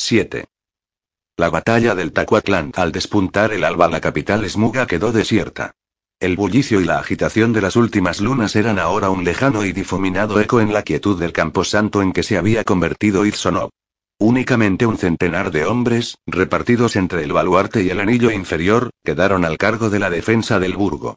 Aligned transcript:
7. 0.00 0.44
La 1.36 1.50
batalla 1.50 1.96
del 1.96 2.12
Tacuatlán. 2.12 2.70
Al 2.76 2.92
despuntar 2.92 3.52
el 3.52 3.64
alba, 3.64 3.88
la 3.88 4.00
capital 4.00 4.48
Smuga 4.48 4.86
quedó 4.86 5.10
desierta. 5.10 5.72
El 6.20 6.36
bullicio 6.36 6.80
y 6.80 6.84
la 6.84 7.00
agitación 7.00 7.52
de 7.52 7.60
las 7.60 7.74
últimas 7.74 8.20
lunas 8.20 8.54
eran 8.54 8.78
ahora 8.78 9.10
un 9.10 9.24
lejano 9.24 9.64
y 9.64 9.72
difuminado 9.72 10.40
eco 10.40 10.60
en 10.60 10.72
la 10.72 10.84
quietud 10.84 11.18
del 11.18 11.32
camposanto 11.32 12.00
en 12.00 12.12
que 12.12 12.22
se 12.22 12.38
había 12.38 12.62
convertido 12.62 13.26
Irzonov. 13.26 13.70
Únicamente 14.20 14.86
un 14.86 14.98
centenar 14.98 15.50
de 15.50 15.66
hombres, 15.66 16.16
repartidos 16.26 16.94
entre 16.94 17.24
el 17.24 17.32
baluarte 17.32 17.82
y 17.82 17.90
el 17.90 17.98
anillo 17.98 18.30
inferior, 18.30 18.90
quedaron 19.04 19.44
al 19.44 19.58
cargo 19.58 19.90
de 19.90 19.98
la 19.98 20.10
defensa 20.10 20.60
del 20.60 20.76
burgo. 20.76 21.16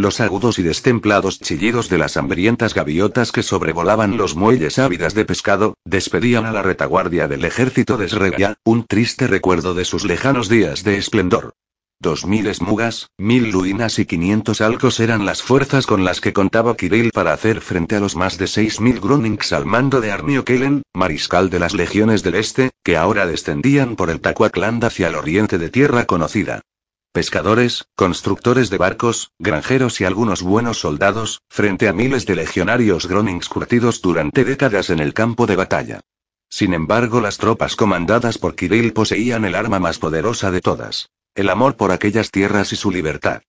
Los 0.00 0.18
agudos 0.22 0.58
y 0.58 0.62
destemplados 0.62 1.40
chillidos 1.40 1.90
de 1.90 1.98
las 1.98 2.16
hambrientas 2.16 2.72
gaviotas 2.72 3.32
que 3.32 3.42
sobrevolaban 3.42 4.16
los 4.16 4.34
muelles 4.34 4.78
ávidas 4.78 5.12
de 5.12 5.26
pescado, 5.26 5.74
despedían 5.84 6.46
a 6.46 6.52
la 6.52 6.62
retaguardia 6.62 7.28
del 7.28 7.44
ejército 7.44 7.98
de 7.98 8.08
Sregia, 8.08 8.54
un 8.64 8.86
triste 8.86 9.26
recuerdo 9.26 9.74
de 9.74 9.84
sus 9.84 10.06
lejanos 10.06 10.48
días 10.48 10.84
de 10.84 10.96
esplendor. 10.96 11.52
Dos 12.00 12.24
mil 12.24 12.46
esmugas, 12.46 13.10
mil 13.18 13.50
luinas 13.50 13.98
y 13.98 14.06
quinientos 14.06 14.62
alcos 14.62 15.00
eran 15.00 15.26
las 15.26 15.42
fuerzas 15.42 15.84
con 15.84 16.02
las 16.02 16.22
que 16.22 16.32
contaba 16.32 16.78
Kirill 16.78 17.10
para 17.10 17.34
hacer 17.34 17.60
frente 17.60 17.96
a 17.96 18.00
los 18.00 18.16
más 18.16 18.38
de 18.38 18.46
seis 18.46 18.80
mil 18.80 19.00
Gronings 19.00 19.52
al 19.52 19.66
mando 19.66 20.00
de 20.00 20.12
Arnio 20.12 20.46
Kellen, 20.46 20.80
mariscal 20.94 21.50
de 21.50 21.58
las 21.58 21.74
legiones 21.74 22.22
del 22.22 22.36
Este, 22.36 22.70
que 22.82 22.96
ahora 22.96 23.26
descendían 23.26 23.96
por 23.96 24.08
el 24.08 24.22
Tacuacland 24.22 24.82
hacia 24.82 25.08
el 25.08 25.14
oriente 25.14 25.58
de 25.58 25.68
tierra 25.68 26.06
conocida. 26.06 26.62
Pescadores, 27.12 27.86
constructores 27.96 28.70
de 28.70 28.78
barcos, 28.78 29.32
granjeros 29.38 30.00
y 30.00 30.04
algunos 30.04 30.42
buenos 30.42 30.78
soldados, 30.78 31.42
frente 31.48 31.88
a 31.88 31.92
miles 31.92 32.24
de 32.24 32.36
legionarios 32.36 33.08
Gronings 33.08 33.48
curtidos 33.48 34.00
durante 34.00 34.44
décadas 34.44 34.90
en 34.90 35.00
el 35.00 35.12
campo 35.12 35.46
de 35.46 35.56
batalla. 35.56 36.00
Sin 36.48 36.72
embargo, 36.72 37.20
las 37.20 37.38
tropas 37.38 37.74
comandadas 37.74 38.38
por 38.38 38.54
Kirill 38.54 38.92
poseían 38.92 39.44
el 39.44 39.56
arma 39.56 39.80
más 39.80 39.98
poderosa 39.98 40.50
de 40.50 40.60
todas 40.60 41.10
el 41.34 41.48
amor 41.48 41.76
por 41.76 41.92
aquellas 41.92 42.30
tierras 42.30 42.72
y 42.72 42.76
su 42.76 42.90
libertad. 42.90 43.42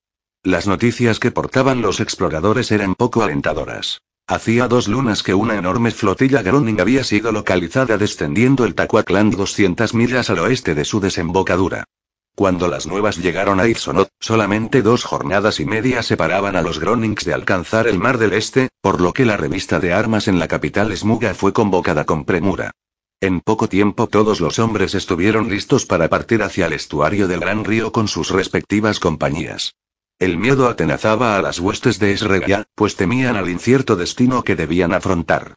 Las 0.44 0.68
noticias 0.68 1.20
que 1.20 1.32
portaban 1.32 1.82
los 1.82 2.00
exploradores 2.00 2.72
eran 2.72 2.96
poco 2.96 3.24
alentadoras. 3.24 4.02
Hacía 4.28 4.68
dos 4.68 4.88
lunas 4.88 5.24
que 5.24 5.34
una 5.34 5.56
enorme 5.56 5.92
flotilla 5.92 6.42
Groning 6.42 6.80
había 6.80 7.04
sido 7.04 7.32
localizada 7.32 7.98
descendiendo 7.98 8.66
el 8.66 8.76
Tacuacland 8.76 9.36
200 9.36 9.94
millas 9.94 10.30
al 10.30 10.40
oeste 10.40 10.74
de 10.76 10.86
su 10.86 11.00
desembocadura. 11.00 11.86
Cuando 12.36 12.68
las 12.68 12.88
nuevas 12.88 13.18
llegaron 13.18 13.60
a 13.60 13.68
Irsonot, 13.68 14.10
solamente 14.20 14.82
dos 14.82 15.04
jornadas 15.04 15.60
y 15.60 15.66
media 15.66 16.02
separaban 16.02 16.56
a 16.56 16.62
los 16.62 16.80
Gronings 16.80 17.26
de 17.26 17.34
alcanzar 17.34 17.88
el 17.88 18.00
Mar 18.00 18.18
del 18.18 18.34
Este, 18.34 18.70
por 18.82 19.02
lo 19.02 19.14
que 19.14 19.26
la 19.26 19.38
revista 19.38 19.80
de 19.80 19.94
armas 19.94 20.28
en 20.28 20.40
la 20.40 20.48
capital 20.48 20.96
Smuga 20.96 21.34
fue 21.34 21.54
convocada 21.54 22.06
con 22.06 22.26
premura. 22.26 22.72
En 23.20 23.42
poco 23.42 23.70
tiempo 23.70 24.08
todos 24.08 24.40
los 24.40 24.58
hombres 24.58 24.96
estuvieron 24.96 25.50
listos 25.50 25.86
para 25.86 26.10
partir 26.10 26.42
hacia 26.42 26.66
el 26.66 26.74
estuario 26.74 27.28
del 27.28 27.42
gran 27.42 27.64
río 27.64 27.92
con 27.92 28.08
sus 28.08 28.32
respectivas 28.32 29.00
compañías. 29.00 29.76
El 30.18 30.38
miedo 30.38 30.70
atenazaba 30.70 31.38
a 31.38 31.42
las 31.42 31.60
huestes 31.60 32.00
de 32.00 32.14
Esregia, 32.14 32.64
pues 32.76 32.96
temían 32.96 33.36
al 33.36 33.50
incierto 33.50 33.96
destino 33.96 34.44
que 34.44 34.56
debían 34.56 34.94
afrontar. 34.94 35.56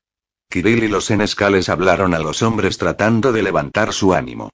Kirill 0.51 0.85
y 0.85 0.89
los 0.89 1.07
senescales 1.07 1.69
hablaron 1.69 2.15
a 2.15 2.19
los 2.19 2.43
hombres 2.43 2.77
tratando 2.79 3.33
de 3.33 3.43
levantar 3.43 3.93
su 3.93 4.13
ánimo. 4.13 4.51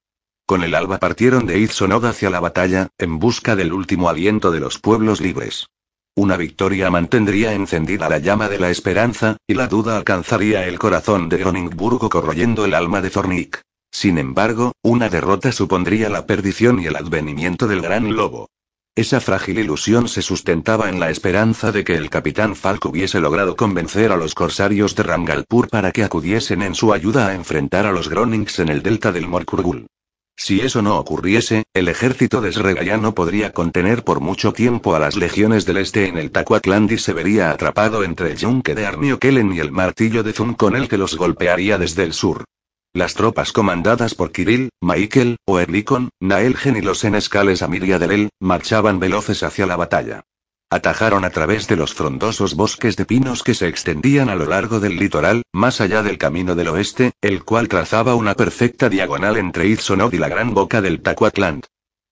Con 0.51 0.65
el 0.65 0.75
alba 0.75 0.98
partieron 0.98 1.47
de 1.47 1.61
Izonod 1.61 2.05
hacia 2.06 2.29
la 2.29 2.41
batalla, 2.41 2.89
en 2.98 3.20
busca 3.20 3.55
del 3.55 3.73
último 3.73 4.09
aliento 4.09 4.51
de 4.51 4.59
los 4.59 4.81
pueblos 4.81 5.20
libres. 5.20 5.69
Una 6.17 6.37
victoria 6.37 6.91
mantendría 6.91 7.53
encendida 7.53 8.09
la 8.09 8.19
llama 8.19 8.48
de 8.48 8.59
la 8.59 8.69
esperanza, 8.69 9.37
y 9.47 9.55
la 9.55 9.69
duda 9.69 9.97
alcanzaría 9.97 10.67
el 10.67 10.81
corazón 10.81 11.28
de 11.28 11.37
Groningburgo 11.37 12.09
corroyendo 12.09 12.65
el 12.65 12.75
alma 12.75 13.01
de 13.01 13.11
Zornik. 13.11 13.61
Sin 13.93 14.19
embargo, 14.19 14.73
una 14.83 15.09
derrota 15.09 15.53
supondría 15.53 16.09
la 16.09 16.27
perdición 16.27 16.81
y 16.81 16.87
el 16.87 16.97
advenimiento 16.97 17.69
del 17.69 17.81
gran 17.81 18.17
lobo. 18.17 18.48
Esa 18.97 19.21
frágil 19.21 19.61
ilusión 19.61 20.09
se 20.09 20.21
sustentaba 20.21 20.89
en 20.89 20.98
la 20.98 21.11
esperanza 21.11 21.71
de 21.71 21.84
que 21.84 21.95
el 21.95 22.11
capitán 22.11 22.56
Falk 22.56 22.84
hubiese 22.87 23.21
logrado 23.21 23.55
convencer 23.55 24.10
a 24.10 24.16
los 24.16 24.34
corsarios 24.34 24.97
de 24.97 25.05
Rangalpur 25.05 25.69
para 25.69 25.93
que 25.93 26.03
acudiesen 26.03 26.62
en 26.62 26.75
su 26.75 26.93
ayuda 26.93 27.28
a 27.28 27.34
enfrentar 27.37 27.87
a 27.87 27.93
los 27.93 28.09
Gronings 28.09 28.59
en 28.59 28.69
el 28.69 28.83
delta 28.83 29.12
del 29.12 29.28
Morkurgul. 29.28 29.87
Si 30.36 30.60
eso 30.60 30.80
no 30.80 30.98
ocurriese, 30.98 31.64
el 31.74 31.88
ejército 31.88 32.41
de 32.41 32.52
Sregaya 32.52 32.96
no 32.96 33.14
podría 33.14 33.52
contener 33.52 34.04
por 34.04 34.20
mucho 34.20 34.52
tiempo 34.52 34.94
a 34.94 34.98
las 34.98 35.16
legiones 35.16 35.66
del 35.66 35.76
este 35.76 36.06
en 36.06 36.16
el 36.16 36.30
Tacuatland 36.30 36.91
y 36.92 36.98
se 36.98 37.12
vería 37.12 37.50
atrapado 37.50 38.04
entre 38.04 38.32
el 38.32 38.36
yunque 38.38 38.74
de 38.74 38.86
Arnio 38.86 39.18
Kellen 39.18 39.52
y 39.52 39.60
el 39.60 39.70
martillo 39.70 40.22
de 40.22 40.32
Zum 40.32 40.54
con 40.54 40.76
el 40.76 40.88
que 40.88 40.96
los 40.96 41.16
golpearía 41.16 41.76
desde 41.76 42.04
el 42.04 42.14
sur. 42.14 42.44
Las 42.92 43.14
tropas 43.14 43.52
comandadas 43.52 44.14
por 44.14 44.32
Kirill, 44.32 44.70
Michael, 44.80 45.36
Oerlikon, 45.46 46.10
Naelgen 46.20 46.76
y 46.76 46.80
los 46.80 46.98
senescales 46.98 47.62
Amiria 47.62 47.98
Delel, 47.98 48.30
marchaban 48.41 48.98
veloces 48.98 49.42
hacia 49.44 49.66
la 49.66 49.76
batalla. 49.76 50.24
Atajaron 50.72 51.25
a 51.25 51.31
través 51.31 51.66
de 51.66 51.75
los 51.75 51.94
frondosos 51.94 52.54
bosques 52.54 52.97
de 52.97 53.04
pinos 53.04 53.42
que 53.42 53.54
se 53.54 53.66
extendían 53.66 54.28
a 54.28 54.36
lo 54.36 54.47
largo 54.47 54.78
del 54.78 54.97
litoral, 54.97 55.42
más 55.53 55.81
allá 55.81 56.04
del 56.04 56.16
camino 56.16 56.54
del 56.54 56.69
oeste, 56.69 57.10
el 57.20 57.42
cual 57.42 57.66
trazaba 57.66 58.14
una 58.14 58.34
perfecta 58.34 58.88
diagonal 58.88 59.36
entre 59.36 59.66
Itzonod 59.66 60.12
y 60.12 60.19
la 60.19 60.28
gran 60.28 60.54
boca 60.54 60.80
del 60.80 61.03
Tacuatland. 61.03 61.64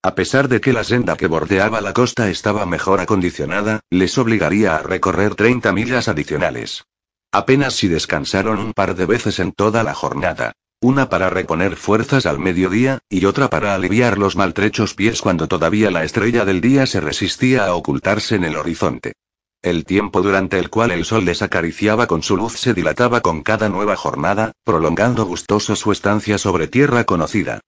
A 0.03 0.17
pesar 0.17 0.49
de 0.49 0.61
que 0.61 0.73
la 0.73 0.83
senda 0.83 1.17
que 1.17 1.29
bordeaba 1.29 1.81
la 1.81 1.93
costa 1.93 2.31
estaba 2.31 2.67
mejor 2.67 2.99
acondicionada, 2.99 3.79
les 3.91 4.19
obligaría 4.19 4.75
a 4.75 4.83
recorrer 4.83 5.37
30 5.37 5.73
millas 5.73 6.09
adicionales. 6.09 6.85
Apenas 7.31 7.75
si 7.75 7.87
descansaron 7.87 8.59
un 8.59 8.73
par 8.73 8.97
de 8.97 9.07
veces 9.07 9.39
en 9.39 9.53
toda 9.53 9.85
la 9.85 9.95
jornada. 9.95 10.55
Una 10.81 11.09
para 11.09 11.29
reponer 11.29 11.75
fuerzas 11.75 12.25
al 12.25 12.39
mediodía, 12.39 13.01
y 13.09 13.25
otra 13.25 13.51
para 13.51 13.75
aliviar 13.75 14.17
los 14.17 14.37
maltrechos 14.37 14.95
pies 14.95 15.21
cuando 15.21 15.49
todavía 15.49 15.91
la 15.91 16.05
estrella 16.05 16.45
del 16.45 16.61
día 16.61 16.87
se 16.87 17.01
resistía 17.01 17.67
a 17.67 17.75
ocultarse 17.75 18.37
en 18.37 18.45
el 18.45 18.57
horizonte. 18.57 19.15
El 19.61 19.85
tiempo 19.85 20.23
durante 20.23 20.57
el 20.61 20.71
cual 20.71 20.93
el 20.93 21.05
sol 21.05 21.25
les 21.25 21.43
acariciaba 21.43 22.07
con 22.07 22.23
su 22.23 22.37
luz 22.37 22.53
se 22.61 22.75
dilataba 22.75 23.23
con 23.23 23.43
cada 23.43 23.69
nueva 23.69 23.97
jornada, 23.97 24.53
prolongando 24.63 25.25
gustoso 25.25 25.75
su 25.75 25.91
estancia 25.91 26.39
sobre 26.39 26.69
tierra 26.69 27.03
conocida. 27.03 27.59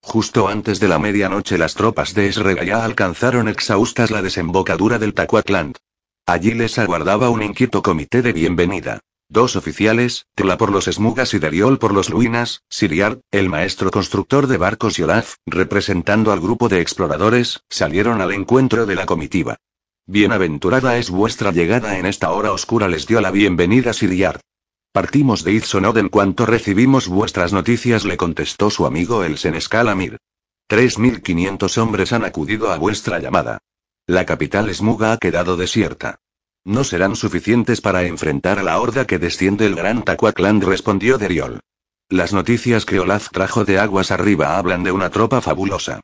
Justo 0.00 0.46
antes 0.46 0.78
de 0.78 0.86
la 0.86 1.00
medianoche 1.00 1.58
las 1.58 1.74
tropas 1.74 2.14
de 2.14 2.28
Esregaya 2.28 2.84
alcanzaron 2.84 3.48
exhaustas 3.48 4.12
la 4.12 4.22
desembocadura 4.22 5.00
del 5.00 5.12
Tacuatland. 5.12 5.74
Allí 6.24 6.52
les 6.52 6.78
aguardaba 6.78 7.30
un 7.30 7.42
inquieto 7.42 7.82
comité 7.82 8.22
de 8.22 8.32
bienvenida. 8.32 9.00
Dos 9.32 9.54
oficiales, 9.54 10.26
Tela 10.34 10.58
por 10.58 10.72
los 10.72 10.88
Esmugas 10.88 11.34
y 11.34 11.38
Deriol 11.38 11.78
por 11.78 11.94
los 11.94 12.10
Luinas, 12.10 12.64
Siriar, 12.68 13.20
el 13.30 13.48
maestro 13.48 13.92
constructor 13.92 14.48
de 14.48 14.56
barcos 14.56 14.98
y 14.98 15.04
Olaf, 15.04 15.36
representando 15.46 16.32
al 16.32 16.40
grupo 16.40 16.68
de 16.68 16.80
exploradores, 16.80 17.62
salieron 17.70 18.20
al 18.20 18.32
encuentro 18.32 18.86
de 18.86 18.96
la 18.96 19.06
comitiva. 19.06 19.58
Bienaventurada 20.04 20.98
es 20.98 21.10
vuestra 21.10 21.52
llegada 21.52 21.96
en 21.96 22.06
esta 22.06 22.32
hora 22.32 22.50
oscura, 22.50 22.88
les 22.88 23.06
dio 23.06 23.20
la 23.20 23.30
bienvenida 23.30 23.92
Siriar. 23.92 24.40
Partimos 24.90 25.44
de 25.44 25.52
Itzonod 25.52 25.98
en 25.98 26.08
cuanto 26.08 26.44
recibimos 26.44 27.06
vuestras 27.06 27.52
noticias, 27.52 28.04
le 28.04 28.16
contestó 28.16 28.68
su 28.68 28.84
amigo 28.84 29.22
el 29.22 29.38
senescal 29.38 29.88
Amir. 29.88 30.16
Tres 30.66 30.98
mil 30.98 31.22
quinientos 31.22 31.78
hombres 31.78 32.12
han 32.12 32.24
acudido 32.24 32.72
a 32.72 32.78
vuestra 32.78 33.20
llamada. 33.20 33.58
La 34.08 34.26
capital 34.26 34.68
Esmuga 34.68 35.12
ha 35.12 35.18
quedado 35.18 35.56
desierta. 35.56 36.18
No 36.64 36.84
serán 36.84 37.16
suficientes 37.16 37.80
para 37.80 38.04
enfrentar 38.04 38.58
a 38.58 38.62
la 38.62 38.78
horda 38.80 39.06
que 39.06 39.18
desciende 39.18 39.66
el 39.66 39.74
gran 39.74 40.02
Tacuacland, 40.02 40.62
respondió 40.64 41.16
Deriol. 41.16 41.60
Las 42.08 42.32
noticias 42.32 42.84
que 42.84 43.00
Olaf 43.00 43.28
trajo 43.30 43.64
de 43.64 43.78
aguas 43.78 44.10
arriba 44.10 44.58
hablan 44.58 44.82
de 44.82 44.92
una 44.92 45.10
tropa 45.10 45.40
fabulosa. 45.40 46.00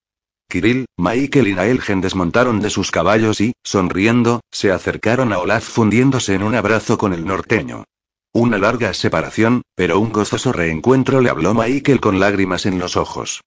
Kirill, 0.49 0.87
Michael 0.97 1.49
y 1.49 1.55
Naelgen 1.55 2.01
desmontaron 2.01 2.61
de 2.61 2.71
sus 2.71 2.91
caballos 2.91 3.41
y, 3.41 3.53
sonriendo, 3.65 4.41
se 4.51 4.71
acercaron 4.71 5.33
a 5.33 5.39
Olaf 5.41 5.65
fundiéndose 5.65 6.35
en 6.35 6.45
un 6.45 6.55
abrazo 6.55 6.97
con 6.97 7.13
el 7.13 7.27
norteño. 7.27 7.85
Una 8.33 8.57
larga 8.57 8.95
separación, 8.95 9.63
pero 9.75 9.99
un 9.99 10.13
gozoso 10.13 10.53
reencuentro 10.53 11.21
le 11.21 11.31
habló 11.31 11.55
Michael 11.55 12.01
con 12.01 12.21
lágrimas 12.21 12.65
en 12.67 12.79
los 12.79 12.97
ojos. 12.97 13.41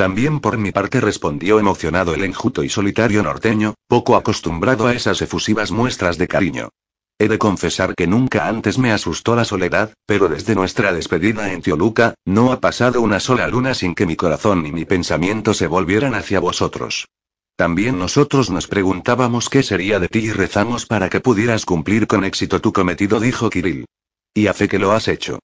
También 0.00 0.40
por 0.40 0.56
mi 0.56 0.72
parte 0.72 0.98
respondió 0.98 1.58
emocionado 1.58 2.14
el 2.14 2.24
enjuto 2.24 2.62
y 2.62 2.70
solitario 2.70 3.22
norteño, 3.22 3.74
poco 3.86 4.16
acostumbrado 4.16 4.86
a 4.86 4.94
esas 4.94 5.20
efusivas 5.20 5.72
muestras 5.72 6.16
de 6.16 6.26
cariño. 6.26 6.70
He 7.18 7.28
de 7.28 7.36
confesar 7.36 7.94
que 7.94 8.06
nunca 8.06 8.48
antes 8.48 8.78
me 8.78 8.92
asustó 8.92 9.36
la 9.36 9.44
soledad, 9.44 9.92
pero 10.06 10.30
desde 10.30 10.54
nuestra 10.54 10.94
despedida 10.94 11.52
en 11.52 11.60
Teoluca, 11.60 12.14
no 12.24 12.50
ha 12.50 12.60
pasado 12.60 13.02
una 13.02 13.20
sola 13.20 13.46
luna 13.46 13.74
sin 13.74 13.94
que 13.94 14.06
mi 14.06 14.16
corazón 14.16 14.64
y 14.64 14.72
mi 14.72 14.86
pensamiento 14.86 15.52
se 15.52 15.66
volvieran 15.66 16.14
hacia 16.14 16.40
vosotros. 16.40 17.06
También 17.54 17.98
nosotros 17.98 18.48
nos 18.48 18.68
preguntábamos 18.68 19.50
qué 19.50 19.62
sería 19.62 20.00
de 20.00 20.08
ti 20.08 20.20
y 20.20 20.32
rezamos 20.32 20.86
para 20.86 21.10
que 21.10 21.20
pudieras 21.20 21.66
cumplir 21.66 22.06
con 22.06 22.24
éxito 22.24 22.62
tu 22.62 22.72
cometido, 22.72 23.20
dijo 23.20 23.50
Kirill. 23.50 23.84
Y 24.32 24.46
a 24.46 24.54
fe 24.54 24.66
que 24.66 24.78
lo 24.78 24.92
has 24.92 25.08
hecho. 25.08 25.40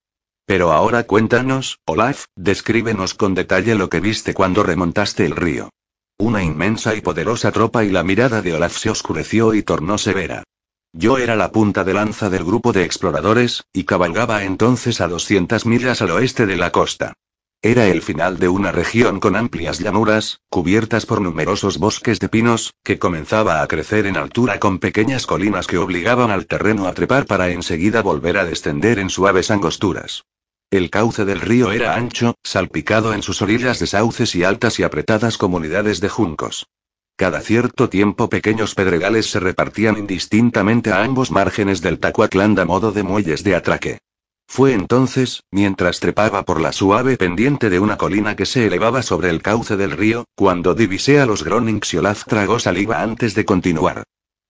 Pero 0.47 0.73
ahora 0.73 1.03
cuéntanos, 1.05 1.81
Olaf, 1.87 2.27
descríbenos 2.37 3.15
con 3.15 3.35
detalle 3.35 3.75
lo 3.75 3.91
que 3.91 4.01
viste 4.01 4.33
cuando 4.33 4.63
remontaste 4.63 5.27
el 5.27 5.35
río. 5.35 5.71
Una 6.19 6.43
inmensa 6.43 6.95
y 6.95 7.01
poderosa 7.01 7.51
tropa 7.53 7.85
y 7.85 7.91
la 7.91 8.05
mirada 8.05 8.41
de 8.43 8.55
Olaf 8.55 8.79
se 8.79 8.89
oscureció 8.89 9.55
y 9.55 9.63
tornó 9.63 9.99
severa. 9.99 10.45
Yo 10.93 11.19
era 11.19 11.37
la 11.37 11.53
punta 11.53 11.85
de 11.85 11.93
lanza 11.93 12.31
del 12.31 12.45
grupo 12.45 12.73
de 12.73 12.85
exploradores, 12.85 13.65
y 13.73 13.85
cabalgaba 13.85 14.45
entonces 14.45 15.03
a 15.03 15.09
200 15.09 15.67
millas 15.67 16.01
al 16.01 16.13
oeste 16.13 16.47
de 16.47 16.57
la 16.57 16.71
costa. 16.71 17.13
Era 17.67 17.89
el 17.89 18.01
final 18.01 18.39
de 18.39 18.49
una 18.49 18.71
región 18.71 19.19
con 19.19 19.35
amplias 19.35 19.81
llanuras, 19.81 20.41
cubiertas 20.51 21.05
por 21.05 21.21
numerosos 21.21 21.79
bosques 21.79 22.21
de 22.21 22.29
pinos, 22.29 22.75
que 22.85 23.01
comenzaba 23.01 23.61
a 23.61 23.67
crecer 23.67 24.07
en 24.07 24.17
altura 24.17 24.61
con 24.61 24.79
pequeñas 24.79 25.27
colinas 25.27 25.67
que 25.67 25.77
obligaban 25.77 26.31
al 26.31 26.47
terreno 26.47 26.87
a 26.87 26.95
trepar 26.95 27.27
para 27.27 27.51
enseguida 27.51 28.03
volver 28.03 28.39
a 28.39 28.45
descender 28.45 29.01
en 29.01 29.11
suaves 29.11 29.51
angosturas. 29.51 30.27
El 30.71 30.91
cauce 30.91 31.25
del 31.25 31.41
río 31.41 31.73
era 31.73 31.97
ancho, 31.97 32.37
salpicado 32.45 33.13
en 33.13 33.23
sus 33.25 33.43
orillas 33.43 33.81
de 33.81 33.89
sauces 33.89 34.37
y 34.37 34.45
altas 34.45 34.79
y 34.79 34.85
apretadas 34.85 35.37
comunidades 35.37 36.01
de 36.01 36.09
juncos. 36.09 36.69
Cada 37.17 37.41
cierto 37.41 37.89
tiempo 37.89 38.29
pequeños 38.29 38.77
pedregales 38.77 39.29
se 39.29 39.41
repartían 39.41 39.99
indistintamente 39.99 40.93
a 40.93 41.03
ambos 41.03 41.33
márgenes 41.33 41.81
del 41.81 41.99
Tacuaclán 41.99 42.57
a 42.61 42.65
modo 42.65 42.93
de 42.93 43.03
muelles 43.03 43.43
de 43.43 43.57
atraque. 43.57 43.99
Fue 44.49 44.73
entonces, 44.73 45.43
mientras 45.51 46.01
trepaba 46.01 46.45
por 46.45 46.61
la 46.61 46.73
suave 46.73 47.17
pendiente 47.17 47.69
de 47.69 47.79
una 47.79 47.99
colina 47.99 48.37
que 48.37 48.47
se 48.47 48.67
elevaba 48.67 49.03
sobre 49.03 49.29
el 49.29 49.43
cauce 49.43 49.77
del 49.77 49.91
río, 49.91 50.25
cuando 50.35 50.75
divisé 50.75 51.21
a 51.21 51.27
los 51.27 51.45
Gronings 51.45 51.93
y 51.93 51.99
Olaf 51.99 52.25
tragó 52.25 52.59
saliva 52.59 53.03
antes 53.03 53.35
de 53.35 53.45
continuar. 53.45 54.05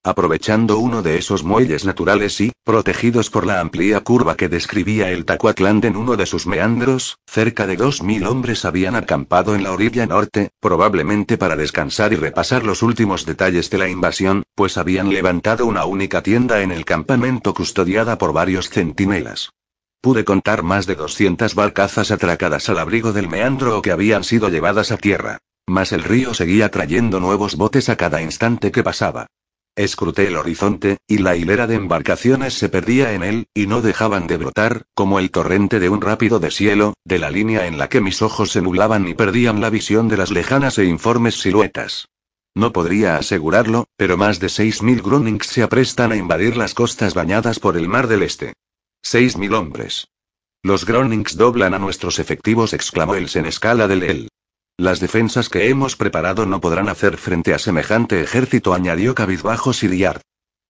Aprovechando 0.05 0.79
uno 0.79 1.03
de 1.03 1.19
esos 1.19 1.43
muelles 1.43 1.85
naturales 1.85 2.41
y, 2.41 2.53
protegidos 2.63 3.29
por 3.29 3.45
la 3.45 3.59
amplia 3.59 3.99
curva 4.03 4.37
que 4.37 4.49
describía 4.49 5.11
el 5.11 5.25
Tacuaclán 5.25 5.81
en 5.83 5.97
uno 5.97 6.15
de 6.17 6.27
sus 6.27 6.47
meandros, 6.47 7.19
cerca 7.27 7.67
de 7.67 7.77
dos 7.77 8.05
mil 8.05 8.25
hombres 8.29 8.65
habían 8.65 8.95
acampado 8.95 9.57
en 9.57 9.65
la 9.65 9.73
orilla 9.73 10.07
norte, 10.07 10.51
probablemente 10.61 11.37
para 11.39 11.57
descansar 11.57 12.13
y 12.13 12.17
repasar 12.17 12.63
los 12.65 12.85
últimos 12.85 13.27
detalles 13.27 13.69
de 13.71 13.79
la 13.79 13.89
invasión, 13.89 14.45
pues 14.55 14.79
habían 14.79 15.09
levantado 15.09 15.67
una 15.67 15.87
única 15.87 16.23
tienda 16.23 16.63
en 16.63 16.71
el 16.71 16.85
campamento 16.85 17.53
custodiada 17.53 18.17
por 18.17 18.33
varios 18.33 18.71
centinelas. 18.71 19.51
Pude 20.07 20.25
contar 20.25 20.63
más 20.63 20.87
de 20.87 20.95
200 20.95 21.57
barcazas 21.57 22.13
atracadas 22.13 22.69
al 22.69 22.79
abrigo 22.79 23.13
del 23.13 23.29
meandro 23.29 23.77
o 23.77 23.83
que 23.83 23.91
habían 23.91 24.23
sido 24.23 24.49
llevadas 24.49 24.93
a 24.93 24.99
tierra. 24.99 25.39
Mas 25.67 25.91
el 25.91 26.05
río 26.05 26.33
seguía 26.33 26.71
trayendo 26.71 27.19
nuevos 27.19 27.57
botes 27.57 27.89
a 27.89 27.97
cada 27.97 28.23
instante 28.23 28.71
que 28.71 28.85
pasaba. 28.85 29.27
Escruté 29.75 30.29
el 30.29 30.37
horizonte, 30.37 30.99
y 31.09 31.19
la 31.19 31.35
hilera 31.35 31.67
de 31.67 31.75
embarcaciones 31.75 32.55
se 32.55 32.69
perdía 32.69 33.15
en 33.15 33.25
él, 33.25 33.47
y 33.53 33.67
no 33.67 33.83
dejaban 33.83 34.29
de 34.29 34.37
brotar, 34.37 34.85
como 34.95 35.19
el 35.19 35.33
torrente 35.33 35.81
de 35.81 35.89
un 35.89 36.01
rápido 36.01 36.39
deshielo, 36.39 36.95
de 37.05 37.19
la 37.19 37.33
línea 37.33 37.67
en 37.67 37.77
la 37.77 37.89
que 37.89 38.01
mis 38.01 38.23
ojos 38.23 38.53
se 38.53 38.63
nublaban 38.63 39.09
y 39.09 39.15
perdían 39.15 39.61
la 39.61 39.71
visión 39.71 40.07
de 40.07 40.19
las 40.19 40.31
lejanas 40.31 40.79
e 40.79 40.85
informes 40.85 41.41
siluetas. 41.41 42.07
No 42.55 42.73
podría 42.73 43.17
asegurarlo, 43.17 43.89
pero 43.97 44.17
más 44.17 44.39
de 44.39 44.47
6.000 44.47 45.03
Grunings 45.03 45.49
se 45.49 45.65
aprestan 45.65 46.13
a 46.13 46.17
invadir 46.17 46.57
las 46.57 46.75
costas 46.75 47.13
bañadas 47.15 47.59
por 47.59 47.77
el 47.77 47.89
mar 47.89 48.07
del 48.07 48.23
Este. 48.23 48.53
Seis 49.03 49.37
mil 49.37 49.55
hombres. 49.55 50.09
Los 50.63 50.85
Gronings 50.85 51.37
doblan 51.37 51.75
a 51.75 51.79
nuestros 51.79 52.19
efectivos, 52.19 52.73
exclamó 52.73 53.15
el 53.15 53.29
Senescala 53.29 53.87
del 53.87 54.03
El. 54.03 54.29
Las 54.79 55.01
defensas 55.01 55.49
que 55.49 55.69
hemos 55.69 55.97
preparado 55.97 56.45
no 56.45 56.61
podrán 56.61 56.89
hacer 56.89 57.17
frente 57.17 57.55
a 57.55 57.59
semejante 57.59 58.21
ejército, 58.21 58.75
añadió 58.75 59.15
cabizbajo 59.15 59.73
Siriard. 59.73 60.21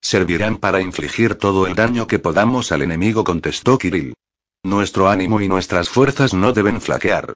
Servirán 0.01 0.59
para 0.59 0.81
infligir 0.81 1.35
todo 1.35 1.67
el 1.67 1.75
daño 1.75 2.07
que 2.07 2.19
podamos 2.19 2.71
al 2.73 2.83
enemigo, 2.83 3.25
contestó 3.25 3.79
Kirill. 3.79 4.15
Nuestro 4.63 5.09
ánimo 5.09 5.41
y 5.41 5.49
nuestras 5.49 5.89
fuerzas 5.89 6.35
no 6.35 6.53
deben 6.53 6.81
flaquear. 6.81 7.35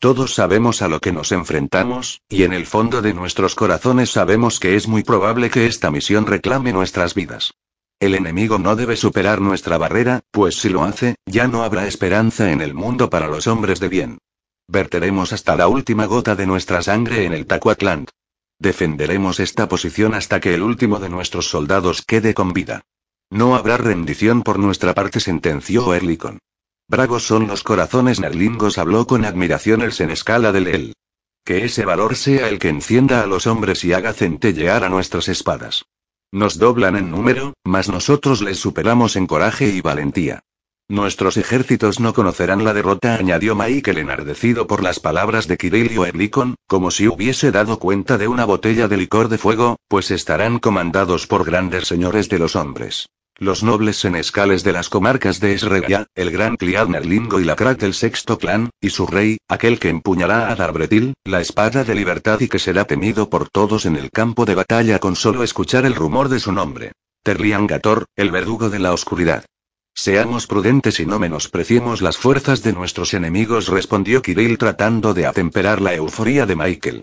Todos 0.00 0.34
sabemos 0.34 0.82
a 0.82 0.88
lo 0.88 1.00
que 1.00 1.12
nos 1.12 1.30
enfrentamos, 1.30 2.22
y 2.28 2.42
en 2.44 2.54
el 2.54 2.66
fondo 2.66 3.02
de 3.02 3.14
nuestros 3.14 3.54
corazones 3.54 4.10
sabemos 4.10 4.58
que 4.58 4.74
es 4.76 4.88
muy 4.88 5.02
probable 5.02 5.50
que 5.50 5.66
esta 5.66 5.90
misión 5.90 6.26
reclame 6.26 6.72
nuestras 6.72 7.14
vidas. 7.14 7.52
El 8.00 8.14
enemigo 8.14 8.58
no 8.58 8.76
debe 8.76 8.96
superar 8.96 9.42
nuestra 9.42 9.76
barrera, 9.76 10.22
pues 10.30 10.58
si 10.58 10.70
lo 10.70 10.84
hace, 10.84 11.16
ya 11.26 11.48
no 11.48 11.62
habrá 11.62 11.86
esperanza 11.86 12.50
en 12.50 12.62
el 12.62 12.72
mundo 12.72 13.10
para 13.10 13.28
los 13.28 13.46
hombres 13.46 13.78
de 13.78 13.90
bien. 13.90 14.18
Verteremos 14.68 15.34
hasta 15.34 15.54
la 15.54 15.68
última 15.68 16.06
gota 16.06 16.34
de 16.34 16.46
nuestra 16.46 16.80
sangre 16.80 17.26
en 17.26 17.34
el 17.34 17.46
Tacuatlant. 17.46 18.08
Defenderemos 18.58 19.38
esta 19.38 19.68
posición 19.68 20.14
hasta 20.14 20.40
que 20.40 20.54
el 20.54 20.62
último 20.62 20.98
de 20.98 21.10
nuestros 21.10 21.50
soldados 21.50 22.00
quede 22.00 22.32
con 22.32 22.54
vida. 22.54 22.80
No 23.28 23.54
habrá 23.54 23.76
rendición 23.76 24.42
por 24.44 24.58
nuestra 24.58 24.94
parte, 24.94 25.20
sentenció 25.20 25.92
Erlikon. 25.92 26.38
Bravos 26.88 27.26
son 27.26 27.48
los 27.48 27.62
corazones 27.62 28.18
nerlingos, 28.18 28.78
habló 28.78 29.06
con 29.06 29.26
admiración 29.26 29.82
el 29.82 29.92
senescala 29.92 30.52
del 30.52 30.68
El. 30.68 30.94
Que 31.44 31.66
ese 31.66 31.84
valor 31.84 32.16
sea 32.16 32.48
el 32.48 32.58
que 32.58 32.70
encienda 32.70 33.22
a 33.22 33.26
los 33.26 33.46
hombres 33.46 33.84
y 33.84 33.92
haga 33.92 34.14
centellear 34.14 34.84
a 34.84 34.88
nuestras 34.88 35.28
espadas. 35.28 35.84
Nos 36.32 36.58
doblan 36.58 36.94
en 36.94 37.10
número, 37.10 37.54
mas 37.64 37.88
nosotros 37.88 38.40
les 38.40 38.58
superamos 38.58 39.16
en 39.16 39.26
coraje 39.26 39.66
y 39.68 39.80
valentía. 39.80 40.44
Nuestros 40.88 41.36
ejércitos 41.36 41.98
no 41.98 42.14
conocerán 42.14 42.64
la 42.64 42.72
derrota, 42.72 43.14
añadió 43.14 43.56
Michael 43.56 43.98
enardecido 43.98 44.68
por 44.68 44.82
las 44.82 45.00
palabras 45.00 45.48
de 45.48 45.56
Kirilio 45.56 46.04
Erlikon, 46.06 46.54
como 46.68 46.92
si 46.92 47.08
hubiese 47.08 47.50
dado 47.50 47.80
cuenta 47.80 48.16
de 48.16 48.28
una 48.28 48.44
botella 48.44 48.86
de 48.86 48.96
licor 48.96 49.28
de 49.28 49.38
fuego, 49.38 49.76
pues 49.88 50.12
estarán 50.12 50.60
comandados 50.60 51.26
por 51.26 51.44
grandes 51.44 51.88
señores 51.88 52.28
de 52.28 52.38
los 52.38 52.54
hombres. 52.54 53.08
Los 53.42 53.62
nobles 53.62 53.96
senescales 53.96 54.64
de 54.64 54.72
las 54.74 54.90
comarcas 54.90 55.40
de 55.40 55.54
Esregia, 55.54 56.06
el 56.14 56.30
gran 56.30 56.56
Cliad 56.56 56.88
Merlingo 56.88 57.40
y 57.40 57.44
la 57.44 57.56
Crack 57.56 57.80
del 57.80 57.94
sexto 57.94 58.36
clan, 58.36 58.68
y 58.82 58.90
su 58.90 59.06
rey, 59.06 59.38
aquel 59.48 59.78
que 59.78 59.88
empuñará 59.88 60.50
a 60.50 60.56
Darbretil, 60.56 61.14
la 61.24 61.40
espada 61.40 61.82
de 61.82 61.94
libertad 61.94 62.38
y 62.40 62.48
que 62.48 62.58
será 62.58 62.84
temido 62.84 63.30
por 63.30 63.48
todos 63.48 63.86
en 63.86 63.96
el 63.96 64.10
campo 64.10 64.44
de 64.44 64.56
batalla 64.56 64.98
con 64.98 65.16
solo 65.16 65.42
escuchar 65.42 65.86
el 65.86 65.94
rumor 65.94 66.28
de 66.28 66.38
su 66.38 66.52
nombre. 66.52 66.92
Terlian 67.22 67.66
Gator, 67.66 68.04
el 68.14 68.30
verdugo 68.30 68.68
de 68.68 68.78
la 68.78 68.92
oscuridad. 68.92 69.46
Seamos 69.94 70.46
prudentes 70.46 71.00
y 71.00 71.06
no 71.06 71.18
menospreciemos 71.18 72.02
las 72.02 72.18
fuerzas 72.18 72.62
de 72.62 72.74
nuestros 72.74 73.14
enemigos, 73.14 73.68
respondió 73.68 74.20
Kirill 74.20 74.58
tratando 74.58 75.14
de 75.14 75.24
atemperar 75.24 75.80
la 75.80 75.94
euforía 75.94 76.44
de 76.44 76.56
Michael. 76.56 77.02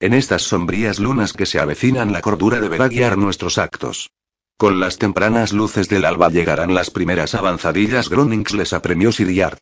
En 0.00 0.12
estas 0.12 0.42
sombrías 0.42 0.98
lunas 0.98 1.32
que 1.32 1.46
se 1.46 1.58
avecinan 1.58 2.12
la 2.12 2.20
cordura 2.20 2.60
deberá 2.60 2.88
guiar 2.88 3.16
nuestros 3.16 3.56
actos. 3.56 4.10
Con 4.58 4.80
las 4.80 4.98
tempranas 4.98 5.52
luces 5.52 5.88
del 5.88 6.04
alba 6.04 6.30
llegarán 6.30 6.74
las 6.74 6.90
primeras 6.90 7.36
avanzadillas. 7.36 8.08
Gronings 8.08 8.54
les 8.54 8.72
apremió 8.72 9.12
Siriard. 9.12 9.58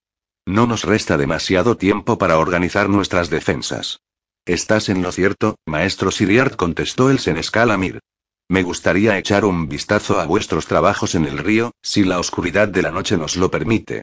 No 0.46 0.66
nos 0.66 0.84
resta 0.84 1.18
demasiado 1.18 1.76
tiempo 1.76 2.16
para 2.16 2.38
organizar 2.38 2.88
nuestras 2.88 3.28
defensas. 3.28 4.00
Estás 4.46 4.88
en 4.88 5.02
lo 5.02 5.12
cierto, 5.12 5.56
maestro 5.66 6.10
Siriard, 6.10 6.56
contestó 6.56 7.10
el 7.10 7.18
senescal 7.18 7.72
Amir. 7.72 7.98
Me 8.48 8.62
gustaría 8.62 9.18
echar 9.18 9.44
un 9.44 9.68
vistazo 9.68 10.18
a 10.18 10.24
vuestros 10.24 10.66
trabajos 10.66 11.14
en 11.14 11.26
el 11.26 11.36
río, 11.36 11.72
si 11.82 12.02
la 12.02 12.18
oscuridad 12.18 12.68
de 12.68 12.80
la 12.80 12.90
noche 12.90 13.18
nos 13.18 13.36
lo 13.36 13.50
permite. 13.50 14.00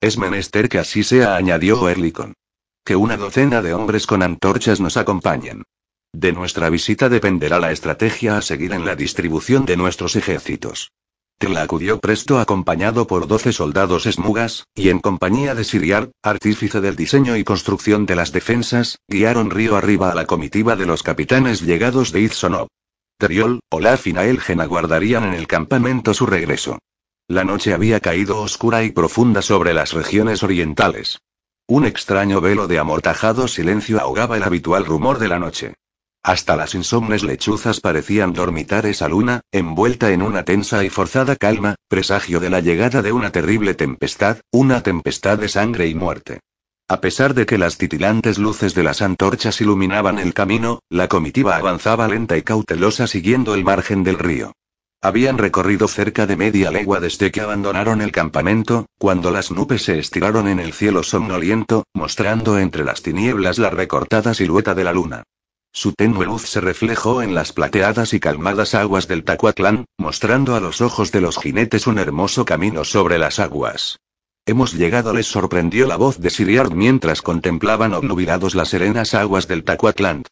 Es 0.00 0.16
menester 0.16 0.68
que 0.68 0.78
así 0.78 1.02
sea, 1.02 1.34
añadió 1.34 1.88
Erlikon. 1.88 2.34
Que 2.84 2.94
una 2.94 3.16
docena 3.16 3.62
de 3.62 3.74
hombres 3.74 4.06
con 4.06 4.22
antorchas 4.22 4.78
nos 4.78 4.96
acompañen. 4.96 5.64
De 6.18 6.32
nuestra 6.32 6.70
visita 6.70 7.10
dependerá 7.10 7.60
la 7.60 7.72
estrategia 7.72 8.38
a 8.38 8.40
seguir 8.40 8.72
en 8.72 8.86
la 8.86 8.96
distribución 8.96 9.66
de 9.66 9.76
nuestros 9.76 10.16
ejércitos. 10.16 10.92
Tela 11.36 11.60
acudió 11.60 12.00
presto 12.00 12.38
acompañado 12.38 13.06
por 13.06 13.26
doce 13.26 13.52
soldados 13.52 14.06
esmugas, 14.06 14.64
y 14.74 14.88
en 14.88 15.00
compañía 15.00 15.54
de 15.54 15.62
Siriar, 15.62 16.10
artífice 16.22 16.80
del 16.80 16.96
diseño 16.96 17.36
y 17.36 17.44
construcción 17.44 18.06
de 18.06 18.16
las 18.16 18.32
defensas, 18.32 18.98
guiaron 19.06 19.50
río 19.50 19.76
arriba 19.76 20.10
a 20.10 20.14
la 20.14 20.24
comitiva 20.24 20.74
de 20.74 20.86
los 20.86 21.02
capitanes 21.02 21.60
llegados 21.60 22.12
de 22.12 22.22
Izsonov. 22.22 22.68
Teriol, 23.18 23.60
Olaf 23.68 24.06
y 24.06 24.14
Naelgen 24.14 24.62
aguardarían 24.62 25.24
en 25.24 25.34
el 25.34 25.46
campamento 25.46 26.14
su 26.14 26.24
regreso. 26.24 26.78
La 27.28 27.44
noche 27.44 27.74
había 27.74 28.00
caído 28.00 28.40
oscura 28.40 28.84
y 28.84 28.90
profunda 28.90 29.42
sobre 29.42 29.74
las 29.74 29.92
regiones 29.92 30.42
orientales. 30.42 31.18
Un 31.66 31.84
extraño 31.84 32.40
velo 32.40 32.68
de 32.68 32.78
amortajado 32.78 33.48
silencio 33.48 34.00
ahogaba 34.00 34.38
el 34.38 34.44
habitual 34.44 34.86
rumor 34.86 35.18
de 35.18 35.28
la 35.28 35.38
noche. 35.38 35.74
Hasta 36.26 36.56
las 36.56 36.74
insomnes 36.74 37.22
lechuzas 37.22 37.78
parecían 37.78 38.32
dormitar 38.32 38.84
esa 38.86 39.08
luna, 39.08 39.42
envuelta 39.52 40.10
en 40.10 40.22
una 40.22 40.44
tensa 40.44 40.82
y 40.82 40.90
forzada 40.90 41.36
calma, 41.36 41.76
presagio 41.86 42.40
de 42.40 42.50
la 42.50 42.58
llegada 42.58 43.00
de 43.00 43.12
una 43.12 43.30
terrible 43.30 43.74
tempestad, 43.74 44.38
una 44.50 44.82
tempestad 44.82 45.38
de 45.38 45.46
sangre 45.46 45.86
y 45.86 45.94
muerte. 45.94 46.40
A 46.88 47.00
pesar 47.00 47.32
de 47.32 47.46
que 47.46 47.58
las 47.58 47.78
titilantes 47.78 48.38
luces 48.38 48.74
de 48.74 48.82
las 48.82 49.02
antorchas 49.02 49.60
iluminaban 49.60 50.18
el 50.18 50.34
camino, 50.34 50.80
la 50.90 51.06
comitiva 51.06 51.54
avanzaba 51.54 52.08
lenta 52.08 52.36
y 52.36 52.42
cautelosa 52.42 53.06
siguiendo 53.06 53.54
el 53.54 53.62
margen 53.62 54.02
del 54.02 54.18
río. 54.18 54.50
Habían 55.00 55.38
recorrido 55.38 55.86
cerca 55.86 56.26
de 56.26 56.34
media 56.34 56.72
legua 56.72 56.98
desde 56.98 57.30
que 57.30 57.40
abandonaron 57.40 58.00
el 58.02 58.10
campamento, 58.10 58.86
cuando 58.98 59.30
las 59.30 59.52
nubes 59.52 59.84
se 59.84 60.00
estiraron 60.00 60.48
en 60.48 60.58
el 60.58 60.72
cielo 60.72 61.04
somnoliento, 61.04 61.84
mostrando 61.94 62.58
entre 62.58 62.82
las 62.82 63.00
tinieblas 63.00 63.60
la 63.60 63.70
recortada 63.70 64.34
silueta 64.34 64.74
de 64.74 64.82
la 64.82 64.92
luna. 64.92 65.22
Su 65.76 65.92
tenue 65.92 66.24
luz 66.24 66.48
se 66.48 66.62
reflejó 66.62 67.20
en 67.20 67.34
las 67.34 67.52
plateadas 67.52 68.14
y 68.14 68.18
calmadas 68.18 68.74
aguas 68.74 69.08
del 69.08 69.24
Tacuatlán, 69.24 69.84
mostrando 69.98 70.54
a 70.54 70.60
los 70.60 70.80
ojos 70.80 71.12
de 71.12 71.20
los 71.20 71.36
jinetes 71.36 71.86
un 71.86 71.98
hermoso 71.98 72.46
camino 72.46 72.82
sobre 72.82 73.18
las 73.18 73.38
aguas. 73.38 73.98
Hemos 74.46 74.72
llegado, 74.72 75.12
les 75.12 75.26
sorprendió 75.26 75.86
la 75.86 75.98
voz 75.98 76.18
de 76.18 76.30
Siriard 76.30 76.72
mientras 76.72 77.20
contemplaban 77.20 77.92
obnubilados 77.92 78.54
las 78.54 78.70
serenas 78.70 79.12
aguas 79.12 79.48
del 79.48 79.64
Tacuatlán. 79.64 80.22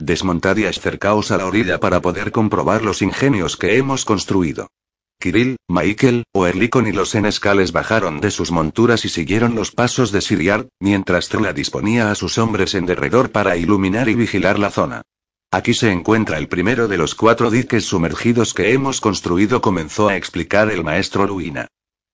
Desmontad 0.00 0.56
y 0.56 0.64
acercaos 0.64 1.30
a 1.30 1.36
la 1.36 1.46
orilla 1.46 1.78
para 1.78 2.00
poder 2.00 2.32
comprobar 2.32 2.82
los 2.82 3.00
ingenios 3.00 3.56
que 3.56 3.76
hemos 3.76 4.04
construido. 4.04 4.66
Kirill, 5.20 5.56
Michael, 5.68 6.22
Oerlikon 6.32 6.86
y 6.86 6.92
los 6.92 7.08
senescales 7.10 7.72
bajaron 7.72 8.20
de 8.20 8.30
sus 8.30 8.52
monturas 8.52 9.04
y 9.04 9.08
siguieron 9.08 9.56
los 9.56 9.72
pasos 9.72 10.12
de 10.12 10.20
Siriar, 10.20 10.68
mientras 10.78 11.28
Trula 11.28 11.52
disponía 11.52 12.12
a 12.12 12.14
sus 12.14 12.38
hombres 12.38 12.76
en 12.76 12.86
derredor 12.86 13.32
para 13.32 13.56
iluminar 13.56 14.08
y 14.08 14.14
vigilar 14.14 14.60
la 14.60 14.70
zona. 14.70 15.02
Aquí 15.50 15.74
se 15.74 15.90
encuentra 15.90 16.38
el 16.38 16.46
primero 16.46 16.86
de 16.86 16.98
los 16.98 17.16
cuatro 17.16 17.50
diques 17.50 17.84
sumergidos 17.84 18.54
que 18.54 18.72
hemos 18.72 19.00
construido, 19.00 19.60
comenzó 19.60 20.08
a 20.08 20.14
explicar 20.14 20.70
el 20.70 20.84
maestro 20.84 21.26
Luina. 21.26 21.66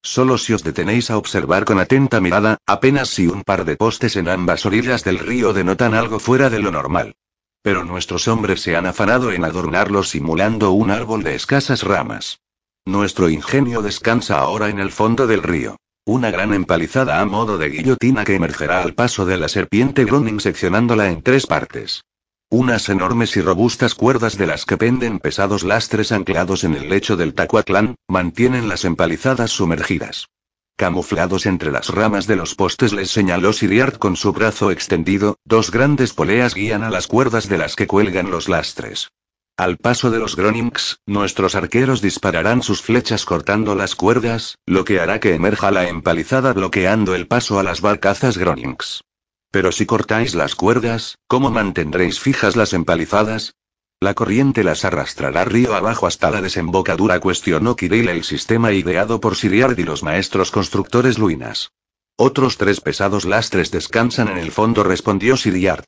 Solo 0.03 0.39
si 0.39 0.55
os 0.55 0.65
detenéis 0.65 1.11
a 1.11 1.19
observar 1.19 1.67
con 1.67 1.81
atenta 1.81 2.23
mirada, 2.23 2.57
apenas 2.65 3.11
si 3.11 3.27
un 3.27 3.43
par 3.43 3.67
de 3.67 3.77
postes 3.77 4.17
en 4.17 4.29
ambas 4.29 4.65
orillas 4.65 5.05
del 5.05 5.19
río 5.19 5.53
denotan 5.53 5.93
algo 5.93 6.19
fuera 6.21 6.49
de 6.49 6.61
lo 6.61 6.71
normal. 6.71 7.17
Pero 7.61 7.85
nuestros 7.85 8.29
hombres 8.29 8.63
se 8.63 8.77
han 8.77 8.87
afanado 8.87 9.31
en 9.31 9.45
adornarlos 9.45 10.09
simulando 10.09 10.71
un 10.71 10.91
árbol 10.91 11.23
de 11.23 11.35
escasas 11.35 11.83
ramas. 11.83 12.41
Nuestro 12.87 13.31
ingenio 13.31 13.81
descansa 13.81 14.39
ahora 14.39 14.69
en 14.69 14.79
el 14.79 14.91
fondo 14.91 15.27
del 15.27 15.43
río. 15.43 15.77
Una 16.05 16.31
gran 16.31 16.53
empalizada 16.53 17.19
a 17.19 17.25
modo 17.25 17.57
de 17.57 17.71
guillotina 17.71 18.25
que 18.25 18.35
emergerá 18.35 18.83
al 18.83 18.93
paso 18.93 19.25
de 19.25 19.39
la 19.39 19.49
serpiente 19.49 20.05
Groning 20.05 20.39
seccionándola 20.39 21.09
en 21.09 21.23
tres 21.23 21.47
partes. 21.47 22.05
Unas 22.51 22.91
enormes 22.91 23.39
y 23.39 23.41
robustas 23.41 23.95
cuerdas 23.95 24.37
de 24.37 24.47
las 24.47 24.67
que 24.67 24.77
penden 24.77 25.19
pesados 25.19 25.65
lastres 25.65 26.13
anclados 26.13 26.63
en 26.63 26.75
el 26.75 26.91
lecho 26.91 27.17
del 27.17 27.33
Tacuatlán, 27.33 27.95
mantienen 28.07 28.69
las 28.69 28.85
empalizadas 28.85 29.51
sumergidas. 29.51 30.29
Camuflados 30.77 31.47
entre 31.47 31.73
las 31.73 31.89
ramas 31.89 32.27
de 32.27 32.37
los 32.37 32.55
postes 32.55 32.93
les 32.93 33.11
señaló 33.11 33.55
Siriart 33.55 33.97
con 33.97 34.15
su 34.15 34.35
brazo 34.35 34.71
extendido, 34.71 35.39
dos 35.47 35.71
grandes 35.71 36.13
poleas 36.13 36.55
guían 36.55 36.83
a 36.83 36.91
las 36.91 37.07
cuerdas 37.07 37.49
de 37.49 37.57
las 37.57 37.77
que 37.77 37.87
cuelgan 37.87 38.31
los 38.31 38.51
lastres. 38.51 39.09
Al 39.57 39.77
paso 39.77 40.11
de 40.11 40.19
los 40.19 40.35
Gronings, 40.35 40.99
nuestros 41.07 41.55
arqueros 41.55 42.03
dispararán 42.03 42.65
sus 42.65 42.83
flechas 42.83 43.25
cortando 43.25 43.77
las 43.77 43.95
cuerdas, 43.95 44.59
lo 44.67 44.85
que 44.85 44.99
hará 44.99 45.21
que 45.21 45.35
emerja 45.35 45.71
la 45.71 45.89
empalizada 45.89 46.53
bloqueando 46.53 47.15
el 47.15 47.29
paso 47.29 47.61
a 47.61 47.63
las 47.63 47.81
barcazas 47.81 48.37
Gronings. 48.37 49.05
Pero 49.53 49.71
si 49.71 49.87
cortáis 49.87 50.35
las 50.35 50.57
cuerdas, 50.57 51.19
¿cómo 51.29 51.53
mantendréis 51.53 52.19
fijas 52.19 52.57
las 52.57 52.73
empalizadas? 52.73 53.55
La 54.01 54.15
corriente 54.15 54.65
las 54.65 54.85
arrastrará 54.85 55.45
río 55.45 55.77
abajo 55.77 56.09
hasta 56.09 56.33
la 56.33 56.43
desembocadura, 56.43 57.21
cuestionó 57.21 57.77
Kirill 57.77 58.09
el 58.09 58.25
sistema 58.25 58.73
ideado 58.73 59.21
por 59.21 59.37
Siriard 59.37 59.79
y 59.79 59.85
los 59.85 60.03
maestros 60.03 60.51
constructores 60.51 61.17
Luinas. 61.17 61.71
Otros 62.17 62.59
tres 62.59 62.81
pesados 62.81 63.25
lastres 63.25 63.71
descansan 63.71 64.27
en 64.27 64.39
el 64.39 64.51
fondo, 64.51 64.83
respondió 64.83 65.37
Siriard. 65.37 65.85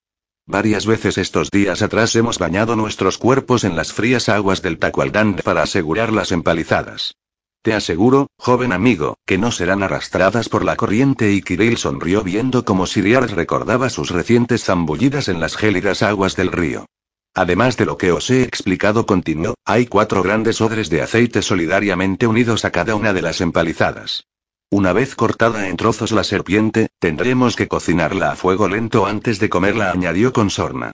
Varias 0.48 0.86
veces 0.86 1.18
estos 1.18 1.50
días 1.50 1.82
atrás 1.82 2.14
hemos 2.14 2.38
bañado 2.38 2.76
nuestros 2.76 3.18
cuerpos 3.18 3.64
en 3.64 3.74
las 3.74 3.92
frías 3.92 4.28
aguas 4.28 4.62
del 4.62 4.78
Tacualdán 4.78 5.34
para 5.44 5.62
asegurar 5.62 6.12
las 6.12 6.30
empalizadas. 6.30 7.16
Te 7.62 7.74
aseguro, 7.74 8.28
joven 8.38 8.72
amigo, 8.72 9.16
que 9.26 9.38
no 9.38 9.50
serán 9.50 9.82
arrastradas 9.82 10.48
por 10.48 10.64
la 10.64 10.76
corriente 10.76 11.32
y 11.32 11.42
Kirill 11.42 11.78
sonrió 11.78 12.22
viendo 12.22 12.64
cómo 12.64 12.86
Siriar 12.86 13.28
recordaba 13.34 13.90
sus 13.90 14.10
recientes 14.10 14.62
zambullidas 14.62 15.26
en 15.28 15.40
las 15.40 15.56
gélidas 15.56 16.04
aguas 16.04 16.36
del 16.36 16.52
río. 16.52 16.86
Además 17.34 17.76
de 17.76 17.86
lo 17.86 17.98
que 17.98 18.12
os 18.12 18.30
he 18.30 18.44
explicado, 18.44 19.04
continuó, 19.04 19.56
hay 19.64 19.86
cuatro 19.86 20.22
grandes 20.22 20.60
odres 20.60 20.88
de 20.90 21.02
aceite 21.02 21.42
solidariamente 21.42 22.28
unidos 22.28 22.64
a 22.64 22.70
cada 22.70 22.94
una 22.94 23.12
de 23.12 23.22
las 23.22 23.40
empalizadas. 23.40 24.26
Una 24.70 24.92
vez 24.92 25.14
cortada 25.14 25.68
en 25.68 25.76
trozos 25.76 26.10
la 26.10 26.24
serpiente, 26.24 26.88
tendremos 26.98 27.54
que 27.54 27.68
cocinarla 27.68 28.32
a 28.32 28.36
fuego 28.36 28.68
lento 28.68 29.06
antes 29.06 29.38
de 29.38 29.48
comerla, 29.48 29.92
añadió 29.92 30.32
con 30.32 30.50
sorna. 30.50 30.90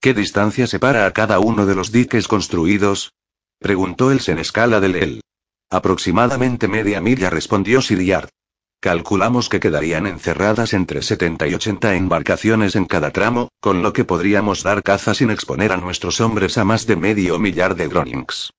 ¿Qué 0.00 0.12
distancia 0.12 0.66
separa 0.66 1.06
a 1.06 1.12
cada 1.12 1.38
uno 1.38 1.64
de 1.64 1.74
los 1.74 1.90
diques 1.90 2.28
construidos? 2.28 3.14
preguntó 3.58 4.10
el 4.10 4.20
senescala 4.20 4.78
del 4.78 4.96
él. 4.96 5.20
Aproximadamente 5.70 6.68
media 6.68 7.00
milla, 7.00 7.30
respondió 7.30 7.80
Siriard. 7.80 8.28
Calculamos 8.80 9.48
que 9.48 9.60
quedarían 9.60 10.06
encerradas 10.06 10.74
entre 10.74 11.00
70 11.00 11.46
y 11.46 11.54
80 11.54 11.94
embarcaciones 11.94 12.76
en 12.76 12.84
cada 12.84 13.10
tramo, 13.10 13.48
con 13.60 13.82
lo 13.82 13.94
que 13.94 14.04
podríamos 14.04 14.62
dar 14.62 14.82
caza 14.82 15.14
sin 15.14 15.30
exponer 15.30 15.72
a 15.72 15.78
nuestros 15.78 16.20
hombres 16.20 16.58
a 16.58 16.66
más 16.66 16.86
de 16.86 16.96
medio 16.96 17.38
millar 17.38 17.74
de 17.74 17.88
Gronings. 17.88 18.50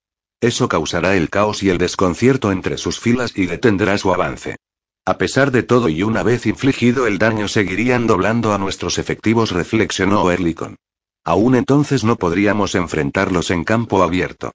Eso 0.41 0.67
causará 0.67 1.15
el 1.15 1.29
caos 1.29 1.63
y 1.63 1.69
el 1.69 1.77
desconcierto 1.77 2.51
entre 2.51 2.77
sus 2.77 2.99
filas 2.99 3.31
y 3.35 3.45
detendrá 3.45 3.97
su 3.97 4.13
avance. 4.13 4.57
A 5.05 5.17
pesar 5.17 5.51
de 5.51 5.63
todo 5.63 5.87
y 5.87 6.01
una 6.03 6.23
vez 6.23 6.45
infligido 6.45 7.05
el 7.05 7.19
daño 7.19 7.47
seguirían 7.47 8.07
doblando 8.07 8.53
a 8.53 8.57
nuestros 8.57 8.97
efectivos, 8.97 9.51
reflexionó 9.51 10.29
Erlikon. 10.31 10.77
Aún 11.23 11.55
entonces 11.55 12.03
no 12.03 12.15
podríamos 12.17 12.75
enfrentarlos 12.75 13.51
en 13.51 13.63
campo 13.63 14.03
abierto. 14.03 14.51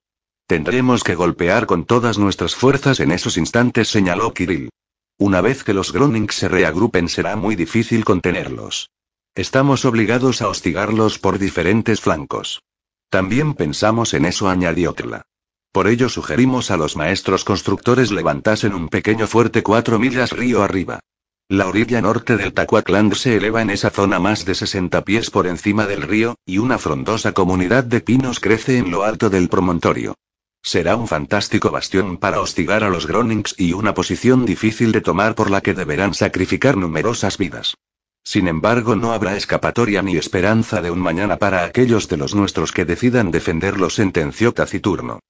Tendremos 0.46 1.04
que 1.04 1.14
golpear 1.14 1.66
con 1.66 1.84
todas 1.84 2.18
nuestras 2.18 2.56
fuerzas 2.56 2.98
en 2.98 3.12
esos 3.12 3.36
instantes, 3.36 3.88
señaló 3.88 4.34
Kirill. 4.34 4.70
Una 5.18 5.40
vez 5.40 5.62
que 5.62 5.74
los 5.74 5.92
Gronings 5.92 6.34
se 6.34 6.48
reagrupen 6.48 7.08
será 7.08 7.36
muy 7.36 7.54
difícil 7.54 8.04
contenerlos. 8.04 8.90
Estamos 9.36 9.84
obligados 9.84 10.42
a 10.42 10.48
hostigarlos 10.48 11.20
por 11.20 11.38
diferentes 11.38 12.00
flancos. 12.00 12.62
También 13.10 13.54
pensamos 13.54 14.14
en 14.14 14.24
eso, 14.24 14.48
añadió 14.48 14.92
Tla. 14.92 15.22
Por 15.72 15.86
ello 15.86 16.08
sugerimos 16.08 16.72
a 16.72 16.76
los 16.76 16.96
maestros 16.96 17.44
constructores 17.44 18.10
levantasen 18.10 18.74
un 18.74 18.88
pequeño 18.88 19.28
fuerte 19.28 19.62
cuatro 19.62 20.00
millas 20.00 20.32
río 20.32 20.64
arriba. 20.64 20.98
La 21.48 21.68
orilla 21.68 22.00
norte 22.00 22.36
del 22.36 22.52
Tacuacland 22.52 23.14
se 23.14 23.36
eleva 23.36 23.62
en 23.62 23.70
esa 23.70 23.90
zona 23.90 24.18
más 24.18 24.44
de 24.44 24.56
60 24.56 25.04
pies 25.04 25.30
por 25.30 25.46
encima 25.46 25.86
del 25.86 26.02
río, 26.02 26.34
y 26.44 26.58
una 26.58 26.78
frondosa 26.78 27.32
comunidad 27.32 27.84
de 27.84 28.00
pinos 28.00 28.40
crece 28.40 28.78
en 28.78 28.90
lo 28.90 29.04
alto 29.04 29.30
del 29.30 29.48
promontorio. 29.48 30.14
Será 30.62 30.96
un 30.96 31.06
fantástico 31.06 31.70
bastión 31.70 32.18
para 32.18 32.40
hostigar 32.40 32.82
a 32.82 32.90
los 32.90 33.06
Gronings 33.06 33.54
y 33.56 33.72
una 33.72 33.94
posición 33.94 34.46
difícil 34.46 34.90
de 34.90 35.00
tomar 35.00 35.36
por 35.36 35.50
la 35.50 35.60
que 35.60 35.74
deberán 35.74 36.14
sacrificar 36.14 36.76
numerosas 36.76 37.38
vidas. 37.38 37.74
Sin 38.24 38.48
embargo, 38.48 38.96
no 38.96 39.12
habrá 39.12 39.36
escapatoria 39.36 40.02
ni 40.02 40.16
esperanza 40.16 40.82
de 40.82 40.90
un 40.90 40.98
mañana 40.98 41.36
para 41.38 41.64
aquellos 41.64 42.08
de 42.08 42.16
los 42.16 42.34
nuestros 42.34 42.72
que 42.72 42.84
decidan 42.84 43.30
defenderlo, 43.30 43.88
sentenció 43.88 44.52
Taciturno. 44.52 45.20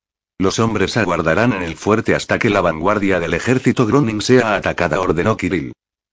Los 0.41 0.59
hombres 0.59 0.97
aguardarán 0.97 1.53
en 1.53 1.61
el 1.61 1.77
fuerte 1.77 2.15
hasta 2.15 2.39
que 2.39 2.49
la 2.49 2.63
vanguardia 2.63 3.21
del 3.21 3.35
ejército 3.35 3.85
Groning 3.85 4.23
sea 4.23 4.55
atacada, 4.55 4.99
ordenó 4.99 5.37
Kirill. 5.37 5.73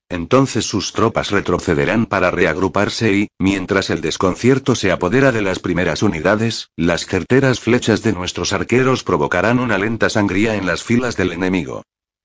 Entonces 0.10 0.66
sus 0.66 0.92
tropas 0.92 1.32
retrocederán 1.32 2.06
para 2.06 2.30
reagruparse 2.30 3.14
y, 3.14 3.28
mientras 3.40 3.90
el 3.90 4.02
desconcierto 4.02 4.76
se 4.76 4.92
apodera 4.92 5.32
de 5.32 5.44
las 5.44 5.60
primeras 5.60 6.04
unidades, 6.04 6.68
las 6.76 7.06
certeras 7.06 7.62
flechas 7.62 8.04
de 8.04 8.12
nuestros 8.12 8.52
arqueros 8.52 9.06
provocarán 9.06 9.60
una 9.60 9.78
lenta 9.78 10.10
sangría 10.10 10.56
en 10.56 10.66
las 10.66 10.84
filas 10.84 11.16
del 11.16 11.32
enemigo. 11.32 11.84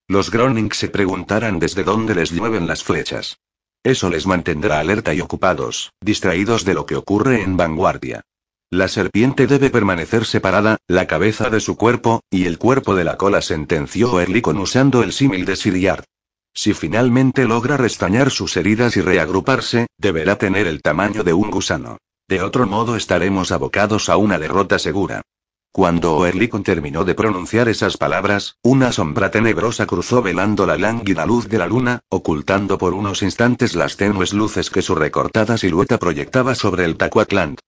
Los 0.09 0.29
Groning 0.29 0.73
se 0.73 0.89
preguntarán 0.89 1.57
desde 1.57 1.85
dónde 1.85 2.15
les 2.15 2.31
llueven 2.31 2.67
las 2.67 2.83
flechas. 2.83 3.37
Eso 3.81 4.09
les 4.09 4.27
mantendrá 4.27 4.79
alerta 4.79 5.13
y 5.13 5.21
ocupados, 5.21 5.93
distraídos 6.01 6.65
de 6.65 6.73
lo 6.73 6.85
que 6.85 6.97
ocurre 6.97 7.43
en 7.43 7.55
vanguardia. 7.55 8.23
La 8.73 8.87
serpiente 8.87 9.45
debe 9.45 9.69
permanecer 9.69 10.25
separada, 10.25 10.77
la 10.87 11.05
cabeza 11.05 11.51
de 11.51 11.59
su 11.59 11.77
cuerpo, 11.77 12.21
y 12.31 12.45
el 12.45 12.57
cuerpo 12.57 12.95
de 12.95 13.03
la 13.03 13.17
cola, 13.17 13.43
sentenció 13.43 14.19
Erlikon 14.19 14.57
usando 14.57 15.03
el 15.03 15.13
símil 15.13 15.45
de 15.45 15.55
Siriard. 15.55 16.05
Si 16.55 16.73
finalmente 16.73 17.45
logra 17.45 17.77
restañar 17.77 18.31
sus 18.31 18.57
heridas 18.57 18.97
y 18.97 19.01
reagruparse, 19.01 19.85
deberá 19.99 20.39
tener 20.39 20.65
el 20.65 20.81
tamaño 20.81 21.23
de 21.23 21.33
un 21.33 21.51
gusano. 21.51 21.99
De 22.27 22.41
otro 22.41 22.65
modo 22.65 22.95
estaremos 22.95 23.51
abocados 23.51 24.09
a 24.09 24.17
una 24.17 24.39
derrota 24.39 24.79
segura. 24.79 25.21
Cuando 25.71 26.15
Oerlikon 26.15 26.63
terminó 26.63 27.05
de 27.05 27.13
pronunciar 27.13 27.69
esas 27.69 27.97
palabras, 27.97 28.55
una 28.63 28.91
sombra 28.91 29.29
tenebrosa 29.29 29.85
cruzó 29.85 30.23
velando 30.23 30.65
la 30.65 30.79
lánguida 30.79 31.27
luz 31.27 31.47
de 31.47 31.59
la 31.59 31.67
luna, 31.67 31.99
ocultando 32.09 32.79
por 32.79 32.95
unos 32.95 33.21
instantes 33.21 33.75
las 33.75 33.97
tenues 33.97 34.33
luces 34.33 34.71
que 34.71 34.81
su 34.81 34.95
recortada 34.95 35.59
silueta 35.59 35.99
proyectaba 35.99 36.55
sobre 36.55 36.85
el 36.85 36.97
Tacuatland. 36.97 37.59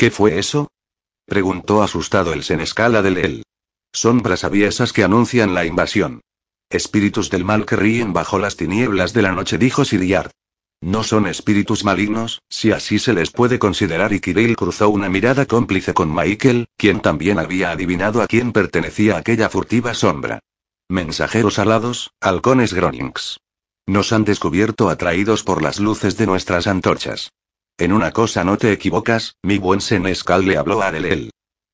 ¿Qué 0.00 0.10
fue 0.10 0.38
eso? 0.38 0.68
preguntó 1.26 1.82
asustado 1.82 2.32
el 2.32 2.42
senescala 2.42 3.02
del 3.02 3.18
él. 3.18 3.42
Sombras 3.92 4.44
aviesas 4.44 4.94
que 4.94 5.04
anuncian 5.04 5.52
la 5.52 5.66
invasión. 5.66 6.22
Espíritus 6.70 7.28
del 7.28 7.44
mal 7.44 7.66
que 7.66 7.76
ríen 7.76 8.14
bajo 8.14 8.38
las 8.38 8.56
tinieblas 8.56 9.12
de 9.12 9.20
la 9.20 9.32
noche, 9.32 9.58
dijo 9.58 9.84
Siriard. 9.84 10.30
No 10.80 11.02
son 11.02 11.26
espíritus 11.26 11.84
malignos, 11.84 12.40
si 12.48 12.72
así 12.72 12.98
se 12.98 13.12
les 13.12 13.30
puede 13.30 13.58
considerar, 13.58 14.14
y 14.14 14.20
Kirill 14.20 14.56
cruzó 14.56 14.88
una 14.88 15.10
mirada 15.10 15.44
cómplice 15.44 15.92
con 15.92 16.14
Michael, 16.14 16.68
quien 16.78 17.00
también 17.00 17.38
había 17.38 17.70
adivinado 17.70 18.22
a 18.22 18.26
quién 18.26 18.52
pertenecía 18.52 19.18
aquella 19.18 19.50
furtiva 19.50 19.92
sombra. 19.92 20.38
Mensajeros 20.88 21.58
alados, 21.58 22.10
halcones 22.22 22.72
Gronings. 22.72 23.40
Nos 23.86 24.14
han 24.14 24.24
descubierto 24.24 24.88
atraídos 24.88 25.42
por 25.42 25.60
las 25.60 25.78
luces 25.78 26.16
de 26.16 26.24
nuestras 26.24 26.68
antorchas. 26.68 27.32
En 27.80 27.94
una 27.94 28.12
cosa 28.12 28.44
no 28.44 28.58
te 28.58 28.72
equivocas, 28.72 29.36
mi 29.42 29.56
buen 29.56 29.80
Senescal 29.80 30.44
le 30.44 30.58
habló 30.58 30.82
a 30.82 30.92
Delel. 30.92 31.30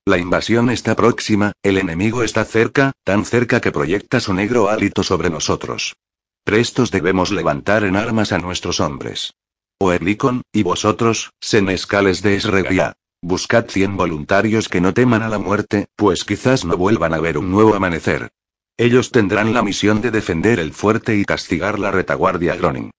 La 0.07 0.19
invasión 0.19 0.71
está 0.71 0.95
próxima, 0.95 1.51
el 1.65 1.79
enemigo 1.79 2.23
está 2.23 2.45
cerca, 2.45 2.93
tan 3.03 3.25
cerca 3.25 3.61
que 3.61 3.73
proyecta 3.73 4.21
su 4.21 4.33
negro 4.33 4.69
hálito 4.69 5.03
sobre 5.03 5.31
nosotros. 5.31 5.97
Prestos 6.45 6.93
debemos 6.93 7.33
levantar 7.33 7.83
en 7.83 7.97
armas 7.97 8.31
a 8.31 8.39
nuestros 8.39 8.79
hombres. 8.79 9.33
Oerlikon, 9.81 10.43
y 10.53 10.63
vosotros, 10.63 11.33
senescales 11.41 12.23
de 12.23 12.37
Esregia. 12.37 12.93
Buscad 13.21 13.67
cien 13.67 13.97
voluntarios 13.97 14.69
que 14.69 14.81
no 14.81 14.95
teman 14.95 15.23
a 15.23 15.29
la 15.29 15.41
muerte, 15.41 15.87
pues 15.97 16.23
quizás 16.23 16.65
no 16.65 16.77
vuelvan 16.77 17.15
a 17.15 17.19
ver 17.19 17.37
un 17.37 17.51
nuevo 17.51 17.75
amanecer. 17.75 18.29
Ellos 18.77 19.11
tendrán 19.11 19.53
la 19.53 19.63
misión 19.65 20.03
de 20.03 20.13
defender 20.13 20.61
el 20.61 20.73
fuerte 20.73 21.17
y 21.17 21.25
castigar 21.25 21.81
la 21.81 21.91
retaguardia 21.91 22.55
Groning. 22.55 22.93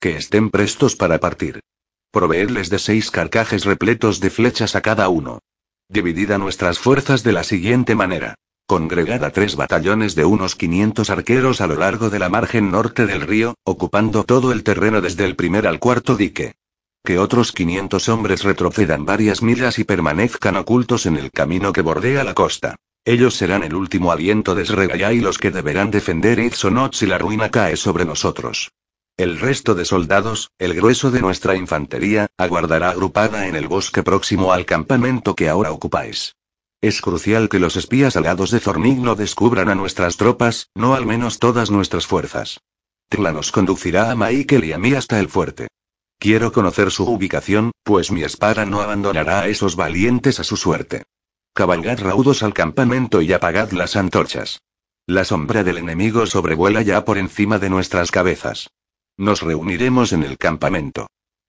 Que 0.00 0.16
estén 0.16 0.48
prestos 0.48 0.96
para 0.96 1.20
partir. 1.20 1.60
Proveedles 2.14 2.70
de 2.70 2.78
seis 2.78 3.10
carcajes 3.10 3.64
repletos 3.64 4.20
de 4.20 4.30
flechas 4.30 4.76
a 4.76 4.82
cada 4.82 5.08
uno. 5.08 5.40
Dividida 5.88 6.38
nuestras 6.38 6.78
fuerzas 6.78 7.24
de 7.24 7.32
la 7.32 7.42
siguiente 7.42 7.96
manera. 7.96 8.36
Congregada 8.68 9.30
tres 9.30 9.56
batallones 9.56 10.14
de 10.14 10.24
unos 10.24 10.54
500 10.54 11.10
arqueros 11.10 11.60
a 11.60 11.66
lo 11.66 11.74
largo 11.74 12.10
de 12.10 12.20
la 12.20 12.28
margen 12.28 12.70
norte 12.70 13.06
del 13.06 13.22
río, 13.22 13.56
ocupando 13.64 14.22
todo 14.22 14.52
el 14.52 14.62
terreno 14.62 15.00
desde 15.00 15.24
el 15.24 15.34
primer 15.34 15.66
al 15.66 15.80
cuarto 15.80 16.14
dique. 16.14 16.54
Que 17.02 17.18
otros 17.18 17.50
500 17.50 18.08
hombres 18.08 18.44
retrocedan 18.44 19.04
varias 19.04 19.42
millas 19.42 19.80
y 19.80 19.84
permanezcan 19.84 20.54
ocultos 20.54 21.06
en 21.06 21.16
el 21.16 21.32
camino 21.32 21.72
que 21.72 21.82
bordea 21.82 22.22
la 22.22 22.34
costa. 22.34 22.76
Ellos 23.04 23.34
serán 23.34 23.64
el 23.64 23.74
último 23.74 24.12
aliento 24.12 24.54
de 24.54 24.64
Sregaya 24.64 25.12
y 25.12 25.18
los 25.18 25.36
que 25.36 25.50
deberán 25.50 25.90
defender 25.90 26.38
Itzonot 26.38 26.94
si 26.94 27.06
la 27.06 27.18
ruina 27.18 27.50
cae 27.50 27.76
sobre 27.76 28.04
nosotros. 28.04 28.70
El 29.16 29.38
resto 29.38 29.76
de 29.76 29.84
soldados, 29.84 30.50
el 30.58 30.74
grueso 30.74 31.12
de 31.12 31.20
nuestra 31.20 31.54
infantería, 31.54 32.26
aguardará 32.36 32.90
agrupada 32.90 33.46
en 33.46 33.54
el 33.54 33.68
bosque 33.68 34.02
próximo 34.02 34.52
al 34.52 34.66
campamento 34.66 35.36
que 35.36 35.48
ahora 35.48 35.70
ocupáis. 35.70 36.34
Es 36.80 37.00
crucial 37.00 37.48
que 37.48 37.60
los 37.60 37.76
espías 37.76 38.16
aliados 38.16 38.50
de 38.50 38.58
Zornig 38.58 38.98
no 38.98 39.14
descubran 39.14 39.68
a 39.68 39.76
nuestras 39.76 40.16
tropas, 40.16 40.68
no 40.74 40.96
al 40.96 41.06
menos 41.06 41.38
todas 41.38 41.70
nuestras 41.70 42.08
fuerzas. 42.08 42.60
Tla 43.08 43.30
nos 43.30 43.52
conducirá 43.52 44.10
a 44.10 44.16
Michael 44.16 44.64
y 44.64 44.72
a 44.72 44.78
mí 44.78 44.94
hasta 44.94 45.20
el 45.20 45.28
fuerte. 45.28 45.68
Quiero 46.18 46.50
conocer 46.50 46.90
su 46.90 47.04
ubicación, 47.04 47.70
pues 47.84 48.10
mi 48.10 48.24
espada 48.24 48.66
no 48.66 48.80
abandonará 48.80 49.42
a 49.42 49.48
esos 49.48 49.76
valientes 49.76 50.40
a 50.40 50.44
su 50.44 50.56
suerte. 50.56 51.04
Cabalgad 51.54 52.00
raudos 52.00 52.42
al 52.42 52.52
campamento 52.52 53.22
y 53.22 53.32
apagad 53.32 53.70
las 53.70 53.94
antorchas. 53.94 54.60
La 55.06 55.24
sombra 55.24 55.62
del 55.62 55.78
enemigo 55.78 56.26
sobrevuela 56.26 56.82
ya 56.82 57.04
por 57.04 57.16
encima 57.16 57.60
de 57.60 57.70
nuestras 57.70 58.10
cabezas. 58.10 58.70
Nos 59.16 59.42
reuniremos 59.42 60.12
en 60.12 60.24
el 60.24 60.38
campamento. 60.38 61.06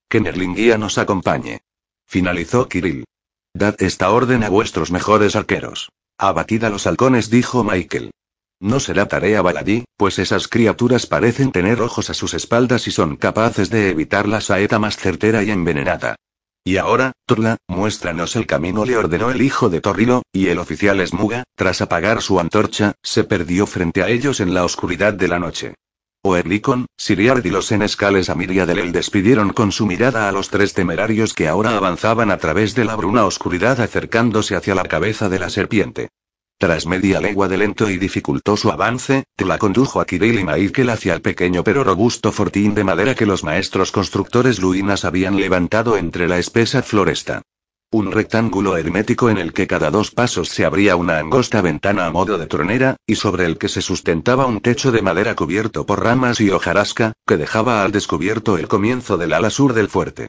Que 0.07 0.21
Merlinguía 0.21 0.77
nos 0.77 0.97
acompañe. 0.97 1.61
Finalizó 2.07 2.69
Kirill. 2.69 3.05
Dad 3.53 3.75
esta 3.79 4.11
orden 4.11 4.43
a 4.43 4.49
vuestros 4.49 4.91
mejores 4.91 5.35
arqueros. 5.35 5.89
Abatid 6.17 6.63
a 6.63 6.69
los 6.69 6.85
halcones, 6.85 7.29
dijo 7.29 7.63
Michael. 7.63 8.11
No 8.59 8.79
será 8.79 9.07
tarea 9.07 9.41
baladí, 9.41 9.85
pues 9.97 10.19
esas 10.19 10.47
criaturas 10.47 11.07
parecen 11.07 11.51
tener 11.51 11.81
ojos 11.81 12.09
a 12.09 12.13
sus 12.13 12.33
espaldas 12.33 12.87
y 12.87 12.91
son 12.91 13.17
capaces 13.17 13.69
de 13.69 13.89
evitar 13.89 14.27
la 14.27 14.41
saeta 14.41 14.79
más 14.79 14.97
certera 14.97 15.43
y 15.43 15.51
envenenada. 15.51 16.15
Y 16.63 16.77
ahora, 16.77 17.11
Turla, 17.27 17.57
muéstranos 17.67 18.35
el 18.35 18.47
camino, 18.47 18.85
le 18.85 18.97
ordenó 18.97 19.29
el 19.29 19.41
hijo 19.41 19.69
de 19.69 19.81
Torrilo, 19.81 20.23
y 20.31 20.47
el 20.47 20.57
oficial 20.57 21.05
Smuga, 21.05 21.43
tras 21.55 21.81
apagar 21.81 22.21
su 22.21 22.39
antorcha, 22.39 22.93
se 23.03 23.23
perdió 23.23 23.67
frente 23.67 24.01
a 24.03 24.09
ellos 24.09 24.39
en 24.39 24.53
la 24.53 24.63
oscuridad 24.63 25.13
de 25.13 25.27
la 25.27 25.37
noche. 25.37 25.75
Oerlikon, 26.25 26.87
Siriard 26.97 27.45
y 27.45 27.51
los 27.51 27.67
senescales 27.67 28.31
a 28.31 28.35
Miriadel 28.35 28.91
despidieron 28.91 29.53
con 29.53 29.71
su 29.71 29.85
mirada 29.85 30.27
a 30.27 30.31
los 30.31 30.49
tres 30.49 30.73
temerarios 30.73 31.35
que 31.35 31.47
ahora 31.47 31.77
avanzaban 31.77 32.31
a 32.31 32.37
través 32.37 32.73
de 32.73 32.83
la 32.83 32.95
bruna 32.95 33.25
oscuridad 33.25 33.79
acercándose 33.79 34.55
hacia 34.55 34.73
la 34.73 34.85
cabeza 34.85 35.29
de 35.29 35.37
la 35.37 35.51
serpiente. 35.51 36.09
Tras 36.57 36.87
media 36.87 37.21
legua 37.21 37.47
de 37.47 37.57
lento 37.57 37.91
y 37.91 37.99
dificultoso 37.99 38.71
avance, 38.71 39.25
la 39.37 39.59
condujo 39.59 40.01
a 40.01 40.05
Kirill 40.05 40.39
y 40.39 40.43
Michael 40.43 40.89
hacia 40.89 41.13
el 41.13 41.21
pequeño 41.21 41.63
pero 41.63 41.83
robusto 41.83 42.31
fortín 42.31 42.73
de 42.73 42.83
madera 42.83 43.13
que 43.13 43.27
los 43.27 43.43
maestros 43.43 43.91
constructores 43.91 44.59
luinas 44.59 45.05
habían 45.05 45.39
levantado 45.39 45.95
entre 45.95 46.27
la 46.27 46.39
espesa 46.39 46.81
floresta. 46.81 47.43
Un 47.91 48.11
rectángulo 48.11 48.75
hermético 48.75 49.29
en 49.29 49.37
el 49.37 49.53
que 49.53 49.67
cada 49.67 49.89
dos 49.89 50.11
pasos 50.11 50.49
se 50.49 50.65
abría 50.65 50.97
una 50.97 51.17
angosta 51.17 51.61
ventana 51.61 52.07
a 52.07 52.11
modo 52.11 52.37
de 52.37 52.45
tronera, 52.45 52.97
y 53.07 53.15
sobre 53.15 53.45
el 53.45 53.57
que 53.57 53.69
se 53.69 53.81
sustentaba 53.81 54.47
un 54.47 54.59
techo 54.59 54.91
de 54.91 55.01
madera 55.01 55.33
cubierto 55.33 55.85
por 55.85 56.03
ramas 56.03 56.41
y 56.41 56.49
hojarasca, 56.49 57.13
que 57.25 57.37
dejaba 57.37 57.83
al 57.83 57.93
descubierto 57.93 58.57
el 58.57 58.67
comienzo 58.67 59.15
del 59.15 59.31
ala 59.31 59.49
sur 59.49 59.73
del 59.73 59.87
fuerte. 59.87 60.27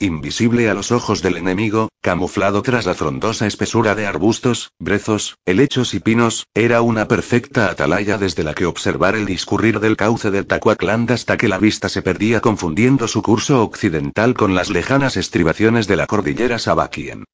Invisible 0.00 0.70
a 0.70 0.74
los 0.74 0.92
ojos 0.92 1.22
del 1.22 1.38
enemigo, 1.38 1.88
camuflado 2.00 2.62
tras 2.62 2.86
la 2.86 2.94
frondosa 2.94 3.48
espesura 3.48 3.96
de 3.96 4.06
arbustos, 4.06 4.70
brezos, 4.78 5.34
helechos 5.44 5.92
y 5.92 5.98
pinos, 5.98 6.46
era 6.54 6.82
una 6.82 7.08
perfecta 7.08 7.68
atalaya 7.68 8.16
desde 8.16 8.44
la 8.44 8.54
que 8.54 8.66
observar 8.66 9.16
el 9.16 9.26
discurrir 9.26 9.80
del 9.80 9.96
cauce 9.96 10.30
del 10.30 10.46
Tacuacland 10.46 11.10
hasta 11.10 11.36
que 11.36 11.48
la 11.48 11.58
vista 11.58 11.88
se 11.88 12.02
perdía 12.02 12.40
confundiendo 12.40 13.08
su 13.08 13.22
curso 13.22 13.60
occidental 13.60 14.34
con 14.34 14.54
las 14.54 14.70
lejanas 14.70 15.16
estribaciones 15.16 15.88
de 15.88 15.96
la 15.96 16.06
cordillera 16.06 16.60
Sabakien. 16.60 17.24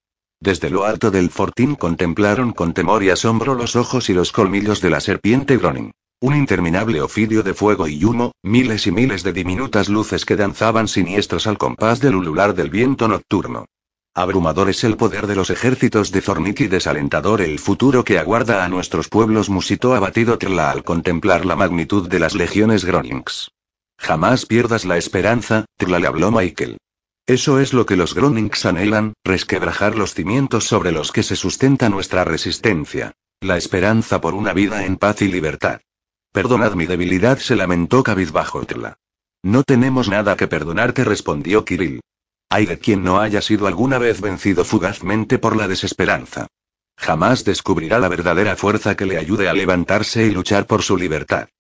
Desde 0.41 0.71
lo 0.71 0.87
alto 0.87 1.11
del 1.11 1.29
fortín 1.29 1.75
contemplaron 1.75 2.53
con 2.53 2.73
temor 2.73 3.05
y 3.05 3.11
asombro 3.11 3.55
los 3.55 3.77
ojos 3.77 4.09
y 4.09 4.15
los 4.15 4.33
colmillos 4.33 4.81
de 4.81 4.89
la 4.89 5.01
serpiente 5.01 5.59
Groning. 5.59 5.93
Un 6.25 6.35
interminable 6.35 7.03
ofidio 7.03 7.43
de 7.43 7.53
fuego 7.53 7.87
y 7.87 8.03
humo, 8.03 8.33
miles 8.43 8.87
y 8.87 8.91
miles 8.91 9.23
de 9.25 9.35
diminutas 9.35 9.91
luces 9.91 10.25
que 10.25 10.37
danzaban 10.37 10.89
siniestros 10.89 11.47
al 11.47 11.59
compás 11.59 12.01
del 12.01 12.15
ulular 12.15 12.55
del 12.55 12.71
viento 12.71 13.09
nocturno. 13.09 13.67
Abrumador 14.15 14.71
es 14.71 14.85
el 14.85 14.97
poder 14.97 15.27
de 15.27 15.35
los 15.35 15.51
ejércitos 15.51 16.13
de 16.13 16.23
Zornik 16.23 16.61
y 16.61 16.69
desalentador 16.69 17.43
el 17.43 17.59
futuro 17.59 18.05
que 18.05 18.19
aguarda 18.19 18.65
a 18.65 18.71
nuestros 18.71 19.11
pueblos, 19.11 19.51
musitó 19.51 19.93
abatido 19.93 20.39
Trla 20.39 20.71
al 20.71 20.83
contemplar 20.83 21.45
la 21.45 21.57
magnitud 21.57 22.09
de 22.09 22.19
las 22.19 22.35
legiones 22.35 22.87
Gronings. 22.87 23.51
Jamás 23.99 24.47
pierdas 24.47 24.87
la 24.87 24.97
esperanza, 24.97 25.67
Trla 25.77 25.99
le 25.99 26.07
habló 26.07 26.31
Michael. 26.31 26.79
Eso 27.27 27.61
es 27.61 27.75
lo 27.75 27.85
que 27.85 27.97
los 27.97 28.15
Gronings 28.15 28.65
anhelan, 28.65 29.13
resquebrajar 29.27 29.95
los 29.95 30.15
cimientos 30.15 30.65
sobre 30.65 30.91
los 30.91 31.13
que 31.13 31.23
se 31.23 31.37
sustenta 31.37 31.91
nuestra 31.91 32.25
resistencia. 32.25 33.13
La 33.43 33.59
esperanza 33.59 34.23
por 34.23 34.33
una 34.33 34.55
vida 34.55 34.87
en 34.87 34.97
paz 34.97 35.21
y 35.21 35.29
libertad. 35.29 35.83
Perdonad 36.35 36.75
mi 36.75 36.87
debilidad, 36.87 37.39
se 37.39 37.55
lamentó 37.55 38.03
cabizbajo 38.03 38.65
Tla. 38.65 38.99
No 39.45 39.63
tenemos 39.63 40.09
nada 40.09 40.37
que 40.37 40.49
perdonarte, 40.49 41.05
respondió 41.05 41.65
Kirill. 41.65 42.01
Hay 42.51 42.67
de 42.67 42.81
quien 42.81 43.05
no 43.05 43.21
haya 43.21 43.41
sido 43.41 43.69
alguna 43.69 43.99
vez 43.99 44.21
vencido 44.21 44.65
fugazmente 44.65 45.39
por 45.39 45.55
la 45.55 45.69
desesperanza. 45.69 46.49
Jamás 46.97 47.45
descubrirá 47.45 48.01
la 48.01 48.09
verdadera 48.09 48.57
fuerza 48.57 48.97
que 48.97 49.07
le 49.07 49.17
ayude 49.17 49.49
a 49.49 49.53
levantarse 49.53 50.27
y 50.27 50.33
luchar 50.33 50.67
por 50.67 50.83
su 50.83 50.97
libertad. 50.97 51.51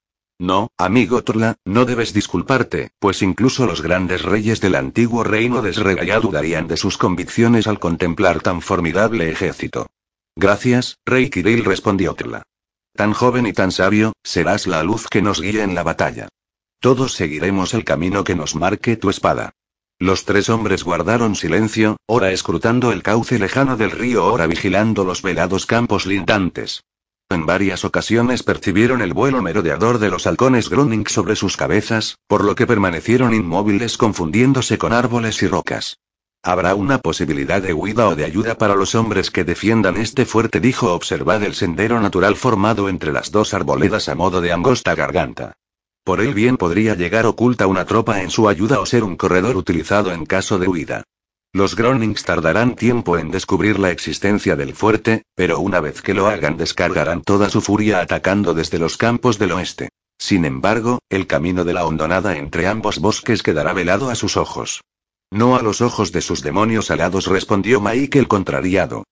No, 0.40 0.66
amigo 0.76 1.22
Turla, 1.22 1.54
no 1.64 1.84
debes 1.84 2.12
disculparte, 2.12 2.90
pues 2.98 3.22
incluso 3.22 3.66
los 3.66 3.80
grandes 3.80 4.22
reyes 4.22 4.60
del 4.60 4.74
antiguo 4.74 5.22
reino 5.22 5.62
de 5.62 5.72
Sregaya 5.72 6.18
dudarían 6.18 6.66
de 6.66 6.76
sus 6.76 6.98
convicciones 6.98 7.68
al 7.68 7.78
contemplar 7.78 8.40
tan 8.40 8.60
formidable 8.60 9.30
ejército. 9.30 9.86
Gracias, 10.34 10.98
rey 11.06 11.30
Kirill 11.30 11.64
respondió 11.64 12.14
Turla. 12.14 12.42
Tan 12.96 13.12
joven 13.12 13.46
y 13.46 13.52
tan 13.52 13.72
sabio, 13.72 14.12
serás 14.22 14.68
la 14.68 14.84
luz 14.84 15.08
que 15.08 15.20
nos 15.20 15.40
guíe 15.40 15.62
en 15.62 15.74
la 15.74 15.82
batalla. 15.82 16.28
Todos 16.80 17.14
seguiremos 17.14 17.74
el 17.74 17.84
camino 17.84 18.22
que 18.22 18.36
nos 18.36 18.54
marque 18.54 18.96
tu 18.96 19.10
espada. 19.10 19.50
Los 19.98 20.24
tres 20.24 20.48
hombres 20.48 20.84
guardaron 20.84 21.34
silencio, 21.34 21.96
ora 22.06 22.30
escrutando 22.30 22.92
el 22.92 23.02
cauce 23.02 23.40
lejano 23.40 23.76
del 23.76 23.90
río, 23.90 24.24
ora 24.26 24.46
vigilando 24.46 25.04
los 25.04 25.22
velados 25.22 25.66
campos 25.66 26.06
lindantes. 26.06 26.84
En 27.30 27.46
varias 27.46 27.84
ocasiones 27.84 28.44
percibieron 28.44 29.02
el 29.02 29.12
vuelo 29.12 29.42
merodeador 29.42 29.98
de 29.98 30.10
los 30.10 30.28
halcones 30.28 30.70
Groning 30.70 31.06
sobre 31.08 31.34
sus 31.34 31.56
cabezas, 31.56 32.16
por 32.28 32.44
lo 32.44 32.54
que 32.54 32.66
permanecieron 32.66 33.34
inmóviles 33.34 33.98
confundiéndose 33.98 34.78
con 34.78 34.92
árboles 34.92 35.42
y 35.42 35.48
rocas. 35.48 35.96
Habrá 36.46 36.74
una 36.74 36.98
posibilidad 36.98 37.62
de 37.62 37.72
huida 37.72 38.06
o 38.06 38.16
de 38.16 38.26
ayuda 38.26 38.58
para 38.58 38.74
los 38.74 38.94
hombres 38.94 39.30
que 39.30 39.44
defiendan 39.44 39.96
este 39.96 40.26
fuerte, 40.26 40.60
dijo. 40.60 40.92
Observad 40.92 41.42
el 41.42 41.54
sendero 41.54 41.98
natural 42.00 42.36
formado 42.36 42.90
entre 42.90 43.12
las 43.12 43.30
dos 43.30 43.54
arboledas 43.54 44.10
a 44.10 44.14
modo 44.14 44.42
de 44.42 44.52
angosta 44.52 44.94
garganta. 44.94 45.54
Por 46.04 46.20
él 46.20 46.34
bien 46.34 46.58
podría 46.58 46.96
llegar 46.96 47.24
oculta 47.24 47.66
una 47.66 47.86
tropa 47.86 48.20
en 48.20 48.28
su 48.28 48.46
ayuda 48.46 48.78
o 48.80 48.84
ser 48.84 49.04
un 49.04 49.16
corredor 49.16 49.56
utilizado 49.56 50.12
en 50.12 50.26
caso 50.26 50.58
de 50.58 50.68
huida. 50.68 51.02
Los 51.54 51.76
Gronings 51.76 52.24
tardarán 52.24 52.74
tiempo 52.76 53.16
en 53.16 53.30
descubrir 53.30 53.78
la 53.78 53.90
existencia 53.90 54.54
del 54.54 54.74
fuerte, 54.74 55.22
pero 55.34 55.60
una 55.60 55.80
vez 55.80 56.02
que 56.02 56.12
lo 56.12 56.26
hagan 56.26 56.58
descargarán 56.58 57.22
toda 57.22 57.48
su 57.48 57.62
furia 57.62 58.00
atacando 58.00 58.52
desde 58.52 58.78
los 58.78 58.98
campos 58.98 59.38
del 59.38 59.52
oeste. 59.52 59.88
Sin 60.18 60.44
embargo, 60.44 60.98
el 61.08 61.26
camino 61.26 61.64
de 61.64 61.72
la 61.72 61.86
hondonada 61.86 62.36
entre 62.36 62.66
ambos 62.66 62.98
bosques 62.98 63.42
quedará 63.42 63.72
velado 63.72 64.10
a 64.10 64.14
sus 64.14 64.36
ojos. 64.36 64.82
No 65.30 65.56
a 65.56 65.62
los 65.62 65.80
ojos 65.80 66.12
de 66.12 66.20
sus 66.20 66.42
demonios 66.42 66.90
alados, 66.90 67.26
respondió 67.26 67.80
Michael 67.80 68.28
contrariado. 68.28 69.04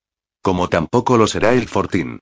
Como 0.43 0.69
tampoco 0.69 1.17
lo 1.17 1.27
será 1.27 1.53
el 1.53 1.69
fortín. 1.69 2.21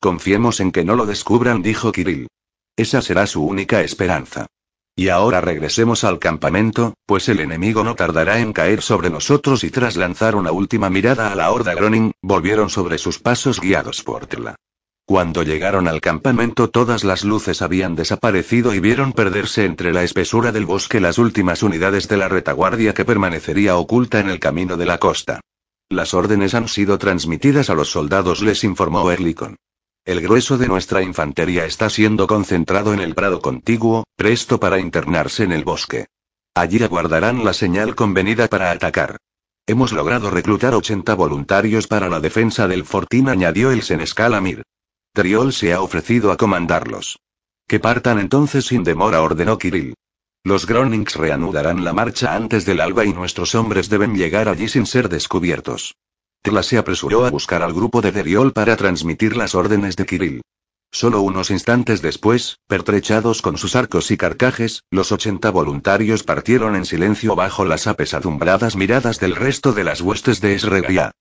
Confiemos 0.00 0.60
en 0.60 0.72
que 0.72 0.84
no 0.84 0.96
lo 0.96 1.06
descubran, 1.06 1.62
dijo 1.62 1.92
Kirill. 1.92 2.28
Esa 2.76 3.02
será 3.02 3.26
su 3.26 3.44
única 3.44 3.82
esperanza. 3.82 4.46
Y 4.94 5.08
ahora 5.08 5.40
regresemos 5.40 6.04
al 6.04 6.18
campamento, 6.18 6.94
pues 7.06 7.28
el 7.28 7.40
enemigo 7.40 7.82
no 7.82 7.94
tardará 7.94 8.40
en 8.40 8.52
caer 8.52 8.82
sobre 8.82 9.08
nosotros 9.08 9.64
y 9.64 9.70
tras 9.70 9.96
lanzar 9.96 10.36
una 10.36 10.52
última 10.52 10.90
mirada 10.90 11.32
a 11.32 11.34
la 11.34 11.50
horda 11.50 11.74
Groning, 11.74 12.12
volvieron 12.20 12.68
sobre 12.68 12.98
sus 12.98 13.18
pasos 13.18 13.58
guiados 13.60 14.02
por 14.02 14.26
Tla. 14.26 14.56
Cuando 15.04 15.42
llegaron 15.42 15.88
al 15.88 16.00
campamento 16.00 16.70
todas 16.70 17.02
las 17.02 17.24
luces 17.24 17.60
habían 17.60 17.96
desaparecido 17.96 18.72
y 18.74 18.80
vieron 18.80 19.12
perderse 19.12 19.64
entre 19.64 19.92
la 19.92 20.04
espesura 20.04 20.52
del 20.52 20.64
bosque 20.64 21.00
las 21.00 21.18
últimas 21.18 21.62
unidades 21.62 22.08
de 22.08 22.16
la 22.16 22.28
retaguardia 22.28 22.94
que 22.94 23.04
permanecería 23.04 23.76
oculta 23.76 24.20
en 24.20 24.30
el 24.30 24.38
camino 24.38 24.76
de 24.76 24.86
la 24.86 24.98
costa. 24.98 25.40
Las 25.90 26.14
órdenes 26.14 26.54
han 26.54 26.68
sido 26.68 26.98
transmitidas 26.98 27.68
a 27.68 27.74
los 27.74 27.90
soldados, 27.90 28.42
les 28.42 28.64
informó 28.64 29.10
Erlikon. 29.10 29.56
El 30.04 30.20
grueso 30.20 30.56
de 30.56 30.68
nuestra 30.68 31.02
infantería 31.02 31.66
está 31.66 31.90
siendo 31.90 32.26
concentrado 32.26 32.94
en 32.94 33.00
el 33.00 33.14
prado 33.14 33.40
contiguo, 33.40 34.04
presto 34.16 34.58
para 34.58 34.78
internarse 34.78 35.44
en 35.44 35.52
el 35.52 35.64
bosque. 35.64 36.06
Allí 36.54 36.82
aguardarán 36.82 37.44
la 37.44 37.52
señal 37.52 37.94
convenida 37.94 38.48
para 38.48 38.70
atacar. 38.70 39.16
Hemos 39.66 39.92
logrado 39.92 40.30
reclutar 40.30 40.74
80 40.74 41.14
voluntarios 41.14 41.86
para 41.86 42.08
la 42.08 42.20
defensa 42.20 42.66
del 42.66 42.84
fortín, 42.84 43.28
añadió 43.28 43.70
el 43.70 43.82
senescal 43.82 44.34
Amir. 44.34 44.62
Triol 45.14 45.52
se 45.52 45.74
ha 45.74 45.82
ofrecido 45.82 46.32
a 46.32 46.38
comandarlos. 46.38 47.18
Que 47.68 47.78
partan 47.78 48.18
entonces 48.18 48.64
sin 48.64 48.82
demora, 48.82 49.20
ordenó 49.20 49.58
Kirill. 49.58 49.94
Los 50.42 50.66
Gronings 50.66 51.16
reanudarán 51.16 51.84
la 51.84 51.92
marcha 51.92 52.34
antes 52.34 52.64
del 52.64 52.80
alba 52.80 53.04
y 53.04 53.12
nuestros 53.12 53.54
hombres 53.54 53.90
deben 53.90 54.14
llegar 54.14 54.48
allí 54.48 54.68
sin 54.68 54.86
ser 54.86 55.10
descubiertos. 55.10 55.94
Tela 56.40 56.62
se 56.62 56.78
apresuró 56.78 57.26
a 57.26 57.30
buscar 57.30 57.62
al 57.62 57.74
grupo 57.74 58.00
de 58.00 58.10
Deriol 58.10 58.54
para 58.54 58.74
transmitir 58.76 59.36
las 59.36 59.54
órdenes 59.54 59.96
de 59.96 60.06
Kirill. 60.06 60.42
Solo 60.90 61.20
unos 61.20 61.50
instantes 61.50 62.00
después, 62.00 62.58
pertrechados 62.66 63.42
con 63.42 63.58
sus 63.58 63.76
arcos 63.76 64.10
y 64.10 64.16
carcajes, 64.16 64.82
los 64.90 65.12
80 65.12 65.50
voluntarios 65.50 66.22
partieron 66.22 66.74
en 66.74 66.86
silencio 66.86 67.36
bajo 67.36 67.66
las 67.66 67.86
apesadumbradas 67.86 68.76
miradas 68.76 69.20
del 69.20 69.36
resto 69.36 69.72
de 69.72 69.84
las 69.84 70.00
huestes 70.00 70.40
de 70.40 70.54
Esregia. 70.54 71.12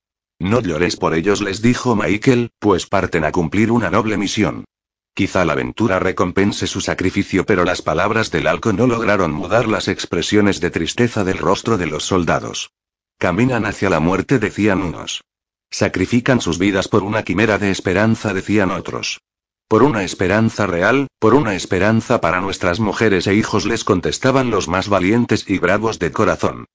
No 0.42 0.60
llores 0.60 0.98
por 0.98 1.14
ellos, 1.14 1.40
les 1.40 1.62
dijo 1.62 1.96
Michael, 1.96 2.50
pues 2.58 2.88
parten 2.88 3.26
a 3.26 3.32
cumplir 3.32 3.72
una 3.72 3.92
noble 3.92 4.18
misión. 4.18 4.66
Quizá 5.14 5.46
la 5.46 5.54
aventura 5.54 6.00
recompense 6.00 6.66
su 6.66 6.82
sacrificio, 6.82 7.46
pero 7.46 7.64
las 7.64 7.84
palabras 7.84 8.32
del 8.32 8.48
alco 8.48 8.74
no 8.74 8.88
lograron 8.88 9.34
mudar 9.34 9.68
las 9.68 9.88
expresiones 9.88 10.60
de 10.60 10.72
tristeza 10.72 11.24
del 11.24 11.38
rostro 11.38 11.78
de 11.78 11.86
los 11.86 12.06
soldados. 12.06 12.72
Caminan 13.20 13.68
hacia 13.68 13.92
la 13.92 14.00
muerte, 14.00 14.40
decían 14.40 14.82
unos. 14.82 15.24
Sacrifican 15.70 16.42
sus 16.42 16.58
vidas 16.58 16.88
por 16.88 17.04
una 17.04 17.22
quimera 17.22 17.60
de 17.60 17.70
esperanza, 17.70 18.34
decían 18.34 18.72
otros. 18.72 19.22
Por 19.68 19.84
una 19.84 20.04
esperanza 20.04 20.66
real, 20.66 21.06
por 21.20 21.36
una 21.36 21.54
esperanza 21.54 22.20
para 22.20 22.42
nuestras 22.42 22.80
mujeres 22.80 23.28
e 23.28 23.36
hijos, 23.36 23.68
les 23.68 23.84
contestaban 23.84 24.50
los 24.50 24.68
más 24.68 24.90
valientes 24.90 25.48
y 25.48 25.60
bravos 25.60 26.00
de 26.00 26.12
corazón. 26.12 26.66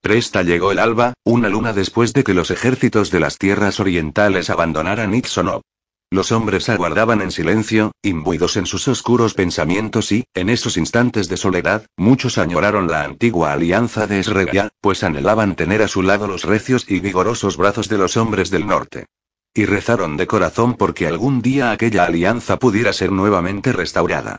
Presta 0.00 0.42
llegó 0.42 0.72
el 0.72 0.78
alba, 0.78 1.14
una 1.24 1.48
luna 1.48 1.72
después 1.72 2.12
de 2.12 2.22
que 2.22 2.34
los 2.34 2.50
ejércitos 2.50 3.10
de 3.10 3.20
las 3.20 3.38
tierras 3.38 3.80
orientales 3.80 4.50
abandonaran 4.50 5.14
Ixonov. 5.14 5.62
Los 6.08 6.30
hombres 6.30 6.68
aguardaban 6.68 7.20
en 7.20 7.32
silencio, 7.32 7.90
imbuidos 8.00 8.56
en 8.56 8.66
sus 8.66 8.86
oscuros 8.86 9.34
pensamientos 9.34 10.12
y, 10.12 10.24
en 10.34 10.50
esos 10.50 10.76
instantes 10.76 11.28
de 11.28 11.36
soledad, 11.36 11.86
muchos 11.96 12.38
añoraron 12.38 12.86
la 12.86 13.02
antigua 13.02 13.52
alianza 13.52 14.06
de 14.06 14.20
Esregia, 14.20 14.68
pues 14.80 15.02
anhelaban 15.02 15.56
tener 15.56 15.82
a 15.82 15.88
su 15.88 16.02
lado 16.02 16.28
los 16.28 16.44
recios 16.44 16.88
y 16.88 17.00
vigorosos 17.00 17.56
brazos 17.56 17.88
de 17.88 17.98
los 17.98 18.16
hombres 18.16 18.50
del 18.50 18.68
norte. 18.68 19.06
Y 19.52 19.64
rezaron 19.64 20.16
de 20.16 20.28
corazón 20.28 20.74
porque 20.74 21.08
algún 21.08 21.42
día 21.42 21.72
aquella 21.72 22.04
alianza 22.04 22.58
pudiera 22.58 22.92
ser 22.92 23.10
nuevamente 23.10 23.72
restaurada. 23.72 24.38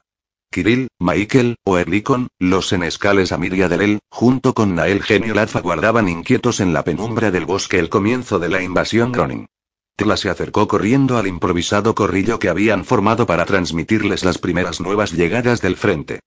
Kirill, 0.51 0.87
Michael, 0.99 1.57
Oerlikon, 1.65 2.29
los 2.39 2.69
senescales 2.69 3.31
Amiria 3.31 3.69
Delel, 3.69 3.99
junto 4.09 4.53
con 4.53 4.75
Nael 4.75 5.03
Geniolaf 5.03 5.55
aguardaban 5.55 6.09
inquietos 6.09 6.59
en 6.59 6.73
la 6.73 6.83
penumbra 6.83 7.31
del 7.31 7.45
bosque 7.45 7.79
el 7.79 7.89
comienzo 7.89 8.39
de 8.39 8.49
la 8.49 8.61
invasión 8.61 9.11
Groning. 9.11 9.47
Tela 9.95 10.15
se 10.15 10.29
acercó 10.29 10.67
corriendo 10.67 11.17
al 11.17 11.27
improvisado 11.27 11.95
corrillo 11.95 12.39
que 12.39 12.49
habían 12.49 12.85
formado 12.85 13.25
para 13.25 13.45
transmitirles 13.45 14.23
las 14.23 14.37
primeras 14.37 14.79
nuevas 14.79 15.11
llegadas 15.11 15.61
del 15.61 15.75
frente. 15.75 16.19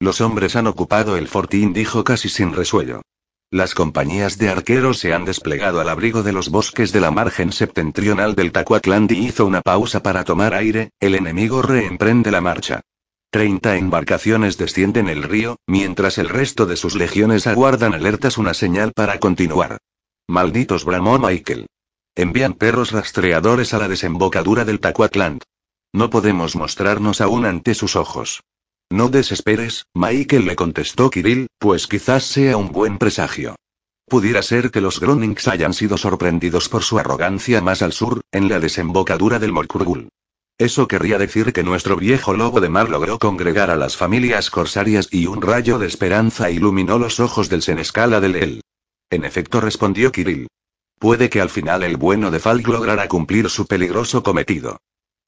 Los 0.00 0.20
hombres 0.20 0.56
han 0.56 0.66
ocupado 0.66 1.16
el 1.16 1.28
fortín, 1.28 1.72
dijo 1.72 2.04
casi 2.04 2.28
sin 2.28 2.54
resuello. 2.54 3.02
Las 3.50 3.74
compañías 3.74 4.38
de 4.38 4.50
arqueros 4.50 4.98
se 4.98 5.14
han 5.14 5.24
desplegado 5.24 5.80
al 5.80 5.88
abrigo 5.88 6.22
de 6.22 6.32
los 6.32 6.50
bosques 6.50 6.92
de 6.92 7.00
la 7.00 7.10
margen 7.10 7.52
septentrional 7.52 8.34
del 8.34 8.52
Tacuatlandi 8.52 9.18
hizo 9.18 9.46
una 9.46 9.62
pausa 9.62 10.02
para 10.02 10.24
tomar 10.24 10.54
aire, 10.54 10.90
el 11.00 11.14
enemigo 11.14 11.62
reemprende 11.62 12.30
la 12.30 12.40
marcha. 12.40 12.82
Treinta 13.30 13.76
embarcaciones 13.76 14.56
descienden 14.56 15.10
el 15.10 15.22
río, 15.22 15.58
mientras 15.66 16.16
el 16.16 16.30
resto 16.30 16.64
de 16.64 16.76
sus 16.76 16.94
legiones 16.94 17.46
aguardan 17.46 17.92
alertas 17.92 18.38
una 18.38 18.54
señal 18.54 18.92
para 18.94 19.18
continuar. 19.18 19.76
Malditos 20.26 20.86
bramó 20.86 21.18
Michael. 21.18 21.66
Envían 22.16 22.54
perros 22.54 22.90
rastreadores 22.92 23.74
a 23.74 23.78
la 23.78 23.88
desembocadura 23.88 24.64
del 24.64 24.80
Tacuatland. 24.80 25.42
No 25.92 26.08
podemos 26.08 26.56
mostrarnos 26.56 27.20
aún 27.20 27.44
ante 27.44 27.74
sus 27.74 27.96
ojos. 27.96 28.40
No 28.90 29.10
desesperes, 29.10 29.84
Michael 29.94 30.46
le 30.46 30.56
contestó 30.56 31.10
Kirill, 31.10 31.48
pues 31.58 31.86
quizás 31.86 32.24
sea 32.24 32.56
un 32.56 32.72
buen 32.72 32.96
presagio. 32.96 33.56
Pudiera 34.06 34.40
ser 34.40 34.70
que 34.70 34.80
los 34.80 35.00
Gronings 35.00 35.48
hayan 35.48 35.74
sido 35.74 35.98
sorprendidos 35.98 36.70
por 36.70 36.82
su 36.82 36.98
arrogancia 36.98 37.60
más 37.60 37.82
al 37.82 37.92
sur, 37.92 38.22
en 38.32 38.48
la 38.48 38.58
desembocadura 38.58 39.38
del 39.38 39.52
Morkurgul. 39.52 40.08
Eso 40.58 40.88
querría 40.88 41.18
decir 41.18 41.52
que 41.52 41.62
nuestro 41.62 41.96
viejo 41.96 42.34
lobo 42.34 42.60
de 42.60 42.68
mar 42.68 42.88
logró 42.88 43.20
congregar 43.20 43.70
a 43.70 43.76
las 43.76 43.96
familias 43.96 44.50
corsarias 44.50 45.06
y 45.12 45.26
un 45.26 45.40
rayo 45.40 45.78
de 45.78 45.86
esperanza 45.86 46.50
iluminó 46.50 46.98
los 46.98 47.20
ojos 47.20 47.48
del 47.48 47.62
senescala 47.62 48.20
del 48.20 48.34
El. 48.34 48.62
En 49.08 49.24
efecto, 49.24 49.60
respondió 49.60 50.10
Kirill. 50.10 50.48
Puede 50.98 51.30
que 51.30 51.40
al 51.40 51.48
final 51.48 51.84
el 51.84 51.96
bueno 51.96 52.32
de 52.32 52.40
Falk 52.40 52.66
lograra 52.66 53.06
cumplir 53.06 53.48
su 53.50 53.66
peligroso 53.66 54.24
cometido. 54.24 54.78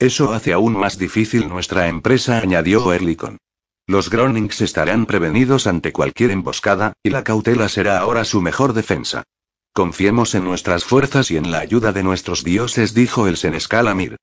Eso 0.01 0.33
hace 0.33 0.53
aún 0.53 0.77
más 0.77 0.99
difícil 0.99 1.49
nuestra 1.49 1.87
empresa, 1.87 2.39
añadió 2.39 2.93
Erlikon. 2.93 3.39
Los 3.87 4.11
Gronings 4.11 4.61
estarán 4.63 5.07
prevenidos 5.07 5.69
ante 5.69 5.93
cualquier 5.93 6.33
emboscada, 6.33 6.95
y 7.05 7.11
la 7.11 7.23
cautela 7.23 7.69
será 7.69 7.99
ahora 7.99 8.25
su 8.25 8.41
mejor 8.41 8.73
defensa. 8.73 9.23
Confiemos 9.73 10.35
en 10.35 10.43
nuestras 10.43 10.85
fuerzas 10.85 11.31
y 11.31 11.37
en 11.37 11.53
la 11.53 11.61
ayuda 11.61 11.93
de 11.93 12.03
nuestros 12.03 12.43
dioses, 12.43 12.95
dijo 12.95 13.29
el 13.29 13.37
Senescal 13.37 13.87
Amir. 13.87 14.17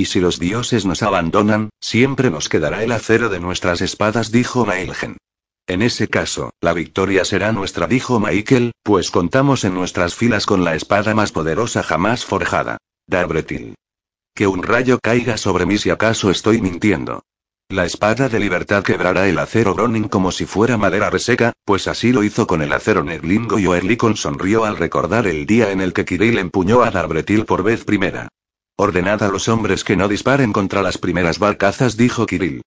Y 0.00 0.06
si 0.06 0.18
los 0.18 0.38
dioses 0.38 0.86
nos 0.86 1.02
abandonan, 1.02 1.68
siempre 1.78 2.30
nos 2.30 2.48
quedará 2.48 2.82
el 2.82 2.90
acero 2.90 3.28
de 3.28 3.38
nuestras 3.38 3.82
espadas, 3.82 4.32
dijo 4.32 4.64
Mailgen. 4.64 5.18
En 5.66 5.82
ese 5.82 6.08
caso, 6.08 6.54
la 6.62 6.72
victoria 6.72 7.22
será 7.26 7.52
nuestra, 7.52 7.86
dijo 7.86 8.18
Michael, 8.18 8.72
pues 8.82 9.10
contamos 9.10 9.62
en 9.64 9.74
nuestras 9.74 10.14
filas 10.14 10.46
con 10.46 10.64
la 10.64 10.74
espada 10.74 11.14
más 11.14 11.32
poderosa 11.32 11.82
jamás 11.82 12.24
forjada. 12.24 12.78
Darbretil. 13.06 13.74
Que 14.34 14.46
un 14.46 14.62
rayo 14.62 14.98
caiga 15.02 15.36
sobre 15.36 15.66
mí 15.66 15.76
si 15.76 15.90
acaso 15.90 16.30
estoy 16.30 16.62
mintiendo. 16.62 17.22
La 17.68 17.84
espada 17.84 18.30
de 18.30 18.40
libertad 18.40 18.82
quebrará 18.82 19.28
el 19.28 19.38
acero 19.38 19.74
Groning 19.74 20.08
como 20.08 20.32
si 20.32 20.46
fuera 20.46 20.78
madera 20.78 21.10
reseca, 21.10 21.52
pues 21.66 21.88
así 21.88 22.10
lo 22.10 22.24
hizo 22.24 22.46
con 22.46 22.62
el 22.62 22.72
acero 22.72 23.04
Nerlingo 23.04 23.58
y 23.58 23.66
Oerlikon 23.66 24.16
sonrió 24.16 24.64
al 24.64 24.78
recordar 24.78 25.26
el 25.26 25.44
día 25.44 25.72
en 25.72 25.82
el 25.82 25.92
que 25.92 26.06
Kirill 26.06 26.38
empuñó 26.38 26.84
a 26.84 26.90
Darbretil 26.90 27.44
por 27.44 27.62
vez 27.62 27.84
primera. 27.84 28.30
Ordenad 28.82 29.22
a 29.22 29.28
los 29.28 29.46
hombres 29.48 29.84
que 29.84 29.94
no 29.94 30.08
disparen 30.08 30.54
contra 30.54 30.80
las 30.80 30.96
primeras 30.96 31.38
barcazas, 31.38 31.98
dijo 31.98 32.24
Kirill. 32.24 32.62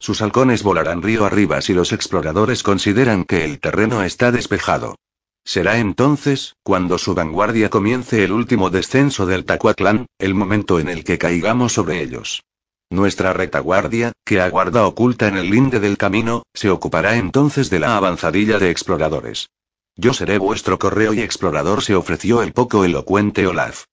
Sus 0.00 0.22
halcones 0.22 0.62
volarán 0.62 1.02
río 1.02 1.26
arriba 1.26 1.60
si 1.60 1.74
los 1.74 1.92
exploradores 1.92 2.62
consideran 2.62 3.26
que 3.26 3.44
el 3.44 3.60
terreno 3.60 4.02
está 4.02 4.32
despejado. 4.32 4.96
Será 5.44 5.76
entonces, 5.76 6.54
cuando 6.62 6.96
su 6.96 7.14
vanguardia 7.14 7.68
comience 7.68 8.24
el 8.24 8.32
último 8.32 8.70
descenso 8.70 9.26
del 9.26 9.44
Tacuatlán, 9.44 10.06
el 10.18 10.32
momento 10.32 10.80
en 10.80 10.88
el 10.88 11.04
que 11.04 11.18
caigamos 11.18 11.74
sobre 11.74 12.00
ellos. 12.00 12.44
Nuestra 12.88 13.34
retaguardia, 13.34 14.12
que 14.24 14.40
aguarda 14.40 14.86
oculta 14.86 15.28
en 15.28 15.36
el 15.36 15.50
linde 15.50 15.80
del 15.80 15.98
camino, 15.98 16.44
se 16.54 16.70
ocupará 16.70 17.18
entonces 17.18 17.68
de 17.68 17.80
la 17.80 17.98
avanzadilla 17.98 18.58
de 18.58 18.70
exploradores. 18.70 19.50
Yo 19.96 20.14
seré 20.14 20.38
vuestro 20.38 20.78
correo 20.78 21.12
y 21.12 21.20
explorador, 21.20 21.82
se 21.82 21.94
ofreció 21.94 22.40
el 22.40 22.54
poco 22.54 22.86
elocuente 22.86 23.46
Olaf. 23.46 23.84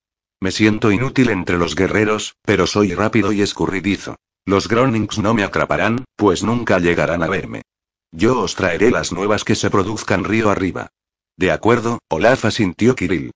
Me 0.45 0.51
siento 0.51 0.91
inútil 0.91 1.31
entre 1.31 1.57
los 1.57 1.73
guerreros, 1.73 2.35
pero 2.43 2.67
soy 2.67 2.93
rápido 2.93 3.31
y 3.31 3.41
escurridizo. 3.41 4.17
Los 4.45 4.67
Gronings 4.67 5.17
no 5.17 5.33
me 5.33 5.43
atraparán, 5.43 6.05
pues 6.15 6.43
nunca 6.43 6.77
llegarán 6.77 7.23
a 7.23 7.27
verme. 7.27 7.63
Yo 8.11 8.39
os 8.41 8.53
traeré 8.53 8.91
las 8.91 9.11
nuevas 9.11 9.43
que 9.43 9.55
se 9.55 9.71
produzcan 9.71 10.23
río 10.23 10.51
arriba. 10.51 10.89
De 11.35 11.49
acuerdo, 11.49 11.97
Olaf 12.09 12.45
asintió 12.45 12.93
Kirill. 12.93 13.31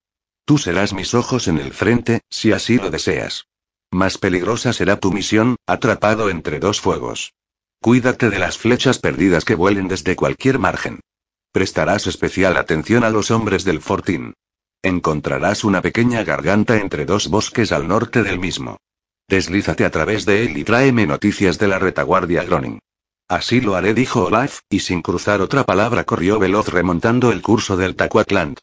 Tú 0.46 0.60
serás 0.60 0.94
mis 0.94 1.16
ojos 1.16 1.48
en 1.48 1.58
el 1.58 1.74
frente, 1.74 2.22
si 2.30 2.52
así 2.52 2.78
lo 2.78 2.92
deseas. 2.92 3.48
Más 3.90 4.20
peligrosa 4.20 4.72
será 4.72 5.00
tu 5.00 5.12
misión, 5.12 5.56
atrapado 5.66 6.30
entre 6.30 6.60
dos 6.60 6.80
fuegos. 6.80 7.34
Cuídate 7.82 8.30
de 8.30 8.38
las 8.38 8.60
flechas 8.60 9.00
perdidas 9.00 9.46
que 9.46 9.56
vuelen 9.56 9.88
desde 9.88 10.16
cualquier 10.16 10.60
margen. 10.60 11.00
Prestarás 11.54 12.06
especial 12.06 12.56
atención 12.56 13.04
a 13.04 13.10
los 13.10 13.32
hombres 13.32 13.64
del 13.64 13.82
fortín. 13.82 14.36
Encontrarás 14.82 15.66
una 15.66 15.82
pequeña 15.82 16.24
garganta 16.24 16.78
entre 16.78 17.06
dos 17.06 17.28
bosques 17.28 17.74
al 17.74 17.90
norte 17.90 18.24
del 18.24 18.40
mismo. 18.40 18.78
Deslízate 19.28 19.84
a 19.84 19.92
través 19.92 20.26
de 20.26 20.46
él 20.46 20.58
y 20.58 20.64
tráeme 20.64 21.06
noticias 21.06 21.60
de 21.60 21.68
la 21.68 21.80
retaguardia 21.80 22.44
Groning. 22.46 22.80
Así 23.28 23.60
lo 23.60 23.76
haré, 23.76 23.94
dijo 23.94 24.24
Olaf, 24.24 24.62
y 24.70 24.80
sin 24.80 25.02
cruzar 25.02 25.42
otra 25.42 25.66
palabra 25.66 26.06
corrió 26.06 26.40
veloz 26.40 26.70
remontando 26.70 27.34
el 27.34 27.42
curso 27.42 27.76
del 27.76 27.98
Tacuatland. 27.98 28.58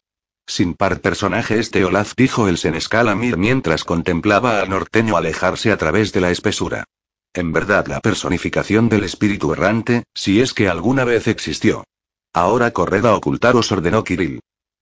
Sin 0.47 0.73
par 0.73 1.01
personaje 1.01 1.59
este 1.59 1.85
Olaf, 1.85 2.13
dijo 2.17 2.47
el 2.47 2.57
senescal 2.57 3.09
Amir 3.09 3.37
mientras 3.37 3.83
contemplaba 3.83 4.59
al 4.59 4.69
norteño 4.69 5.17
alejarse 5.17 5.71
a 5.71 5.77
través 5.77 6.13
de 6.13 6.21
la 6.21 6.31
espesura. 6.31 6.85
En 7.33 7.53
verdad 7.53 7.85
la 7.85 7.99
personificación 7.99 8.89
del 8.89 9.03
espíritu 9.03 9.53
errante, 9.53 10.03
si 10.15 10.41
es 10.41 10.55
que 10.55 10.67
alguna 10.67 11.03
vez 11.03 11.27
existió. 11.27 11.83
Ahora 12.33 12.71
corred 12.71 13.05
a 13.05 13.13
ocultaros, 13.13 13.71
ordenó 13.71 14.03
Kirill. 14.03 14.39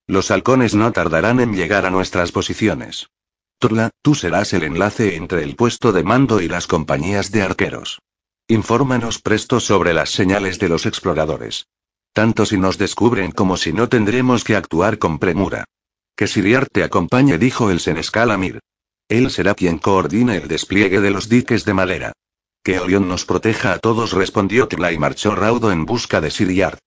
Los 0.08 0.30
halcones 0.30 0.76
no 0.76 0.91
tardarán 0.91 1.39
en 1.39 1.54
llegar 1.56 1.86
a 1.86 1.89
nuestras 1.89 2.32
posiciones. 2.32 3.10
Turla, 3.58 3.89
tú 4.04 4.13
serás 4.13 4.54
el 4.54 4.63
enlace 4.63 5.15
entre 5.15 5.44
el 5.44 5.56
puesto 5.56 5.91
de 5.91 6.04
mando 6.04 6.41
y 6.41 6.48
las 6.48 6.68
compañías 6.68 7.32
de 7.32 7.41
arqueros. 7.41 8.00
Infórmanos 8.48 9.20
presto 9.20 9.60
sobre 9.60 9.94
las 9.94 10.12
señales 10.12 10.60
de 10.60 10.70
los 10.70 10.86
exploradores. 10.86 11.65
Tanto 12.13 12.46
si 12.46 12.58
nos 12.58 12.78
descubren 12.78 13.32
como 13.32 13.58
si 13.58 13.74
no 13.74 13.89
tendremos 13.89 14.44
que 14.44 14.56
actuar 14.56 15.00
con 15.00 15.18
premura. 15.18 15.65
Que 16.15 16.28
Siriar 16.28 16.68
te 16.68 16.84
acompañe, 16.84 17.39
dijo 17.39 17.72
el 17.72 17.80
senescal 17.80 18.30
Amir. 18.30 18.60
Él 19.10 19.32
será 19.32 19.56
quien 19.56 19.80
coordine 19.80 20.38
el 20.38 20.48
despliegue 20.48 21.02
de 21.02 21.10
los 21.10 21.28
diques 21.28 21.65
de 21.65 21.74
madera. 21.74 22.13
Que 22.63 22.80
Orión 22.80 23.08
nos 23.08 23.26
proteja 23.26 23.74
a 23.74 23.80
todos, 23.80 24.13
respondió 24.13 24.68
Tla 24.68 24.91
y 24.91 24.98
marchó 24.98 25.36
raudo 25.36 25.72
en 25.72 25.86
busca 25.86 26.22
de 26.22 26.32
Siriar. 26.32 26.78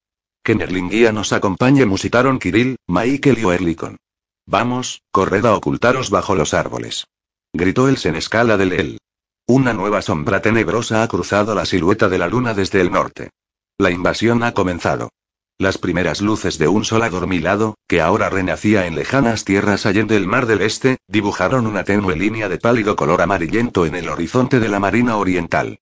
Que 0.48 0.54
Nerlingia 0.54 1.12
nos 1.12 1.34
acompañe, 1.34 1.84
musitaron 1.84 2.38
Kirill, 2.38 2.76
Michael 2.86 3.38
y 3.38 3.44
Oerlikon. 3.44 3.98
Vamos, 4.46 5.02
corred 5.10 5.44
a 5.44 5.54
ocultaros 5.54 6.08
bajo 6.08 6.34
los 6.34 6.54
árboles. 6.54 7.06
Gritó 7.52 7.86
el 7.86 7.98
senescala 7.98 8.56
de 8.56 8.64
Leel. 8.64 8.98
Una 9.46 9.74
nueva 9.74 10.00
sombra 10.00 10.40
tenebrosa 10.40 11.02
ha 11.02 11.08
cruzado 11.08 11.54
la 11.54 11.66
silueta 11.66 12.08
de 12.08 12.16
la 12.16 12.28
luna 12.28 12.54
desde 12.54 12.80
el 12.80 12.90
norte. 12.90 13.28
La 13.76 13.90
invasión 13.90 14.42
ha 14.42 14.54
comenzado. 14.54 15.10
Las 15.58 15.76
primeras 15.76 16.22
luces 16.22 16.56
de 16.56 16.66
un 16.66 16.86
sol 16.86 17.02
adormilado, 17.02 17.74
que 17.86 18.00
ahora 18.00 18.30
renacía 18.30 18.86
en 18.86 18.94
lejanas 18.94 19.44
tierras 19.44 19.84
allende 19.84 20.16
el 20.16 20.26
mar 20.26 20.46
del 20.46 20.62
este, 20.62 20.96
dibujaron 21.08 21.66
una 21.66 21.84
tenue 21.84 22.16
línea 22.16 22.48
de 22.48 22.56
pálido 22.56 22.96
color 22.96 23.20
amarillento 23.20 23.84
en 23.84 23.96
el 23.96 24.08
horizonte 24.08 24.60
de 24.60 24.70
la 24.70 24.80
marina 24.80 25.18
oriental. 25.18 25.78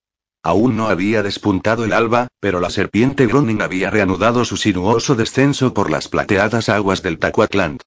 Aún 0.46 0.76
no 0.76 0.86
había 0.86 1.24
despuntado 1.24 1.84
el 1.84 1.92
alba, 1.92 2.28
pero 2.38 2.60
la 2.60 2.70
serpiente 2.70 3.26
Groning 3.26 3.62
había 3.62 3.90
reanudado 3.90 4.44
su 4.44 4.56
sinuoso 4.56 5.16
descenso 5.16 5.74
por 5.74 5.90
las 5.90 6.06
plateadas 6.06 6.68
aguas 6.68 7.02
del 7.02 7.18
Tacuatland. 7.18 7.80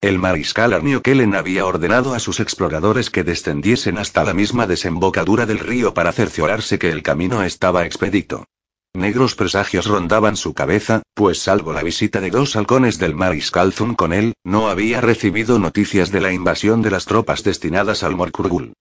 El 0.00 0.18
mariscal 0.18 0.72
Arnio 0.72 1.02
Kellen 1.02 1.34
había 1.34 1.66
ordenado 1.66 2.14
a 2.14 2.18
sus 2.18 2.40
exploradores 2.40 3.10
que 3.10 3.22
descendiesen 3.22 3.98
hasta 3.98 4.24
la 4.24 4.32
misma 4.32 4.66
desembocadura 4.66 5.44
del 5.44 5.58
río 5.58 5.92
para 5.92 6.10
cerciorarse 6.10 6.78
que 6.78 6.88
el 6.88 7.02
camino 7.02 7.42
estaba 7.42 7.84
expedito. 7.84 8.46
Negros 8.94 9.34
presagios 9.34 9.84
rondaban 9.84 10.38
su 10.38 10.54
cabeza, 10.54 11.02
pues 11.12 11.40
salvo 11.40 11.74
la 11.74 11.82
visita 11.82 12.22
de 12.22 12.30
dos 12.30 12.56
halcones 12.56 12.98
del 12.98 13.14
mariscal 13.14 13.74
Zun 13.74 13.94
con 13.94 14.14
él, 14.14 14.32
no 14.42 14.70
había 14.70 15.02
recibido 15.02 15.58
noticias 15.58 16.10
de 16.12 16.22
la 16.22 16.32
invasión 16.32 16.80
de 16.80 16.92
las 16.92 17.04
tropas 17.04 17.44
destinadas 17.44 18.02
al 18.02 18.16
Morkurgul. 18.16 18.72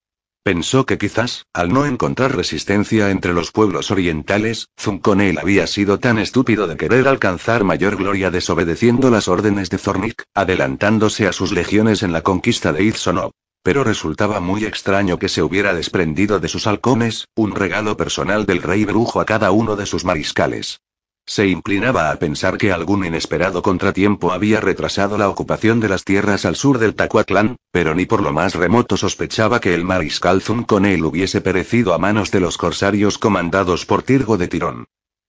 Pensó 0.45 0.85
que 0.85 0.99
quizás, 0.99 1.47
al 1.55 1.73
no 1.73 1.87
encontrar 1.87 2.35
resistencia 2.35 3.09
entre 3.09 3.33
los 3.33 3.51
pueblos 3.51 3.89
orientales, 3.89 4.67
Zunconel 4.79 5.39
había 5.39 5.65
sido 5.65 5.99
tan 5.99 6.19
estúpido 6.19 6.67
de 6.67 6.77
querer 6.77 7.07
alcanzar 7.07 7.63
mayor 7.63 7.95
gloria 7.95 8.29
desobedeciendo 8.29 9.09
las 9.09 9.27
órdenes 9.27 9.71
de 9.71 9.79
Zornik, 9.79 10.21
adelantándose 10.35 11.25
a 11.25 11.33
sus 11.33 11.51
legiones 11.51 12.03
en 12.03 12.13
la 12.13 12.21
conquista 12.21 12.73
de 12.73 12.83
Izonov. 12.83 13.31
Pero 13.63 13.83
resultaba 13.83 14.39
muy 14.39 14.65
extraño 14.65 15.17
que 15.17 15.29
se 15.29 15.41
hubiera 15.41 15.73
desprendido 15.73 16.39
de 16.39 16.47
sus 16.47 16.67
halcones, 16.67 17.25
un 17.35 17.55
regalo 17.55 17.97
personal 17.97 18.45
del 18.45 18.61
rey 18.61 18.85
brujo 18.85 19.19
a 19.19 19.25
cada 19.25 19.49
uno 19.49 19.75
de 19.75 19.87
sus 19.87 20.05
mariscales. 20.05 20.79
Se 21.27 21.47
inclinaba 21.47 22.11
a 22.11 22.17
pensar 22.17 22.57
que 22.57 22.71
algún 22.71 23.03
inesperado 23.03 23.63
contratiempo 23.63 24.31
había 24.31 24.61
retrasado 24.61 25.17
la 25.17 25.27
ocupación 25.27 25.79
de 25.79 25.89
las 25.89 26.03
tierras 26.03 26.45
al 26.45 26.55
sur 26.55 26.77
del 26.77 26.93
Tacuatlán, 26.93 27.57
pero 27.71 27.95
ni 27.95 28.05
por 28.05 28.21
lo 28.21 28.31
más 28.31 28.53
remoto 28.53 28.95
sospechaba 28.95 29.59
que 29.59 29.73
el 29.73 29.83
mariscal 29.83 30.41
Zunconel 30.41 31.03
hubiese 31.03 31.41
perecido 31.41 31.95
a 31.95 31.97
manos 31.97 32.29
de 32.29 32.41
los 32.41 32.57
corsarios 32.57 33.17
comandados 33.17 33.87
por 33.87 34.03
Tirgo 34.03 34.37
de 34.37 34.47
Tirón. 34.47 34.85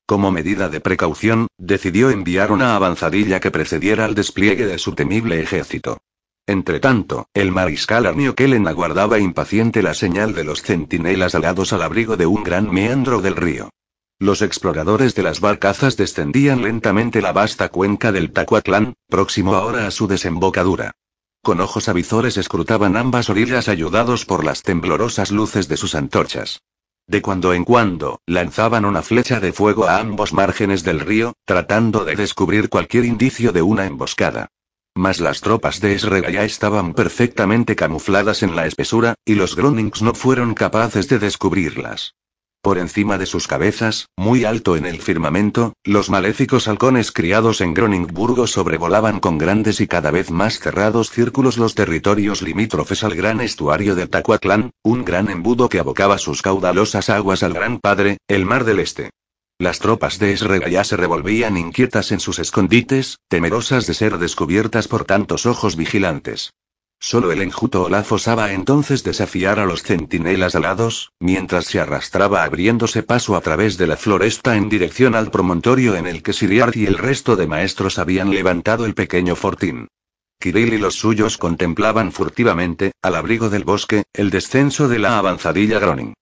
Como 0.06 0.30
medida 0.30 0.68
de 0.68 0.80
precaución, 0.80 1.48
decidió 1.56 2.10
enviar 2.10 2.52
una 2.52 2.76
avanzadilla 2.76 3.40
que 3.40 3.50
precediera 3.50 4.04
al 4.04 4.14
despliegue 4.14 4.66
de 4.66 4.78
su 4.78 4.94
temible 4.94 5.40
ejército. 5.40 5.98
Entretanto, 6.46 7.26
el 7.34 7.50
mariscal 7.50 8.06
Arnio 8.06 8.34
Kellen 8.36 8.68
aguardaba 8.68 9.18
impaciente 9.18 9.82
la 9.82 9.94
señal 9.94 10.34
de 10.34 10.44
los 10.44 10.62
centinelas 10.62 11.34
alados 11.34 11.72
al 11.72 11.82
abrigo 11.82 12.16
de 12.16 12.26
un 12.26 12.44
gran 12.44 12.70
meandro 12.70 13.20
del 13.20 13.34
río. 13.34 13.70
Los 14.18 14.40
exploradores 14.40 15.14
de 15.14 15.22
las 15.22 15.40
barcazas 15.40 15.98
descendían 15.98 16.62
lentamente 16.62 17.20
la 17.20 17.32
vasta 17.32 17.68
cuenca 17.68 18.12
del 18.12 18.32
Tacuatlán, 18.32 18.94
próximo 19.08 19.54
ahora 19.54 19.86
a 19.86 19.90
su 19.90 20.06
desembocadura. 20.06 20.92
Con 21.42 21.60
ojos 21.60 21.90
avizores 21.90 22.38
escrutaban 22.38 22.96
ambas 22.96 23.28
orillas 23.28 23.68
ayudados 23.68 24.24
por 24.24 24.42
las 24.42 24.62
temblorosas 24.62 25.30
luces 25.30 25.68
de 25.68 25.76
sus 25.76 25.94
antorchas. 25.94 26.62
De 27.06 27.20
cuando 27.20 27.52
en 27.52 27.64
cuando, 27.64 28.20
lanzaban 28.26 28.86
una 28.86 29.02
flecha 29.02 29.38
de 29.38 29.52
fuego 29.52 29.86
a 29.86 29.98
ambos 29.98 30.32
márgenes 30.32 30.82
del 30.82 31.00
río, 31.00 31.34
tratando 31.44 32.06
de 32.06 32.16
descubrir 32.16 32.70
cualquier 32.70 33.04
indicio 33.04 33.52
de 33.52 33.60
una 33.60 33.84
emboscada. 33.84 34.48
Mas 34.94 35.20
las 35.20 35.42
tropas 35.42 35.80
de 35.80 35.94
Esrega 35.94 36.30
ya 36.30 36.42
estaban 36.42 36.94
perfectamente 36.94 37.76
camufladas 37.76 38.42
en 38.42 38.56
la 38.56 38.66
espesura, 38.66 39.14
y 39.26 39.34
los 39.34 39.54
Gronings 39.54 40.00
no 40.00 40.14
fueron 40.14 40.54
capaces 40.54 41.06
de 41.08 41.18
descubrirlas. 41.18 42.14
Por 42.66 42.78
encima 42.78 43.16
de 43.16 43.26
sus 43.26 43.46
cabezas, 43.46 44.08
muy 44.16 44.44
alto 44.44 44.76
en 44.76 44.86
el 44.86 45.00
firmamento, 45.00 45.74
los 45.84 46.10
maléficos 46.10 46.66
halcones 46.66 47.12
criados 47.12 47.60
en 47.60 47.74
Groningburgo 47.74 48.48
sobrevolaban 48.48 49.20
con 49.20 49.38
grandes 49.38 49.80
y 49.80 49.86
cada 49.86 50.10
vez 50.10 50.32
más 50.32 50.58
cerrados 50.58 51.12
círculos 51.12 51.58
los 51.58 51.76
territorios 51.76 52.42
limítrofes 52.42 53.04
al 53.04 53.14
gran 53.14 53.40
estuario 53.40 53.94
de 53.94 54.08
Tacuatlán, 54.08 54.72
un 54.82 55.04
gran 55.04 55.30
embudo 55.30 55.68
que 55.68 55.78
abocaba 55.78 56.18
sus 56.18 56.42
caudalosas 56.42 57.08
aguas 57.08 57.44
al 57.44 57.54
Gran 57.54 57.78
Padre, 57.78 58.18
el 58.26 58.44
Mar 58.46 58.64
del 58.64 58.80
Este. 58.80 59.10
Las 59.60 59.78
tropas 59.78 60.18
de 60.18 60.32
Esrega 60.32 60.66
ya 60.66 60.82
se 60.82 60.96
revolvían 60.96 61.56
inquietas 61.56 62.10
en 62.10 62.18
sus 62.18 62.40
escondites, 62.40 63.18
temerosas 63.28 63.86
de 63.86 63.94
ser 63.94 64.18
descubiertas 64.18 64.88
por 64.88 65.04
tantos 65.04 65.46
ojos 65.46 65.76
vigilantes. 65.76 66.50
Solo 67.08 67.30
el 67.30 67.40
enjuto 67.40 67.84
Olaf 67.84 68.10
osaba 68.10 68.52
entonces 68.52 69.04
desafiar 69.04 69.60
a 69.60 69.64
los 69.64 69.84
centinelas 69.84 70.56
alados, 70.56 71.12
mientras 71.20 71.66
se 71.66 71.78
arrastraba 71.78 72.42
abriéndose 72.42 73.04
paso 73.04 73.36
a 73.36 73.40
través 73.40 73.78
de 73.78 73.86
la 73.86 73.96
floresta 73.96 74.56
en 74.56 74.68
dirección 74.68 75.14
al 75.14 75.30
promontorio 75.30 75.94
en 75.94 76.08
el 76.08 76.24
que 76.24 76.32
Siriart 76.32 76.74
y 76.74 76.84
el 76.84 76.98
resto 76.98 77.36
de 77.36 77.46
maestros 77.46 78.00
habían 78.00 78.30
levantado 78.30 78.86
el 78.86 78.94
pequeño 78.94 79.36
fortín. 79.36 79.86
Kirill 80.40 80.74
y 80.74 80.78
los 80.78 80.96
suyos 80.96 81.38
contemplaban 81.38 82.10
furtivamente, 82.10 82.90
al 83.02 83.14
abrigo 83.14 83.50
del 83.50 83.62
bosque, 83.62 84.02
el 84.12 84.30
descenso 84.30 84.88
de 84.88 84.98
la 84.98 85.16
avanzadilla 85.16 85.78
Groning. 85.78 86.14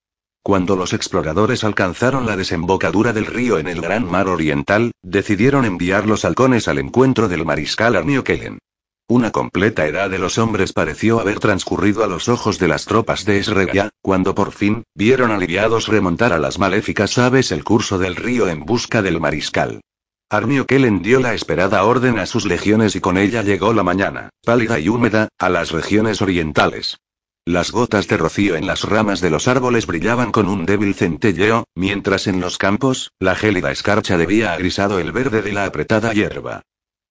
Cuando 0.42 0.76
los 0.76 0.92
exploradores 0.92 1.64
alcanzaron 1.64 2.26
la 2.26 2.36
desembocadura 2.36 3.14
del 3.14 3.24
río 3.24 3.58
en 3.58 3.68
el 3.68 3.80
Gran 3.80 4.04
Mar 4.04 4.28
Oriental, 4.28 4.92
decidieron 5.00 5.64
enviar 5.64 6.06
los 6.06 6.26
halcones 6.26 6.68
al 6.68 6.76
encuentro 6.76 7.28
del 7.28 7.46
mariscal 7.46 7.96
Arnio 7.96 8.22
Kellen. 8.22 8.58
Una 9.06 9.32
completa 9.32 9.86
edad 9.86 10.08
de 10.08 10.18
los 10.18 10.38
hombres 10.38 10.72
pareció 10.72 11.20
haber 11.20 11.38
transcurrido 11.38 12.04
a 12.04 12.06
los 12.06 12.30
ojos 12.30 12.58
de 12.58 12.68
las 12.68 12.86
tropas 12.86 13.26
de 13.26 13.38
Esregia, 13.38 13.90
cuando 14.00 14.34
por 14.34 14.52
fin, 14.52 14.84
vieron 14.94 15.30
aliviados 15.30 15.88
remontar 15.88 16.32
a 16.32 16.38
las 16.38 16.58
maléficas 16.58 17.18
aves 17.18 17.52
el 17.52 17.64
curso 17.64 17.98
del 17.98 18.16
río 18.16 18.48
en 18.48 18.64
busca 18.64 19.02
del 19.02 19.20
mariscal. 19.20 19.82
Armio 20.30 20.64
Kellen 20.64 21.02
dio 21.02 21.20
la 21.20 21.34
esperada 21.34 21.84
orden 21.84 22.18
a 22.18 22.24
sus 22.24 22.46
legiones 22.46 22.96
y 22.96 23.00
con 23.00 23.18
ella 23.18 23.42
llegó 23.42 23.74
la 23.74 23.82
mañana, 23.82 24.30
pálida 24.42 24.80
y 24.80 24.88
húmeda, 24.88 25.28
a 25.38 25.50
las 25.50 25.70
regiones 25.70 26.22
orientales. 26.22 26.96
Las 27.44 27.72
gotas 27.72 28.08
de 28.08 28.16
rocío 28.16 28.56
en 28.56 28.66
las 28.66 28.84
ramas 28.84 29.20
de 29.20 29.28
los 29.28 29.48
árboles 29.48 29.86
brillaban 29.86 30.32
con 30.32 30.48
un 30.48 30.64
débil 30.64 30.94
centelleo, 30.94 31.64
mientras 31.74 32.26
en 32.26 32.40
los 32.40 32.56
campos, 32.56 33.12
la 33.20 33.34
gélida 33.34 33.70
escarcha 33.70 34.16
debía 34.16 34.54
agrisado 34.54 34.98
el 34.98 35.12
verde 35.12 35.42
de 35.42 35.52
la 35.52 35.66
apretada 35.66 36.14
hierba. 36.14 36.62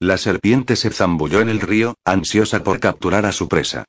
La 0.03 0.17
serpiente 0.17 0.75
se 0.75 0.89
zambulló 0.89 1.39
en 1.39 1.47
el 1.47 1.61
río, 1.61 1.95
ansiosa 2.03 2.61
por 2.61 2.81
capturar 2.81 3.25
a 3.25 3.31
su 3.31 3.47
presa. 3.47 3.85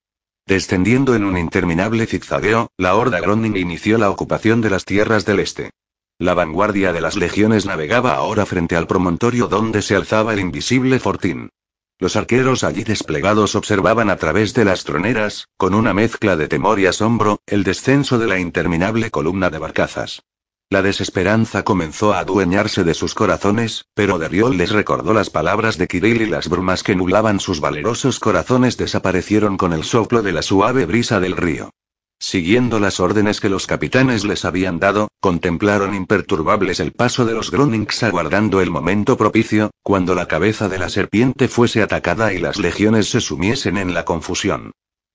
Descendiendo 0.46 1.16
en 1.16 1.24
un 1.24 1.36
interminable 1.36 2.06
zigzagueo, 2.06 2.68
la 2.78 2.94
horda 2.94 3.18
Groning 3.18 3.56
inició 3.56 3.98
la 3.98 4.10
ocupación 4.10 4.60
de 4.60 4.70
las 4.70 4.84
tierras 4.84 5.24
del 5.24 5.40
este. 5.40 5.72
La 6.20 6.34
vanguardia 6.34 6.92
de 6.92 7.00
las 7.00 7.16
legiones 7.16 7.66
navegaba 7.66 8.14
ahora 8.14 8.46
frente 8.46 8.76
al 8.76 8.86
promontorio 8.86 9.48
donde 9.48 9.82
se 9.82 9.96
alzaba 9.96 10.34
el 10.34 10.38
invisible 10.38 11.00
fortín. 11.00 11.50
Los 11.98 12.14
arqueros 12.14 12.62
allí 12.62 12.84
desplegados 12.84 13.56
observaban 13.56 14.08
a 14.08 14.14
través 14.14 14.54
de 14.54 14.64
las 14.64 14.84
troneras, 14.84 15.48
con 15.56 15.74
una 15.74 15.94
mezcla 15.94 16.36
de 16.36 16.46
temor 16.46 16.78
y 16.78 16.86
asombro, 16.86 17.40
el 17.44 17.64
descenso 17.64 18.20
de 18.20 18.28
la 18.28 18.38
interminable 18.38 19.10
columna 19.10 19.50
de 19.50 19.58
barcazas. 19.58 20.22
La 20.70 20.82
desesperanza 20.82 21.62
comenzó 21.62 22.14
a 22.14 22.20
adueñarse 22.20 22.84
de 22.84 22.94
sus 22.94 23.14
corazones, 23.14 23.84
pero 23.94 24.18
Derriol 24.18 24.56
les 24.56 24.70
recordó 24.70 25.12
las 25.12 25.30
palabras 25.30 25.78
de 25.78 25.86
Kirill 25.86 26.22
y 26.22 26.26
las 26.26 26.48
brumas 26.48 26.82
que 26.82 26.96
nublaban 26.96 27.38
sus 27.38 27.60
valerosos 27.60 28.18
corazones 28.18 28.76
desaparecieron 28.76 29.56
con 29.56 29.72
el 29.72 29.84
soplo 29.84 30.22
de 30.22 30.32
la 30.32 30.42
suave 30.42 30.86
brisa 30.86 31.20
del 31.20 31.36
río. 31.36 31.70
Siguiendo 32.18 32.80
las 32.80 33.00
órdenes 33.00 33.40
que 33.40 33.50
los 33.50 33.66
capitanes 33.66 34.24
les 34.24 34.44
habían 34.44 34.78
dado, 34.80 35.08
contemplaron 35.20 35.94
imperturbables 35.94 36.80
el 36.80 36.92
paso 36.92 37.26
de 37.26 37.34
los 37.34 37.50
Gronings 37.50 38.02
aguardando 38.02 38.60
el 38.62 38.70
momento 38.70 39.16
propicio, 39.16 39.70
cuando 39.82 40.14
la 40.14 40.26
cabeza 40.26 40.68
de 40.68 40.78
la 40.78 40.88
serpiente 40.88 41.48
fuese 41.48 41.82
atacada 41.82 42.32
y 42.32 42.38
las 42.38 42.58
legiones 42.58 43.10
se 43.10 43.20
sumiesen 43.20 43.76
en 43.76 43.92
la 43.92 44.04
confusión. 44.04 44.72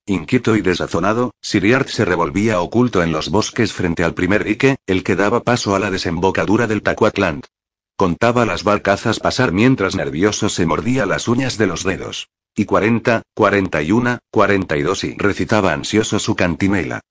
Inquieto 0.10 0.56
y 0.56 0.62
desazonado, 0.62 1.36
Siriart 1.40 1.88
se 1.88 2.04
revolvía 2.04 2.62
oculto 2.62 3.04
en 3.04 3.12
los 3.12 3.30
bosques 3.30 3.74
frente 3.74 4.04
al 4.04 4.16
primer 4.16 4.44
dique, 4.44 4.78
el 4.88 5.04
que 5.04 5.16
daba 5.16 5.44
paso 5.44 5.76
a 5.76 5.80
la 5.80 5.92
desembocadura 5.92 6.66
del 6.66 6.82
Tacuatland. 6.82 7.44
Contaba 7.96 8.44
las 8.44 8.64
barcazas 8.64 9.20
pasar 9.20 9.52
mientras 9.52 9.94
nervioso 9.94 10.50
se 10.50 10.66
mordía 10.66 11.06
las 11.06 11.28
uñas 11.28 11.60
de 11.60 11.68
los 11.68 11.84
dedos. 11.84 12.30
Y 12.56 12.66
40, 12.66 13.22
41, 13.36 14.18
42 14.32 15.04
y 15.04 15.16
recitaba 15.16 15.74
ansioso 15.74 16.18
su 16.18 16.36
cantinela. 16.36 17.02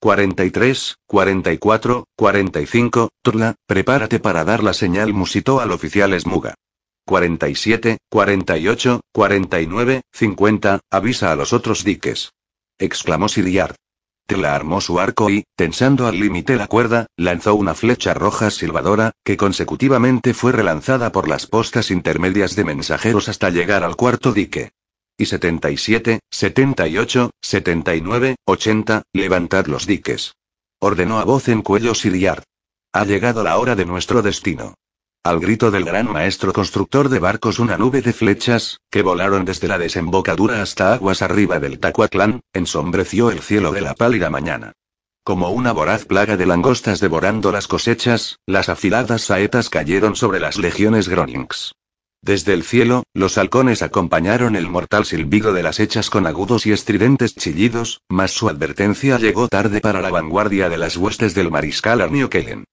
43, 0.00 0.96
44, 1.06 2.06
45, 2.16 3.10
Turla, 3.22 3.54
prepárate 3.68 4.18
para 4.18 4.44
dar 4.44 4.64
la 4.64 4.72
señal, 4.72 5.14
musitó 5.14 5.60
al 5.60 5.70
oficial 5.70 6.18
Smuga. 6.18 6.54
47, 7.06 7.98
48, 8.10 9.00
49, 9.12 10.00
50, 10.12 10.80
avisa 10.90 11.30
a 11.30 11.36
los 11.36 11.52
otros 11.52 11.84
diques. 11.84 12.32
Exclamó 12.78 13.28
Siriard. 13.28 13.74
Tila 14.26 14.54
armó 14.54 14.80
su 14.80 15.00
arco 15.00 15.30
y, 15.30 15.44
tensando 15.56 16.06
al 16.06 16.20
límite 16.20 16.56
la 16.56 16.66
cuerda, 16.66 17.06
lanzó 17.16 17.54
una 17.54 17.74
flecha 17.74 18.12
roja 18.14 18.50
silbadora, 18.50 19.12
que 19.24 19.36
consecutivamente 19.36 20.34
fue 20.34 20.52
relanzada 20.52 21.10
por 21.10 21.28
las 21.28 21.46
postas 21.46 21.90
intermedias 21.90 22.54
de 22.54 22.64
mensajeros 22.64 23.28
hasta 23.28 23.50
llegar 23.50 23.84
al 23.84 23.96
cuarto 23.96 24.32
dique. 24.32 24.70
Y 25.16 25.26
77, 25.26 26.20
78, 26.30 27.30
79, 27.40 28.36
80, 28.44 29.02
levantad 29.12 29.66
los 29.66 29.86
diques. 29.86 30.34
Ordenó 30.78 31.18
a 31.18 31.24
voz 31.24 31.48
en 31.48 31.62
cuello 31.62 31.94
Siriard. 31.94 32.44
Ha 32.92 33.04
llegado 33.04 33.42
la 33.42 33.58
hora 33.58 33.74
de 33.74 33.86
nuestro 33.86 34.22
destino. 34.22 34.74
Al 35.24 35.40
grito 35.40 35.70
del 35.70 35.84
gran 35.84 36.10
maestro 36.10 36.52
constructor 36.52 37.08
de 37.08 37.18
barcos, 37.18 37.58
una 37.58 37.76
nube 37.76 38.00
de 38.00 38.12
flechas, 38.12 38.80
que 38.90 39.02
volaron 39.02 39.44
desde 39.44 39.68
la 39.68 39.76
desembocadura 39.76 40.62
hasta 40.62 40.94
aguas 40.94 41.22
arriba 41.22 41.58
del 41.58 41.78
Tacuatlán, 41.78 42.40
ensombreció 42.52 43.30
el 43.30 43.40
cielo 43.40 43.72
de 43.72 43.82
la 43.82 43.94
pálida 43.94 44.30
mañana. 44.30 44.72
Como 45.24 45.50
una 45.50 45.72
voraz 45.72 46.06
plaga 46.06 46.38
de 46.38 46.46
langostas 46.46 47.00
devorando 47.00 47.52
las 47.52 47.66
cosechas, 47.66 48.38
las 48.46 48.70
afiladas 48.70 49.22
saetas 49.22 49.68
cayeron 49.68 50.16
sobre 50.16 50.40
las 50.40 50.56
legiones 50.56 51.08
Gronings. 51.08 51.74
Desde 52.22 52.54
el 52.54 52.64
cielo, 52.64 53.02
los 53.12 53.36
halcones 53.36 53.82
acompañaron 53.82 54.56
el 54.56 54.68
mortal 54.68 55.04
silbido 55.04 55.52
de 55.52 55.62
las 55.62 55.78
hechas 55.78 56.08
con 56.08 56.26
agudos 56.26 56.64
y 56.64 56.72
estridentes 56.72 57.34
chillidos, 57.34 58.00
mas 58.08 58.30
su 58.30 58.48
advertencia 58.48 59.18
llegó 59.18 59.48
tarde 59.48 59.80
para 59.80 60.00
la 60.00 60.10
vanguardia 60.10 60.70
de 60.70 60.78
las 60.78 60.96
huestes 60.96 61.34
del 61.34 61.50
mariscal 61.50 62.00
Arnio 62.00 62.30
Kellen. 62.30 62.64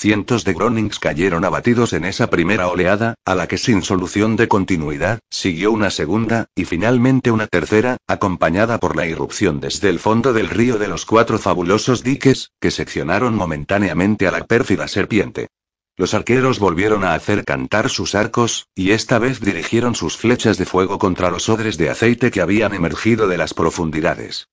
Cientos 0.00 0.44
de 0.44 0.52
Gronings 0.52 1.00
cayeron 1.00 1.44
abatidos 1.44 1.92
en 1.92 2.04
esa 2.04 2.30
primera 2.30 2.68
oleada, 2.68 3.16
a 3.24 3.34
la 3.34 3.48
que 3.48 3.58
sin 3.58 3.82
solución 3.82 4.36
de 4.36 4.46
continuidad, 4.46 5.18
siguió 5.28 5.72
una 5.72 5.90
segunda, 5.90 6.46
y 6.54 6.66
finalmente 6.66 7.32
una 7.32 7.48
tercera, 7.48 7.96
acompañada 8.06 8.78
por 8.78 8.94
la 8.94 9.06
irrupción 9.06 9.58
desde 9.58 9.88
el 9.88 9.98
fondo 9.98 10.32
del 10.32 10.50
río 10.50 10.78
de 10.78 10.86
los 10.86 11.04
cuatro 11.04 11.40
fabulosos 11.40 12.04
diques, 12.04 12.52
que 12.60 12.70
seccionaron 12.70 13.34
momentáneamente 13.34 14.28
a 14.28 14.30
la 14.30 14.46
pérfida 14.46 14.86
serpiente. 14.86 15.48
Los 15.96 16.14
arqueros 16.14 16.60
volvieron 16.60 17.02
a 17.02 17.14
hacer 17.14 17.44
cantar 17.44 17.90
sus 17.90 18.14
arcos, 18.14 18.68
y 18.76 18.92
esta 18.92 19.18
vez 19.18 19.40
dirigieron 19.40 19.96
sus 19.96 20.16
flechas 20.16 20.58
de 20.58 20.64
fuego 20.64 21.00
contra 21.00 21.28
los 21.28 21.48
odres 21.48 21.76
de 21.76 21.90
aceite 21.90 22.30
que 22.30 22.40
habían 22.40 22.72
emergido 22.72 23.26
de 23.26 23.36
las 23.36 23.52
profundidades. 23.52 24.46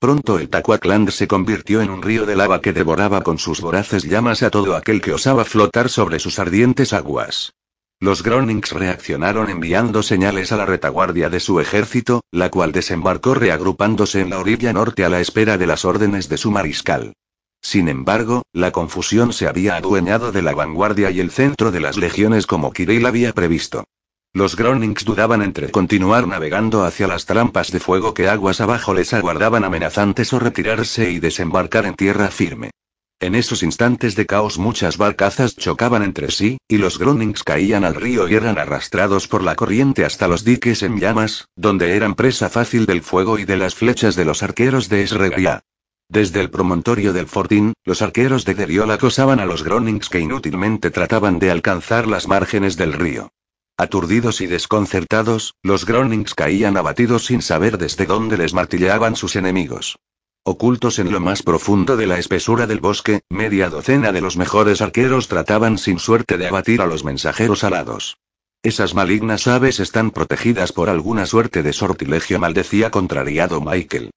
Pronto 0.00 0.38
el 0.38 0.48
Tacuacland 0.48 1.10
se 1.10 1.28
convirtió 1.28 1.82
en 1.82 1.90
un 1.90 2.00
río 2.00 2.24
de 2.24 2.34
lava 2.34 2.62
que 2.62 2.72
devoraba 2.72 3.20
con 3.20 3.38
sus 3.38 3.60
voraces 3.60 4.04
llamas 4.04 4.42
a 4.42 4.48
todo 4.48 4.74
aquel 4.74 5.02
que 5.02 5.12
osaba 5.12 5.44
flotar 5.44 5.90
sobre 5.90 6.18
sus 6.18 6.38
ardientes 6.38 6.94
aguas. 6.94 7.52
Los 8.00 8.22
Gronings 8.22 8.72
reaccionaron 8.72 9.50
enviando 9.50 10.02
señales 10.02 10.52
a 10.52 10.56
la 10.56 10.64
retaguardia 10.64 11.28
de 11.28 11.38
su 11.38 11.60
ejército, 11.60 12.22
la 12.30 12.48
cual 12.48 12.72
desembarcó 12.72 13.34
reagrupándose 13.34 14.22
en 14.22 14.30
la 14.30 14.38
orilla 14.38 14.72
norte 14.72 15.04
a 15.04 15.10
la 15.10 15.20
espera 15.20 15.58
de 15.58 15.66
las 15.66 15.84
órdenes 15.84 16.30
de 16.30 16.38
su 16.38 16.50
mariscal. 16.50 17.12
Sin 17.60 17.90
embargo, 17.90 18.40
la 18.54 18.72
confusión 18.72 19.34
se 19.34 19.48
había 19.48 19.76
adueñado 19.76 20.32
de 20.32 20.40
la 20.40 20.54
vanguardia 20.54 21.10
y 21.10 21.20
el 21.20 21.30
centro 21.30 21.72
de 21.72 21.80
las 21.80 21.98
legiones 21.98 22.46
como 22.46 22.72
Kirill 22.72 23.04
había 23.04 23.34
previsto. 23.34 23.84
Los 24.32 24.54
Gronings 24.54 25.04
dudaban 25.04 25.42
entre 25.42 25.72
continuar 25.72 26.28
navegando 26.28 26.84
hacia 26.84 27.08
las 27.08 27.26
trampas 27.26 27.72
de 27.72 27.80
fuego 27.80 28.14
que 28.14 28.28
aguas 28.28 28.60
abajo 28.60 28.94
les 28.94 29.12
aguardaban 29.12 29.64
amenazantes 29.64 30.32
o 30.32 30.38
retirarse 30.38 31.10
y 31.10 31.18
desembarcar 31.18 31.84
en 31.84 31.94
tierra 31.94 32.28
firme. 32.28 32.70
En 33.18 33.34
esos 33.34 33.64
instantes 33.64 34.14
de 34.14 34.26
caos 34.26 34.56
muchas 34.56 34.98
barcazas 34.98 35.56
chocaban 35.56 36.04
entre 36.04 36.30
sí, 36.30 36.58
y 36.68 36.78
los 36.78 37.00
Gronings 37.00 37.42
caían 37.42 37.84
al 37.84 37.96
río 37.96 38.28
y 38.28 38.34
eran 38.36 38.56
arrastrados 38.56 39.26
por 39.26 39.42
la 39.42 39.56
corriente 39.56 40.04
hasta 40.04 40.28
los 40.28 40.44
diques 40.44 40.84
en 40.84 41.00
llamas, 41.00 41.48
donde 41.56 41.96
eran 41.96 42.14
presa 42.14 42.48
fácil 42.48 42.86
del 42.86 43.02
fuego 43.02 43.36
y 43.36 43.44
de 43.44 43.56
las 43.56 43.74
flechas 43.74 44.14
de 44.14 44.26
los 44.26 44.44
arqueros 44.44 44.88
de 44.88 45.02
Esregia. 45.02 45.64
Desde 46.08 46.40
el 46.40 46.50
promontorio 46.50 47.12
del 47.12 47.26
Fortín, 47.26 47.72
los 47.84 48.00
arqueros 48.00 48.44
de 48.44 48.54
Deriol 48.54 48.92
acosaban 48.92 49.40
a 49.40 49.44
los 49.44 49.64
Gronings 49.64 50.08
que 50.08 50.20
inútilmente 50.20 50.92
trataban 50.92 51.40
de 51.40 51.50
alcanzar 51.50 52.06
las 52.06 52.28
márgenes 52.28 52.76
del 52.76 52.92
río. 52.92 53.32
Aturdidos 53.80 54.42
y 54.42 54.46
desconcertados, 54.46 55.54
los 55.62 55.86
Gronings 55.86 56.34
caían 56.34 56.76
abatidos 56.76 57.24
sin 57.24 57.40
saber 57.40 57.78
desde 57.78 58.04
dónde 58.04 58.36
les 58.36 58.52
martilleaban 58.52 59.16
sus 59.16 59.36
enemigos. 59.36 59.98
Ocultos 60.44 60.98
en 60.98 61.10
lo 61.10 61.18
más 61.18 61.42
profundo 61.42 61.96
de 61.96 62.06
la 62.06 62.18
espesura 62.18 62.66
del 62.66 62.80
bosque, 62.80 63.22
media 63.30 63.70
docena 63.70 64.12
de 64.12 64.20
los 64.20 64.36
mejores 64.36 64.82
arqueros 64.82 65.28
trataban 65.28 65.78
sin 65.78 65.98
suerte 65.98 66.36
de 66.36 66.48
abatir 66.48 66.82
a 66.82 66.86
los 66.86 67.04
mensajeros 67.04 67.64
alados. 67.64 68.18
Esas 68.62 68.92
malignas 68.92 69.46
aves 69.46 69.80
están 69.80 70.10
protegidas 70.10 70.72
por 70.72 70.90
alguna 70.90 71.24
suerte 71.24 71.62
de 71.62 71.72
sortilegio, 71.72 72.38
maldecía 72.38 72.90
contrariado 72.90 73.62
Michael. 73.62 74.10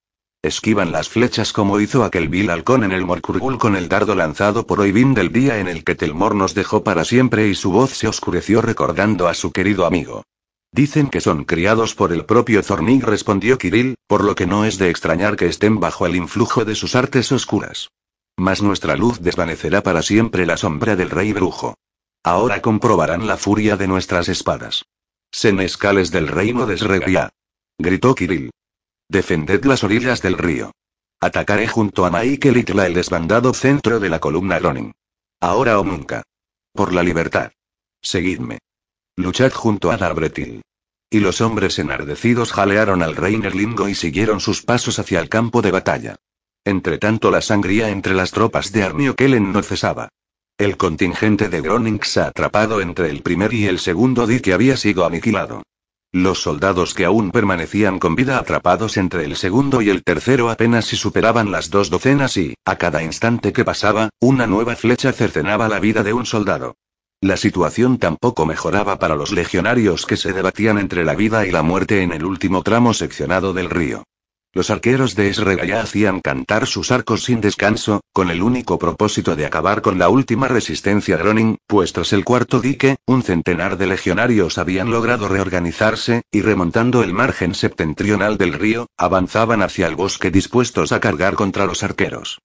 Esquivan 0.43 0.91
las 0.91 1.08
flechas 1.08 1.53
como 1.53 1.79
hizo 1.79 2.03
aquel 2.03 2.27
vil 2.27 2.49
halcón 2.49 2.84
en 2.84 2.91
el 2.91 3.06
Morcurgul 3.06 3.58
con 3.58 3.77
el 3.77 3.88
dardo 3.88 4.13
lanzado 4.13 4.67
por 4.67 4.82
Oivin 4.82 5.13
del 5.13 5.32
día 5.32 5.60
en 5.60 5.69
el 5.69 5.86
que 5.86 5.95
Telmor 5.95 6.36
nos 6.36 6.53
dejó 6.53 6.84
para 6.84 7.06
siempre 7.06 7.47
y 7.47 7.56
su 7.56 7.71
voz 7.71 7.91
se 7.91 8.10
oscureció 8.10 8.62
recordando 8.62 9.29
a 9.29 9.36
su 9.36 9.53
querido 9.53 9.86
amigo. 9.86 10.25
Dicen 10.73 11.08
que 11.08 11.21
son 11.21 11.45
criados 11.45 11.95
por 11.95 12.12
el 12.12 12.25
propio 12.25 12.62
Zornig, 12.62 13.06
respondió 13.06 13.58
Kirill, 13.58 13.95
por 14.06 14.25
lo 14.25 14.36
que 14.36 14.45
no 14.45 14.65
es 14.65 14.77
de 14.77 14.89
extrañar 14.89 15.38
que 15.38 15.45
estén 15.45 15.79
bajo 15.79 16.06
el 16.06 16.17
influjo 16.17 16.65
de 16.65 16.75
sus 16.75 16.95
artes 16.95 17.32
oscuras. 17.32 17.88
Mas 18.36 18.62
nuestra 18.62 18.97
luz 18.97 19.21
desvanecerá 19.21 19.82
para 19.82 20.01
siempre 20.01 20.45
la 20.45 20.58
sombra 20.58 20.97
del 20.97 21.10
rey 21.10 21.32
brujo. 21.32 21.75
Ahora 22.21 22.62
comprobarán 22.62 23.27
la 23.27 23.38
furia 23.38 23.77
de 23.77 23.88
nuestras 23.88 24.27
espadas. 24.27 24.84
Senescales 25.32 26.12
del 26.12 26.27
reino 26.27 26.65
de 26.65 26.77
Sregia. 26.77 27.29
Gritó 27.79 28.13
Kirill. 28.13 28.51
Defended 29.13 29.63
las 29.65 29.84
orillas 29.84 30.23
del 30.23 30.39
río. 30.39 30.71
Atacaré 31.21 31.67
junto 31.67 32.04
a 32.08 32.10
Michael 32.10 32.58
y 32.58 32.80
el 32.80 32.95
desbandado 32.95 33.54
centro 33.54 33.99
de 33.99 34.10
la 34.10 34.17
columna 34.19 34.58
Groning. 34.58 34.91
Ahora 35.39 35.80
o 35.80 35.84
nunca. 35.84 36.23
Por 36.73 36.93
la 36.95 37.04
libertad. 37.04 37.52
Seguidme. 38.02 38.58
Luchad 39.15 39.52
junto 39.52 39.91
a 39.91 39.97
Darbretil. 39.97 40.63
Y 41.12 41.19
los 41.19 41.41
hombres 41.41 41.78
enardecidos 41.78 42.52
jalearon 42.54 43.04
al 43.04 43.15
rey 43.15 43.38
Nerlingo 43.38 43.88
y 43.88 43.93
siguieron 43.93 44.39
sus 44.39 44.63
pasos 44.63 44.97
hacia 44.97 45.19
el 45.19 45.30
campo 45.30 45.62
de 45.62 45.69
batalla. 45.69 46.15
Entretanto 46.65 47.30
la 47.30 47.41
sangría 47.41 47.89
entre 47.89 48.15
las 48.15 48.32
tropas 48.32 48.71
de 48.71 48.82
Armio 48.82 49.15
Kellen 49.15 49.52
no 49.52 49.62
cesaba. 49.62 50.10
El 50.58 50.76
contingente 50.76 51.49
de 51.49 51.62
Gronings 51.62 52.17
atrapado 52.17 52.82
entre 52.82 53.12
el 53.12 53.21
primer 53.21 53.54
y 53.54 53.67
el 53.67 53.78
segundo 53.78 54.26
dique 54.26 54.54
había 54.54 54.76
sido 54.76 55.06
aniquilado. 55.06 55.62
Los 56.15 56.43
soldados 56.43 56.93
que 56.93 57.06
aún 57.06 57.32
permanecían 57.32 57.97
con 57.97 58.13
vida 58.13 58.38
atrapados 58.38 58.97
entre 58.97 59.26
el 59.26 59.36
segundo 59.36 59.82
y 59.82 59.89
el 59.89 60.04
tercero 60.04 60.52
apenas 60.52 60.86
si 60.86 60.95
superaban 60.95 61.52
las 61.52 61.71
dos 61.71 61.89
docenas 61.89 62.38
y, 62.38 62.54
a 62.65 62.76
cada 62.76 63.02
instante 63.02 63.52
que 63.52 63.65
pasaba, 63.65 64.10
una 64.19 64.45
nueva 64.45 64.76
flecha 64.76 65.12
cercenaba 65.12 65.67
la 65.67 65.80
vida 65.80 66.04
de 66.04 66.13
un 66.13 66.28
soldado. 66.28 66.76
La 67.19 67.36
situación 67.36 67.97
tampoco 67.97 68.45
mejoraba 68.45 68.99
para 68.99 69.15
los 69.15 69.32
legionarios 69.32 70.06
que 70.06 70.15
se 70.15 70.34
debatían 70.34 70.78
entre 70.78 71.04
la 71.04 71.15
vida 71.15 71.47
y 71.47 71.52
la 71.52 71.63
muerte 71.63 72.04
en 72.04 72.13
el 72.13 72.26
último 72.26 72.62
tramo 72.62 72.93
seccionado 72.93 73.54
del 73.54 73.71
río. 73.71 74.04
Los 74.56 74.70
arqueros 74.70 75.16
de 75.16 75.34
ya 75.68 75.82
hacían 75.82 76.20
cantar 76.20 76.68
sus 76.68 76.92
arcos 76.92 77.24
sin 77.24 77.42
descanso, 77.42 78.02
con 78.13 78.30
el 78.30 78.44
único 78.44 78.78
propósito 78.78 79.36
de 79.36 79.48
acabar 79.48 79.82
con 79.82 79.98
la 79.98 80.10
última 80.10 80.48
resistencia 80.48 81.18
Groning, 81.18 81.58
pues 81.66 81.92
tras 81.92 82.13
el 82.13 82.24
cuarto 82.24 82.60
dique, 82.60 82.98
un 83.08 83.24
centenar 83.24 83.78
de 83.78 83.88
legionarios 83.88 84.60
habían 84.60 84.92
logrado 84.92 85.28
reorganizarse, 85.28 86.22
y 86.32 86.42
remontando 86.42 87.02
el 87.02 87.13
margen 87.13 87.56
septentrional 87.56 88.38
del 88.38 88.54
río, 88.54 88.86
avanzaban 88.96 89.63
hacia 89.63 89.88
el 89.88 89.96
bosque 89.96 90.30
dispuestos 90.30 90.92
a 90.92 91.00
cargar 91.00 91.34
contra 91.34 91.66
los 91.66 91.82
arqueros. 91.82 92.38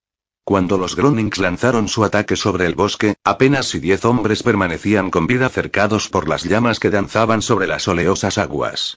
Cuando 0.45 0.79
los 0.79 0.97
Gronings 0.97 1.37
lanzaron 1.37 1.89
su 1.89 2.05
ataque 2.05 2.37
sobre 2.37 2.65
el 2.65 2.75
bosque, 2.75 3.17
apenas 3.23 3.67
si 3.67 3.81
diez 3.81 4.07
hombres 4.07 4.43
permanecían 4.43 5.11
con 5.11 5.27
vida 5.27 5.51
cercados 5.51 6.09
por 6.09 6.27
las 6.27 6.45
llamas 6.45 6.81
que 6.81 6.89
danzaban 6.89 7.43
sobre 7.43 7.67
las 7.67 7.87
oleosas 7.87 8.39
aguas. 8.39 8.97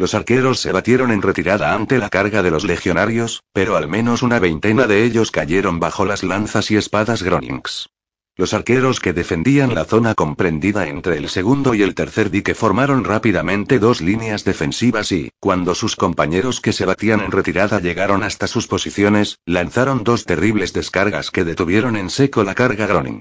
Los 0.00 0.14
arqueros 0.14 0.60
se 0.60 0.72
batieron 0.72 1.10
en 1.10 1.20
retirada 1.20 1.74
ante 1.74 1.98
la 1.98 2.08
carga 2.08 2.42
de 2.42 2.50
los 2.50 2.64
legionarios, 2.64 3.42
pero 3.52 3.76
al 3.76 3.86
menos 3.86 4.22
una 4.22 4.38
veintena 4.38 4.86
de 4.86 5.04
ellos 5.04 5.30
cayeron 5.30 5.78
bajo 5.78 6.06
las 6.06 6.22
lanzas 6.22 6.70
y 6.70 6.78
espadas 6.78 7.22
Gronings. 7.22 7.90
Los 8.34 8.54
arqueros 8.54 8.98
que 8.98 9.12
defendían 9.12 9.74
la 9.74 9.84
zona 9.84 10.14
comprendida 10.14 10.88
entre 10.88 11.18
el 11.18 11.28
segundo 11.28 11.74
y 11.74 11.82
el 11.82 11.94
tercer 11.94 12.30
dique 12.30 12.54
formaron 12.54 13.04
rápidamente 13.04 13.78
dos 13.78 14.00
líneas 14.00 14.42
defensivas 14.42 15.12
y, 15.12 15.32
cuando 15.38 15.74
sus 15.74 15.96
compañeros 15.96 16.62
que 16.62 16.72
se 16.72 16.86
batían 16.86 17.20
en 17.20 17.30
retirada 17.30 17.78
llegaron 17.78 18.22
hasta 18.22 18.46
sus 18.46 18.66
posiciones, 18.68 19.36
lanzaron 19.44 20.02
dos 20.02 20.24
terribles 20.24 20.72
descargas 20.72 21.30
que 21.30 21.44
detuvieron 21.44 21.98
en 21.98 22.08
seco 22.08 22.42
la 22.42 22.54
carga 22.54 22.86
Groning. 22.86 23.20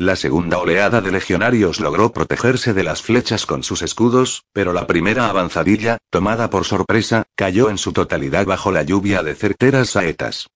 La 0.00 0.14
segunda 0.14 0.58
oleada 0.58 1.00
de 1.00 1.10
legionarios 1.10 1.80
logró 1.80 2.12
protegerse 2.12 2.72
de 2.72 2.84
las 2.84 3.02
flechas 3.02 3.46
con 3.46 3.64
sus 3.64 3.82
escudos, 3.82 4.44
pero 4.52 4.72
la 4.72 4.86
primera 4.86 5.28
avanzadilla, 5.28 5.98
tomada 6.08 6.50
por 6.50 6.64
sorpresa, 6.64 7.24
cayó 7.34 7.68
en 7.68 7.78
su 7.78 7.92
totalidad 7.92 8.46
bajo 8.46 8.70
la 8.70 8.84
lluvia 8.84 9.24
de 9.24 9.34
certeras 9.34 9.90
saetas. 9.90 10.46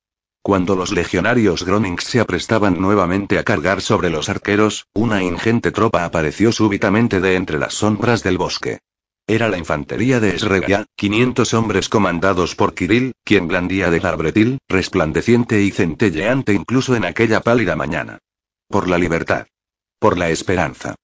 Cuando 0.42 0.76
los 0.76 0.92
legionarios 0.92 1.64
Gronings 1.64 2.04
se 2.04 2.20
aprestaban 2.20 2.80
nuevamente 2.80 3.36
a 3.36 3.42
cargar 3.42 3.80
sobre 3.80 4.10
los 4.10 4.28
arqueros, 4.28 4.86
una 4.94 5.24
ingente 5.24 5.72
tropa 5.72 6.04
apareció 6.04 6.52
súbitamente 6.52 7.20
de 7.20 7.34
entre 7.34 7.58
las 7.58 7.74
sombras 7.74 8.22
del 8.22 8.38
bosque. 8.38 8.78
Era 9.26 9.48
la 9.48 9.58
infantería 9.58 10.20
de 10.20 10.36
Esregia, 10.36 10.86
500 10.94 11.52
hombres 11.54 11.88
comandados 11.88 12.54
por 12.54 12.74
Kirill, 12.74 13.14
quien 13.24 13.48
blandía 13.48 13.90
del 13.90 14.06
arbretil, 14.06 14.58
resplandeciente 14.68 15.62
y 15.62 15.72
centelleante 15.72 16.52
incluso 16.52 16.94
en 16.94 17.04
aquella 17.04 17.40
pálida 17.40 17.74
mañana. 17.74 18.20
Por 18.72 18.88
la 18.88 18.96
libertad. 18.96 19.48
Por 19.98 20.16
la 20.16 20.30
esperanza. 20.30 20.94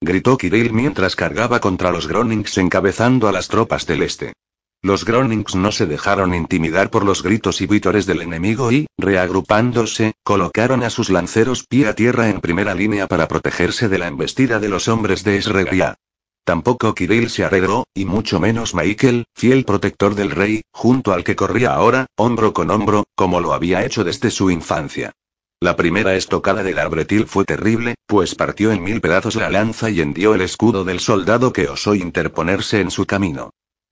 Gritó 0.00 0.38
Kirill 0.38 0.72
mientras 0.72 1.14
cargaba 1.14 1.60
contra 1.60 1.90
los 1.90 2.08
Gronings 2.08 2.56
encabezando 2.56 3.28
a 3.28 3.32
las 3.32 3.48
tropas 3.48 3.84
del 3.84 4.02
este. 4.02 4.32
Los 4.80 5.04
Gronings 5.04 5.54
no 5.54 5.70
se 5.70 5.84
dejaron 5.84 6.34
intimidar 6.34 6.88
por 6.88 7.04
los 7.04 7.22
gritos 7.22 7.60
y 7.60 7.66
vítores 7.66 8.06
del 8.06 8.22
enemigo 8.22 8.72
y, 8.72 8.86
reagrupándose, 8.96 10.14
colocaron 10.24 10.82
a 10.82 10.88
sus 10.88 11.10
lanceros 11.10 11.66
pie 11.68 11.88
a 11.88 11.94
tierra 11.94 12.30
en 12.30 12.40
primera 12.40 12.74
línea 12.74 13.06
para 13.08 13.28
protegerse 13.28 13.90
de 13.90 13.98
la 13.98 14.06
embestida 14.06 14.58
de 14.58 14.70
los 14.70 14.88
hombres 14.88 15.22
de 15.22 15.36
Esregia. 15.36 15.96
Tampoco 16.44 16.94
Kirill 16.94 17.28
se 17.28 17.44
arregló, 17.44 17.84
y 17.92 18.06
mucho 18.06 18.40
menos 18.40 18.74
Michael, 18.74 19.26
fiel 19.34 19.66
protector 19.66 20.14
del 20.14 20.30
rey, 20.30 20.62
junto 20.72 21.12
al 21.12 21.24
que 21.24 21.36
corría 21.36 21.74
ahora, 21.74 22.06
hombro 22.16 22.54
con 22.54 22.70
hombro, 22.70 23.04
como 23.14 23.42
lo 23.42 23.52
había 23.52 23.84
hecho 23.84 24.02
desde 24.02 24.30
su 24.30 24.50
infancia. 24.50 25.12
La 25.60 25.74
primera 25.74 26.14
estocada 26.14 26.62
del 26.62 26.78
arbretil 26.78 27.26
fue 27.26 27.44
terrible, 27.44 27.96
pues 28.06 28.36
partió 28.36 28.70
en 28.70 28.84
mil 28.84 29.00
pedazos 29.00 29.34
la 29.34 29.50
lanza 29.50 29.90
y 29.90 30.00
hendió 30.00 30.34
el 30.34 30.40
escudo 30.40 30.84
del 30.84 31.00
soldado 31.00 31.52
que 31.52 31.68
osó 31.68 31.96
interponerse 31.96 32.80
en 32.80 32.92
su 32.92 33.06
camino. 33.06 33.50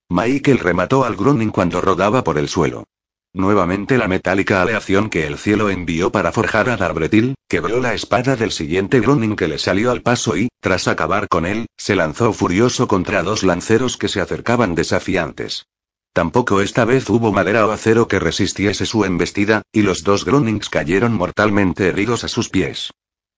Michael 0.09 0.59
remató 0.59 1.03
al 1.03 1.17
Gronin 1.17 1.49
cuando 1.49 1.81
rodaba 1.81 2.23
por 2.23 2.37
el 2.37 2.47
suelo. 2.47 2.85
Nuevamente 3.33 3.97
la 3.97 4.07
metálica 4.07 4.61
aleación 4.61 5.09
que 5.09 5.27
el 5.27 5.37
cielo 5.37 5.69
envió 5.69 6.09
para 6.09 6.31
forjar 6.31 6.69
a 6.69 6.77
Darbretil, 6.77 7.35
quebró 7.49 7.81
la 7.81 7.93
espada 7.93 8.37
del 8.37 8.53
siguiente 8.53 9.01
Gronin 9.01 9.35
que 9.35 9.49
le 9.49 9.59
salió 9.59 9.91
al 9.91 10.01
paso 10.01 10.37
y, 10.37 10.47
tras 10.61 10.87
acabar 10.87 11.27
con 11.27 11.45
él, 11.45 11.65
se 11.75 11.97
lanzó 11.97 12.31
furioso 12.31 12.87
contra 12.87 13.23
dos 13.23 13.43
lanceros 13.43 13.97
que 13.97 14.07
se 14.07 14.21
acercaban 14.21 14.73
desafiantes. 14.73 15.65
Tampoco 16.13 16.61
esta 16.61 16.85
vez 16.85 17.09
hubo 17.09 17.31
madera 17.31 17.65
o 17.67 17.71
acero 17.71 18.07
que 18.07 18.19
resistiese 18.19 18.85
su 18.85 19.05
embestida, 19.05 19.61
y 19.71 19.83
los 19.83 20.03
dos 20.03 20.25
Gronings 20.25 20.69
cayeron 20.69 21.13
mortalmente 21.13 21.87
heridos 21.87 22.23
a 22.23 22.27
sus 22.27 22.49
pies. 22.49 22.91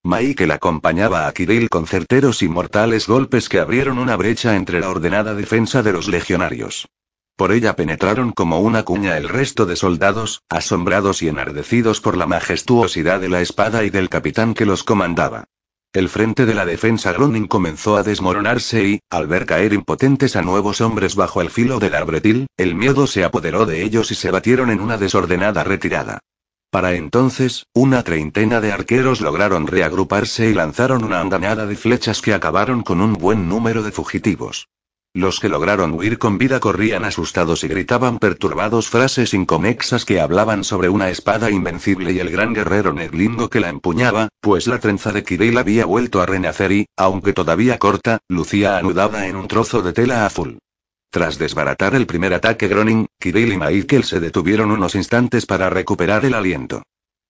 Michael 0.04 0.52
acompañaba 0.52 1.28
a 1.28 1.34
Kirill 1.34 1.70
con 1.70 1.86
certeros 1.86 2.42
y 2.42 2.48
mortales 2.48 3.06
golpes 3.06 3.50
que 3.50 3.60
abrieron 3.60 4.00
una 4.00 4.16
brecha 4.16 4.56
entre 4.56 4.80
la 4.80 4.90
ordenada 4.90 5.34
defensa 5.34 5.84
de 5.84 5.92
los 5.92 6.08
legionarios. 6.08 6.88
Por 7.36 7.52
ella 7.52 7.76
penetraron 7.76 8.32
como 8.32 8.60
una 8.60 8.84
cuña 8.84 9.18
el 9.18 9.28
resto 9.28 9.66
de 9.66 9.76
soldados, 9.76 10.42
asombrados 10.50 11.22
y 11.22 11.28
enardecidos 11.28 12.00
por 12.00 12.16
la 12.16 12.28
majestuosidad 12.28 13.20
de 13.20 13.30
la 13.30 13.42
espada 13.42 13.84
y 13.84 13.90
del 13.90 14.10
capitán 14.10 14.54
que 14.54 14.66
los 14.66 14.84
comandaba. 14.84 15.46
El 15.92 16.08
frente 16.08 16.46
de 16.46 16.54
la 16.54 16.68
defensa 16.68 17.14
Gronin 17.14 17.48
comenzó 17.48 17.98
a 17.98 18.04
desmoronarse 18.04 18.88
y, 18.88 19.00
al 19.10 19.26
ver 19.26 19.48
caer 19.48 19.74
impotentes 19.74 20.36
a 20.36 20.44
nuevos 20.44 20.82
hombres 20.82 21.16
bajo 21.16 21.42
el 21.42 21.50
filo 21.50 21.80
del 21.80 21.96
arbretil, 21.96 22.46
el 22.58 22.76
miedo 22.76 23.08
se 23.08 23.24
apoderó 23.24 23.66
de 23.66 23.82
ellos 23.82 24.12
y 24.12 24.16
se 24.16 24.30
batieron 24.30 24.70
en 24.70 24.82
una 24.82 25.00
desordenada 25.00 25.64
retirada. 25.64 26.20
Para 26.70 26.94
entonces, 26.94 27.66
una 27.74 28.04
treintena 28.04 28.62
de 28.62 28.72
arqueros 28.72 29.20
lograron 29.20 29.66
reagruparse 29.66 30.48
y 30.52 30.54
lanzaron 30.54 31.04
una 31.04 31.22
andanada 31.22 31.66
de 31.66 31.76
flechas 31.76 32.22
que 32.22 32.36
acabaron 32.36 32.84
con 32.84 33.02
un 33.02 33.14
buen 33.14 33.50
número 33.50 33.82
de 33.82 33.92
fugitivos. 33.92 34.68
Los 35.14 35.40
que 35.40 35.50
lograron 35.50 35.94
huir 35.94 36.20
con 36.20 36.38
vida 36.38 36.60
corrían 36.60 37.04
asustados 37.04 37.64
y 37.64 37.68
gritaban 37.68 38.20
perturbados 38.20 38.90
frases 38.90 39.34
inconexas 39.34 40.06
que 40.06 40.20
hablaban 40.20 40.64
sobre 40.64 40.88
una 40.90 41.10
espada 41.10 41.50
invencible 41.50 42.12
y 42.12 42.20
el 42.20 42.30
gran 42.30 42.54
guerrero 42.54 42.94
neglingo 42.94 43.50
que 43.50 43.60
la 43.60 43.70
empuñaba, 43.70 44.30
pues 44.40 44.68
la 44.68 44.80
trenza 44.80 45.12
de 45.12 45.24
Kirill 45.24 45.58
había 45.58 45.86
vuelto 45.86 46.22
a 46.22 46.28
renacer 46.28 46.72
y, 46.72 46.86
aunque 46.96 47.34
todavía 47.34 47.80
corta, 47.80 48.20
lucía 48.28 48.78
anudada 48.78 49.28
en 49.28 49.36
un 49.36 49.48
trozo 49.48 49.82
de 49.82 49.94
tela 49.94 50.28
azul. 50.28 50.60
Tras 51.12 51.40
desbaratar 51.40 51.96
el 51.96 52.06
primer 52.06 52.36
ataque 52.36 52.68
Gronin, 52.68 53.08
Kirill 53.20 53.54
y 53.54 53.58
Michael 53.58 54.04
se 54.04 54.20
detuvieron 54.20 54.70
unos 54.70 54.94
instantes 54.94 55.48
para 55.48 55.72
recuperar 55.72 56.24
el 56.24 56.36
aliento. 56.36 56.84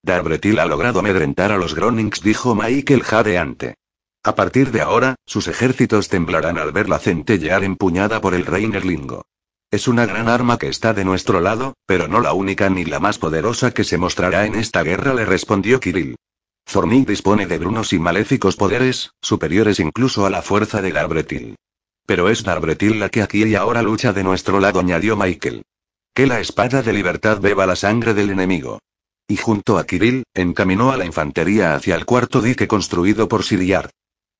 Darbretil 0.03 0.59
ha 0.59 0.65
logrado 0.65 0.99
amedrentar 0.99 1.53
a 1.53 1.57
los 1.57 1.75
Gronings, 1.75 2.21
dijo 2.21 2.55
Michael 2.55 3.03
jadeante. 3.03 3.75
A 4.23 4.35
partir 4.35 4.71
de 4.71 4.81
ahora, 4.81 5.15
sus 5.25 5.47
ejércitos 5.47 6.09
temblarán 6.09 6.57
al 6.57 6.73
verla 6.73 6.99
centellear 6.99 7.63
empuñada 7.63 8.19
por 8.19 8.33
el 8.33 8.45
rey 8.45 8.67
Nerlingo. 8.67 9.23
Es 9.71 9.87
una 9.87 10.05
gran 10.05 10.27
arma 10.27 10.57
que 10.57 10.67
está 10.67 10.93
de 10.93 11.05
nuestro 11.05 11.39
lado, 11.39 11.75
pero 11.85 12.07
no 12.07 12.19
la 12.19 12.33
única 12.33 12.69
ni 12.69 12.83
la 12.83 12.99
más 12.99 13.17
poderosa 13.17 13.71
que 13.71 13.85
se 13.85 13.97
mostrará 13.97 14.45
en 14.45 14.55
esta 14.55 14.83
guerra, 14.83 15.13
le 15.13 15.25
respondió 15.25 15.79
Kirill. 15.79 16.15
Zornig 16.67 17.07
dispone 17.07 17.47
de 17.47 17.59
brunos 17.59 17.93
y 17.93 17.99
maléficos 17.99 18.57
poderes, 18.57 19.11
superiores 19.21 19.79
incluso 19.79 20.25
a 20.25 20.29
la 20.29 20.41
fuerza 20.41 20.81
de 20.81 20.91
Darbretil. 20.91 21.55
Pero 22.05 22.27
es 22.29 22.43
Darbretil 22.43 22.99
la 22.99 23.09
que 23.09 23.21
aquí 23.21 23.43
y 23.43 23.55
ahora 23.55 23.83
lucha 23.83 24.11
de 24.11 24.23
nuestro 24.23 24.59
lado, 24.59 24.81
añadió 24.81 25.15
Michael. 25.15 25.63
Que 26.13 26.27
la 26.27 26.41
espada 26.41 26.81
de 26.81 26.91
libertad 26.91 27.39
beba 27.39 27.65
la 27.65 27.75
sangre 27.75 28.13
del 28.13 28.31
enemigo. 28.31 28.79
Y 29.27 29.37
junto 29.37 29.77
a 29.77 29.85
Kirill, 29.85 30.23
encaminó 30.33 30.91
a 30.91 30.97
la 30.97 31.05
infantería 31.05 31.75
hacia 31.75 31.95
el 31.95 32.05
cuarto 32.05 32.41
dique 32.41 32.67
construido 32.67 33.29
por 33.29 33.43
Siriar. 33.43 33.91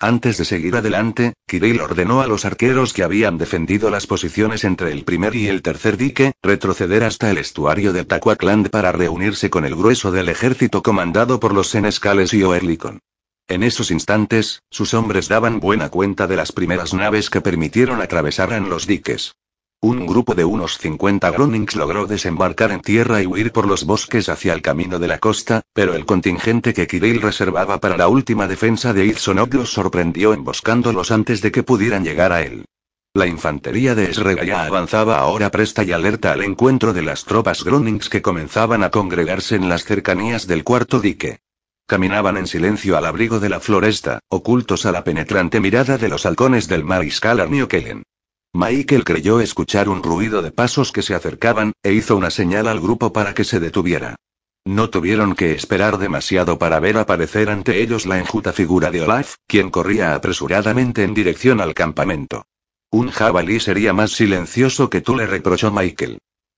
Antes 0.02 0.38
de 0.38 0.45
seguir 0.45 0.78
adelante, 0.78 1.34
Kirill 1.45 1.82
ordenó 1.82 2.22
a 2.22 2.28
los 2.28 2.45
arqueros 2.45 2.93
que 2.93 3.04
habían 3.04 3.38
defendido 3.38 3.89
las 3.89 4.08
posiciones 4.08 4.64
entre 4.64 4.93
el 4.93 5.04
primer 5.04 5.36
y 5.36 5.50
el 5.50 5.62
tercer 5.62 5.97
dique, 5.97 6.32
retroceder 6.41 7.04
hasta 7.04 7.30
el 7.30 7.38
estuario 7.38 7.91
de 7.91 8.06
Taquacland 8.06 8.70
para 8.70 8.93
reunirse 8.93 9.50
con 9.50 9.66
el 9.66 9.76
grueso 9.76 10.14
del 10.14 10.30
ejército 10.30 10.84
comandado 10.84 11.41
por 11.41 11.54
los 11.54 11.68
senescales 11.68 12.34
y 12.34 12.43
Oerlikon. 12.43 13.02
En 13.50 13.62
esos 13.62 13.91
instantes, 13.91 14.62
sus 14.72 14.93
hombres 14.93 15.28
daban 15.28 15.60
buena 15.60 15.89
cuenta 15.89 16.28
de 16.28 16.38
las 16.38 16.54
primeras 16.54 16.93
naves 16.93 17.30
que 17.30 17.41
permitieron 17.41 18.02
atravesar 18.02 18.54
en 18.54 18.70
los 18.70 18.88
diques. 18.88 19.34
Un 19.82 20.05
grupo 20.05 20.36
de 20.36 20.43
unos 20.43 20.77
50 20.77 21.32
Gronings 21.32 21.77
logró 21.77 22.05
desembarcar 22.05 22.73
en 22.73 22.82
tierra 22.82 23.21
y 23.21 23.25
huir 23.25 23.53
por 23.53 23.65
los 23.65 23.86
bosques 23.86 24.27
hacia 24.27 24.53
el 24.53 24.61
camino 24.61 24.99
de 24.99 25.07
la 25.07 25.19
costa, 25.19 25.61
pero 25.71 25.93
el 25.93 26.05
contingente 26.05 26.73
que 26.73 26.86
Kirill 26.86 27.21
reservaba 27.21 27.80
para 27.80 27.95
la 27.95 28.09
última 28.09 28.45
defensa 28.45 28.91
de 28.91 29.05
Izonok 29.05 29.53
los 29.53 29.71
sorprendió 29.71 30.34
emboscándolos 30.34 31.11
antes 31.11 31.41
de 31.41 31.53
que 31.53 31.63
pudieran 31.63 32.03
llegar 32.03 32.34
a 32.34 32.41
él. 32.41 32.65
La 33.13 33.25
infantería 33.25 33.95
de 33.95 34.09
Esregaya 34.09 34.65
avanzaba 34.65 35.17
ahora 35.17 35.49
presta 35.49 35.86
y 35.86 35.93
alerta 35.93 36.34
al 36.34 36.43
encuentro 36.43 36.91
de 36.91 37.01
las 37.01 37.23
tropas 37.23 37.63
Gronings 37.63 38.09
que 38.09 38.21
comenzaban 38.21 38.84
a 38.84 38.91
congregarse 38.91 39.55
en 39.55 39.69
las 39.69 39.86
cercanías 39.86 40.45
del 40.45 40.65
cuarto 40.65 40.99
dique. 40.99 41.39
Caminaban 41.88 42.36
en 42.36 42.47
silencio 42.47 42.97
al 42.97 43.05
abrigo 43.05 43.39
de 43.39 43.47
la 43.47 43.61
floresta, 43.61 44.19
ocultos 44.27 44.86
a 44.86 44.91
la 44.91 45.05
penetrante 45.05 45.61
mirada 45.61 45.97
de 45.97 46.09
los 46.09 46.25
halcones 46.25 46.67
del 46.67 46.84
mariscal 46.84 47.39
Arnio 47.39 47.69
Kellen. 47.69 48.03
Michael 48.54 49.04
creyó 49.04 49.39
escuchar 49.41 49.89
un 49.89 50.02
ruido 50.02 50.41
de 50.41 50.52
pasos 50.52 50.91
que 50.91 51.04
se 51.04 51.14
acercaban, 51.14 51.74
e 51.84 51.93
hizo 51.93 52.18
una 52.18 52.32
señal 52.32 52.68
al 52.68 52.80
grupo 52.80 53.14
para 53.14 53.34
que 53.34 53.43
se 53.43 53.60
detuviera. 53.60 54.16
No 54.66 54.89
tuvieron 54.89 55.36
que 55.36 55.54
esperar 55.54 56.00
demasiado 56.00 56.58
para 56.58 56.80
ver 56.80 56.97
aparecer 56.97 57.50
ante 57.50 57.82
ellos 57.82 58.06
la 58.06 58.20
enjuta 58.20 58.52
figura 58.52 58.91
de 58.91 59.02
Olaf, 59.02 59.36
quien 59.47 59.70
corría 59.70 60.16
apresuradamente 60.16 61.04
en 61.04 61.14
dirección 61.14 61.62
al 61.62 61.74
campamento. 61.74 62.45
Un 62.91 63.12
jabalí 63.12 63.60
sería 63.60 63.93
más 63.93 64.12
silencioso 64.12 64.89
que 64.89 65.02
tú, 65.02 65.16
le 65.16 65.28
reprochó 65.28 65.72
Michael. 65.72 66.18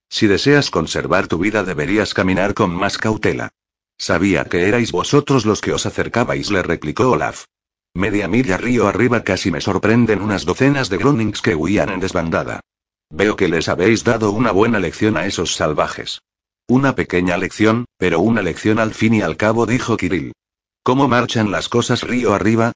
Si 0.10 0.28
deseas 0.28 0.70
conservar 0.70 1.28
tu 1.28 1.38
vida 1.38 1.64
deberías 1.64 2.14
caminar 2.14 2.54
con 2.54 2.74
más 2.74 2.98
cautela. 2.98 3.50
Sabía 3.98 4.46
que 4.46 4.68
erais 4.68 4.92
vosotros 4.92 5.46
los 5.46 5.62
que 5.62 5.74
os 5.74 5.86
acercabais, 5.86 6.52
le 6.52 6.64
replicó 6.64 7.12
Olaf. 7.12 7.46
Media 7.94 8.30
milla 8.30 8.56
río 8.58 8.88
arriba 8.88 9.24
casi 9.24 9.52
me 9.52 9.60
sorprenden 9.60 10.22
unas 10.22 10.46
docenas 10.46 10.89
de 10.89 10.98
Gronings 10.98 11.42
que 11.42 11.56
huían 11.56 11.89
en 11.89 12.00
desbandada. 12.00 12.62
Veo 13.10 13.36
que 13.36 13.50
les 13.50 13.68
habéis 13.68 14.06
dado 14.06 14.32
una 14.32 14.52
buena 14.52 14.80
lección 14.80 15.18
a 15.18 15.26
esos 15.26 15.56
salvajes. 15.56 16.22
Una 16.68 16.96
pequeña 16.96 17.36
lección, 17.36 17.84
pero 17.98 18.22
una 18.22 18.42
lección 18.42 18.80
al 18.80 18.94
fin 18.94 19.16
y 19.16 19.22
al 19.22 19.36
cabo, 19.36 19.66
dijo 19.66 19.98
Kirill. 19.98 20.32
¿Cómo 20.84 21.10
marchan 21.10 21.52
las 21.52 21.68
cosas 21.68 22.04
río 22.04 22.34
arriba? 22.34 22.72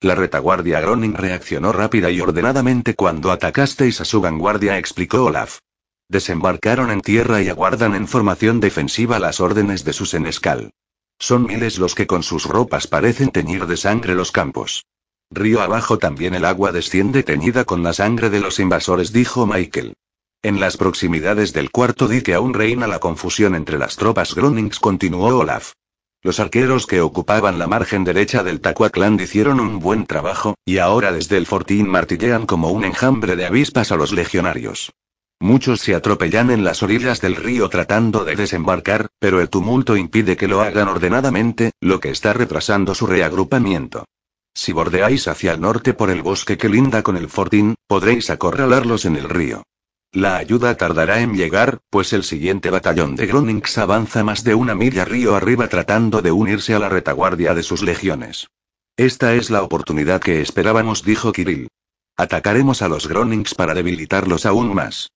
La 0.00 0.14
retaguardia 0.14 0.80
Groning 0.80 1.14
reaccionó 1.14 1.72
rápida 1.72 2.10
y 2.10 2.20
ordenadamente 2.20 2.94
cuando 2.94 3.32
atacasteis 3.32 4.00
a 4.00 4.04
su 4.04 4.20
vanguardia, 4.20 4.78
explicó 4.78 5.24
Olaf. 5.24 5.58
Desembarcaron 6.08 6.90
en 6.90 7.00
tierra 7.00 7.42
y 7.42 7.48
aguardan 7.48 7.96
en 7.96 8.06
formación 8.06 8.60
defensiva 8.60 9.18
las 9.18 9.40
órdenes 9.40 9.84
de 9.84 9.92
su 9.92 10.06
senescal. 10.06 10.70
Son 11.20 11.44
miles 11.44 11.78
los 11.78 11.94
que 11.94 12.06
con 12.06 12.22
sus 12.22 12.46
ropas 12.46 12.86
parecen 12.86 13.30
teñir 13.30 13.66
de 13.66 13.76
sangre 13.76 14.14
los 14.14 14.32
campos. 14.32 14.86
Río 15.30 15.60
abajo 15.60 15.98
también 15.98 16.34
el 16.34 16.46
agua 16.46 16.72
desciende 16.72 17.22
teñida 17.22 17.64
con 17.64 17.82
la 17.82 17.92
sangre 17.92 18.30
de 18.30 18.40
los 18.40 18.58
invasores, 18.58 19.12
dijo 19.12 19.46
Michael. 19.46 19.94
En 20.42 20.58
las 20.58 20.78
proximidades 20.78 21.52
del 21.52 21.70
cuarto 21.70 22.08
dique 22.08 22.32
aún 22.32 22.54
reina 22.54 22.86
la 22.86 22.98
confusión 22.98 23.54
entre 23.54 23.78
las 23.78 23.96
tropas 23.96 24.34
Gronings, 24.34 24.80
continuó 24.80 25.38
Olaf. 25.38 25.74
Los 26.22 26.40
arqueros 26.40 26.86
que 26.86 27.02
ocupaban 27.02 27.58
la 27.58 27.66
margen 27.66 28.02
derecha 28.02 28.42
del 28.42 28.62
Tacuaclán 28.62 29.20
hicieron 29.20 29.60
un 29.60 29.78
buen 29.78 30.06
trabajo, 30.06 30.54
y 30.64 30.78
ahora 30.78 31.12
desde 31.12 31.36
el 31.36 31.46
fortín 31.46 31.86
martillean 31.86 32.46
como 32.46 32.70
un 32.70 32.84
enjambre 32.84 33.36
de 33.36 33.44
avispas 33.44 33.92
a 33.92 33.96
los 33.96 34.12
legionarios. 34.12 34.90
Muchos 35.42 35.80
se 35.80 35.94
atropellan 35.94 36.50
en 36.50 36.64
las 36.64 36.82
orillas 36.82 37.22
del 37.22 37.34
río 37.34 37.70
tratando 37.70 38.26
de 38.26 38.36
desembarcar, 38.36 39.08
pero 39.18 39.40
el 39.40 39.48
tumulto 39.48 39.96
impide 39.96 40.36
que 40.36 40.48
lo 40.48 40.60
hagan 40.60 40.86
ordenadamente, 40.88 41.72
lo 41.80 41.98
que 41.98 42.10
está 42.10 42.34
retrasando 42.34 42.94
su 42.94 43.06
reagrupamiento. 43.06 44.04
Si 44.54 44.72
bordeáis 44.72 45.28
hacia 45.28 45.52
el 45.52 45.62
norte 45.62 45.94
por 45.94 46.10
el 46.10 46.20
bosque 46.20 46.58
que 46.58 46.68
linda 46.68 47.02
con 47.02 47.16
el 47.16 47.30
fortín, 47.30 47.74
podréis 47.86 48.28
acorralarlos 48.28 49.06
en 49.06 49.16
el 49.16 49.30
río. 49.30 49.62
La 50.12 50.36
ayuda 50.36 50.76
tardará 50.76 51.20
en 51.20 51.34
llegar, 51.34 51.78
pues 51.88 52.12
el 52.12 52.24
siguiente 52.24 52.68
batallón 52.68 53.16
de 53.16 53.26
Gronings 53.26 53.78
avanza 53.78 54.22
más 54.22 54.44
de 54.44 54.54
una 54.54 54.74
milla 54.74 55.06
río 55.06 55.36
arriba 55.36 55.68
tratando 55.68 56.20
de 56.20 56.32
unirse 56.32 56.74
a 56.74 56.78
la 56.78 56.90
retaguardia 56.90 57.54
de 57.54 57.62
sus 57.62 57.82
legiones. 57.82 58.48
Esta 58.98 59.34
es 59.34 59.48
la 59.48 59.62
oportunidad 59.62 60.20
que 60.20 60.42
esperábamos, 60.42 61.02
dijo 61.02 61.32
Kirill. 61.32 61.68
Atacaremos 62.16 62.82
a 62.82 62.88
los 62.88 63.08
Gronings 63.08 63.54
para 63.54 63.72
debilitarlos 63.72 64.44
aún 64.44 64.74
más. 64.74 65.08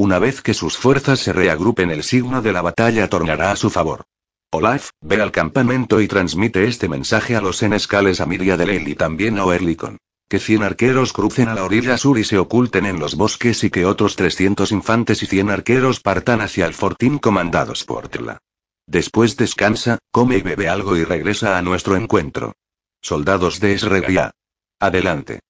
Una 0.00 0.18
vez 0.18 0.40
que 0.40 0.54
sus 0.54 0.78
fuerzas 0.78 1.20
se 1.20 1.34
reagrupen, 1.34 1.90
el 1.90 2.04
signo 2.04 2.40
de 2.40 2.54
la 2.54 2.62
batalla 2.62 3.06
tornará 3.10 3.50
a 3.50 3.56
su 3.56 3.68
favor. 3.68 4.04
Olaf, 4.50 4.88
ve 5.02 5.20
al 5.20 5.30
campamento 5.30 6.00
y 6.00 6.08
transmite 6.08 6.66
este 6.66 6.88
mensaje 6.88 7.36
a 7.36 7.42
los 7.42 7.62
enescales 7.62 8.22
a 8.22 8.24
Miria 8.24 8.56
de 8.56 8.64
Lel 8.64 8.88
y 8.88 8.94
también 8.94 9.38
a 9.38 9.44
Oerlikon 9.44 9.98
que 10.26 10.38
100 10.38 10.62
arqueros 10.62 11.12
crucen 11.12 11.48
a 11.48 11.54
la 11.54 11.64
orilla 11.64 11.98
sur 11.98 12.18
y 12.18 12.24
se 12.24 12.38
oculten 12.38 12.86
en 12.86 12.98
los 12.98 13.14
bosques 13.14 13.62
y 13.62 13.68
que 13.68 13.84
otros 13.84 14.16
300 14.16 14.72
infantes 14.72 15.22
y 15.22 15.26
100 15.26 15.50
arqueros 15.50 16.00
partan 16.00 16.40
hacia 16.40 16.64
el 16.64 16.72
fortín 16.72 17.18
comandados 17.18 17.84
por 17.84 18.08
Tla. 18.08 18.38
Después 18.86 19.36
descansa, 19.36 19.98
come 20.10 20.38
y 20.38 20.42
bebe 20.42 20.68
algo 20.70 20.96
y 20.96 21.04
regresa 21.04 21.58
a 21.58 21.62
nuestro 21.62 21.96
encuentro. 21.96 22.54
Soldados 23.02 23.60
de 23.60 23.74
Esregia. 23.74 24.30
Adelante. 24.78 25.40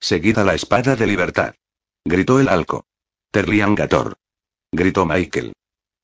Seguida 0.00 0.42
la 0.42 0.54
espada 0.54 0.96
de 0.96 1.06
libertad. 1.06 1.54
Gritó 2.04 2.40
el 2.40 2.48
alco. 2.48 2.86
Terlian 3.32 3.74
Gator. 3.74 4.12
Gritó 4.70 5.06
Michael. 5.06 5.54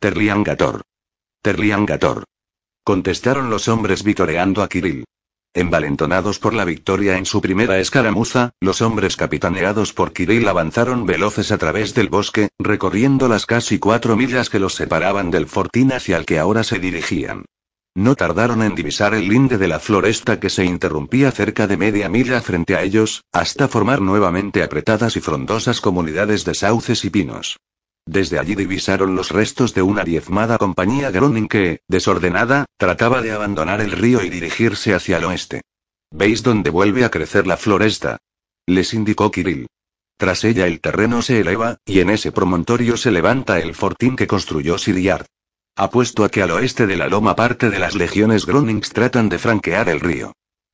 Terlian 0.01 0.43
Gator. 0.45 2.25
Contestaron 2.83 3.51
los 3.51 3.69
hombres 3.69 4.03
vitoreando 4.03 4.63
a 4.63 4.69
Kirill. 4.71 5.05
Envalentonados 5.53 6.39
por 6.39 6.55
la 6.55 6.65
victoria 6.65 7.19
en 7.19 7.27
su 7.27 7.43
primera 7.43 7.79
escaramuza, 7.81 8.53
los 8.61 8.81
hombres 8.81 9.15
capitaneados 9.17 9.93
por 9.93 10.15
Kirill 10.15 10.49
avanzaron 10.49 11.05
veloces 11.05 11.53
a 11.53 11.59
través 11.59 11.93
del 11.93 12.09
bosque, 12.09 12.49
recorriendo 12.59 13.29
las 13.29 13.45
casi 13.45 13.79
cuatro 13.79 14.17
millas 14.17 14.49
que 14.49 14.59
los 14.59 14.75
separaban 14.75 15.31
del 15.31 15.49
fortín 15.49 15.93
hacia 15.93 16.17
el 16.17 16.25
que 16.25 16.39
ahora 16.39 16.65
se 16.65 16.79
dirigían. 16.79 17.45
No 17.99 18.15
tardaron 18.15 18.63
en 18.63 18.77
divisar 18.77 19.13
el 19.13 19.27
linde 19.27 19.59
de 19.59 19.67
la 19.67 19.81
floresta 19.81 20.39
que 20.39 20.51
se 20.51 20.65
interrumpía 20.65 21.33
cerca 21.33 21.67
de 21.67 21.77
media 21.77 22.09
milla 22.09 22.41
frente 22.41 22.77
a 22.77 22.83
ellos, 22.85 23.25
hasta 23.33 23.67
formar 23.67 24.01
nuevamente 24.01 24.63
apretadas 24.63 25.17
y 25.17 25.21
frondosas 25.21 25.81
comunidades 25.81 26.45
de 26.45 26.55
sauces 26.55 27.05
y 27.05 27.11
pinos. 27.11 27.59
Desde 28.07 28.39
allí 28.39 28.55
divisaron 28.55 29.17
los 29.17 29.33
restos 29.33 29.75
de 29.75 29.83
una 29.83 30.05
diezmada 30.05 30.59
compañía 30.59 31.11
Groning 31.11 31.49
que, 31.49 31.81
desordenada, 31.89 32.67
trataba 32.77 33.21
de 33.21 33.33
abandonar 33.33 33.81
el 33.81 33.91
río 33.91 34.23
y 34.23 34.31
dirigirse 34.31 34.95
hacia 34.95 35.17
el 35.17 35.25
oeste. 35.25 35.63
¿Veis 36.13 36.45
dónde 36.45 36.71
vuelve 36.71 37.05
a 37.05 37.11
crecer 37.11 37.49
la 37.49 37.57
floresta? 37.57 38.19
Les 38.65 38.95
indicó 38.95 39.33
Kirill. 39.33 39.67
Tras 40.17 40.45
ella 40.45 40.69
el 40.69 40.81
terreno 40.81 41.21
se 41.21 41.41
eleva, 41.41 41.79
y 41.85 41.99
en 41.99 42.11
ese 42.11 42.31
promontorio 42.31 42.97
se 42.97 43.11
levanta 43.11 43.59
el 43.59 43.75
fortín 43.75 44.15
que 44.15 44.29
construyó 44.29 44.79
Siriard. 44.79 45.27
Apuesto 45.81 46.25
a 46.25 46.29
que 46.29 46.43
al 46.43 46.51
oeste 46.51 46.89
de 46.89 46.97
la 46.97 47.07
loma 47.07 47.37
parte 47.37 47.71
de 47.71 47.79
las 47.79 47.95
legiones 47.95 48.47
Gronings 48.47 48.91
tratan 48.91 49.29
de 49.29 49.39
franquear 49.39 49.89
el 49.89 50.01
río. 50.01 50.33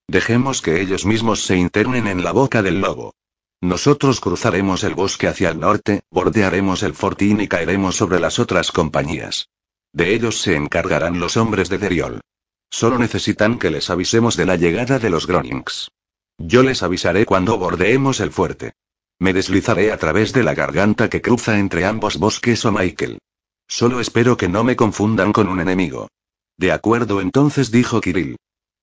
Dejemos 0.08 0.62
que 0.62 0.80
ellos 0.80 1.04
mismos 1.04 1.44
se 1.44 1.58
internen 1.58 2.06
en 2.06 2.24
la 2.24 2.32
boca 2.32 2.62
del 2.62 2.80
lobo. 2.80 3.12
Nosotros 3.60 4.18
cruzaremos 4.20 4.82
el 4.82 4.94
bosque 4.94 5.28
hacia 5.28 5.50
el 5.50 5.60
norte, 5.60 6.04
bordearemos 6.10 6.82
el 6.82 6.94
fortín 6.94 7.42
y 7.42 7.48
caeremos 7.48 7.96
sobre 7.96 8.18
las 8.18 8.38
otras 8.38 8.72
compañías. 8.72 9.50
De 9.92 10.14
ellos 10.14 10.40
se 10.40 10.56
encargarán 10.56 11.20
los 11.20 11.36
hombres 11.36 11.68
de 11.68 11.76
Deriol. 11.76 12.22
Solo 12.70 12.98
necesitan 12.98 13.58
que 13.58 13.68
les 13.68 13.90
avisemos 13.90 14.38
de 14.38 14.46
la 14.46 14.56
llegada 14.56 14.98
de 14.98 15.10
los 15.10 15.26
Gronings. 15.26 15.90
Yo 16.38 16.62
les 16.62 16.82
avisaré 16.82 17.26
cuando 17.26 17.58
bordeemos 17.58 18.20
el 18.20 18.30
fuerte. 18.30 18.72
Me 19.18 19.34
deslizaré 19.34 19.92
a 19.92 19.98
través 19.98 20.32
de 20.32 20.44
la 20.44 20.54
garganta 20.54 21.10
que 21.10 21.20
cruza 21.20 21.58
entre 21.58 21.84
ambos 21.84 22.16
bosques 22.16 22.64
o 22.64 22.72
Michael. 22.72 23.18
Solo 23.66 24.00
espero 24.00 24.36
que 24.36 24.48
no 24.48 24.64
me 24.64 24.76
confundan 24.76 25.32
con 25.32 25.48
un 25.48 25.60
enemigo. 25.60 26.08
De 26.56 26.72
acuerdo 26.72 27.20
entonces 27.20 27.70
dijo 27.70 28.00
Kirill. 28.00 28.36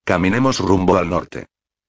Caminemos 0.03 0.59
rumbo 0.59 0.97
al 0.97 1.09
norte. 1.09 1.45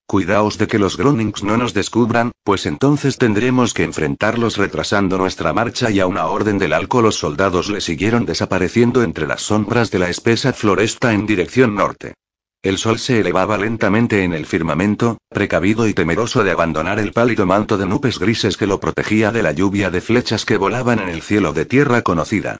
Cuidaos 0.06 0.58
de 0.58 0.66
que 0.66 0.78
los 0.78 0.96
Gronings 0.96 1.42
no 1.42 1.56
nos 1.56 1.72
descubran, 1.72 2.32
pues 2.44 2.66
entonces 2.66 3.16
tendremos 3.16 3.72
que 3.72 3.82
enfrentarlos 3.82 4.58
retrasando 4.58 5.16
nuestra 5.16 5.52
marcha 5.52 5.90
y 5.90 6.00
a 6.00 6.06
una 6.06 6.26
orden 6.26 6.58
del 6.58 6.74
alco 6.74 7.00
los 7.00 7.16
soldados 7.16 7.70
le 7.70 7.80
siguieron 7.80 8.26
desapareciendo 8.26 9.02
entre 9.02 9.26
las 9.26 9.42
sombras 9.42 9.90
de 9.90 9.98
la 9.98 10.10
espesa 10.10 10.52
floresta 10.52 11.14
en 11.14 11.26
dirección 11.26 11.74
norte. 11.74 12.14
El 12.62 12.78
sol 12.78 12.98
se 12.98 13.20
elevaba 13.20 13.58
lentamente 13.58 14.22
en 14.22 14.34
el 14.34 14.46
firmamento, 14.46 15.18
precavido 15.28 15.88
y 15.88 15.94
temeroso 15.94 16.44
de 16.44 16.52
abandonar 16.52 17.00
el 17.00 17.12
pálido 17.12 17.46
manto 17.46 17.76
de 17.78 17.86
nubes 17.86 18.18
grises 18.18 18.56
que 18.56 18.68
lo 18.68 18.78
protegía 18.78 19.32
de 19.32 19.42
la 19.42 19.52
lluvia 19.52 19.90
de 19.90 20.00
flechas 20.00 20.44
que 20.44 20.58
volaban 20.58 21.00
en 21.00 21.08
el 21.08 21.22
cielo 21.22 21.52
de 21.52 21.64
tierra 21.64 22.02
conocida. 22.02 22.58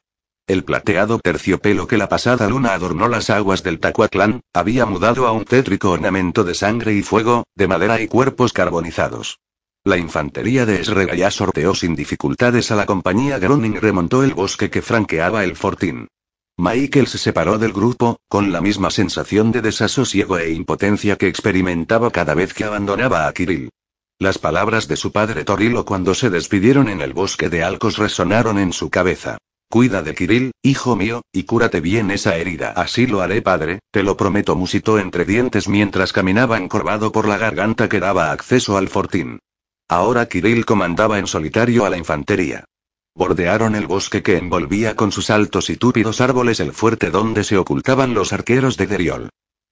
El 0.48 0.64
plateado 0.64 1.20
terciopelo 1.20 1.86
que 1.86 1.96
la 1.96 2.08
pasada 2.08 2.48
luna 2.48 2.74
adornó 2.74 3.06
las 3.06 3.30
aguas 3.30 3.62
del 3.62 3.78
Tacuatlán, 3.78 4.40
había 4.52 4.86
mudado 4.86 5.26
a 5.28 5.32
un 5.32 5.44
tétrico 5.44 5.90
ornamento 5.90 6.42
de 6.42 6.54
sangre 6.54 6.94
y 6.94 7.02
fuego, 7.02 7.44
de 7.54 7.68
madera 7.68 8.00
y 8.00 8.08
cuerpos 8.08 8.52
carbonizados. 8.52 9.38
La 9.84 9.96
infantería 9.98 10.66
de 10.66 10.82
ya 11.16 11.30
sorteó 11.30 11.74
sin 11.74 11.94
dificultades 11.94 12.70
a 12.70 12.76
la 12.76 12.86
compañía 12.86 13.38
Groning 13.38 13.74
y 13.74 13.78
remontó 13.78 14.24
el 14.24 14.34
bosque 14.34 14.68
que 14.68 14.82
franqueaba 14.82 15.44
el 15.44 15.54
fortín. 15.54 16.08
Michael 16.56 17.06
se 17.06 17.18
separó 17.18 17.58
del 17.58 17.72
grupo, 17.72 18.18
con 18.28 18.52
la 18.52 18.60
misma 18.60 18.90
sensación 18.90 19.52
de 19.52 19.62
desasosiego 19.62 20.38
e 20.38 20.52
impotencia 20.52 21.16
que 21.16 21.28
experimentaba 21.28 22.10
cada 22.10 22.34
vez 22.34 22.52
que 22.52 22.64
abandonaba 22.64 23.26
a 23.26 23.32
Kirill. 23.32 23.70
Las 24.18 24.38
palabras 24.38 24.86
de 24.86 24.96
su 24.96 25.12
padre 25.12 25.44
Torilo 25.44 25.84
cuando 25.84 26.14
se 26.14 26.30
despidieron 26.30 26.88
en 26.88 27.00
el 27.00 27.12
bosque 27.12 27.48
de 27.48 27.64
Alcos 27.64 27.96
resonaron 27.96 28.58
en 28.58 28.72
su 28.72 28.90
cabeza. 28.90 29.38
Cuida 29.72 30.02
de 30.02 30.14
Kirill, 30.14 30.52
hijo 30.62 30.96
mío, 30.96 31.22
y 31.32 31.44
cúrate 31.44 31.80
bien 31.80 32.10
esa 32.10 32.36
herida. 32.36 32.72
Así 32.76 33.06
lo 33.06 33.22
haré, 33.22 33.40
padre, 33.40 33.78
te 33.90 34.02
lo 34.02 34.18
prometo, 34.18 34.54
musitó 34.54 34.98
entre 34.98 35.24
dientes 35.24 35.66
mientras 35.66 36.12
caminaba 36.12 36.58
encorvado 36.58 37.10
por 37.10 37.26
la 37.26 37.38
garganta 37.38 37.88
que 37.88 37.98
daba 37.98 38.32
acceso 38.32 38.76
al 38.76 38.88
fortín. 38.88 39.38
Ahora 39.88 40.26
Kirill 40.26 40.66
comandaba 40.66 41.18
en 41.18 41.26
solitario 41.26 41.86
a 41.86 41.88
la 41.88 41.96
infantería. 41.96 42.66
Bordearon 43.14 43.74
el 43.74 43.86
bosque 43.86 44.22
que 44.22 44.36
envolvía 44.36 44.94
con 44.94 45.10
sus 45.10 45.30
altos 45.30 45.70
y 45.70 45.78
túpidos 45.78 46.20
árboles 46.20 46.60
el 46.60 46.72
fuerte 46.72 47.10
donde 47.10 47.42
se 47.42 47.56
ocultaban 47.56 48.12
los 48.12 48.34
arqueros 48.34 48.76
de 48.76 48.86
Deriol. 48.86 49.30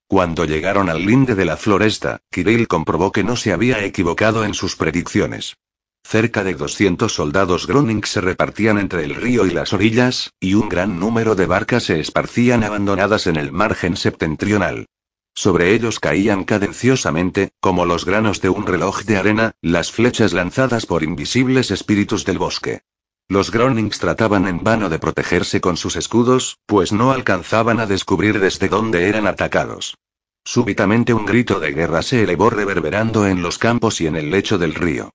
Cuando 0.08 0.46
llegaron 0.46 0.88
al 0.88 1.04
linde 1.04 1.34
de 1.34 1.44
la 1.44 1.58
floresta, 1.58 2.20
Kirill 2.30 2.68
comprobó 2.68 3.12
que 3.12 3.22
no 3.22 3.36
se 3.36 3.52
había 3.52 3.84
equivocado 3.84 4.46
en 4.46 4.54
sus 4.54 4.76
predicciones. 4.76 5.58
Cerca 6.04 6.42
de 6.42 6.54
200 6.54 7.12
soldados 7.12 7.66
Groning 7.66 8.02
se 8.04 8.20
repartían 8.20 8.78
entre 8.78 9.04
el 9.04 9.14
río 9.14 9.46
y 9.46 9.50
las 9.50 9.72
orillas, 9.72 10.32
y 10.40 10.54
un 10.54 10.68
gran 10.68 10.98
número 10.98 11.34
de 11.34 11.46
barcas 11.46 11.84
se 11.84 12.00
esparcían 12.00 12.64
abandonadas 12.64 13.26
en 13.26 13.36
el 13.36 13.52
margen 13.52 13.96
septentrional. 13.96 14.86
Sobre 15.34 15.72
ellos 15.72 16.00
caían 16.00 16.44
cadenciosamente, 16.44 17.50
como 17.60 17.86
los 17.86 18.04
granos 18.04 18.40
de 18.40 18.48
un 18.48 18.66
reloj 18.66 19.04
de 19.04 19.16
arena, 19.16 19.52
las 19.62 19.92
flechas 19.92 20.32
lanzadas 20.32 20.86
por 20.86 21.02
invisibles 21.02 21.70
espíritus 21.70 22.24
del 22.24 22.38
bosque. 22.38 22.82
Los 23.28 23.52
Gronings 23.52 24.00
trataban 24.00 24.48
en 24.48 24.64
vano 24.64 24.88
de 24.88 24.98
protegerse 24.98 25.60
con 25.60 25.76
sus 25.76 25.94
escudos, 25.94 26.58
pues 26.66 26.92
no 26.92 27.12
alcanzaban 27.12 27.78
a 27.78 27.86
descubrir 27.86 28.40
desde 28.40 28.68
dónde 28.68 29.08
eran 29.08 29.28
atacados. 29.28 29.96
Súbitamente 30.44 31.14
un 31.14 31.26
grito 31.26 31.60
de 31.60 31.70
guerra 31.70 32.02
se 32.02 32.24
elevó 32.24 32.50
reverberando 32.50 33.28
en 33.28 33.40
los 33.40 33.58
campos 33.58 34.00
y 34.00 34.08
en 34.08 34.16
el 34.16 34.30
lecho 34.30 34.58
del 34.58 34.74
río. 34.74 35.12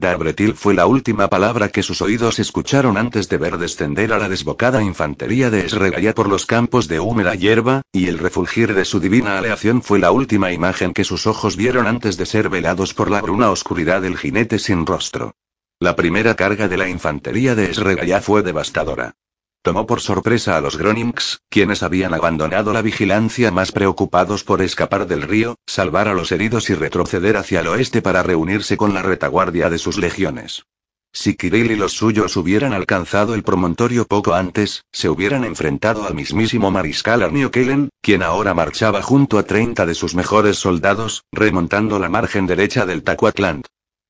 Dabretil 0.00 0.54
fue 0.54 0.74
la 0.74 0.86
última 0.86 1.26
palabra 1.28 1.70
que 1.70 1.82
sus 1.82 2.00
oídos 2.02 2.38
escucharon 2.38 2.96
antes 2.96 3.28
de 3.28 3.36
ver 3.36 3.58
descender 3.58 4.12
a 4.12 4.18
la 4.18 4.28
desbocada 4.28 4.80
infantería 4.80 5.50
de 5.50 5.66
Esregaya 5.66 6.14
por 6.14 6.28
los 6.28 6.46
campos 6.46 6.86
de 6.86 7.00
húmeda 7.00 7.34
hierba, 7.34 7.82
y 7.92 8.06
el 8.06 8.18
refulgir 8.18 8.74
de 8.74 8.84
su 8.84 9.00
divina 9.00 9.38
aleación 9.38 9.82
fue 9.82 9.98
la 9.98 10.12
última 10.12 10.52
imagen 10.52 10.92
que 10.92 11.02
sus 11.02 11.26
ojos 11.26 11.56
vieron 11.56 11.88
antes 11.88 12.16
de 12.16 12.26
ser 12.26 12.48
velados 12.48 12.94
por 12.94 13.10
la 13.10 13.20
bruna 13.20 13.50
oscuridad 13.50 14.00
del 14.00 14.16
jinete 14.16 14.60
sin 14.60 14.86
rostro. 14.86 15.34
La 15.80 15.96
primera 15.96 16.36
carga 16.36 16.68
de 16.68 16.76
la 16.76 16.88
infantería 16.88 17.56
de 17.56 17.68
Esregaya 17.68 18.20
fue 18.20 18.42
devastadora. 18.42 19.16
Tomó 19.62 19.86
por 19.86 20.00
sorpresa 20.00 20.56
a 20.56 20.60
los 20.60 20.78
Gronings, 20.78 21.40
quienes 21.50 21.82
habían 21.82 22.14
abandonado 22.14 22.72
la 22.72 22.80
vigilancia 22.80 23.50
más 23.50 23.72
preocupados 23.72 24.44
por 24.44 24.62
escapar 24.62 25.06
del 25.06 25.22
río, 25.22 25.56
salvar 25.66 26.08
a 26.08 26.14
los 26.14 26.32
heridos 26.32 26.70
y 26.70 26.74
retroceder 26.74 27.36
hacia 27.36 27.60
el 27.60 27.68
oeste 27.68 28.00
para 28.00 28.22
reunirse 28.22 28.76
con 28.76 28.94
la 28.94 29.02
retaguardia 29.02 29.68
de 29.68 29.78
sus 29.78 29.98
legiones. 29.98 30.64
Si 31.12 31.34
Kirill 31.34 31.72
y 31.72 31.76
los 31.76 31.94
suyos 31.94 32.36
hubieran 32.36 32.72
alcanzado 32.72 33.34
el 33.34 33.42
promontorio 33.42 34.04
poco 34.04 34.34
antes, 34.34 34.84
se 34.92 35.08
hubieran 35.08 35.44
enfrentado 35.44 36.06
al 36.06 36.14
mismísimo 36.14 36.70
mariscal 36.70 37.22
Arnio 37.22 37.50
Kellen, 37.50 37.88
quien 38.02 38.22
ahora 38.22 38.54
marchaba 38.54 39.02
junto 39.02 39.38
a 39.38 39.42
30 39.42 39.86
de 39.86 39.94
sus 39.94 40.14
mejores 40.14 40.58
soldados, 40.58 41.24
remontando 41.32 41.98
la 41.98 42.08
margen 42.08 42.46
derecha 42.46 42.86
del 42.86 43.02
Tacuatland. 43.02 43.64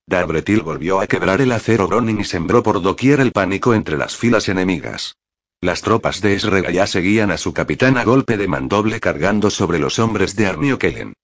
Darbretil 0.06 0.62
volvió 0.62 1.00
a 1.00 1.06
quebrar 1.06 1.40
el 1.40 1.52
acero 1.52 1.86
Groning 1.86 2.20
y 2.20 2.24
sembró 2.24 2.62
por 2.62 2.82
doquier 2.82 3.20
el 3.20 3.32
pánico 3.32 3.74
entre 3.74 3.96
las 3.96 4.16
filas 4.16 4.48
enemigas. 4.48 5.14
Las 5.60 5.82
tropas 5.82 6.20
de 6.20 6.38
ya 6.72 6.86
seguían 6.86 7.32
a 7.32 7.36
su 7.36 7.52
capitán 7.52 7.98
a 7.98 8.04
golpe 8.04 8.36
de 8.36 8.46
mandoble 8.46 9.00
cargando 9.00 9.50
sobre 9.50 9.80
los 9.80 9.98
hombres 9.98 10.36
de 10.36 10.46
Arnio 10.46 10.78
Kellen. 10.78 11.14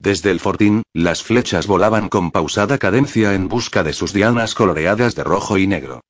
Desde 0.00 0.32
el 0.32 0.40
fortín, 0.40 0.82
las 0.92 1.22
flechas 1.22 1.68
volaban 1.68 2.08
con 2.08 2.32
pausada 2.32 2.78
cadencia 2.78 3.34
en 3.34 3.46
busca 3.46 3.84
de 3.84 3.92
sus 3.92 4.12
dianas 4.12 4.56
coloreadas 4.56 5.14
de 5.14 5.22
rojo 5.22 5.58
y 5.58 5.68
negro. 5.68 6.00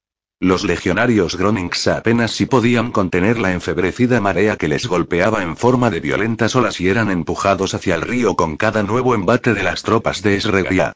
Los 0.40 0.64
legionarios 0.64 1.36
Gronings 1.36 1.86
apenas 1.88 2.32
si 2.32 2.46
podían 2.46 2.90
contener 2.90 3.38
la 3.38 3.52
enfebrecida 3.52 4.18
marea 4.18 4.56
que 4.56 4.68
les 4.68 4.86
golpeaba 4.86 5.42
en 5.42 5.54
forma 5.54 5.90
de 5.90 6.00
violentas 6.00 6.56
olas 6.56 6.80
y 6.80 6.88
eran 6.88 7.10
empujados 7.10 7.74
hacia 7.74 7.96
el 7.96 8.00
río 8.00 8.34
con 8.34 8.56
cada 8.56 8.82
nuevo 8.82 9.14
embate 9.14 9.52
de 9.52 9.62
las 9.62 9.82
tropas 9.82 10.22
de 10.22 10.36
Esregia. 10.36 10.94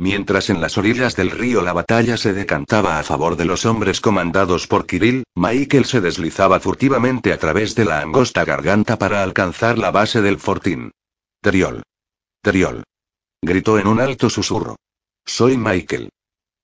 Mientras 0.00 0.48
en 0.48 0.62
las 0.62 0.78
orillas 0.78 1.14
del 1.14 1.30
río 1.30 1.60
la 1.60 1.74
batalla 1.74 2.16
se 2.16 2.32
decantaba 2.32 2.98
a 2.98 3.02
favor 3.02 3.36
de 3.36 3.44
los 3.44 3.66
hombres 3.66 4.00
comandados 4.00 4.66
por 4.66 4.86
Kirill, 4.86 5.24
Michael 5.34 5.84
se 5.84 6.00
deslizaba 6.00 6.58
furtivamente 6.58 7.34
a 7.34 7.38
través 7.38 7.74
de 7.74 7.84
la 7.84 8.00
angosta 8.00 8.46
garganta 8.46 8.96
para 8.96 9.22
alcanzar 9.22 9.76
la 9.76 9.90
base 9.90 10.22
del 10.22 10.38
fortín. 10.38 10.92
Teriol. 11.42 11.82
Teriol. 12.42 12.82
Gritó 13.42 13.78
en 13.78 13.88
un 13.88 14.00
alto 14.00 14.30
susurro. 14.30 14.76
Soy 15.26 15.58
Michael. 15.58 16.08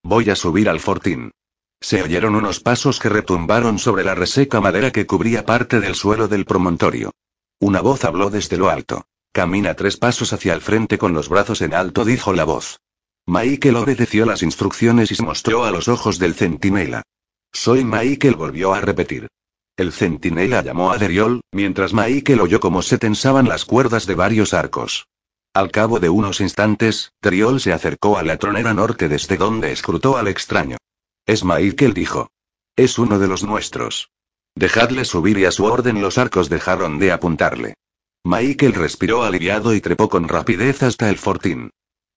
Voy 0.03 0.31
a 0.31 0.35
subir 0.35 0.71
al 0.71 0.81
fortín. 0.81 1.31
Se 1.79 2.03
oyeron 2.03 2.37
unos 2.37 2.61
pasos 2.61 2.99
que 2.99 3.11
retumbaron 3.11 3.79
sobre 3.79 4.03
la 4.03 4.15
reseca 4.15 4.63
madera 4.63 4.93
que 4.93 5.05
cubría 5.05 5.45
parte 5.45 5.81
del 5.81 5.95
suelo 5.95 6.27
del 6.27 6.47
promontorio. 6.47 7.13
Una 7.61 7.83
voz 7.83 8.07
habló 8.07 8.31
desde 8.31 8.57
lo 8.57 8.71
alto. 8.71 9.05
Camina 9.31 9.75
tres 9.75 9.99
pasos 9.99 10.33
hacia 10.33 10.55
el 10.55 10.63
frente 10.63 10.97
con 10.97 11.13
los 11.13 11.29
brazos 11.29 11.61
en 11.61 11.75
alto, 11.75 12.07
dijo 12.07 12.33
la 12.33 12.45
voz. 12.45 12.79
Michael 13.27 13.77
obedeció 13.77 14.25
las 14.25 14.43
instrucciones 14.43 15.11
y 15.11 15.17
se 15.17 15.25
mostró 15.25 15.65
a 15.65 15.73
los 15.73 15.89
ojos 15.89 16.19
del 16.19 16.35
centinela. 16.35 17.03
Soy 17.53 17.85
Michael, 17.85 18.37
volvió 18.37 18.73
a 18.73 18.81
repetir. 18.81 19.29
El 19.77 19.93
centinela 19.93 20.63
llamó 20.63 20.93
a 20.93 20.99
Deriol, 20.99 21.41
mientras 21.53 21.93
Michael 21.93 22.41
oyó 22.41 22.61
cómo 22.61 22.83
se 22.83 22.99
tensaban 22.99 23.49
las 23.49 23.65
cuerdas 23.65 24.07
de 24.07 24.15
varios 24.15 24.55
arcos. 24.55 25.09
Al 25.53 25.71
cabo 25.71 25.99
de 25.99 26.09
unos 26.09 26.41
instantes, 26.41 27.13
Triol 27.21 27.61
se 27.61 27.73
acercó 27.73 28.17
a 28.17 28.23
la 28.23 28.37
tronera 28.37 28.75
norte 28.75 29.09
desde 29.09 29.37
donde 29.37 29.73
escrutó 29.73 30.17
al 30.17 30.29
extraño. 30.29 30.77
Es 31.27 31.45
Michael 31.45 31.95
dijo. 31.95 32.31
Es 32.77 32.99
uno 32.99 33.19
de 33.19 33.27
los 33.27 33.43
nuestros. 33.43 34.11
Dejadle 34.55 35.05
subir 35.05 35.39
y 35.39 35.47
a 35.47 35.51
su 35.51 35.65
orden 35.65 36.01
los 36.01 36.19
arcos 36.19 36.49
dejaron 36.49 36.99
de 36.99 37.11
apuntarle. 37.11 37.75
Michael 38.25 38.75
respiró 38.75 39.25
aliviado 39.25 39.75
y 39.75 39.81
trepó 39.81 40.09
con 40.09 40.29
rapidez 40.29 40.83
hasta 40.83 41.09
el 41.11 41.19
fortín. 41.19 41.71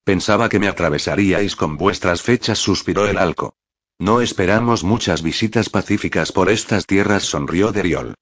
Pensaba 0.04 0.50
que 0.50 0.60
me 0.60 0.68
atravesaríais 0.68 1.56
con 1.56 1.78
vuestras 1.78 2.22
fechas, 2.22 2.58
suspiró 2.58 3.08
el 3.08 3.18
alco. 3.18 3.56
No 4.00 4.22
esperamos 4.22 4.84
muchas 4.84 5.22
visitas 5.22 5.70
pacíficas 5.70 6.32
por 6.32 6.50
estas 6.50 6.86
tierras, 6.86 7.24
sonrió 7.24 7.72
Deriol. 7.72 8.16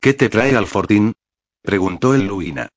¿Qué 0.00 0.14
te 0.14 0.28
trae 0.28 0.56
al 0.56 0.66
fortín? 0.66 1.14
preguntó 1.62 2.14
el 2.14 2.26
Luina. 2.26 2.68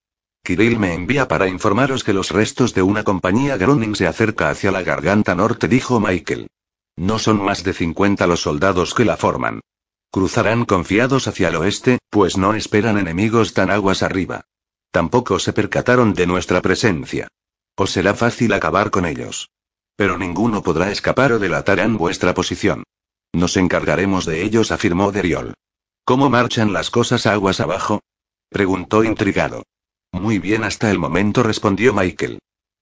Kirill 0.44 0.80
me 0.80 0.94
envía 0.94 1.28
para 1.28 1.50
informaros 1.50 2.04
que 2.04 2.14
los 2.14 2.32
restos 2.32 2.74
de 2.74 2.82
una 2.82 3.04
compañía 3.04 3.58
Groning 3.58 3.96
se 3.96 4.08
acerca 4.08 4.50
hacia 4.50 4.72
la 4.72 4.82
garganta 4.82 5.36
norte, 5.36 5.68
dijo 5.68 6.00
Michael. 6.00 6.48
No 6.96 7.20
son 7.20 7.44
más 7.44 7.64
de 7.64 7.74
50 7.74 8.26
los 8.28 8.42
soldados 8.42 8.94
que 8.94 9.06
la 9.06 9.18
forman. 9.18 9.60
Cruzarán 10.10 10.66
confiados 10.66 11.28
hacia 11.28 11.50
el 11.50 11.58
oeste, 11.58 12.00
pues 12.10 12.38
no 12.38 12.56
esperan 12.56 12.98
enemigos 12.98 13.54
tan 13.54 13.70
aguas 13.70 14.02
arriba. 14.02 14.46
Tampoco 14.90 15.38
se 15.38 15.54
percataron 15.54 16.14
de 16.14 16.26
nuestra 16.26 16.62
presencia. 16.62 17.28
Os 17.78 17.92
será 17.92 18.16
fácil 18.16 18.54
acabar 18.54 18.90
con 18.90 19.06
ellos. 19.06 19.52
Pero 19.96 20.18
ninguno 20.18 20.64
podrá 20.64 20.92
escapar 20.92 21.32
o 21.32 21.40
delatarán 21.40 21.96
vuestra 21.96 22.34
posición. 22.34 22.84
Nos 23.34 23.56
encargaremos 23.56 24.26
de 24.26 24.44
ellos, 24.44 24.72
afirmó 24.72 25.12
Deriol. 25.12 25.54
¿Cómo 26.04 26.30
marchan 26.30 26.74
las 26.74 26.90
cosas 26.90 27.28
aguas 27.28 27.60
abajo? 27.60 28.02
preguntó 28.50 29.04
intrigado. 29.04 29.64
Muy 30.12 30.40
bien 30.40 30.64
hasta 30.64 30.90
el 30.90 30.98
momento, 30.98 31.44
respondió 31.44 31.94
Michael. 31.94 32.40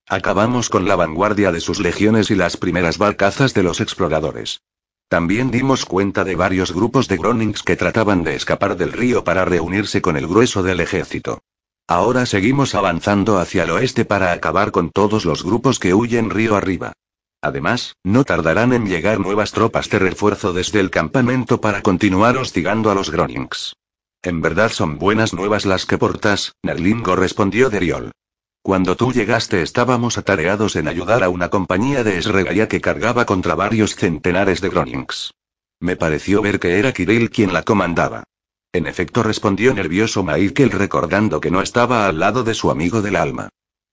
Acabamos 0.08 0.70
con 0.70 0.88
la 0.88 0.96
vanguardia 0.96 1.52
de 1.52 1.60
sus 1.60 1.80
legiones 1.80 2.32
y 2.32 2.36
las 2.36 2.56
primeras 2.56 2.98
barcazas 2.98 3.54
de 3.54 3.64
los 3.64 3.82
exploradores. 3.82 4.62
También 5.10 5.52
dimos 5.52 5.86
cuenta 5.86 6.24
de 6.24 6.36
varios 6.36 6.72
grupos 6.72 7.08
de 7.10 7.18
Gronings 7.18 7.64
que 7.64 7.76
trataban 7.76 8.24
de 8.24 8.36
escapar 8.36 8.78
del 8.78 8.94
río 8.94 9.24
para 9.24 9.44
reunirse 9.44 10.02
con 10.02 10.16
el 10.16 10.28
grueso 10.28 10.64
del 10.64 10.80
ejército. 10.80 11.42
Ahora 11.88 12.26
seguimos 12.26 12.74
avanzando 12.74 13.38
hacia 13.38 13.64
el 13.64 13.70
oeste 13.72 14.06
para 14.06 14.32
acabar 14.32 14.72
con 14.72 14.90
todos 14.90 15.24
los 15.24 15.44
grupos 15.44 15.78
que 15.78 15.94
huyen 15.94 16.32
río 16.32 16.56
arriba. 16.56 16.94
Además, 17.42 17.96
no 18.04 18.24
tardarán 18.24 18.74
en 18.74 18.88
llegar 18.88 19.20
nuevas 19.20 19.52
tropas 19.52 19.88
de 19.90 20.00
refuerzo 20.00 20.52
desde 20.52 20.80
el 20.80 20.90
campamento 20.90 21.62
para 21.62 21.84
continuar 21.84 22.38
hostigando 22.38 22.90
a 22.90 22.96
los 22.96 23.12
Gronings. 23.12 23.76
En 24.24 24.42
verdad 24.42 24.72
son 24.72 24.98
buenas 24.98 25.36
nuevas 25.36 25.68
las 25.68 25.86
que 25.86 26.00
portas, 26.00 26.56
Nerlingo 26.64 27.16
respondió 27.16 27.70
Deriol. 27.70 28.12
Cuando 28.64 28.98
tú 28.98 29.14
llegaste 29.14 29.62
estábamos 29.62 30.18
atareados 30.18 30.76
en 30.76 30.88
ayudar 30.88 31.24
a 31.24 31.30
una 31.30 31.50
compañía 31.50 32.04
de 32.04 32.18
Esregaya 32.18 32.68
que 32.68 32.82
cargaba 32.82 33.28
contra 33.28 33.54
varios 33.54 33.96
centenares 33.96 34.60
de 34.60 34.70
Gronings. 34.70 35.36
Me 35.80 35.96
pareció 35.96 36.42
ver 36.42 36.60
que 36.60 36.80
era 36.80 36.92
Kirill 36.92 37.30
quien 37.30 37.54
la 37.54 37.62
comandaba. 37.62 38.24
En 38.76 38.88
efecto 38.88 39.24
respondió 39.24 39.74
nervioso 39.74 40.22
Michael 40.22 40.72
recordando 40.72 41.40
que 41.40 41.50
no 41.50 41.62
estaba 41.62 42.08
al 42.08 42.20
lado 42.20 42.44
de 42.44 42.54
su 42.54 42.70
amigo 42.70 43.02
del 43.02 43.16
alma. 43.16 43.48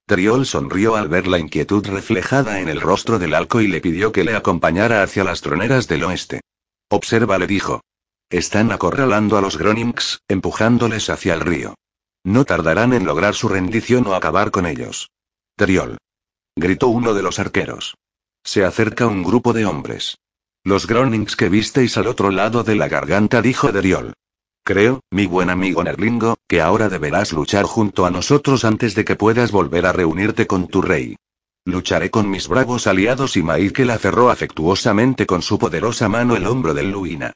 Deriol 0.09 0.45
sonrió 0.45 0.97
al 0.97 1.07
ver 1.07 1.29
la 1.29 1.39
inquietud 1.39 1.87
reflejada 1.87 2.59
en 2.59 2.69
el 2.69 2.81
rostro 2.81 3.21
del 3.21 3.35
alco 3.35 3.61
y 3.61 3.69
le 3.69 3.81
pidió 3.81 4.11
que 4.11 4.25
le 4.25 4.35
acompañara 4.35 5.05
hacia 5.05 5.23
las 5.23 5.41
troneras 5.41 5.87
del 5.87 6.03
oeste. 6.03 6.41
Observa, 6.89 7.39
le 7.39 7.47
dijo. 7.47 7.81
Están 8.29 8.73
acorralando 8.73 9.39
a 9.39 9.41
los 9.41 9.57
Gronings, 9.57 10.19
empujándoles 10.27 11.11
hacia 11.11 11.35
el 11.35 11.43
río. 11.43 11.77
No 12.25 12.45
tardarán 12.45 12.93
en 12.93 13.05
lograr 13.05 13.37
su 13.37 13.49
rendición 13.49 14.05
o 14.09 14.17
acabar 14.17 14.51
con 14.51 14.67
ellos. 14.67 15.11
Teriol. 15.55 15.99
Gritó 16.57 16.89
uno 16.89 17.15
de 17.15 17.23
los 17.23 17.39
arqueros. 17.39 17.95
Se 18.43 18.65
acerca 18.65 19.07
un 19.07 19.23
grupo 19.23 19.53
de 19.53 19.65
hombres. 19.65 20.19
Los 20.65 20.89
Gronings 20.89 21.37
que 21.37 21.49
visteis 21.49 21.97
al 21.97 22.09
otro 22.09 22.33
lado 22.33 22.65
de 22.65 22.75
la 22.75 22.89
garganta, 22.89 23.43
dijo 23.43 23.71
Deriol. 23.71 24.15
Creo, 24.65 25.01
mi 25.11 25.27
buen 25.27 25.51
amigo 25.51 25.83
Nerlingo, 25.83 26.37
que 26.47 26.61
ahora 26.61 26.89
deberás 26.89 27.33
luchar 27.33 27.65
junto 27.65 28.07
a 28.07 28.13
nosotros 28.13 28.65
antes 28.65 28.95
de 28.95 29.05
que 29.05 29.17
puedas 29.17 29.51
volver 29.51 29.87
a 29.87 29.93
reunirte 29.93 30.47
con 30.47 30.69
tu 30.69 30.83
rey. 30.83 31.17
Lucharé 31.65 32.11
con 32.11 32.31
mis 32.31 32.47
bravos 32.47 32.87
aliados 32.87 33.37
y 33.37 33.43
Michael 33.43 33.91
aferró 33.91 34.31
afectuosamente 34.31 35.27
con 35.27 35.43
su 35.43 35.59
poderosa 35.59 36.09
mano 36.09 36.37
el 36.37 36.47
hombro 36.47 36.75
del 36.75 36.93
Luina. 36.93 37.33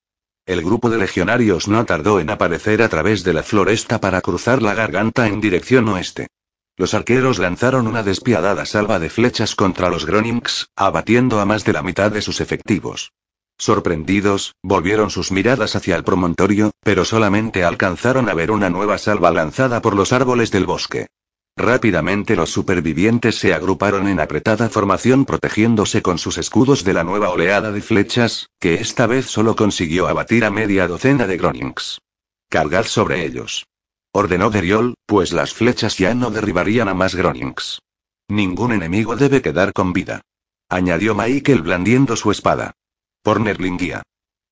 El 0.47 0.63
grupo 0.63 0.89
de 0.89 0.99
legionarios 0.99 1.67
no 1.67 1.85
tardó 1.85 2.21
en 2.21 2.31
aparecer 2.31 2.81
a 2.81 2.89
través 2.89 3.25
de 3.25 3.33
la 3.33 3.43
floresta 3.43 4.01
para 4.01 4.21
cruzar 4.21 4.63
la 4.63 4.75
garganta 4.75 5.27
en 5.27 5.41
dirección 5.41 5.89
oeste. 5.89 6.29
Los 6.77 6.95
arqueros 6.95 7.41
lanzaron 7.41 7.89
una 7.89 8.05
despiadada 8.05 8.67
salva 8.67 9.01
de 9.01 9.11
flechas 9.11 9.57
contra 9.57 9.91
los 9.91 10.07
Gronings, 10.07 10.69
abatiendo 10.77 11.41
a 11.41 11.45
más 11.45 11.65
de 11.65 11.73
la 11.73 11.83
mitad 11.83 12.13
de 12.13 12.23
sus 12.23 12.41
efectivos. 12.41 13.13
Sorprendidos, 13.59 14.55
volvieron 14.63 15.11
sus 15.11 15.33
miradas 15.33 15.77
hacia 15.77 15.97
el 15.97 16.05
promontorio, 16.05 16.73
pero 16.83 17.05
solamente 17.05 17.65
alcanzaron 17.65 18.29
a 18.29 18.35
ver 18.35 18.51
una 18.51 18.69
nueva 18.71 18.99
salva 18.99 19.31
lanzada 19.31 19.81
por 19.81 19.97
los 19.97 20.13
árboles 20.13 20.51
del 20.51 20.67
bosque. 20.67 21.07
Rápidamente 21.57 22.37
los 22.37 22.51
supervivientes 22.51 23.37
se 23.37 23.55
agruparon 23.55 24.09
en 24.09 24.21
apretada 24.21 24.69
formación 24.69 25.25
protegiéndose 25.25 26.03
con 26.03 26.19
sus 26.19 26.37
escudos 26.37 26.85
de 26.85 26.93
la 26.93 27.03
nueva 27.03 27.31
oleada 27.31 27.73
de 27.73 27.81
flechas, 27.81 28.51
que 28.61 28.75
esta 28.75 29.07
vez 29.07 29.25
solo 29.25 29.57
consiguió 29.57 30.07
abatir 30.07 30.45
a 30.45 30.51
media 30.51 30.87
docena 30.87 31.27
de 31.27 31.39
Gronings. 31.39 31.99
Cargad 32.51 32.85
sobre 32.85 33.25
ellos. 33.25 33.65
Ordenó 34.13 34.51
Deriol, 34.51 34.95
pues 35.07 35.33
las 35.33 35.55
flechas 35.55 35.97
ya 35.97 36.15
no 36.15 36.31
derribarían 36.31 36.89
a 36.89 36.95
más 36.95 37.15
Gronings. 37.15 37.81
Ningún 38.29 38.73
enemigo 38.73 39.17
debe 39.17 39.41
quedar 39.41 39.73
con 39.73 39.95
vida. 39.95 40.21
Añadió 40.69 41.15
Michael 41.15 41.63
blandiendo 41.63 42.17
su 42.17 42.31
espada. 42.31 42.73
Por 43.27 43.41
Nerlingia. 43.41 44.03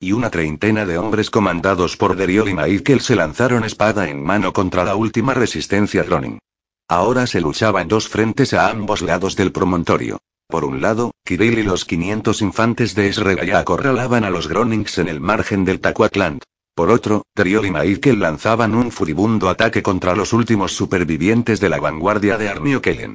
Y 0.01 0.11
una 0.11 0.31
treintena 0.31 0.85
de 0.85 0.99
hombres 0.99 1.31
comandados 1.31 1.97
por 1.97 2.17
Deriol 2.17 2.49
y 2.49 2.55
Michael 2.55 3.01
se 3.03 3.15
lanzaron 3.15 3.63
espada 3.63 4.09
en 4.09 4.21
mano 4.21 4.53
contra 4.53 4.83
la 4.83 4.97
última 4.97 5.33
resistencia 5.33 6.03
Groning. 6.03 6.41
Ahora 6.89 7.29
se 7.29 7.41
luchaba 7.41 7.83
en 7.83 7.87
dos 7.87 8.09
frentes 8.09 8.53
a 8.53 8.71
ambos 8.71 9.01
lados 9.01 9.37
del 9.37 9.53
promontorio. 9.53 10.19
Por 10.49 10.65
un 10.65 10.83
lado, 10.83 11.13
Kirill 11.25 11.61
y 11.61 11.63
los 11.63 11.85
500 11.85 12.43
infantes 12.43 12.97
de 12.97 13.07
Esregaya 13.07 13.61
acorralaban 13.61 14.25
a 14.25 14.31
los 14.31 14.49
Gronings 14.49 14.99
en 14.99 15.07
el 15.07 15.21
margen 15.21 15.65
del 15.65 15.79
Tacuatland. 15.79 16.43
Por 16.75 16.91
otro, 16.91 17.23
Triol 17.33 17.67
y 17.67 17.71
Michael 17.71 18.19
lanzaban 18.19 18.75
un 18.75 18.91
furibundo 18.91 19.51
ataque 19.51 19.85
contra 19.85 20.17
los 20.17 20.33
últimos 20.33 20.73
supervivientes 20.73 21.61
de 21.61 21.69
la 21.69 21.79
vanguardia 21.79 22.39
de 22.39 22.49
Armio 22.49 22.83
Kellen. 22.83 23.15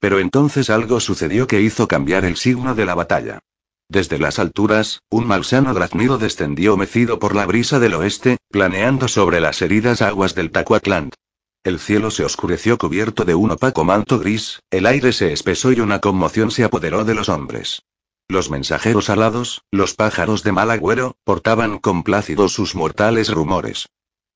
Pero 0.00 0.18
entonces 0.18 0.68
algo 0.68 0.98
sucedió 0.98 1.46
que 1.46 1.60
hizo 1.60 1.86
cambiar 1.86 2.24
el 2.24 2.36
signo 2.36 2.74
de 2.74 2.86
la 2.86 2.96
batalla. 2.96 3.38
Desde 3.88 4.18
las 4.18 4.38
alturas, 4.38 5.02
un 5.10 5.26
malsano 5.26 5.72
graznido 5.72 6.18
descendió 6.18 6.76
mecido 6.76 7.18
por 7.18 7.34
la 7.36 7.46
brisa 7.46 7.78
del 7.78 7.94
oeste, 7.94 8.38
planeando 8.50 9.06
sobre 9.06 9.40
las 9.40 9.62
heridas 9.62 10.02
aguas 10.02 10.34
del 10.34 10.50
Tacuatland. 10.50 11.12
El 11.62 11.78
cielo 11.78 12.10
se 12.10 12.24
oscureció 12.24 12.78
cubierto 12.78 13.24
de 13.24 13.34
un 13.34 13.52
opaco 13.52 13.84
manto 13.84 14.18
gris, 14.18 14.60
el 14.70 14.86
aire 14.86 15.12
se 15.12 15.32
espesó 15.32 15.72
y 15.72 15.80
una 15.80 16.00
conmoción 16.00 16.50
se 16.50 16.64
apoderó 16.64 17.04
de 17.04 17.14
los 17.14 17.28
hombres. 17.28 17.82
Los 18.28 18.50
mensajeros 18.50 19.08
alados, 19.08 19.62
los 19.70 19.94
pájaros 19.94 20.42
de 20.42 20.50
mal 20.50 20.70
agüero, 20.72 21.14
portaban 21.24 21.78
complácidos 21.78 22.52
sus 22.52 22.74
mortales 22.74 23.30
rumores. 23.30 23.88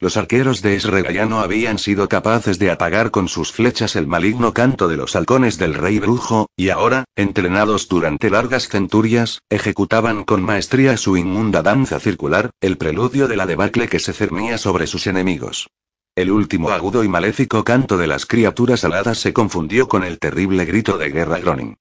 Los 0.03 0.17
arqueros 0.17 0.63
de 0.63 0.77
Esrega 0.77 1.27
no 1.27 1.41
habían 1.41 1.79
sido 1.79 2.09
capaces 2.09 2.59
de 2.59 2.71
apagar 2.71 3.11
con 3.11 3.29
sus 3.29 3.53
flechas 3.53 3.97
el 3.97 4.07
maligno 4.07 4.55
canto 4.55 4.89
de 4.89 4.97
los 4.97 5.15
halcones 5.15 5.59
del 5.59 5.75
rey 5.75 5.99
brujo, 5.99 6.49
y 6.57 6.71
ahora, 6.71 7.05
entrenados 7.17 7.87
durante 7.87 8.31
largas 8.31 8.69
centurias, 8.69 9.41
ejecutaban 9.51 10.25
con 10.25 10.43
maestría 10.43 10.97
su 10.97 11.19
inmunda 11.19 11.61
danza 11.63 12.01
circular, 12.01 12.49
el 12.63 12.79
preludio 12.79 13.29
de 13.29 13.37
la 13.37 13.45
debacle 13.45 13.89
que 13.89 13.99
se 13.99 14.15
cernía 14.15 14.57
sobre 14.57 14.87
sus 14.87 15.07
enemigos. 15.07 15.69
El 16.17 16.31
último 16.31 16.71
agudo 16.71 17.05
y 17.05 17.09
maléfico 17.09 17.63
canto 17.63 17.99
de 17.99 18.07
las 18.07 18.25
criaturas 18.25 18.85
aladas 18.85 19.19
se 19.19 19.35
confundió 19.35 19.87
con 19.87 20.03
el 20.03 20.19
terrible 20.19 20.65
grito 20.65 20.97
de 20.97 21.11
guerra 21.11 21.41
Gronin. 21.41 21.77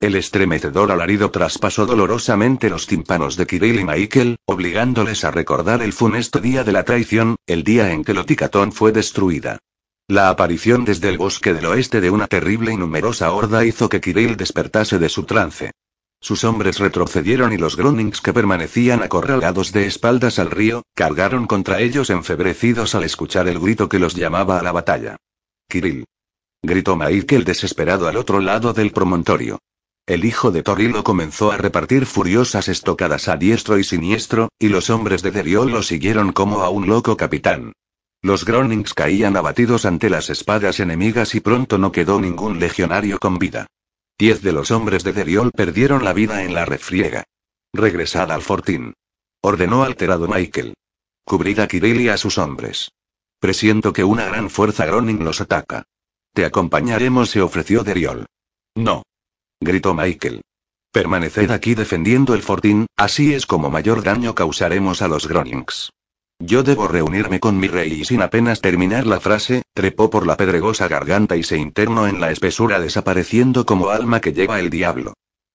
El 0.00 0.14
estremecedor 0.14 0.92
alarido 0.92 1.30
traspasó 1.30 1.84
dolorosamente 1.84 2.70
los 2.70 2.86
tímpanos 2.86 3.36
de 3.36 3.46
Kirill 3.46 3.80
y 3.80 3.84
Michael, 3.84 4.36
obligándoles 4.46 5.24
a 5.24 5.30
recordar 5.30 5.82
el 5.82 5.92
funesto 5.92 6.40
día 6.40 6.64
de 6.64 6.72
la 6.72 6.84
traición, 6.84 7.36
el 7.46 7.64
día 7.64 7.92
en 7.92 8.02
que 8.02 8.14
Loticatón 8.14 8.72
fue 8.72 8.92
destruida. 8.92 9.58
La 10.08 10.30
aparición 10.30 10.86
desde 10.86 11.10
el 11.10 11.18
bosque 11.18 11.52
del 11.52 11.66
oeste 11.66 12.00
de 12.00 12.08
una 12.08 12.28
terrible 12.28 12.72
y 12.72 12.78
numerosa 12.78 13.30
horda 13.30 13.66
hizo 13.66 13.90
que 13.90 14.00
Kirill 14.00 14.38
despertase 14.38 14.98
de 14.98 15.10
su 15.10 15.24
trance. 15.24 15.72
Sus 16.18 16.44
hombres 16.44 16.78
retrocedieron 16.78 17.52
y 17.52 17.58
los 17.58 17.76
Grunings 17.76 18.22
que 18.22 18.32
permanecían 18.32 19.02
acorralados 19.02 19.70
de 19.70 19.86
espaldas 19.86 20.38
al 20.38 20.50
río, 20.50 20.82
cargaron 20.94 21.46
contra 21.46 21.78
ellos 21.78 22.08
enfebrecidos 22.08 22.94
al 22.94 23.04
escuchar 23.04 23.48
el 23.48 23.60
grito 23.60 23.90
que 23.90 23.98
los 23.98 24.14
llamaba 24.14 24.58
a 24.58 24.62
la 24.62 24.72
batalla. 24.72 25.16
Kirill. 25.68 26.06
Gritó 26.62 26.96
Michael 26.96 27.44
desesperado 27.44 28.08
al 28.08 28.16
otro 28.16 28.40
lado 28.40 28.72
del 28.72 28.92
promontorio. 28.92 29.58
El 30.10 30.24
hijo 30.24 30.50
de 30.50 30.64
Torrilo 30.64 31.04
comenzó 31.04 31.52
a 31.52 31.56
repartir 31.56 32.04
furiosas 32.04 32.66
estocadas 32.66 33.28
a 33.28 33.36
diestro 33.36 33.78
y 33.78 33.84
siniestro, 33.84 34.48
y 34.58 34.66
los 34.66 34.90
hombres 34.90 35.22
de 35.22 35.30
Deriol 35.30 35.70
lo 35.70 35.84
siguieron 35.84 36.32
como 36.32 36.62
a 36.62 36.68
un 36.68 36.88
loco 36.88 37.16
capitán. 37.16 37.74
Los 38.20 38.44
Gronings 38.44 38.92
caían 38.92 39.36
abatidos 39.36 39.84
ante 39.84 40.10
las 40.10 40.28
espadas 40.28 40.80
enemigas 40.80 41.36
y 41.36 41.40
pronto 41.40 41.78
no 41.78 41.92
quedó 41.92 42.20
ningún 42.20 42.58
legionario 42.58 43.20
con 43.20 43.38
vida. 43.38 43.68
Diez 44.18 44.42
de 44.42 44.50
los 44.50 44.72
hombres 44.72 45.04
de 45.04 45.12
Deriol 45.12 45.52
perdieron 45.52 46.04
la 46.04 46.12
vida 46.12 46.42
en 46.42 46.54
la 46.54 46.64
refriega. 46.64 47.22
Regresad 47.72 48.32
al 48.32 48.42
fortín. 48.42 48.94
Ordenó 49.42 49.84
alterado 49.84 50.26
Michael. 50.26 50.74
Cubrid 51.24 51.60
a 51.60 51.68
Kirill 51.68 52.00
y 52.00 52.08
a 52.08 52.16
sus 52.16 52.36
hombres. 52.36 52.90
Presiento 53.38 53.92
que 53.92 54.02
una 54.02 54.24
gran 54.24 54.50
fuerza 54.50 54.86
Groning 54.86 55.22
los 55.22 55.40
ataca. 55.40 55.84
Te 56.34 56.44
acompañaremos, 56.44 57.30
se 57.30 57.40
ofreció 57.40 57.84
Deriol. 57.84 58.26
No 58.74 59.04
gritó 59.60 59.94
Michael. 59.94 60.40
Permaneced 60.92 61.50
aquí 61.50 61.74
defendiendo 61.74 62.34
el 62.34 62.42
fortín, 62.42 62.86
así 62.96 63.34
es 63.34 63.46
como 63.46 63.70
mayor 63.70 64.02
daño 64.02 64.34
causaremos 64.34 65.02
a 65.02 65.08
los 65.08 65.28
Gronings. 65.28 65.90
Yo 66.42 66.62
debo 66.62 66.88
reunirme 66.88 67.38
con 67.38 67.58
mi 67.58 67.68
rey 67.68 67.92
y 67.92 68.04
sin 68.06 68.22
apenas 68.22 68.62
terminar 68.62 69.06
la 69.06 69.20
frase, 69.20 69.62
trepó 69.74 70.08
por 70.08 70.26
la 70.26 70.38
pedregosa 70.38 70.88
garganta 70.88 71.36
y 71.36 71.42
se 71.42 71.58
internó 71.58 72.06
en 72.06 72.20
la 72.20 72.30
espesura 72.30 72.80
desapareciendo 72.80 73.66
como 73.66 73.90
alma 73.90 74.20
que 74.20 74.32
lleva 74.32 74.58
el 74.58 74.70
diablo. 74.70 75.12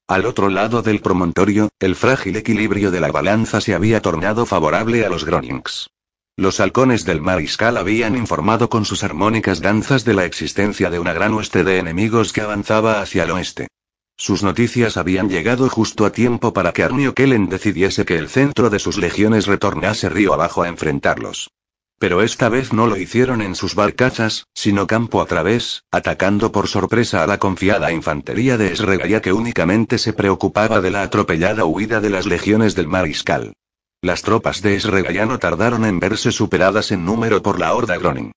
Al 0.07 0.27
otro 0.27 0.49
lado 0.49 0.83
del 0.83 1.01
promontorio, 1.01 1.69
el 1.79 1.95
frágil 1.95 2.35
equilibrio 2.35 2.91
de 2.91 2.99
la 2.99 3.11
balanza 3.11 3.59
se 3.59 3.73
había 3.73 4.03
tornado 4.03 4.45
favorable 4.45 5.03
a 5.03 5.09
los 5.09 5.25
Gronings. 5.25 5.89
Los 6.37 6.59
halcones 6.59 7.05
del 7.05 7.21
mariscal 7.21 7.77
habían 7.77 8.15
informado 8.15 8.69
con 8.69 8.85
sus 8.85 9.03
armónicas 9.03 9.61
danzas 9.61 10.05
de 10.05 10.13
la 10.13 10.25
existencia 10.25 10.91
de 10.91 10.99
una 10.99 11.13
gran 11.13 11.33
hueste 11.33 11.63
de 11.63 11.79
enemigos 11.79 12.31
que 12.33 12.41
avanzaba 12.41 13.01
hacia 13.01 13.23
el 13.23 13.31
oeste. 13.31 13.67
Sus 14.17 14.43
noticias 14.43 14.95
habían 14.95 15.29
llegado 15.29 15.69
justo 15.69 16.05
a 16.05 16.11
tiempo 16.11 16.53
para 16.53 16.71
que 16.71 16.83
Arnio 16.83 17.13
Kellen 17.13 17.49
decidiese 17.49 18.05
que 18.05 18.17
el 18.17 18.29
centro 18.29 18.69
de 18.69 18.79
sus 18.79 18.97
legiones 18.97 19.45
retornase 19.45 20.07
río 20.09 20.33
abajo 20.33 20.63
a 20.63 20.69
enfrentarlos. 20.69 21.51
Pero 21.99 22.21
esta 22.21 22.49
vez 22.49 22.73
no 22.73 22.87
lo 22.87 22.97
hicieron 22.97 23.41
en 23.41 23.55
sus 23.55 23.75
barcachas, 23.75 24.47
sino 24.53 24.87
campo 24.87 25.21
a 25.21 25.25
través, 25.25 25.83
atacando 25.91 26.51
por 26.51 26.67
sorpresa 26.67 27.23
a 27.23 27.27
la 27.27 27.39
confiada 27.39 27.91
infantería 27.91 28.57
de 28.57 28.71
Esregaya 28.71 29.21
que 29.21 29.33
únicamente 29.33 29.97
se 29.97 30.13
preocupaba 30.13 30.81
de 30.81 30.91
la 30.91 31.03
atropellada 31.03 31.65
huida 31.65 32.01
de 32.01 32.09
las 32.09 32.25
legiones 32.25 32.75
del 32.75 32.87
mariscal. 32.87 33.53
Las 34.01 34.21
tropas 34.21 34.61
de 34.61 34.75
Esregaya 34.75 35.25
no 35.25 35.39
tardaron 35.39 35.85
en 35.85 35.99
verse 35.99 36.31
superadas 36.31 36.91
en 36.91 37.05
número 37.05 37.41
por 37.41 37.59
la 37.59 37.73
horda 37.73 37.97
Groning. 37.97 38.31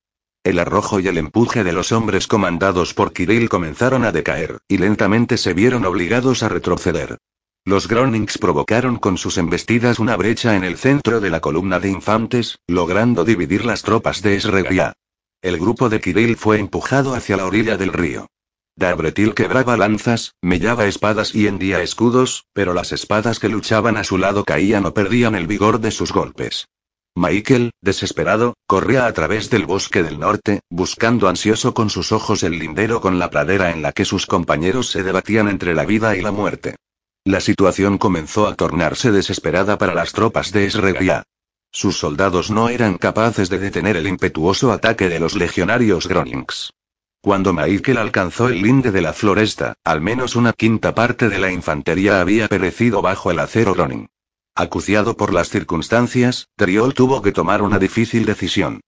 El 0.49 0.61
arrojo 0.61 0.99
y 0.99 1.07
el 1.07 1.18
empuje 1.18 1.62
de 1.62 1.72
los 1.72 1.92
hombres 1.92 2.26
comandados 2.26 2.94
por 2.94 3.12
Kirill 3.12 3.51
comenzaron 3.51 4.03
a 4.07 4.12
decaer, 4.12 4.61
y 4.66 4.78
lentamente 4.78 5.36
se 5.36 5.53
vieron 5.53 5.84
obligados 5.84 6.42
a 6.42 6.49
retroceder. 6.49 7.18
Los 7.66 7.86
Gronings 7.86 8.38
provocaron 8.38 8.96
con 8.96 9.18
sus 9.18 9.36
embestidas 9.36 9.99
una 9.99 10.16
brecha 10.16 10.57
en 10.57 10.64
el 10.64 10.78
centro 10.78 11.20
de 11.20 11.28
la 11.28 11.40
columna 11.40 11.80
de 11.80 11.90
infantes, 11.90 12.61
logrando 12.66 13.26
dividir 13.26 13.66
las 13.66 13.82
tropas 13.82 14.22
de 14.22 14.36
Esregia. 14.36 14.94
El 15.42 15.59
grupo 15.59 15.90
de 15.90 16.01
Kirill 16.01 16.38
fue 16.38 16.59
empujado 16.59 17.14
hacia 17.14 17.36
la 17.36 17.44
orilla 17.44 17.76
del 17.76 17.92
río. 17.92 18.28
Dabretil 18.74 19.34
quebraba 19.34 19.76
lanzas, 19.76 20.34
mellaba 20.40 20.86
espadas 20.86 21.34
y 21.34 21.46
hendía 21.46 21.82
escudos, 21.82 22.46
pero 22.55 22.72
las 22.72 22.92
espadas 22.92 23.38
que 23.38 23.51
luchaban 23.51 23.99
a 23.99 24.05
su 24.05 24.16
lado 24.16 24.44
caían 24.44 24.86
o 24.86 24.94
perdían 24.94 25.34
el 25.34 25.46
vigor 25.46 25.78
de 25.80 25.90
sus 25.90 26.11
golpes. 26.11 26.68
Michael, 27.15 27.73
desesperado, 27.81 28.55
corría 28.67 29.07
a 29.07 29.13
través 29.13 29.51
del 29.51 29.67
bosque 29.67 30.03
del 30.03 30.21
norte, 30.21 30.61
buscando 30.71 31.29
ansioso 31.29 31.75
con 31.75 31.91
sus 31.91 32.13
ojos 32.13 32.43
el 32.43 32.59
lindero 32.59 33.01
con 33.01 33.19
la 33.19 33.31
pradera 33.31 33.71
en 33.71 33.83
la 33.83 33.93
que 33.93 34.05
sus 34.05 34.27
compañeros 34.27 34.91
se 34.91 35.03
debatían 35.03 35.49
entre 35.49 35.75
la 35.75 35.85
vida 35.85 36.17
y 36.17 36.21
la 36.21 36.31
muerte. 36.31 36.77
La 37.25 37.41
situación 37.41 37.99
comenzó 37.99 38.47
a 38.47 38.55
tornarse 38.55 39.11
desesperada 39.11 39.79
para 39.79 39.95
las 39.95 40.13
tropas 40.13 40.53
de 40.53 40.67
Esregia. 40.67 41.25
Sus 41.71 41.99
soldados 41.99 42.51
no 42.51 42.69
eran 42.69 42.97
capaces 42.97 43.51
de 43.51 43.59
detener 43.59 43.97
el 43.97 44.07
impetuoso 44.07 44.73
ataque 44.73 45.09
de 45.09 45.21
los 45.21 45.35
legionarios 45.35 46.09
Gronings. 46.09 46.73
Cuando 47.21 47.53
Michael 47.53 47.99
alcanzó 47.99 48.49
el 48.49 48.63
linde 48.63 48.93
de 48.93 49.03
la 49.03 49.13
floresta, 49.13 49.75
al 49.85 50.01
menos 50.01 50.37
una 50.37 50.53
quinta 50.53 50.95
parte 50.95 51.29
de 51.29 51.39
la 51.39 51.51
infantería 51.51 52.21
había 52.21 52.47
perecido 52.49 53.03
bajo 53.03 53.31
el 53.31 53.41
acero 53.41 53.75
Groning. 53.75 54.09
Acuciado 54.61 55.17
por 55.17 55.33
las 55.33 55.51
circunstancias, 55.51 56.49
Triol 56.57 56.93
tuvo 56.93 57.23
que 57.23 57.31
tomar 57.31 57.63
una 57.63 57.79
difícil 57.79 58.25
decisión. 58.25 58.81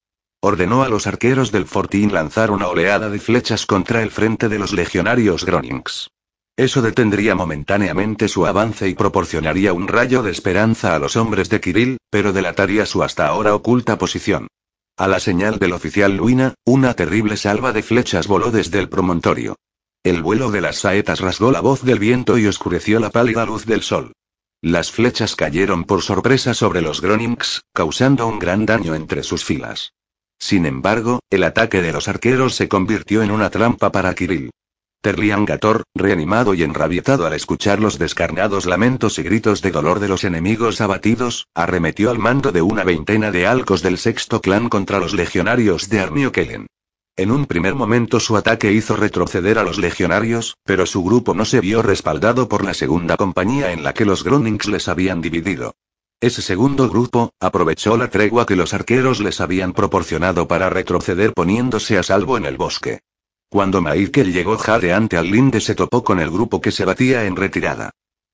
Ordenó 0.43 0.83
a 0.83 0.89
los 0.89 1.07
arqueros 1.07 1.53
del 1.53 1.65
fortín 1.65 2.13
lanzar 2.13 2.51
una 2.51 2.67
oleada 2.67 3.09
de 3.09 3.21
flechas 3.21 3.67
contra 3.67 4.03
el 4.03 4.11
frente 4.11 4.49
de 4.49 4.59
los 4.59 4.73
legionarios 4.73 5.45
Gronings. 5.45 6.11
Eso 6.57 6.83
detendría 6.83 7.37
momentáneamente 7.37 8.27
su 8.27 8.49
avance 8.49 8.89
y 8.89 8.95
proporcionaría 8.95 9.73
un 9.73 9.87
rayo 9.87 10.25
de 10.25 10.33
esperanza 10.33 10.97
a 10.97 10.99
los 10.99 11.15
hombres 11.15 11.49
de 11.51 11.61
Kirill, 11.61 11.99
pero 12.11 12.33
delataría 12.33 12.85
su 12.85 13.05
hasta 13.05 13.29
ahora 13.29 13.55
oculta 13.55 13.97
posición. 13.97 14.49
A 14.97 15.07
la 15.07 15.21
señal 15.21 15.61
del 15.61 15.73
oficial 15.73 16.17
Luina, 16.17 16.55
una 16.65 16.95
terrible 16.95 17.37
salva 17.37 17.73
de 17.73 17.85
flechas 17.85 18.27
voló 18.27 18.51
desde 18.51 18.81
el 18.81 18.89
promontorio. 18.89 19.55
El 20.03 20.21
vuelo 20.21 20.51
de 20.51 20.63
las 20.63 20.79
saetas 20.79 21.21
rasgó 21.21 21.53
la 21.53 21.61
voz 21.61 21.85
del 21.85 22.01
viento 22.01 22.39
y 22.39 22.49
oscureció 22.49 22.99
la 22.99 23.11
pálida 23.11 23.47
luz 23.47 23.67
del 23.67 23.83
sol. 23.83 24.15
Las 24.63 24.93
flechas 24.93 25.37
cayeron 25.37 25.85
por 25.85 26.03
sorpresa 26.03 26.53
sobre 26.53 26.83
los 26.83 27.01
Gronings, 27.01 27.63
causando 27.73 28.27
un 28.27 28.39
gran 28.39 28.67
daño 28.67 28.95
entre 28.95 29.23
sus 29.23 29.43
filas. 29.43 29.95
Sin 30.39 30.67
embargo, 30.67 31.21
el 31.31 31.45
ataque 31.45 31.81
de 31.81 31.93
los 31.93 32.09
arqueros 32.09 32.57
se 32.57 32.69
convirtió 32.69 33.23
en 33.23 33.31
una 33.31 33.49
trampa 33.49 33.91
para 33.91 34.15
Kirill. 34.15 34.51
Terlian 35.01 35.47
Gator, 35.47 35.85
reanimado 35.95 36.53
y 36.53 36.63
enrabietado 36.63 37.27
al 37.27 37.33
escuchar 37.33 37.81
los 37.81 37.99
descarnados 37.99 38.67
lamentos 38.67 39.19
y 39.19 39.23
gritos 39.23 39.63
de 39.63 39.71
dolor 39.71 39.99
de 39.99 40.09
los 40.09 40.25
enemigos 40.25 40.83
abatidos, 40.83 41.47
arremetió 41.55 42.11
al 42.11 42.19
mando 42.19 42.53
de 42.53 42.61
una 42.61 42.85
veintena 42.85 43.31
de 43.31 43.47
alcos 43.47 43.81
del 43.81 43.97
sexto 43.97 44.43
clan 44.43 44.69
contra 44.69 44.99
los 44.99 45.15
legionarios 45.15 45.89
de 45.89 46.01
Armio 46.01 46.33
Kellen. 46.33 46.67
En 47.21 47.31
un 47.31 47.45
primer 47.45 47.75
momento 47.75 48.19
su 48.19 48.35
ataque 48.39 48.73
hizo 48.73 48.97
retroceder 48.97 49.59
a 49.59 49.63
los 49.63 49.79
legionarios, 49.79 50.57
pero 50.65 50.87
su 50.87 51.05
grupo 51.05 51.35
no 51.35 51.45
se 51.45 51.61
vio 51.61 51.83
respaldado 51.83 52.49
por 52.49 52.65
la 52.65 52.73
segunda 52.73 53.19
compañía 53.19 53.73
en 53.73 53.83
la 53.83 53.93
que 53.93 54.07
los 54.07 54.25
Gronings 54.25 54.69
les 54.69 54.89
habían 54.89 55.21
dividido. 55.21 55.75
Ese 56.19 56.41
segundo 56.41 56.89
grupo, 56.89 57.35
aprovechó 57.39 57.99
la 57.99 58.09
tregua 58.09 58.47
que 58.47 58.57
los 58.57 58.73
arqueros 58.73 59.21
les 59.21 59.43
habían 59.43 59.75
proporcionado 59.75 60.49
para 60.49 60.71
retroceder 60.71 61.35
poniéndose 61.35 61.99
a 61.99 62.03
salvo 62.03 62.39
en 62.39 62.47
el 62.47 62.57
bosque. 62.57 63.01
Cuando 63.51 63.83
Michael 63.83 64.33
llegó 64.33 64.57
jadeante 64.57 65.19
al 65.19 65.31
linde 65.31 65.61
se 65.61 65.75
topó 65.75 66.03
con 66.03 66.21
el 66.21 66.31
grupo 66.31 66.63
que 66.63 66.73
se 66.73 66.87
batía 66.87 67.27
en 67.27 67.37
retirada. 67.37 67.91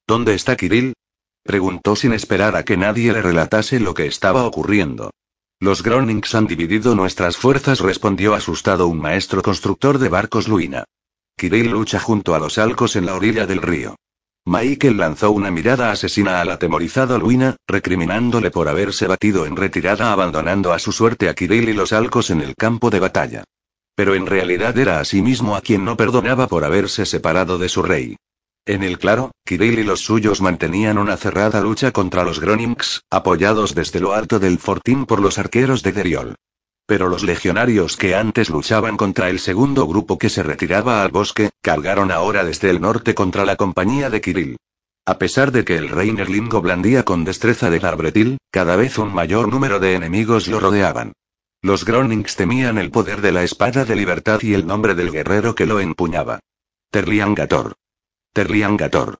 ¿Dónde 0.06 0.34
está 0.34 0.54
Kirill? 0.54 0.94
preguntó 1.42 1.96
sin 1.96 2.12
esperar 2.12 2.54
a 2.54 2.64
que 2.64 2.76
nadie 2.76 3.12
le 3.12 3.20
relatase 3.20 3.80
lo 3.80 3.94
que 3.94 4.06
estaba 4.06 4.44
ocurriendo. 4.44 5.10
Los 5.58 5.82
Gronings 5.82 6.34
han 6.34 6.46
dividido 6.46 6.94
nuestras 6.94 7.38
fuerzas, 7.38 7.80
respondió 7.80 8.34
asustado 8.34 8.88
un 8.88 9.00
maestro 9.00 9.42
constructor 9.42 9.98
de 9.98 10.10
barcos 10.10 10.48
Luina. 10.48 10.84
Kirill 11.38 11.70
lucha 11.70 11.98
junto 11.98 12.34
a 12.34 12.38
los 12.38 12.58
alcos 12.58 12.94
en 12.94 13.06
la 13.06 13.14
orilla 13.14 13.46
del 13.46 13.62
río. 13.62 13.96
Michael 14.44 14.98
lanzó 14.98 15.30
una 15.30 15.50
mirada 15.50 15.90
asesina 15.90 16.42
al 16.42 16.50
atemorizado 16.50 17.18
Luina, 17.18 17.56
recriminándole 17.66 18.50
por 18.50 18.68
haberse 18.68 19.06
batido 19.06 19.46
en 19.46 19.56
retirada 19.56 20.12
abandonando 20.12 20.74
a 20.74 20.78
su 20.78 20.92
suerte 20.92 21.30
a 21.30 21.34
Kirill 21.34 21.70
y 21.70 21.72
los 21.72 21.94
alcos 21.94 22.28
en 22.28 22.42
el 22.42 22.54
campo 22.54 22.90
de 22.90 23.00
batalla. 23.00 23.44
Pero 23.94 24.14
en 24.14 24.26
realidad 24.26 24.76
era 24.76 25.00
a 25.00 25.06
sí 25.06 25.22
mismo 25.22 25.56
a 25.56 25.62
quien 25.62 25.86
no 25.86 25.96
perdonaba 25.96 26.48
por 26.48 26.64
haberse 26.64 27.06
separado 27.06 27.56
de 27.56 27.70
su 27.70 27.82
rey. 27.82 28.16
En 28.66 28.82
el 28.82 28.98
claro, 28.98 29.30
Kirill 29.44 29.78
y 29.78 29.84
los 29.84 30.00
suyos 30.00 30.40
mantenían 30.40 30.98
una 30.98 31.16
cerrada 31.16 31.60
lucha 31.60 31.92
contra 31.92 32.24
los 32.24 32.40
Groninks, 32.40 33.04
apoyados 33.10 33.76
desde 33.76 34.00
lo 34.00 34.12
alto 34.12 34.40
del 34.40 34.58
fortín 34.58 35.06
por 35.06 35.20
los 35.20 35.38
arqueros 35.38 35.84
de 35.84 35.92
Deriol. 35.92 36.34
Pero 36.84 37.08
los 37.08 37.22
legionarios 37.22 37.96
que 37.96 38.16
antes 38.16 38.50
luchaban 38.50 38.96
contra 38.96 39.30
el 39.30 39.38
segundo 39.38 39.86
grupo 39.86 40.18
que 40.18 40.28
se 40.28 40.42
retiraba 40.42 41.04
al 41.04 41.12
bosque, 41.12 41.50
cargaron 41.62 42.10
ahora 42.10 42.42
desde 42.44 42.68
el 42.70 42.80
norte 42.80 43.14
contra 43.14 43.44
la 43.44 43.54
compañía 43.54 44.10
de 44.10 44.20
Kirill. 44.20 44.56
A 45.06 45.16
pesar 45.16 45.52
de 45.52 45.64
que 45.64 45.76
el 45.76 45.88
rey 45.88 46.10
Nerlingo 46.10 46.60
blandía 46.60 47.04
con 47.04 47.22
destreza 47.22 47.70
de 47.70 47.78
Garbretil, 47.78 48.38
cada 48.50 48.74
vez 48.74 48.98
un 48.98 49.14
mayor 49.14 49.46
número 49.46 49.78
de 49.78 49.94
enemigos 49.94 50.48
lo 50.48 50.58
rodeaban. 50.58 51.12
Los 51.62 51.84
Gronings 51.84 52.34
temían 52.34 52.78
el 52.78 52.90
poder 52.90 53.20
de 53.20 53.30
la 53.30 53.44
espada 53.44 53.84
de 53.84 53.94
libertad 53.94 54.40
y 54.42 54.54
el 54.54 54.66
nombre 54.66 54.96
del 54.96 55.12
guerrero 55.12 55.54
que 55.54 55.66
lo 55.66 55.78
empuñaba. 55.78 56.40
Terliangator. 56.90 57.76
Terliangator. 58.36 59.16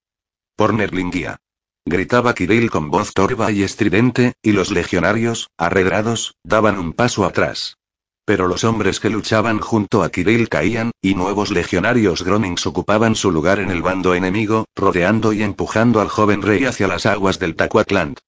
Por 0.57 0.75
Nerlingia. 0.75 1.39
Gritaba 1.87 2.35
Kirill 2.35 2.71
con 2.71 2.91
voz 2.91 3.15
torva 3.15 3.51
y 3.51 3.63
estridente, 3.63 4.35
y 4.43 4.53
los 4.53 4.71
legionarios, 4.71 5.49
arredrados, 5.57 6.35
daban 6.45 6.79
un 6.79 6.93
paso 6.93 7.25
atrás. 7.25 7.79
Pero 8.27 8.47
los 8.47 8.63
hombres 8.65 9.01
que 9.01 9.09
luchaban 9.09 9.59
junto 9.59 10.03
a 10.03 10.11
Kirill 10.11 10.51
caían, 10.51 10.91
y 11.01 11.15
nuevos 11.15 11.51
legionarios 11.51 12.25
Gronings 12.25 12.67
ocupaban 12.67 13.15
su 13.15 13.31
lugar 13.31 13.59
en 13.59 13.71
el 13.71 13.81
bando 13.81 14.15
enemigo, 14.15 14.67
rodeando 14.77 15.33
y 15.33 15.43
empujando 15.43 16.03
al 16.03 16.09
joven 16.09 16.43
rey 16.43 16.67
hacia 16.67 16.87
las 16.87 17.07
aguas 17.07 17.39
del 17.39 17.57
Tacuatland. 17.57 18.19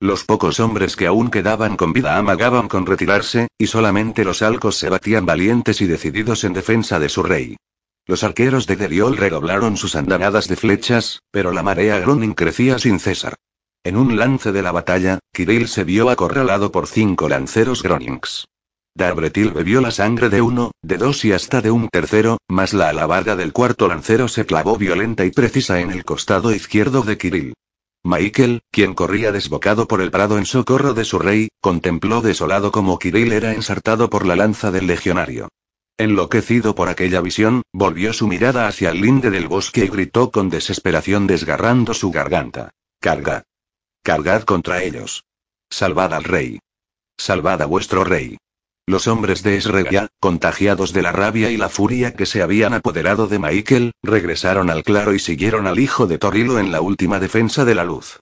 Los 0.00 0.24
pocos 0.24 0.60
hombres 0.60 0.96
que 0.96 1.08
aún 1.08 1.28
quedaban 1.28 1.76
con 1.76 1.92
vida 1.92 2.16
amagaban 2.16 2.68
con 2.68 2.86
retirarse, 2.86 3.48
y 3.58 3.66
solamente 3.66 4.24
los 4.24 4.40
alcos 4.40 4.76
se 4.76 4.88
batían 4.88 5.26
valientes 5.26 5.82
y 5.82 5.86
decididos 5.86 6.42
en 6.44 6.54
defensa 6.54 6.98
de 6.98 7.10
su 7.10 7.22
rey. 7.22 7.58
Los 8.08 8.24
arqueros 8.24 8.66
de 8.66 8.76
Deriol 8.76 9.18
redoblaron 9.18 9.76
sus 9.76 9.94
andanadas 9.94 10.48
de 10.48 10.56
flechas, 10.56 11.20
pero 11.30 11.52
la 11.52 11.62
marea 11.62 12.00
Gronin 12.00 12.32
crecía 12.32 12.78
sin 12.78 13.00
cesar. 13.00 13.34
En 13.84 13.98
un 13.98 14.16
lance 14.16 14.50
de 14.50 14.62
la 14.62 14.72
batalla, 14.72 15.18
Kirill 15.34 15.68
se 15.68 15.84
vio 15.84 16.08
acorralado 16.08 16.72
por 16.72 16.86
cinco 16.86 17.28
lanceros 17.28 17.82
Gronings. 17.82 18.46
Darbretil 18.96 19.50
bebió 19.50 19.82
la 19.82 19.90
sangre 19.90 20.30
de 20.30 20.40
uno, 20.40 20.70
de 20.80 20.96
dos 20.96 21.22
y 21.26 21.32
hasta 21.32 21.60
de 21.60 21.70
un 21.70 21.88
tercero, 21.88 22.38
mas 22.48 22.72
la 22.72 22.88
alabarda 22.88 23.36
del 23.36 23.52
cuarto 23.52 23.88
lancero 23.88 24.26
se 24.26 24.46
clavó 24.46 24.78
violenta 24.78 25.26
y 25.26 25.30
precisa 25.30 25.80
en 25.80 25.90
el 25.90 26.06
costado 26.06 26.54
izquierdo 26.54 27.02
de 27.02 27.18
Kirill. 27.18 27.52
Michael, 28.04 28.62
quien 28.70 28.94
corría 28.94 29.32
desbocado 29.32 29.86
por 29.86 30.00
el 30.00 30.10
prado 30.10 30.38
en 30.38 30.46
socorro 30.46 30.94
de 30.94 31.04
su 31.04 31.18
rey, 31.18 31.48
contempló 31.60 32.22
desolado 32.22 32.72
como 32.72 32.98
Kirill 32.98 33.32
era 33.32 33.52
ensartado 33.52 34.08
por 34.08 34.26
la 34.26 34.34
lanza 34.34 34.70
del 34.70 34.86
legionario. 34.86 35.50
Enloquecido 35.98 36.76
por 36.76 36.88
aquella 36.88 37.20
visión, 37.20 37.62
volvió 37.72 38.12
su 38.12 38.28
mirada 38.28 38.68
hacia 38.68 38.90
el 38.90 39.00
linde 39.00 39.30
del 39.30 39.48
bosque 39.48 39.84
y 39.84 39.88
gritó 39.88 40.30
con 40.30 40.48
desesperación 40.48 41.26
desgarrando 41.26 41.92
su 41.92 42.12
garganta. 42.12 42.70
Cargad. 43.00 43.42
Cargad 44.04 44.42
contra 44.42 44.84
ellos. 44.84 45.24
Salvad 45.70 46.14
al 46.14 46.22
rey. 46.22 46.60
Salvad 47.18 47.62
a 47.62 47.66
vuestro 47.66 48.04
rey. 48.04 48.38
Los 48.86 49.08
hombres 49.08 49.42
de 49.42 49.56
Esregia, 49.56 50.06
contagiados 50.20 50.92
de 50.92 51.02
la 51.02 51.10
rabia 51.10 51.50
y 51.50 51.56
la 51.56 51.68
furia 51.68 52.14
que 52.14 52.26
se 52.26 52.42
habían 52.42 52.74
apoderado 52.74 53.26
de 53.26 53.40
Michael, 53.40 53.92
regresaron 54.02 54.70
al 54.70 54.84
claro 54.84 55.14
y 55.14 55.18
siguieron 55.18 55.66
al 55.66 55.80
hijo 55.80 56.06
de 56.06 56.18
Torilo 56.18 56.60
en 56.60 56.70
la 56.70 56.80
última 56.80 57.18
defensa 57.18 57.64
de 57.64 57.74
la 57.74 57.82
luz. 57.82 58.20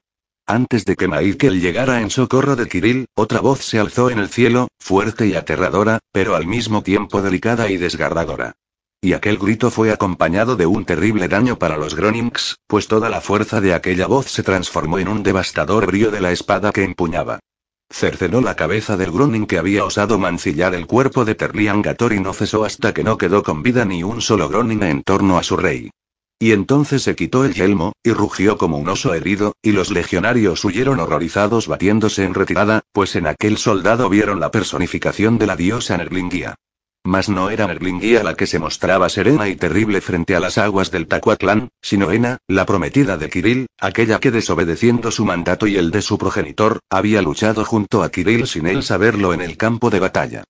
Antes 0.48 0.84
de 0.84 0.94
que 0.94 1.08
Michael 1.08 1.60
llegara 1.60 2.00
en 2.00 2.08
socorro 2.08 2.54
de 2.54 2.68
Kirill, 2.68 3.06
otra 3.16 3.40
voz 3.40 3.64
se 3.64 3.80
alzó 3.80 4.10
en 4.10 4.20
el 4.20 4.28
cielo, 4.28 4.68
fuerte 4.78 5.26
y 5.26 5.34
aterradora, 5.34 5.98
pero 6.12 6.36
al 6.36 6.46
mismo 6.46 6.84
tiempo 6.84 7.20
delicada 7.20 7.68
y 7.68 7.76
desgarradora. 7.76 8.52
Y 9.00 9.14
aquel 9.14 9.38
grito 9.38 9.72
fue 9.72 9.90
acompañado 9.90 10.54
de 10.54 10.66
un 10.66 10.84
terrible 10.84 11.26
daño 11.26 11.58
para 11.58 11.76
los 11.76 11.96
Groninks, 11.96 12.58
pues 12.68 12.86
toda 12.86 13.08
la 13.08 13.20
fuerza 13.20 13.60
de 13.60 13.74
aquella 13.74 14.06
voz 14.06 14.26
se 14.26 14.44
transformó 14.44 15.00
en 15.00 15.08
un 15.08 15.24
devastador 15.24 15.86
brío 15.86 16.12
de 16.12 16.20
la 16.20 16.30
espada 16.30 16.70
que 16.70 16.84
empuñaba. 16.84 17.40
Cercenó 17.90 18.40
la 18.40 18.54
cabeza 18.54 18.96
del 18.96 19.10
Gronin 19.10 19.46
que 19.46 19.58
había 19.58 19.84
osado 19.84 20.16
mancillar 20.16 20.76
el 20.76 20.86
cuerpo 20.86 21.24
de 21.24 21.34
Terlian 21.34 21.82
Gator 21.82 22.12
y 22.12 22.20
no 22.20 22.32
cesó 22.32 22.64
hasta 22.64 22.94
que 22.94 23.02
no 23.02 23.18
quedó 23.18 23.42
con 23.42 23.64
vida 23.64 23.84
ni 23.84 24.04
un 24.04 24.20
solo 24.20 24.48
Gronin 24.48 24.84
en 24.84 25.02
torno 25.02 25.38
a 25.38 25.42
su 25.42 25.56
rey. 25.56 25.90
Y 26.38 26.52
entonces 26.52 27.02
se 27.02 27.16
quitó 27.16 27.44
el 27.44 27.54
yelmo, 27.54 27.92
y 28.02 28.12
rugió 28.12 28.58
como 28.58 28.76
un 28.76 28.88
oso 28.88 29.14
herido, 29.14 29.54
y 29.62 29.72
los 29.72 29.90
legionarios 29.90 30.64
huyeron 30.66 31.00
horrorizados 31.00 31.66
batiéndose 31.66 32.24
en 32.24 32.34
retirada, 32.34 32.82
pues 32.92 33.16
en 33.16 33.26
aquel 33.26 33.56
soldado 33.56 34.10
vieron 34.10 34.38
la 34.38 34.50
personificación 34.50 35.38
de 35.38 35.46
la 35.46 35.56
diosa 35.56 35.96
Nerlingia. 35.96 36.54
Mas 37.04 37.28
no 37.28 37.50
era 37.50 37.66
Nerlingia 37.68 38.22
la 38.22 38.34
que 38.34 38.46
se 38.46 38.58
mostraba 38.58 39.08
serena 39.08 39.48
y 39.48 39.56
terrible 39.56 40.00
frente 40.00 40.36
a 40.36 40.40
las 40.40 40.58
aguas 40.58 40.90
del 40.90 41.06
Tacuatlán, 41.06 41.68
sino 41.80 42.10
Ena, 42.10 42.38
la 42.48 42.66
prometida 42.66 43.16
de 43.16 43.30
Kirill, 43.30 43.66
aquella 43.80 44.18
que 44.18 44.30
desobedeciendo 44.32 45.10
su 45.12 45.24
mandato 45.24 45.66
y 45.66 45.76
el 45.76 45.90
de 45.90 46.02
su 46.02 46.18
progenitor, 46.18 46.80
había 46.90 47.22
luchado 47.22 47.64
junto 47.64 48.02
a 48.02 48.10
Kirill 48.10 48.46
sin 48.46 48.66
él 48.66 48.82
saberlo 48.82 49.32
en 49.32 49.40
el 49.40 49.56
campo 49.56 49.88
de 49.88 50.00
batalla. 50.00 50.44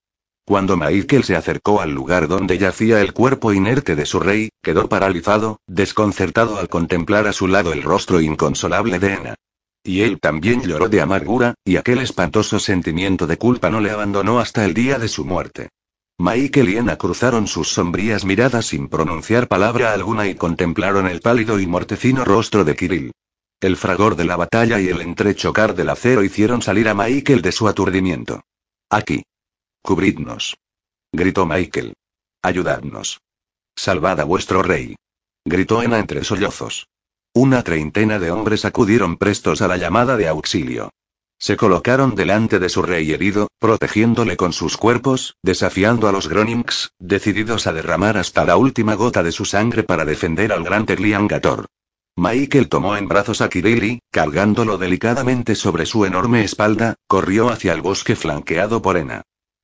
Cuando 0.47 0.76
Michael 0.76 1.24
se 1.24 1.34
acercó 1.34 1.80
al 1.80 1.90
lugar 1.90 2.28
donde 2.28 2.57
yacía 2.57 3.01
el 3.01 3.12
cuerpo 3.12 3.53
inerte 3.53 3.97
de 3.97 4.07
su 4.07 4.20
rey, 4.20 4.51
quedó 4.62 4.88
paralizado, 4.88 5.59
desconcertado 5.66 6.59
al 6.59 6.68
contemplar 6.68 7.26
a 7.26 7.32
su 7.32 7.49
lado 7.49 7.72
el 7.72 7.82
rostro 7.82 8.20
inconsolable 8.20 9.01
de 9.01 9.14
Ena. 9.14 9.34
Y 9.82 10.03
él 10.03 10.20
también 10.20 10.62
lloró 10.62 10.88
de 10.88 11.01
amargura, 11.01 11.55
y 11.64 11.76
aquel 11.76 11.99
espantoso 11.99 12.61
sentimiento 12.61 13.26
de 13.26 13.38
culpa 13.38 13.70
no 13.70 13.80
le 13.80 13.90
abandonó 13.90 14.38
hasta 14.38 14.64
el 14.64 14.72
día 14.72 15.01
de 15.01 15.09
su 15.09 15.24
muerte. 15.24 15.70
Michael 16.16 16.68
y 16.68 16.76
Ena 16.76 16.97
cruzaron 16.97 17.49
sus 17.49 17.68
sombrías 17.68 18.24
miradas 18.24 18.66
sin 18.66 18.88
pronunciar 18.88 19.49
palabra 19.49 19.92
alguna 19.92 20.28
y 20.28 20.36
contemplaron 20.36 21.09
el 21.09 21.20
pálido 21.22 21.59
y 21.59 21.66
mortecino 21.66 22.24
rostro 22.24 22.64
de 22.64 22.76
Kirill. 22.76 23.12
El 23.61 23.76
fragor 23.76 24.14
de 24.14 24.26
la 24.26 24.36
batalla 24.36 24.80
y 24.80 24.90
el 24.90 25.01
entrechocar 25.01 25.74
del 25.74 25.88
acero 25.88 26.22
hicieron 26.22 26.62
salir 26.62 26.88
a 26.88 26.94
Michael 26.94 27.42
de 27.42 27.51
su 27.51 27.66
aturdimiento. 27.66 28.42
Aquí. 28.90 29.24
Cubridnos. 29.87 30.57
Gritó 31.12 31.47
Michael. 31.47 31.95
Ayudadnos. 32.43 33.20
Salvad 33.76 34.18
a 34.18 34.24
vuestro 34.24 34.61
rey. 34.61 34.97
Gritó 35.45 35.80
Ena 35.80 36.01
entre 36.01 36.24
sollozos. 36.24 36.89
Una 37.32 37.62
treintena 37.62 38.18
de 38.18 38.32
hombres 38.32 38.64
acudieron 38.64 39.16
prestos 39.16 39.62
a 39.62 39.68
la 39.68 39.76
llamada 39.76 40.16
de 40.16 40.26
auxilio. 40.26 40.91
Se 41.39 41.57
colocaron 41.57 42.16
delante 42.16 42.59
de 42.59 42.68
su 42.68 42.82
rey 42.82 43.12
herido, 43.12 43.47
protegiéndole 43.61 44.37
con 44.37 44.53
sus 44.53 44.76
cuerpos, 44.76 45.37
desafiando 45.41 46.09
a 46.09 46.12
los 46.12 46.28
Groninks, 46.28 46.91
decididos 46.99 47.68
a 47.68 47.72
derramar 47.72 48.16
hasta 48.16 48.45
la 48.45 48.57
última 48.57 48.97
gota 48.97 49.22
de 49.22 49.30
su 49.30 49.45
sangre 49.45 49.84
para 49.84 50.05
defender 50.05 50.53
al 50.53 50.64
gran 50.64 50.84
Terliangator. 50.84 51.66
Michael 52.16 52.68
tomó 52.68 52.97
en 52.97 53.07
brazos 53.07 53.41
a 53.41 53.49
Kirill 53.49 53.84
y, 53.84 53.99
cargándolo 54.11 54.78
delicadamente 54.78 55.55
sobre 55.55 55.87
su 55.87 56.05
enorme 56.05 56.43
espalda, 56.43 56.97
corrió 57.07 57.51
hacia 57.51 57.72
el 57.72 57.82
bosque 57.82 58.16
flanqueado 58.16 58.82
por 58.82 58.97
Ena. 58.97 59.22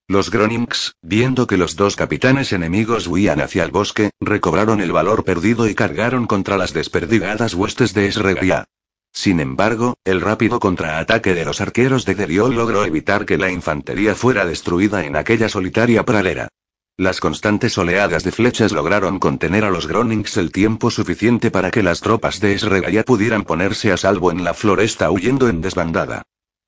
Los 0.08 0.30
Groninks, 0.30 0.96
viendo 1.00 1.46
que 1.46 1.56
los 1.56 1.76
dos 1.76 1.96
capitanes 1.96 2.52
enemigos 2.52 3.06
huían 3.06 3.40
hacia 3.40 3.64
el 3.64 3.70
bosque, 3.70 4.10
recobraron 4.20 4.80
el 4.80 4.92
valor 4.92 5.24
perdido 5.24 5.68
y 5.68 5.74
cargaron 5.74 6.26
contra 6.26 6.56
las 6.56 6.72
desperdigadas 6.72 7.54
huestes 7.54 7.94
de 7.94 8.06
Esregia. 8.08 8.64
Sin 9.12 9.40
embargo, 9.40 9.94
el 10.04 10.20
rápido 10.20 10.58
contraataque 10.58 11.34
de 11.34 11.44
los 11.44 11.60
arqueros 11.60 12.04
de 12.04 12.14
Deriol 12.14 12.54
logró 12.54 12.84
evitar 12.84 13.26
que 13.26 13.38
la 13.38 13.50
infantería 13.50 14.14
fuera 14.14 14.44
destruida 14.44 15.04
en 15.04 15.16
aquella 15.16 15.48
solitaria 15.48 16.04
pradera. 16.04 16.48
Las 16.96 17.20
constantes 17.20 17.78
oleadas 17.78 18.24
de 18.24 18.32
flechas 18.32 18.72
lograron 18.72 19.18
contener 19.18 19.64
a 19.64 19.70
los 19.70 19.86
Groninks 19.86 20.36
el 20.36 20.50
tiempo 20.50 20.90
suficiente 20.90 21.50
para 21.50 21.70
que 21.70 21.82
las 21.82 22.00
tropas 22.00 22.40
de 22.40 22.54
Esregia 22.54 23.04
pudieran 23.04 23.44
ponerse 23.44 23.92
a 23.92 23.96
salvo 23.96 24.30
en 24.30 24.44
la 24.44 24.52
floresta 24.52 25.10
huyendo 25.10 25.48
en 25.48 25.60
desbandada. 25.60 26.22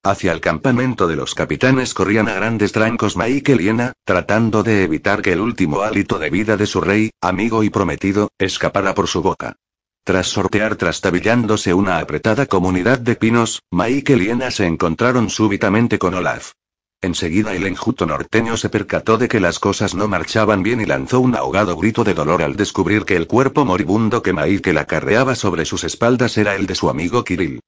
Hacia 0.07 0.33
el 0.33 0.43
campamento 0.43 1.07
de 1.09 1.17
los 1.17 1.35
capitanes 1.35 1.95
corrían 1.95 2.29
a 2.29 2.35
grandes 2.35 2.73
trancos 2.73 3.17
Michael 3.17 3.61
y 3.63 3.71
tratando 4.05 4.63
de 4.63 4.85
evitar 4.85 5.23
que 5.23 5.33
el 5.33 5.41
último 5.41 5.81
hálito 5.81 6.19
de 6.19 6.29
vida 6.29 6.59
de 6.59 6.67
su 6.67 6.83
rey, 6.83 7.11
amigo 7.23 7.63
y 7.63 7.71
prometido, 7.71 8.29
escapara 8.39 8.95
por 8.95 9.09
su 9.09 9.23
boca. 9.23 9.57
Tras 10.05 10.27
sortear 10.27 10.77
trastabillándose 10.77 11.73
una 11.73 12.01
apretada 12.01 12.45
comunidad 12.45 12.99
de 12.99 13.17
pinos, 13.17 13.63
Michael 13.71 14.23
y 14.23 14.53
se 14.53 14.67
encontraron 14.67 15.31
súbitamente 15.31 15.99
con 15.99 16.13
Olaf. 16.13 16.53
Enseguida 17.01 17.55
el 17.55 17.67
enjuto 17.67 18.05
norteño 18.05 18.59
se 18.59 18.69
percató 18.69 19.17
de 19.17 19.29
que 19.29 19.41
las 19.41 19.59
cosas 19.59 19.95
no 19.95 20.07
marchaban 20.07 20.63
bien 20.63 20.83
y 20.83 20.85
lanzó 20.85 21.21
un 21.21 21.35
ahogado 21.35 21.79
grito 21.79 22.05
de 22.05 22.13
dolor 22.13 22.43
al 22.43 22.57
descubrir 22.57 23.07
que 23.07 23.17
el 23.17 23.27
cuerpo 23.27 23.65
moribundo 23.65 24.23
que 24.23 24.35
Michael 24.35 24.77
acarreaba 24.77 25.35
sobre 25.35 25.65
sus 25.65 25.83
espaldas 25.83 26.37
era 26.37 26.57
el 26.57 26.67
de 26.67 26.75
su 26.75 26.91
amigo 26.91 27.25
Kirill. 27.25 27.61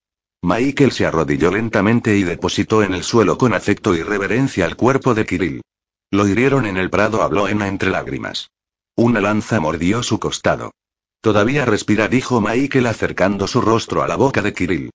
Michael 0.43 0.93
se 0.93 1.07
arrodilló 1.07 1.51
lentamente 1.51 2.17
y 2.17 2.23
depositó 2.23 2.83
en 2.83 2.95
el 2.95 3.03
suelo 3.03 3.39
con 3.39 3.55
afecto 3.55 3.95
y 3.95 4.03
reverencia 4.03 4.67
el 4.67 4.77
cuerpo 4.77 5.15
de 5.15 5.27
Kirill. 5.27 5.63
Lo 6.11 6.29
hirieron 6.29 6.67
en 6.67 6.77
el 6.77 6.91
prado, 6.91 7.23
habló 7.23 7.49
Ena 7.49 7.69
entre 7.69 7.91
lágrimas. 7.91 8.51
Una 8.95 9.21
lanza 9.21 9.61
mordió 9.61 10.03
su 10.03 10.19
costado. 10.21 10.73
Todavía 11.21 11.65
respira, 11.65 12.09
dijo 12.09 12.41
Michael 12.41 12.87
acercando 12.87 13.47
su 13.47 13.61
rostro 13.61 14.03
a 14.03 14.09
la 14.09 14.17
boca 14.17 14.43
de 14.43 14.53
Kirill. 14.53 14.91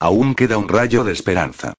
Aún 0.00 0.34
queda 0.34 0.58
un 0.58 0.68
rayo 0.68 1.04
de 1.04 1.12
esperanza. 1.12 1.74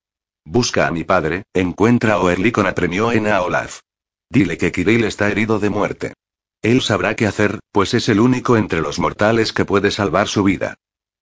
Busca 0.46 0.88
a 0.88 0.92
mi 0.92 1.04
padre, 1.04 1.44
encuentra 1.54 2.14
a 2.14 2.20
Oerlikon 2.20 2.68
apremió 2.68 3.12
en 3.12 3.28
a 3.28 3.42
Olaf. 3.42 3.82
Dile 4.30 4.58
que 4.58 4.72
Kirill 4.72 5.04
está 5.04 5.30
herido 5.30 5.60
de 5.60 5.70
muerte. 5.70 6.14
Él 6.62 6.82
sabrá 6.82 7.16
qué 7.16 7.28
hacer, 7.28 7.60
pues 7.72 7.94
es 7.94 8.10
el 8.10 8.20
único 8.20 8.58
entre 8.58 8.82
los 8.82 8.98
mortales 9.00 9.54
que 9.54 9.66
puede 9.66 9.92
salvar 9.92 10.28
su 10.28 10.44
vida. 10.44 10.76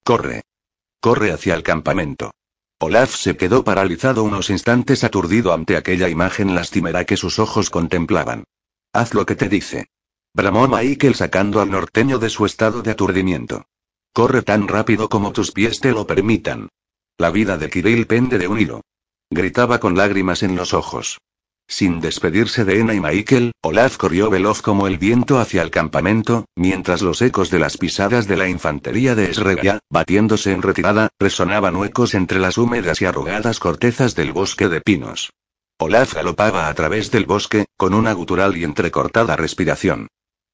Corre. 0.03 0.43
Corre 1.05 1.31
hacia 1.31 1.53
el 1.53 1.61
campamento. 1.61 2.31
Olaf 2.79 3.15
se 3.15 3.37
quedó 3.37 3.63
paralizado 3.63 4.23
unos 4.23 4.49
instantes 4.49 5.03
aturdido 5.03 5.53
ante 5.53 5.77
aquella 5.77 6.09
imagen 6.09 6.55
lastimera 6.55 7.05
que 7.05 7.15
sus 7.15 7.37
ojos 7.37 7.69
contemplaban. 7.69 8.45
Haz 8.91 9.13
lo 9.13 9.23
que 9.23 9.35
te 9.35 9.47
dice. 9.47 9.85
Bramó 10.33 10.67
Michael 10.67 11.13
sacando 11.13 11.61
al 11.61 11.69
norteño 11.69 12.17
de 12.17 12.31
su 12.31 12.47
estado 12.47 12.81
de 12.81 12.89
aturdimiento. 12.89 13.67
Corre 14.13 14.41
tan 14.41 14.67
rápido 14.67 15.07
como 15.07 15.31
tus 15.31 15.51
pies 15.51 15.79
te 15.79 15.91
lo 15.91 16.07
permitan. 16.07 16.69
La 17.19 17.29
vida 17.29 17.59
de 17.59 17.69
Kirill 17.69 18.07
pende 18.07 18.39
de 18.39 18.47
un 18.47 18.59
hilo. 18.59 18.81
Gritaba 19.29 19.79
con 19.79 19.95
lágrimas 19.95 20.41
en 20.41 20.55
los 20.55 20.73
ojos. 20.73 21.19
Sin 21.67 21.99
despedirse 21.99 22.63
de 22.63 22.79
Ena 22.79 22.93
y 22.93 22.99
Michael, 22.99 23.51
Olaf 23.61 23.97
corrió 23.97 24.29
veloz 24.29 24.61
como 24.61 24.87
el 24.87 24.97
viento 24.97 25.39
hacia 25.39 25.61
el 25.61 25.71
campamento, 25.71 26.45
mientras 26.55 27.01
los 27.01 27.21
ecos 27.21 27.49
de 27.49 27.59
las 27.59 27.77
pisadas 27.77 28.27
de 28.27 28.37
la 28.37 28.47
infantería 28.47 29.15
de 29.15 29.31
Esregia, 29.31 29.79
batiéndose 29.89 30.51
en 30.51 30.61
retirada, 30.61 31.09
resonaban 31.19 31.75
huecos 31.75 32.13
entre 32.13 32.39
las 32.39 32.57
húmedas 32.57 33.01
y 33.01 33.05
arrugadas 33.05 33.59
cortezas 33.59 34.15
del 34.15 34.31
bosque 34.31 34.69
de 34.69 34.81
pinos. 34.81 35.31
Olaf 35.79 36.13
galopaba 36.13 36.67
a 36.69 36.73
través 36.73 37.11
del 37.11 37.25
bosque, 37.25 37.65
con 37.75 37.93
una 37.93 38.13
gutural 38.13 38.55
y 38.55 38.63
entrecortada 38.63 39.35
respiración. 39.35 40.07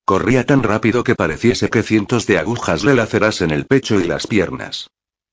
Corría 0.05 0.45
tan 0.45 0.63
rápido 0.63 1.03
que 1.03 1.15
pareciese 1.15 1.69
que 1.69 1.83
cientos 1.83 2.25
de 2.25 2.39
agujas 2.39 2.83
le 2.83 2.95
lacerasen 2.95 3.51
el 3.51 3.65
pecho 3.65 3.99
y 3.99 4.05
las 4.05 4.27
piernas. 4.27 4.89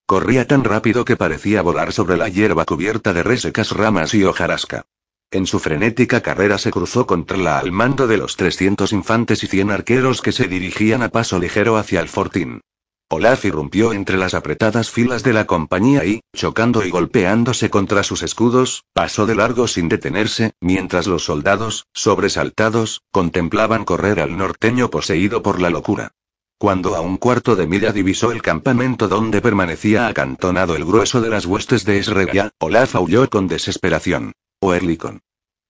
Corría 0.06 0.46
tan 0.46 0.64
rápido 0.64 1.04
que 1.04 1.16
parecía 1.16 1.62
volar 1.62 1.92
sobre 1.92 2.16
la 2.16 2.28
hierba 2.28 2.64
cubierta 2.64 3.12
de 3.12 3.22
resecas 3.22 3.72
ramas 3.72 4.12
y 4.14 4.24
hojarasca. 4.24 4.84
En 5.30 5.46
su 5.46 5.58
frenética 5.58 6.22
carrera 6.22 6.56
se 6.56 6.70
cruzó 6.70 7.06
contra 7.06 7.36
la 7.36 7.58
al 7.58 7.70
mando 7.70 8.06
de 8.06 8.16
los 8.16 8.36
300 8.36 8.94
infantes 8.94 9.44
y 9.44 9.46
100 9.46 9.70
arqueros 9.70 10.22
que 10.22 10.32
se 10.32 10.48
dirigían 10.48 11.02
a 11.02 11.10
paso 11.10 11.38
ligero 11.38 11.76
hacia 11.76 12.00
el 12.00 12.08
fortín. 12.08 12.62
Olaf 13.10 13.44
irrumpió 13.44 13.92
entre 13.92 14.16
las 14.16 14.32
apretadas 14.32 14.90
filas 14.90 15.22
de 15.22 15.34
la 15.34 15.46
compañía 15.46 16.06
y, 16.06 16.20
chocando 16.34 16.82
y 16.82 16.90
golpeándose 16.90 17.68
contra 17.68 18.04
sus 18.04 18.22
escudos, 18.22 18.84
pasó 18.94 19.26
de 19.26 19.34
largo 19.34 19.68
sin 19.68 19.90
detenerse, 19.90 20.52
mientras 20.62 21.06
los 21.06 21.24
soldados, 21.24 21.84
sobresaltados, 21.92 23.02
contemplaban 23.10 23.84
correr 23.84 24.20
al 24.20 24.38
norteño 24.38 24.88
poseído 24.88 25.42
por 25.42 25.60
la 25.60 25.68
locura. 25.68 26.12
Cuando 26.58 26.96
a 26.96 27.02
un 27.02 27.18
cuarto 27.18 27.54
de 27.54 27.66
milla 27.66 27.92
divisó 27.92 28.32
el 28.32 28.40
campamento 28.40 29.08
donde 29.08 29.42
permanecía 29.42 30.06
acantonado 30.06 30.74
el 30.74 30.86
grueso 30.86 31.20
de 31.20 31.28
las 31.28 31.44
huestes 31.44 31.84
de 31.84 31.98
Esregia, 31.98 32.50
Olaf 32.58 32.94
aulló 32.94 33.28
con 33.28 33.46
desesperación. 33.46 34.32
Oerlikon. 34.60 35.20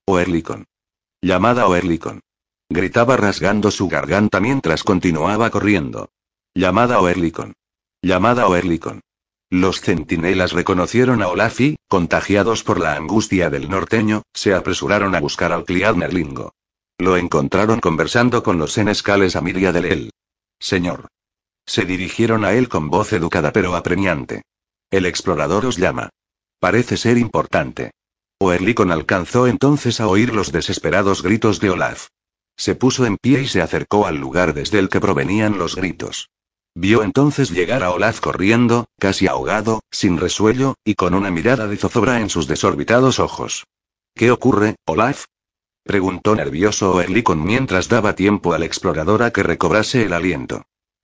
Oerlikon. 0.07 0.65
Llamada 1.21 1.67
Oerlikon. 1.67 2.21
Gritaba 2.71 3.19
rasgando 3.19 3.71
su 3.71 3.87
garganta 3.87 4.41
mientras 4.41 4.83
continuaba 4.83 5.51
corriendo. 5.51 6.09
Llamada 6.55 6.99
Oerlikon. 6.99 7.53
Llamada 8.01 8.49
Oerlikon. 8.49 9.03
Los 9.51 9.83
centinelas 9.83 10.53
reconocieron 10.53 11.23
a 11.23 11.29
Olaf 11.29 11.61
y, 11.61 11.77
contagiados 11.87 12.65
por 12.65 12.81
la 12.81 12.95
angustia 12.95 13.51
del 13.51 13.69
norteño, 13.69 14.23
se 14.33 14.55
apresuraron 14.55 15.15
a 15.15 15.21
buscar 15.21 15.53
al 15.53 15.67
Cliad 15.67 15.95
Merlingo. 15.95 16.55
Lo 16.97 17.19
encontraron 17.19 17.81
conversando 17.81 18.43
con 18.43 18.59
los 18.59 18.73
senescales 18.73 19.37
a 19.37 19.43
Miria 19.43 19.71
del 19.73 19.85
El. 19.85 20.11
Señor. 20.59 21.09
Se 21.67 21.85
dirigieron 21.85 22.47
a 22.47 22.55
él 22.55 22.71
con 22.71 22.89
voz 22.89 23.13
educada 23.13 23.53
pero 23.53 23.77
apremiante. 23.77 24.45
El 24.91 25.05
explorador 25.05 25.67
os 25.67 25.77
llama. 25.77 26.09
Parece 26.59 26.97
ser 26.97 27.19
importante. 27.19 27.93
Oerlikon 28.41 28.93
alcanzó 28.93 29.49
entonces 29.49 30.01
a 30.01 30.07
oír 30.07 30.33
los 30.33 30.53
desesperados 30.53 31.25
gritos 31.25 31.59
de 31.59 31.71
Olaf. 31.71 32.07
Se 32.57 32.77
puso 32.77 33.05
en 33.05 33.17
pie 33.17 33.43
y 33.43 33.49
se 33.49 33.61
acercó 33.61 34.07
al 34.07 34.19
lugar 34.19 34.55
desde 34.55 34.79
el 34.79 34.89
que 34.89 35.01
provenían 35.01 35.59
los 35.59 35.75
gritos. 35.75 36.31
Vio 36.73 37.03
entonces 37.03 37.51
llegar 37.51 37.83
a 37.83 37.91
Olaf 37.91 38.21
corriendo, 38.21 38.87
casi 38.97 39.27
ahogado, 39.27 39.81
sin 39.91 40.19
resuello, 40.19 40.77
y 40.85 40.95
con 40.95 41.15
una 41.15 41.33
mirada 41.33 41.67
de 41.67 41.77
zozobra 41.77 42.21
en 42.21 42.31
sus 42.31 42.47
desorbitados 42.47 43.19
ojos. 43.19 43.67
¿Qué 44.15 44.31
ocurre, 44.31 44.77
Olaf? 44.87 45.25
preguntó 45.83 46.37
nervioso 46.37 46.93
Oerlikon 46.95 47.43
mientras 47.43 47.89
daba 47.89 48.15
tiempo 48.15 48.55
al 48.55 48.63
explorador 48.63 49.25
a 49.25 49.33
que 49.33 49.43
recobrase 49.43 50.05
el 50.05 50.13
aliento. 50.13 50.63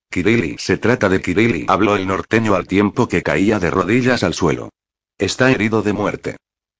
Kirili, 0.09 0.57
se 0.59 0.77
trata 0.77 1.09
de 1.09 1.21
Kirili, 1.21 1.67
habló 1.67 1.97
el 1.97 2.07
norteño 2.07 2.55
al 2.55 2.69
tiempo 2.69 3.09
que 3.09 3.25
caía 3.25 3.59
de 3.59 3.73
rodillas 3.73 4.23
al 4.23 4.35
suelo. 4.35 4.71
Está 5.19 5.51
herido 5.51 5.83
de 5.83 5.93
muerte. 5.93 6.37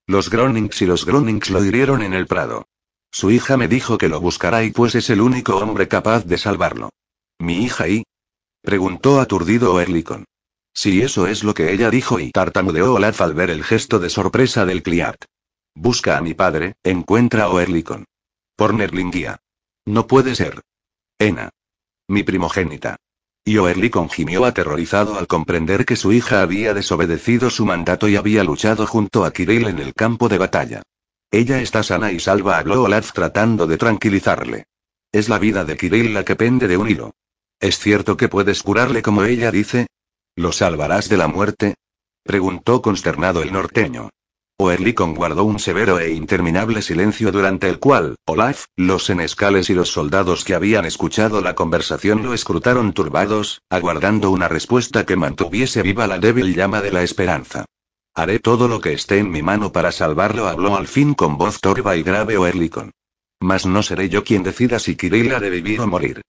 Los 0.07 0.29
Gronings 0.29 0.81
y 0.83 0.85
los 0.85 1.05
Gronings 1.05 1.49
lo 1.49 1.63
hirieron 1.63 2.03
en 2.03 2.13
el 2.13 2.27
prado. 2.27 2.67
Su 3.11 3.31
hija 3.31 3.57
me 3.57 3.67
dijo 3.67 3.97
que 3.97 4.07
lo 4.07 4.21
buscará 4.21 4.63
y 4.63 4.71
pues 4.71 4.93
es 4.93 5.09
el 5.09 5.21
único 5.21 5.57
hombre 5.57 5.87
capaz 5.87 6.25
de 6.25 6.37
salvarlo. 6.37 6.89
¿Mi 7.39 7.63
hija 7.63 7.87
y? 7.87 8.03
preguntó 8.61 9.19
aturdido 9.19 9.73
Oerlikon. 9.73 10.25
Si 10.73 11.01
eso 11.01 11.25
es 11.25 11.43
lo 11.43 11.53
que 11.53 11.71
ella 11.71 11.89
dijo 11.89 12.19
y 12.19 12.31
tartamudeó 12.31 12.93
Olaf 12.93 13.21
al 13.21 13.33
ver 13.33 13.49
el 13.49 13.63
gesto 13.63 13.97
de 13.97 14.09
sorpresa 14.09 14.65
del 14.65 14.83
Cliat. 14.83 15.15
Busca 15.73 16.17
a 16.17 16.21
mi 16.21 16.33
padre, 16.33 16.75
encuentra 16.83 17.45
a 17.45 17.49
Oerlikon. 17.49 18.05
Por 18.55 18.73
Nerlingia. 18.73 19.39
No 19.85 20.05
puede 20.05 20.35
ser. 20.35 20.61
Ena. 21.17 21.49
Mi 22.07 22.23
primogénita. 22.23 22.97
Y 23.47 23.59
Oerlikon 23.59 24.09
gimió 24.09 24.43
aterrorizado 24.43 25.19
al 25.19 25.27
comprender 25.27 25.85
que 25.85 25.95
su 25.95 26.11
hija 26.11 26.41
había 26.41 26.73
desobedecido 26.73 27.51
su 27.51 27.63
mandato 27.63 28.09
y 28.09 28.15
había 28.15 28.43
luchado 28.43 28.87
junto 28.87 29.23
a 29.23 29.31
Kirill 29.31 29.67
en 29.67 29.77
el 29.77 29.93
campo 29.93 30.27
de 30.27 30.39
batalla. 30.39 30.81
Ella 31.29 31.61
está 31.61 31.83
sana 31.83 32.11
y 32.11 32.19
salva, 32.19 32.57
habló 32.57 32.81
Olaf 32.81 33.11
tratando 33.11 33.67
de 33.67 33.77
tranquilizarle. 33.77 34.65
Es 35.11 35.29
la 35.29 35.37
vida 35.37 35.63
de 35.63 35.77
Kirill 35.77 36.13
la 36.13 36.25
que 36.25 36.35
pende 36.35 36.67
de 36.67 36.77
un 36.77 36.89
hilo. 36.89 37.13
¿Es 37.59 37.77
cierto 37.77 38.17
que 38.17 38.29
puedes 38.29 38.63
curarle 38.63 39.03
como 39.03 39.23
ella 39.23 39.51
dice? 39.51 39.85
¿Lo 40.35 40.51
salvarás 40.51 41.07
de 41.07 41.17
la 41.17 41.27
muerte? 41.27 41.75
preguntó 42.23 42.81
consternado 42.81 43.43
el 43.43 43.53
norteño. 43.53 44.09
Oerlikon 44.57 45.15
guardó 45.15 45.43
un 45.43 45.59
severo 45.59 45.99
e 45.99 46.13
interminable 46.13 46.81
silencio 46.81 47.29
durante 47.33 47.67
el 47.67 47.77
cual, 47.77 48.15
Olaf, 48.25 48.67
los 48.77 49.03
senescales 49.03 49.69
y 49.69 49.73
los 49.73 49.89
soldados 49.89 50.45
que 50.45 50.55
habían 50.55 50.85
escuchado 50.85 51.41
la 51.41 51.55
conversación 51.55 52.23
lo 52.23 52.33
escrutaron 52.33 52.93
turbados, 52.93 53.61
aguardando 53.69 54.31
una 54.31 54.47
respuesta 54.47 55.05
que 55.05 55.17
mantuviese 55.17 55.81
viva 55.81 56.07
la 56.07 56.19
débil 56.19 56.55
llama 56.55 56.81
de 56.81 56.91
la 56.91 57.03
esperanza. 57.03 57.65
Haré 58.13 58.39
todo 58.39 58.69
lo 58.69 58.79
que 58.79 58.93
esté 58.93 59.17
en 59.19 59.29
mi 59.29 59.41
mano 59.41 59.73
para 59.73 59.91
salvarlo, 59.91 60.47
habló 60.47 60.77
al 60.77 60.87
fin 60.87 61.15
con 61.15 61.37
voz 61.37 61.59
torva 61.59 61.97
y 61.97 62.03
grave 62.03 62.37
Oerlikon. 62.37 62.91
Mas 63.41 63.65
no 63.65 63.83
seré 63.83 64.07
yo 64.07 64.23
quien 64.23 64.43
decida 64.43 64.79
si 64.79 64.95
Kirill 64.95 65.35
ha 65.35 65.41
de 65.41 65.49
vivir 65.49 65.81
o 65.81 65.87
morir. 65.87 66.21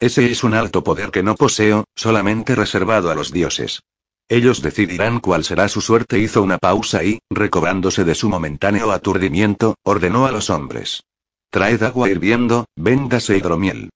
Ese 0.00 0.30
es 0.30 0.42
un 0.42 0.54
alto 0.54 0.82
poder 0.82 1.10
que 1.10 1.22
no 1.22 1.34
poseo, 1.34 1.84
solamente 1.94 2.54
reservado 2.54 3.10
a 3.10 3.14
los 3.14 3.30
dioses. 3.30 3.82
Ellos 4.28 4.62
decidirán 4.62 5.20
cuál 5.20 5.44
será 5.44 5.68
su 5.68 5.80
suerte. 5.80 6.18
Hizo 6.18 6.42
una 6.42 6.58
pausa 6.58 7.04
y, 7.04 7.18
recobrándose 7.30 8.04
de 8.04 8.14
su 8.14 8.28
momentáneo 8.28 8.90
aturdimiento, 8.90 9.74
ordenó 9.82 10.26
a 10.26 10.32
los 10.32 10.50
hombres. 10.50 11.02
Traed 11.50 11.82
agua 11.82 12.10
hirviendo, 12.10 12.66
véndase 12.74 13.36
hidromiel. 13.36 13.90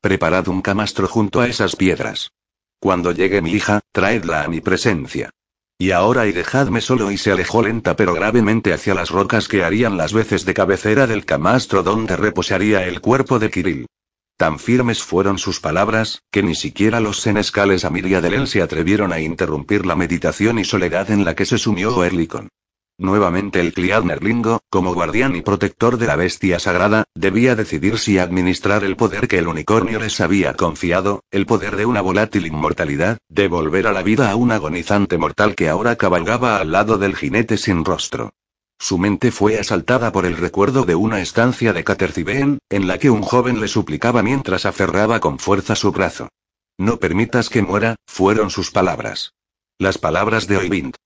Preparad 0.00 0.48
un 0.48 0.62
camastro 0.62 1.06
junto 1.06 1.40
a 1.40 1.48
esas 1.48 1.76
piedras. 1.76 2.30
Cuando 2.80 3.12
llegue 3.12 3.40
mi 3.40 3.52
hija, 3.52 3.80
traedla 3.92 4.42
a 4.42 4.48
mi 4.48 4.60
presencia. 4.60 5.30
Y 5.78 5.90
ahora 5.90 6.26
y 6.26 6.32
dejadme 6.32 6.80
solo 6.80 7.10
y 7.10 7.18
se 7.18 7.32
alejó 7.32 7.62
lenta 7.62 7.96
pero 7.96 8.14
gravemente 8.14 8.72
hacia 8.72 8.94
las 8.94 9.10
rocas 9.10 9.48
que 9.48 9.64
harían 9.64 9.96
las 9.96 10.12
veces 10.12 10.44
de 10.44 10.54
cabecera 10.54 11.06
del 11.06 11.24
camastro 11.24 11.82
donde 11.82 12.16
reposaría 12.16 12.86
el 12.86 13.00
cuerpo 13.00 13.38
de 13.38 13.50
Kirill. 13.50 13.86
Tan 14.36 14.58
firmes 14.58 15.02
fueron 15.02 15.38
sus 15.38 15.60
palabras, 15.60 16.22
que 16.32 16.42
ni 16.42 16.56
siquiera 16.56 16.98
los 16.98 17.20
senescales 17.20 17.84
Amiria 17.84 18.20
de 18.20 18.46
se 18.46 18.62
atrevieron 18.62 19.12
a 19.12 19.20
interrumpir 19.20 19.86
la 19.86 19.94
meditación 19.94 20.58
y 20.58 20.64
soledad 20.64 21.10
en 21.12 21.24
la 21.24 21.36
que 21.36 21.46
se 21.46 21.56
sumió 21.56 21.94
Oerlikon. 21.96 22.48
Nuevamente 22.98 23.60
el 23.60 23.72
Cliad 23.72 24.02
Merlingo, 24.02 24.60
como 24.70 24.94
guardián 24.94 25.34
y 25.34 25.42
protector 25.42 25.98
de 25.98 26.06
la 26.06 26.16
bestia 26.16 26.58
sagrada, 26.58 27.04
debía 27.14 27.54
decidir 27.54 27.98
si 27.98 28.18
administrar 28.18 28.82
el 28.82 28.96
poder 28.96 29.28
que 29.28 29.38
el 29.38 29.48
unicornio 29.48 30.00
les 30.00 30.20
había 30.20 30.54
confiado, 30.54 31.22
el 31.30 31.46
poder 31.46 31.76
de 31.76 31.86
una 31.86 32.00
volátil 32.00 32.46
inmortalidad, 32.46 33.18
de 33.28 33.48
volver 33.48 33.86
a 33.88 33.92
la 33.92 34.02
vida 34.02 34.30
a 34.30 34.36
un 34.36 34.50
agonizante 34.50 35.16
mortal 35.16 35.54
que 35.54 35.68
ahora 35.68 35.96
cabalgaba 35.96 36.58
al 36.58 36.72
lado 36.72 36.98
del 36.98 37.16
jinete 37.16 37.56
sin 37.56 37.84
rostro. 37.84 38.32
Su 38.84 38.98
mente 38.98 39.32
fue 39.32 39.58
asaltada 39.58 40.12
por 40.12 40.26
el 40.26 40.36
recuerdo 40.36 40.84
de 40.84 40.94
una 40.94 41.22
estancia 41.22 41.72
de 41.72 41.84
Catercibeen, 41.84 42.58
en 42.68 42.86
la 42.86 42.98
que 42.98 43.08
un 43.08 43.22
joven 43.22 43.58
le 43.58 43.66
suplicaba 43.66 44.22
mientras 44.22 44.66
aferraba 44.66 45.20
con 45.20 45.38
fuerza 45.38 45.74
su 45.74 45.90
brazo. 45.90 46.28
No 46.76 46.98
permitas 46.98 47.48
que 47.48 47.62
muera, 47.62 47.96
fueron 48.06 48.50
sus 48.50 48.70
palabras. 48.70 49.32
Las 49.78 49.96
palabras 49.96 50.48
de 50.48 50.58
Oyvind. 50.58 50.96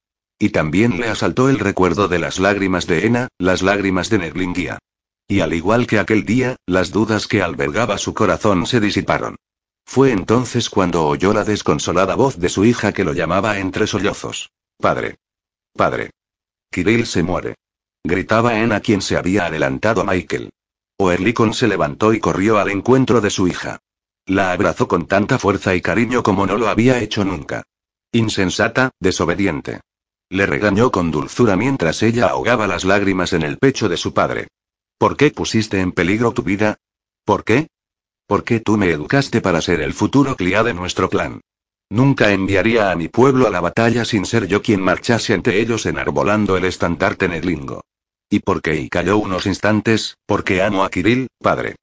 Y 0.40 0.48
también 0.48 0.98
le 0.98 1.06
asaltó 1.06 1.48
el 1.48 1.60
recuerdo 1.60 2.08
de 2.08 2.18
las 2.18 2.40
lágrimas 2.40 2.88
de 2.88 3.06
Ena, 3.06 3.28
las 3.38 3.62
lágrimas 3.62 4.10
de 4.10 4.18
Neglingia. 4.18 4.78
Y 5.28 5.38
al 5.38 5.54
igual 5.54 5.86
que 5.86 6.00
aquel 6.00 6.24
día, 6.24 6.56
las 6.66 6.90
dudas 6.90 7.28
que 7.28 7.42
albergaba 7.42 7.96
su 7.98 8.12
corazón 8.12 8.66
se 8.66 8.80
disiparon. 8.80 9.36
Fue 9.86 10.10
entonces 10.10 10.68
cuando 10.68 11.06
oyó 11.06 11.32
la 11.32 11.44
desconsolada 11.44 12.16
voz 12.16 12.40
de 12.40 12.48
su 12.48 12.64
hija 12.64 12.92
que 12.92 13.04
lo 13.04 13.12
llamaba 13.12 13.60
entre 13.60 13.86
sollozos. 13.86 14.50
Padre. 14.80 15.18
Padre. 15.76 16.10
Kirill 16.72 17.06
se 17.06 17.22
muere. 17.22 17.54
Gritaba 18.10 18.58
Ena 18.58 18.80
quien 18.80 19.02
se 19.02 19.18
había 19.18 19.44
adelantado 19.44 20.00
a 20.00 20.04
Michael. 20.04 20.48
Oerlikon 20.96 21.52
se 21.52 21.68
levantó 21.68 22.14
y 22.14 22.20
corrió 22.20 22.58
al 22.58 22.70
encuentro 22.70 23.20
de 23.20 23.28
su 23.28 23.46
hija. 23.46 23.80
La 24.24 24.50
abrazó 24.52 24.88
con 24.88 25.04
tanta 25.04 25.38
fuerza 25.38 25.74
y 25.74 25.82
cariño 25.82 26.22
como 26.22 26.46
no 26.46 26.56
lo 26.56 26.68
había 26.68 27.00
hecho 27.00 27.22
nunca. 27.22 27.64
Insensata, 28.10 28.92
desobediente. 28.98 29.82
Le 30.30 30.46
regañó 30.46 30.90
con 30.90 31.10
dulzura 31.10 31.54
mientras 31.54 32.02
ella 32.02 32.28
ahogaba 32.28 32.66
las 32.66 32.86
lágrimas 32.86 33.34
en 33.34 33.42
el 33.42 33.58
pecho 33.58 33.90
de 33.90 33.98
su 33.98 34.14
padre. 34.14 34.48
¿Por 34.96 35.18
qué 35.18 35.30
pusiste 35.30 35.78
en 35.78 35.92
peligro 35.92 36.32
tu 36.32 36.42
vida? 36.42 36.78
¿Por 37.26 37.44
qué? 37.44 37.68
¿Por 38.26 38.42
qué 38.42 38.60
tú 38.60 38.78
me 38.78 38.90
educaste 38.90 39.42
para 39.42 39.60
ser 39.60 39.82
el 39.82 39.92
futuro 39.92 40.34
clia 40.34 40.62
de 40.62 40.72
nuestro 40.72 41.10
clan? 41.10 41.42
Nunca 41.90 42.32
enviaría 42.32 42.90
a 42.90 42.96
mi 42.96 43.08
pueblo 43.08 43.46
a 43.46 43.50
la 43.50 43.60
batalla 43.60 44.06
sin 44.06 44.24
ser 44.24 44.46
yo 44.46 44.62
quien 44.62 44.80
marchase 44.80 45.34
ante 45.34 45.60
ellos 45.60 45.84
enarbolando 45.84 46.56
el 46.56 46.64
estandarte 46.64 47.28
nedlingo. 47.28 47.82
¿Y 48.30 48.40
por 48.40 48.60
qué? 48.60 48.76
Y 48.76 48.88
calló 48.88 49.18
unos 49.18 49.46
instantes, 49.46 50.16
porque 50.26 50.62
amo 50.62 50.84
a 50.84 50.90
Kirill, 50.90 51.28
padre. 51.40 51.76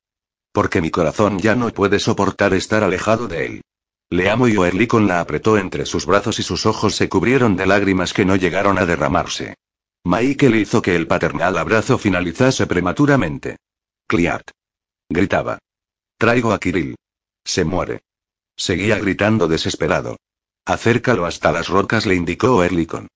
Porque 0.52 0.82
mi 0.82 0.92
corazón 0.92 1.40
ya 1.40 1.56
no 1.56 1.70
puede 1.70 2.00
soportar 2.00 2.54
estar 2.54 2.84
alejado 2.84 3.28
de 3.28 3.46
él. 3.46 3.62
Le 4.10 4.30
amo 4.30 4.48
y 4.48 4.56
Oerlikon 4.56 5.08
la 5.08 5.20
apretó 5.20 5.58
entre 5.58 5.86
sus 5.86 6.06
brazos 6.06 6.40
y 6.40 6.44
sus 6.44 6.66
ojos 6.66 6.96
se 6.96 7.10
cubrieron 7.10 7.56
de 7.56 7.66
lágrimas 7.66 8.14
que 8.14 8.26
no 8.26 8.36
llegaron 8.36 8.78
a 8.78 8.86
derramarse. 8.86 9.56
Michael 10.04 10.56
hizo 10.56 10.84
que 10.84 10.96
el 10.96 11.08
paternal 11.08 11.58
abrazo 11.58 11.98
finalizase 11.98 12.68
prematuramente. 12.68 13.58
Cliart. 14.08 14.52
Gritaba. 15.10 15.58
Traigo 16.20 16.54
a 16.54 16.60
Kirill. 16.60 16.96
Se 17.44 17.66
muere. 17.66 18.04
Seguía 18.56 19.00
gritando 19.00 19.48
desesperado. 19.48 20.18
Acércalo 20.66 21.26
hasta 21.26 21.52
las 21.52 21.68
rocas, 21.68 22.06
le 22.06 22.16
indicó 22.16 22.56
Oerlikon. 22.56 23.08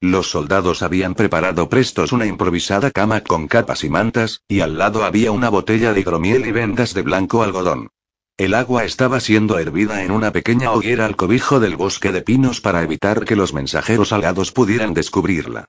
Los 0.00 0.30
soldados 0.30 0.82
habían 0.82 1.14
preparado 1.14 1.68
prestos 1.68 2.12
una 2.12 2.24
improvisada 2.24 2.92
cama 2.92 3.22
con 3.22 3.48
capas 3.48 3.82
y 3.82 3.90
mantas, 3.90 4.42
y 4.46 4.60
al 4.60 4.78
lado 4.78 5.04
había 5.04 5.32
una 5.32 5.48
botella 5.48 5.92
de 5.92 6.00
hidromiel 6.00 6.46
y 6.46 6.52
vendas 6.52 6.94
de 6.94 7.02
blanco 7.02 7.42
algodón. 7.42 7.88
El 8.36 8.54
agua 8.54 8.84
estaba 8.84 9.18
siendo 9.18 9.58
hervida 9.58 10.04
en 10.04 10.12
una 10.12 10.30
pequeña 10.30 10.70
hoguera 10.70 11.04
al 11.04 11.16
cobijo 11.16 11.58
del 11.58 11.74
bosque 11.74 12.12
de 12.12 12.22
pinos 12.22 12.60
para 12.60 12.84
evitar 12.84 13.24
que 13.24 13.34
los 13.34 13.52
mensajeros 13.52 14.12
algados 14.12 14.52
pudieran 14.52 14.94
descubrirla. 14.94 15.64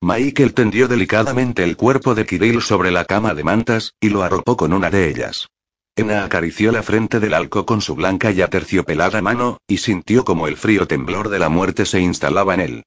Michael 0.00 0.54
tendió 0.54 0.88
delicadamente 0.88 1.62
el 1.62 1.76
cuerpo 1.76 2.14
de 2.14 2.24
Kirill 2.24 2.62
sobre 2.62 2.90
la 2.90 3.04
cama 3.04 3.34
de 3.34 3.44
mantas, 3.44 3.92
y 4.00 4.08
lo 4.08 4.22
arropó 4.22 4.56
con 4.56 4.72
una 4.72 4.88
de 4.88 5.10
ellas. 5.10 5.48
Ena 5.94 6.24
acarició 6.24 6.72
la 6.72 6.82
frente 6.82 7.20
del 7.20 7.34
alco 7.34 7.66
con 7.66 7.82
su 7.82 7.94
blanca 7.94 8.30
y 8.30 8.40
aterciopelada 8.40 9.20
mano, 9.20 9.58
y 9.68 9.76
sintió 9.76 10.24
como 10.24 10.48
el 10.48 10.56
frío 10.56 10.88
temblor 10.88 11.28
de 11.28 11.38
la 11.38 11.50
muerte 11.50 11.84
se 11.84 12.00
instalaba 12.00 12.54
en 12.54 12.60
él. 12.60 12.84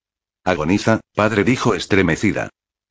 Agoniza, 0.48 1.02
padre 1.14 1.44
dijo 1.44 1.74
estremecida. 1.74 2.48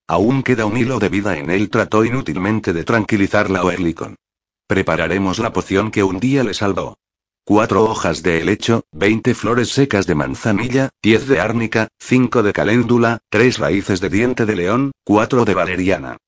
Aún 0.06 0.42
queda 0.42 0.66
un 0.66 0.76
hilo 0.76 0.98
de 0.98 1.08
vida 1.08 1.38
en 1.38 1.48
él, 1.48 1.70
trató 1.70 2.04
inútilmente 2.04 2.74
de 2.74 2.84
tranquilizarla 2.84 3.64
Oerlikon. 3.64 4.16
Prepararemos 4.66 5.38
la 5.38 5.54
poción 5.54 5.90
que 5.90 6.04
un 6.04 6.20
día 6.20 6.44
le 6.44 6.52
salvó. 6.52 6.98
Cuatro 7.46 7.84
hojas 7.84 8.22
de 8.22 8.42
helecho, 8.42 8.84
veinte 8.92 9.34
flores 9.34 9.70
secas 9.70 10.06
de 10.06 10.14
manzanilla, 10.14 10.90
diez 11.02 11.26
de 11.28 11.40
árnica, 11.40 11.88
cinco 11.98 12.42
de 12.42 12.52
caléndula, 12.52 13.20
tres 13.30 13.56
raíces 13.56 14.02
de 14.02 14.10
diente 14.10 14.44
de 14.44 14.54
león, 14.54 14.92
cuatro 15.02 15.46
de 15.46 15.54
valeriana. 15.54 16.18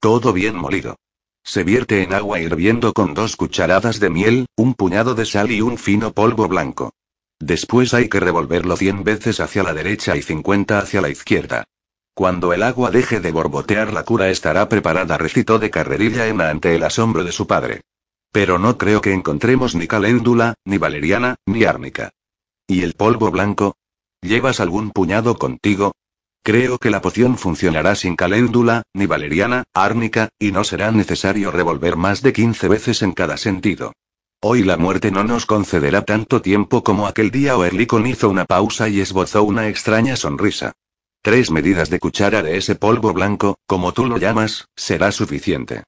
Todo 0.00 0.32
bien 0.32 0.56
molido. 0.56 0.96
Se 1.44 1.64
vierte 1.64 2.02
en 2.02 2.14
agua 2.14 2.40
hirviendo 2.40 2.94
con 2.94 3.12
dos 3.12 3.36
cucharadas 3.36 4.00
de 4.00 4.08
miel, 4.08 4.46
un 4.56 4.72
puñado 4.72 5.14
de 5.14 5.26
sal 5.26 5.50
y 5.50 5.60
un 5.60 5.76
fino 5.76 6.12
polvo 6.12 6.48
blanco. 6.48 6.94
Después 7.40 7.94
hay 7.94 8.08
que 8.08 8.20
revolverlo 8.20 8.76
cien 8.76 9.04
veces 9.04 9.40
hacia 9.40 9.62
la 9.62 9.72
derecha 9.72 10.16
y 10.16 10.22
cincuenta 10.22 10.78
hacia 10.78 11.00
la 11.00 11.08
izquierda. 11.08 11.64
Cuando 12.14 12.52
el 12.52 12.64
agua 12.64 12.90
deje 12.90 13.20
de 13.20 13.30
borbotear 13.30 13.92
la 13.92 14.04
cura 14.04 14.28
estará 14.28 14.68
preparada, 14.68 15.18
recitó 15.18 15.60
de 15.60 15.70
carrerilla 15.70 16.26
Emma 16.26 16.50
ante 16.50 16.74
el 16.74 16.82
asombro 16.82 17.22
de 17.22 17.30
su 17.30 17.46
padre. 17.46 17.82
Pero 18.32 18.58
no 18.58 18.76
creo 18.76 19.00
que 19.00 19.12
encontremos 19.12 19.76
ni 19.76 19.86
caléndula, 19.86 20.54
ni 20.64 20.78
valeriana, 20.78 21.36
ni 21.46 21.64
árnica. 21.64 22.10
¿Y 22.66 22.82
el 22.82 22.94
polvo 22.94 23.30
blanco? 23.30 23.76
¿Llevas 24.20 24.58
algún 24.58 24.90
puñado 24.90 25.38
contigo? 25.38 25.92
Creo 26.42 26.78
que 26.78 26.90
la 26.90 27.00
poción 27.00 27.38
funcionará 27.38 27.94
sin 27.94 28.16
caléndula, 28.16 28.82
ni 28.92 29.06
valeriana, 29.06 29.64
árnica, 29.72 30.30
y 30.38 30.50
no 30.50 30.64
será 30.64 30.90
necesario 30.90 31.50
revolver 31.50 31.96
más 31.96 32.20
de 32.22 32.32
15 32.32 32.68
veces 32.68 33.02
en 33.02 33.12
cada 33.12 33.36
sentido. 33.36 33.92
Hoy 34.40 34.62
la 34.62 34.76
muerte 34.76 35.10
no 35.10 35.24
nos 35.24 35.46
concederá 35.46 36.02
tanto 36.02 36.40
tiempo 36.40 36.84
como 36.84 37.08
aquel 37.08 37.32
día 37.32 37.56
Oerlikon 37.56 38.06
hizo 38.06 38.28
una 38.28 38.44
pausa 38.44 38.88
y 38.88 39.00
esbozó 39.00 39.42
una 39.42 39.66
extraña 39.66 40.14
sonrisa. 40.14 40.74
Tres 41.22 41.50
medidas 41.50 41.90
de 41.90 41.98
cuchara 41.98 42.40
de 42.44 42.56
ese 42.56 42.76
polvo 42.76 43.12
blanco, 43.12 43.58
como 43.66 43.92
tú 43.92 44.06
lo 44.06 44.16
llamas, 44.16 44.68
será 44.76 45.10
suficiente. 45.10 45.82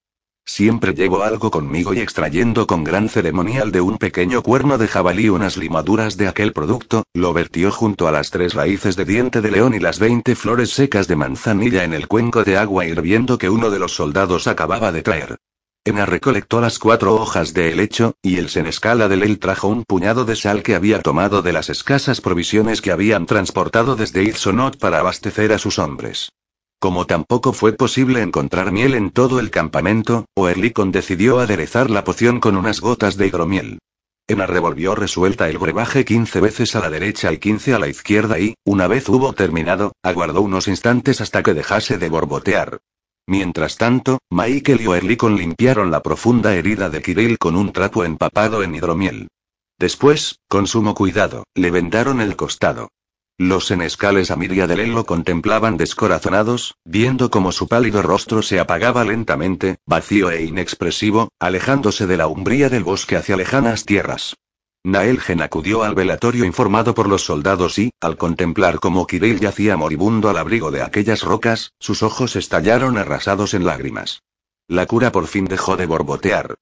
Siempre 0.45 0.95
llevo 0.95 1.23
algo 1.23 1.53
conmigo 1.53 1.95
y 1.95 2.01
extrayendo 2.01 2.67
con 2.67 2.83
gran 2.83 3.09
ceremonial 3.09 3.71
de 3.71 3.83
un 3.83 3.99
pequeño 3.99 4.43
cuerno 4.43 4.79
de 4.79 4.89
jabalí 4.89 5.29
unas 5.29 5.57
limaduras 5.57 6.17
de 6.17 6.27
aquel 6.27 6.53
producto, 6.53 7.05
lo 7.15 7.33
vertió 7.33 7.71
junto 7.71 8.09
a 8.09 8.13
las 8.13 8.33
tres 8.33 8.55
raíces 8.55 8.97
de 8.97 9.05
diente 9.05 9.43
de 9.43 9.53
león 9.53 9.75
y 9.75 9.79
las 9.79 10.01
veinte 10.01 10.35
flores 10.35 10.71
secas 10.71 11.07
de 11.07 11.15
manzanilla 11.15 11.85
en 11.85 11.95
el 11.95 12.09
cuenco 12.09 12.43
de 12.43 12.57
agua 12.57 12.85
hirviendo 12.85 13.39
que 13.39 13.49
uno 13.49 13.71
de 13.71 13.79
los 13.79 13.95
soldados 13.95 14.49
acababa 14.49 14.91
de 14.91 15.03
traer. 15.03 15.39
Ena 15.83 16.05
recolectó 16.05 16.61
las 16.61 16.79
cuatro 16.79 17.15
hojas 17.15 17.55
de 17.55 17.73
helecho, 17.73 18.13
y 18.21 18.37
el 18.37 18.51
senescala 18.51 19.09
de 19.09 19.17
Lel 19.17 19.39
trajo 19.39 19.69
un 19.69 19.85
puñado 19.85 20.27
de 20.27 20.37
sal 20.37 20.63
que 20.63 20.75
había 20.75 21.01
tomado 21.01 21.41
de 21.41 21.55
las 21.55 21.71
escasas 21.71 22.21
provisiones 22.21 22.83
que 22.83 22.93
habían 22.93 23.25
transportado 23.25 23.97
desde 23.97 24.23
Itzonot 24.23 24.77
para 24.77 24.99
abastecer 24.99 25.55
a 25.55 25.59
sus 25.59 25.79
hombres. 25.79 26.33
Como 26.81 27.07
tampoco 27.07 27.55
fue 27.55 27.73
posible 27.73 28.21
encontrar 28.21 28.73
miel 28.73 28.95
en 28.95 29.11
todo 29.11 29.41
el 29.41 29.51
campamento, 29.51 30.27
Oerlikon 30.35 30.93
decidió 30.93 31.41
aderezar 31.41 31.89
la 31.89 32.05
poción 32.05 32.41
con 32.41 32.59
unas 32.59 32.83
gotas 32.83 33.17
de 33.17 33.29
hidromiel. 33.29 33.79
Ena 34.29 34.45
revolvió 34.45 34.95
resuelta 34.95 35.49
el 35.49 35.57
brebaje 35.57 36.05
15 36.05 36.41
veces 36.43 36.77
a 36.77 36.81
la 36.81 36.91
derecha 36.91 37.33
y 37.33 37.39
15 37.39 37.73
a 37.73 37.79
la 37.79 37.89
izquierda 37.89 38.39
y, 38.39 38.55
una 38.67 38.87
vez 38.87 39.09
hubo 39.09 39.33
terminado, 39.33 39.93
aguardó 40.03 40.43
unos 40.43 40.69
instantes 40.69 41.23
hasta 41.23 41.43
que 41.43 41.55
dejase 41.55 41.97
de 41.97 42.11
borbotear. 42.11 42.81
Mientras 43.31 43.77
tanto, 43.77 44.19
Michael 44.29 44.81
y 44.81 44.89
Oerlikon 44.89 45.37
limpiaron 45.37 45.93
la 45.93 46.03
profunda 46.03 46.57
herida 46.57 46.91
de 46.91 47.01
Kirill 47.01 47.39
con 47.39 47.55
un 47.55 47.73
trapo 47.73 48.03
empapado 48.03 48.65
en 48.65 48.75
hidromiel. 48.75 49.29
Después, 49.79 50.41
con 50.49 50.67
sumo 50.67 50.97
cuidado, 50.97 51.45
le 51.55 51.71
vendaron 51.71 52.21
el 52.21 52.35
costado. 52.35 52.89
Los 53.39 53.69
senescales 53.69 54.33
Amiria 54.33 54.67
de 54.67 54.75
Lel 54.75 54.91
lo 54.95 55.07
contemplaban 55.07 55.77
descorazonados, 55.77 56.75
viendo 56.85 57.31
cómo 57.31 57.53
su 57.53 57.69
pálido 57.69 58.03
rostro 58.03 58.43
se 58.43 58.59
apagaba 58.59 59.05
lentamente, 59.05 59.77
vacío 59.87 60.33
e 60.33 60.43
inexpresivo, 60.43 61.29
alejándose 61.39 62.09
de 62.09 62.17
la 62.17 62.27
umbría 62.27 62.69
del 62.69 62.83
bosque 62.83 63.15
hacia 63.15 63.37
lejanas 63.37 63.85
tierras. 63.85 64.35
Naelgen 64.83 65.43
acudió 65.43 65.83
al 65.83 65.95
velatorio 65.95 66.47
informado 66.47 66.95
por 66.95 67.07
los 67.07 67.23
soldados 67.23 67.79
y, 67.79 67.91
al 68.01 68.17
contemplar 68.17 68.81
cómo 68.81 69.07
Kirill 69.07 69.39
yacía 69.39 69.77
moribundo 69.77 70.31
al 70.31 70.39
abrigo 70.39 70.71
de 70.71 70.83
aquellas 70.83 71.23
rocas, 71.23 71.73
sus 71.79 72.03
ojos 72.03 72.35
estallaron 72.35 72.97
arrasados 72.97 73.53
en 73.53 73.67
lágrimas. 73.67 74.23
La 74.69 74.87
cura 74.87 75.13
por 75.13 75.27
fin 75.27 75.45
dejó 75.45 75.77
de 75.77 75.85
borbotear. 75.85 76.55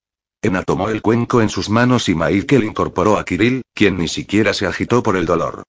Ena 0.42 0.64
tomó 0.64 0.88
el 0.88 1.00
cuenco 1.00 1.42
en 1.42 1.48
sus 1.48 1.70
manos 1.70 2.08
y 2.08 2.16
Michael 2.16 2.64
incorporó 2.64 3.18
a 3.18 3.24
Kirill, 3.24 3.62
quien 3.72 3.98
ni 3.98 4.08
siquiera 4.08 4.52
se 4.52 4.66
agitó 4.66 5.00
por 5.02 5.16
el 5.16 5.24
dolor. 5.26 5.62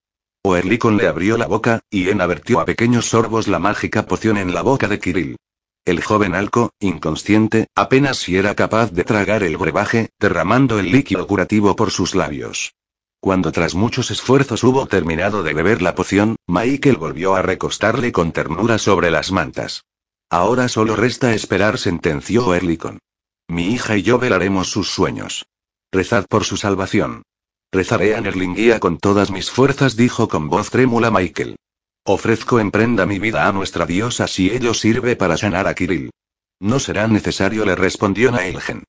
Oerlikon 0.43 0.97
le 0.97 1.07
abrió 1.07 1.37
la 1.37 1.45
boca, 1.45 1.81
y 1.91 2.09
Ena 2.09 2.25
vertió 2.25 2.59
a 2.59 2.65
pequeños 2.65 3.09
sorbos 3.09 3.47
la 3.47 3.59
mágica 3.59 4.07
poción 4.07 4.37
en 4.37 4.55
la 4.55 4.63
boca 4.63 4.87
de 4.87 4.99
Kirill. 4.99 5.35
El 5.89 6.03
joven 6.03 6.35
alco, 6.35 6.69
inconsciente, 6.79 7.65
apenas 7.73 8.17
si 8.17 8.37
era 8.37 8.53
capaz 8.53 8.91
de 8.91 9.03
tragar 9.03 9.41
el 9.41 9.57
brebaje, 9.57 10.11
derramando 10.19 10.77
el 10.77 10.91
líquido 10.91 11.25
curativo 11.25 11.75
por 11.75 11.89
sus 11.89 12.13
labios. 12.13 12.75
Cuando 13.19 13.51
tras 13.51 13.73
muchos 13.73 14.11
esfuerzos 14.11 14.63
hubo 14.63 14.85
terminado 14.85 15.41
de 15.41 15.55
beber 15.55 15.81
la 15.81 15.95
poción, 15.95 16.35
Michael 16.45 16.97
volvió 16.97 17.33
a 17.33 17.41
recostarle 17.41 18.11
con 18.11 18.31
ternura 18.33 18.77
sobre 18.77 19.09
las 19.09 19.31
mantas. 19.31 19.85
Ahora 20.29 20.67
solo 20.67 20.95
resta 20.95 21.33
esperar, 21.33 21.79
sentenció 21.79 22.53
Erlikon. 22.53 22.99
Mi 23.47 23.73
hija 23.73 23.97
y 23.97 24.03
yo 24.03 24.19
velaremos 24.19 24.69
sus 24.69 24.91
sueños. 24.91 25.47
Rezad 25.91 26.27
por 26.27 26.43
su 26.43 26.55
salvación. 26.55 27.23
Rezaré 27.71 28.15
a 28.15 28.21
Nerlinguía 28.21 28.79
con 28.79 28.99
todas 28.99 29.31
mis 29.31 29.49
fuerzas, 29.49 29.95
dijo 29.95 30.27
con 30.27 30.49
voz 30.49 30.69
trémula 30.69 31.09
Michael. 31.09 31.55
Ofrezco 32.05 32.59
en 32.59 32.71
prenda 32.71 33.05
mi 33.05 33.19
vida 33.19 33.47
a 33.47 33.51
nuestra 33.51 33.85
diosa 33.85 34.27
si 34.27 34.49
ello 34.49 34.73
sirve 34.73 35.15
para 35.15 35.37
sanar 35.37 35.67
a 35.67 35.73
Kirill. 35.73 36.11
No 36.59 36.79
será 36.79 37.07
necesario, 37.07 37.65
le 37.65 37.75
respondió 37.75 38.31
Nailgen. 38.31 38.83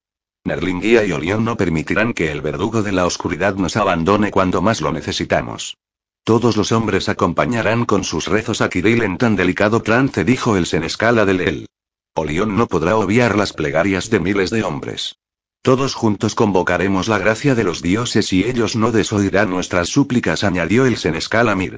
Nerlingia 0.44 1.04
y 1.04 1.12
Olión 1.12 1.44
no 1.44 1.56
permitirán 1.56 2.14
que 2.14 2.32
el 2.32 2.40
verdugo 2.40 2.82
de 2.82 2.92
la 2.92 3.06
oscuridad 3.06 3.56
nos 3.56 3.76
abandone 3.76 4.30
cuando 4.30 4.62
más 4.62 4.80
lo 4.80 4.92
necesitamos. 4.92 5.76
Todos 6.24 6.56
los 6.56 6.72
hombres 6.72 7.08
acompañarán 7.08 7.84
con 7.84 8.04
sus 8.04 8.26
rezos 8.26 8.60
a 8.60 8.68
Kirill 8.68 9.02
en 9.02 9.18
tan 9.18 9.36
delicado 9.36 9.82
trance, 9.82 10.24
dijo 10.24 10.56
el 10.56 10.66
senescala 10.66 11.24
de 11.24 11.34
Leel. 11.34 11.66
Olión 12.14 12.56
no 12.56 12.66
podrá 12.66 12.96
obviar 12.96 13.36
las 13.36 13.52
plegarias 13.52 14.10
de 14.10 14.20
miles 14.20 14.50
de 14.50 14.62
hombres. 14.62 15.16
Todos 15.62 15.94
juntos 15.94 16.34
convocaremos 16.34 17.08
la 17.08 17.18
gracia 17.18 17.54
de 17.54 17.64
los 17.64 17.82
dioses 17.82 18.32
y 18.32 18.44
ellos 18.44 18.76
no 18.76 18.92
desoirán 18.92 19.50
nuestras 19.50 19.88
súplicas, 19.90 20.42
añadió 20.42 20.86
el 20.86 20.96
senescal 20.96 21.48
Amir. 21.48 21.76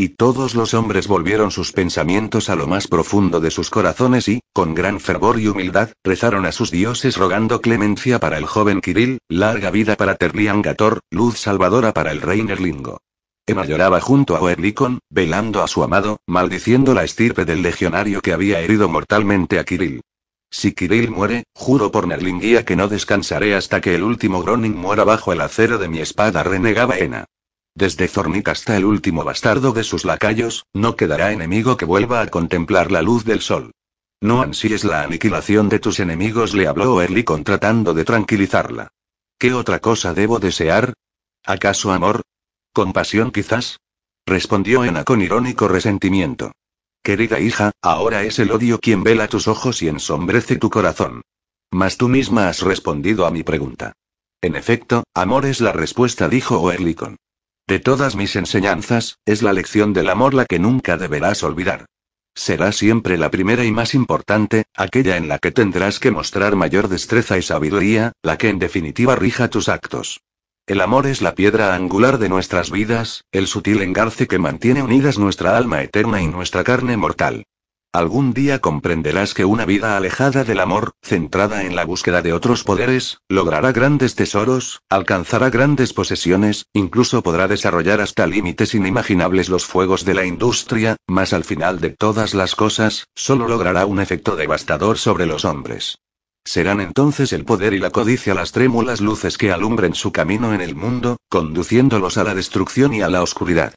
Y 0.00 0.08
todos 0.08 0.54
los 0.54 0.72
hombres 0.72 1.08
volvieron 1.08 1.50
sus 1.50 1.72
pensamientos 1.72 2.48
a 2.48 2.56
lo 2.56 2.66
más 2.66 2.88
profundo 2.88 3.38
de 3.38 3.50
sus 3.50 3.68
corazones 3.68 4.28
y, 4.28 4.40
con 4.54 4.74
gran 4.74 4.98
fervor 4.98 5.38
y 5.38 5.46
humildad, 5.46 5.90
rezaron 6.02 6.46
a 6.46 6.52
sus 6.52 6.70
dioses 6.70 7.18
rogando 7.18 7.60
clemencia 7.60 8.18
para 8.18 8.38
el 8.38 8.46
joven 8.46 8.80
Kirill, 8.80 9.18
larga 9.28 9.70
vida 9.70 9.96
para 9.96 10.14
Terlian 10.14 10.62
Gator, 10.62 11.00
luz 11.10 11.36
salvadora 11.36 11.92
para 11.92 12.12
el 12.12 12.22
rey 12.22 12.42
Nerlingo. 12.42 13.02
Emma 13.46 13.66
lloraba 13.66 14.00
junto 14.00 14.36
a 14.36 14.40
Oerlikon, 14.40 15.00
velando 15.10 15.62
a 15.62 15.68
su 15.68 15.82
amado, 15.82 16.16
maldiciendo 16.26 16.94
la 16.94 17.04
estirpe 17.04 17.44
del 17.44 17.60
legionario 17.60 18.22
que 18.22 18.32
había 18.32 18.60
herido 18.60 18.88
mortalmente 18.88 19.58
a 19.58 19.64
Kirill. 19.64 20.00
Si 20.50 20.72
Kirill 20.72 21.10
muere, 21.10 21.44
juro 21.54 21.92
por 21.92 22.06
Nerlingia 22.06 22.64
que 22.64 22.74
no 22.74 22.88
descansaré 22.88 23.54
hasta 23.54 23.82
que 23.82 23.96
el 23.96 24.02
último 24.02 24.42
Gronin 24.42 24.74
muera 24.74 25.04
bajo 25.04 25.34
el 25.34 25.42
acero 25.42 25.76
de 25.76 25.88
mi 25.88 25.98
espada, 25.98 26.42
renegaba 26.42 26.96
Ena. 26.96 27.26
Desde 27.74 28.08
Zornik 28.08 28.48
hasta 28.48 28.76
el 28.76 28.84
último 28.84 29.24
bastardo 29.24 29.72
de 29.72 29.84
sus 29.84 30.04
lacayos, 30.04 30.66
no 30.72 30.96
quedará 30.96 31.32
enemigo 31.32 31.76
que 31.76 31.84
vuelva 31.84 32.20
a 32.20 32.26
contemplar 32.26 32.90
la 32.90 33.02
luz 33.02 33.24
del 33.24 33.40
sol. 33.40 33.72
No 34.20 34.42
ansíes 34.42 34.84
la 34.84 35.02
aniquilación 35.02 35.68
de 35.68 35.78
tus 35.78 35.98
enemigos, 36.00 36.52
le 36.52 36.66
habló 36.66 37.00
Erlikon 37.00 37.42
tratando 37.42 37.94
de 37.94 38.04
tranquilizarla. 38.04 38.88
¿Qué 39.38 39.54
otra 39.54 39.78
cosa 39.78 40.12
debo 40.12 40.38
desear? 40.38 40.92
¿Acaso 41.44 41.92
amor? 41.92 42.22
¿Compasión 42.72 43.30
quizás? 43.30 43.78
respondió 44.26 44.84
Ena 44.84 45.04
con 45.04 45.22
irónico 45.22 45.66
resentimiento. 45.68 46.52
Querida 47.02 47.40
hija, 47.40 47.72
ahora 47.80 48.24
es 48.24 48.38
el 48.38 48.50
odio 48.50 48.78
quien 48.78 49.02
vela 49.02 49.26
tus 49.26 49.48
ojos 49.48 49.80
y 49.82 49.88
ensombrece 49.88 50.56
tu 50.56 50.68
corazón. 50.68 51.22
Mas 51.70 51.96
tú 51.96 52.08
misma 52.08 52.48
has 52.48 52.60
respondido 52.60 53.24
a 53.24 53.30
mi 53.30 53.42
pregunta. 53.42 53.94
En 54.42 54.54
efecto, 54.54 55.04
amor 55.14 55.46
es 55.46 55.60
la 55.60 55.72
respuesta, 55.72 56.28
dijo 56.28 56.60
Oerlikon. 56.60 57.16
De 57.70 57.78
todas 57.78 58.16
mis 58.16 58.34
enseñanzas, 58.34 59.20
es 59.24 59.44
la 59.44 59.52
lección 59.52 59.92
del 59.92 60.10
amor 60.10 60.34
la 60.34 60.44
que 60.44 60.58
nunca 60.58 60.96
deberás 60.96 61.44
olvidar. 61.44 61.86
Será 62.34 62.72
siempre 62.72 63.16
la 63.16 63.30
primera 63.30 63.64
y 63.64 63.70
más 63.70 63.94
importante, 63.94 64.64
aquella 64.74 65.16
en 65.16 65.28
la 65.28 65.38
que 65.38 65.52
tendrás 65.52 66.00
que 66.00 66.10
mostrar 66.10 66.56
mayor 66.56 66.88
destreza 66.88 67.38
y 67.38 67.42
sabiduría, 67.42 68.10
la 68.24 68.38
que 68.38 68.48
en 68.48 68.58
definitiva 68.58 69.14
rija 69.14 69.46
tus 69.50 69.68
actos. 69.68 70.20
El 70.66 70.80
amor 70.80 71.06
es 71.06 71.22
la 71.22 71.36
piedra 71.36 71.76
angular 71.76 72.18
de 72.18 72.28
nuestras 72.28 72.72
vidas, 72.72 73.22
el 73.30 73.46
sutil 73.46 73.82
engarce 73.82 74.26
que 74.26 74.40
mantiene 74.40 74.82
unidas 74.82 75.16
nuestra 75.16 75.56
alma 75.56 75.80
eterna 75.80 76.20
y 76.20 76.26
nuestra 76.26 76.64
carne 76.64 76.96
mortal. 76.96 77.44
Algún 77.92 78.32
día 78.32 78.60
comprenderás 78.60 79.34
que 79.34 79.44
una 79.44 79.64
vida 79.64 79.96
alejada 79.96 80.44
del 80.44 80.60
amor, 80.60 80.92
centrada 81.02 81.64
en 81.64 81.74
la 81.74 81.84
búsqueda 81.84 82.22
de 82.22 82.32
otros 82.32 82.62
poderes, 82.62 83.18
logrará 83.28 83.72
grandes 83.72 84.14
tesoros, 84.14 84.82
alcanzará 84.88 85.50
grandes 85.50 85.92
posesiones, 85.92 86.66
incluso 86.72 87.24
podrá 87.24 87.48
desarrollar 87.48 88.00
hasta 88.00 88.28
límites 88.28 88.76
inimaginables 88.76 89.48
los 89.48 89.66
fuegos 89.66 90.04
de 90.04 90.14
la 90.14 90.24
industria, 90.24 90.94
mas 91.08 91.32
al 91.32 91.42
final 91.42 91.80
de 91.80 91.90
todas 91.90 92.32
las 92.32 92.54
cosas, 92.54 93.08
solo 93.16 93.48
logrará 93.48 93.86
un 93.86 93.98
efecto 93.98 94.36
devastador 94.36 94.96
sobre 94.96 95.26
los 95.26 95.44
hombres. 95.44 95.98
Serán 96.44 96.80
entonces 96.80 97.32
el 97.32 97.44
poder 97.44 97.74
y 97.74 97.80
la 97.80 97.90
codicia 97.90 98.34
las 98.34 98.52
trémulas 98.52 99.00
luces 99.00 99.36
que 99.36 99.50
alumbren 99.50 99.94
su 99.94 100.12
camino 100.12 100.54
en 100.54 100.60
el 100.60 100.76
mundo, 100.76 101.16
conduciéndolos 101.28 102.18
a 102.18 102.24
la 102.24 102.36
destrucción 102.36 102.94
y 102.94 103.02
a 103.02 103.08
la 103.08 103.24
oscuridad. 103.24 103.74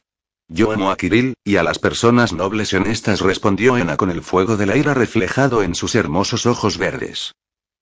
Yo 0.48 0.72
amo 0.72 0.90
a 0.90 0.96
Kirill, 0.96 1.34
y 1.42 1.56
a 1.56 1.62
las 1.62 1.78
personas 1.78 2.34
nobles 2.34 2.72
y 2.72 2.76
honestas, 2.76 3.20
respondió 3.20 3.78
Ena 3.78 3.96
con 3.96 4.10
el 4.10 4.22
fuego 4.22 4.56
de 4.56 4.66
la 4.66 4.76
ira 4.76 4.92
reflejado 4.92 5.62
en 5.62 5.74
sus 5.74 5.94
hermosos 5.94 6.44
ojos 6.44 6.76
verdes. 6.76 7.32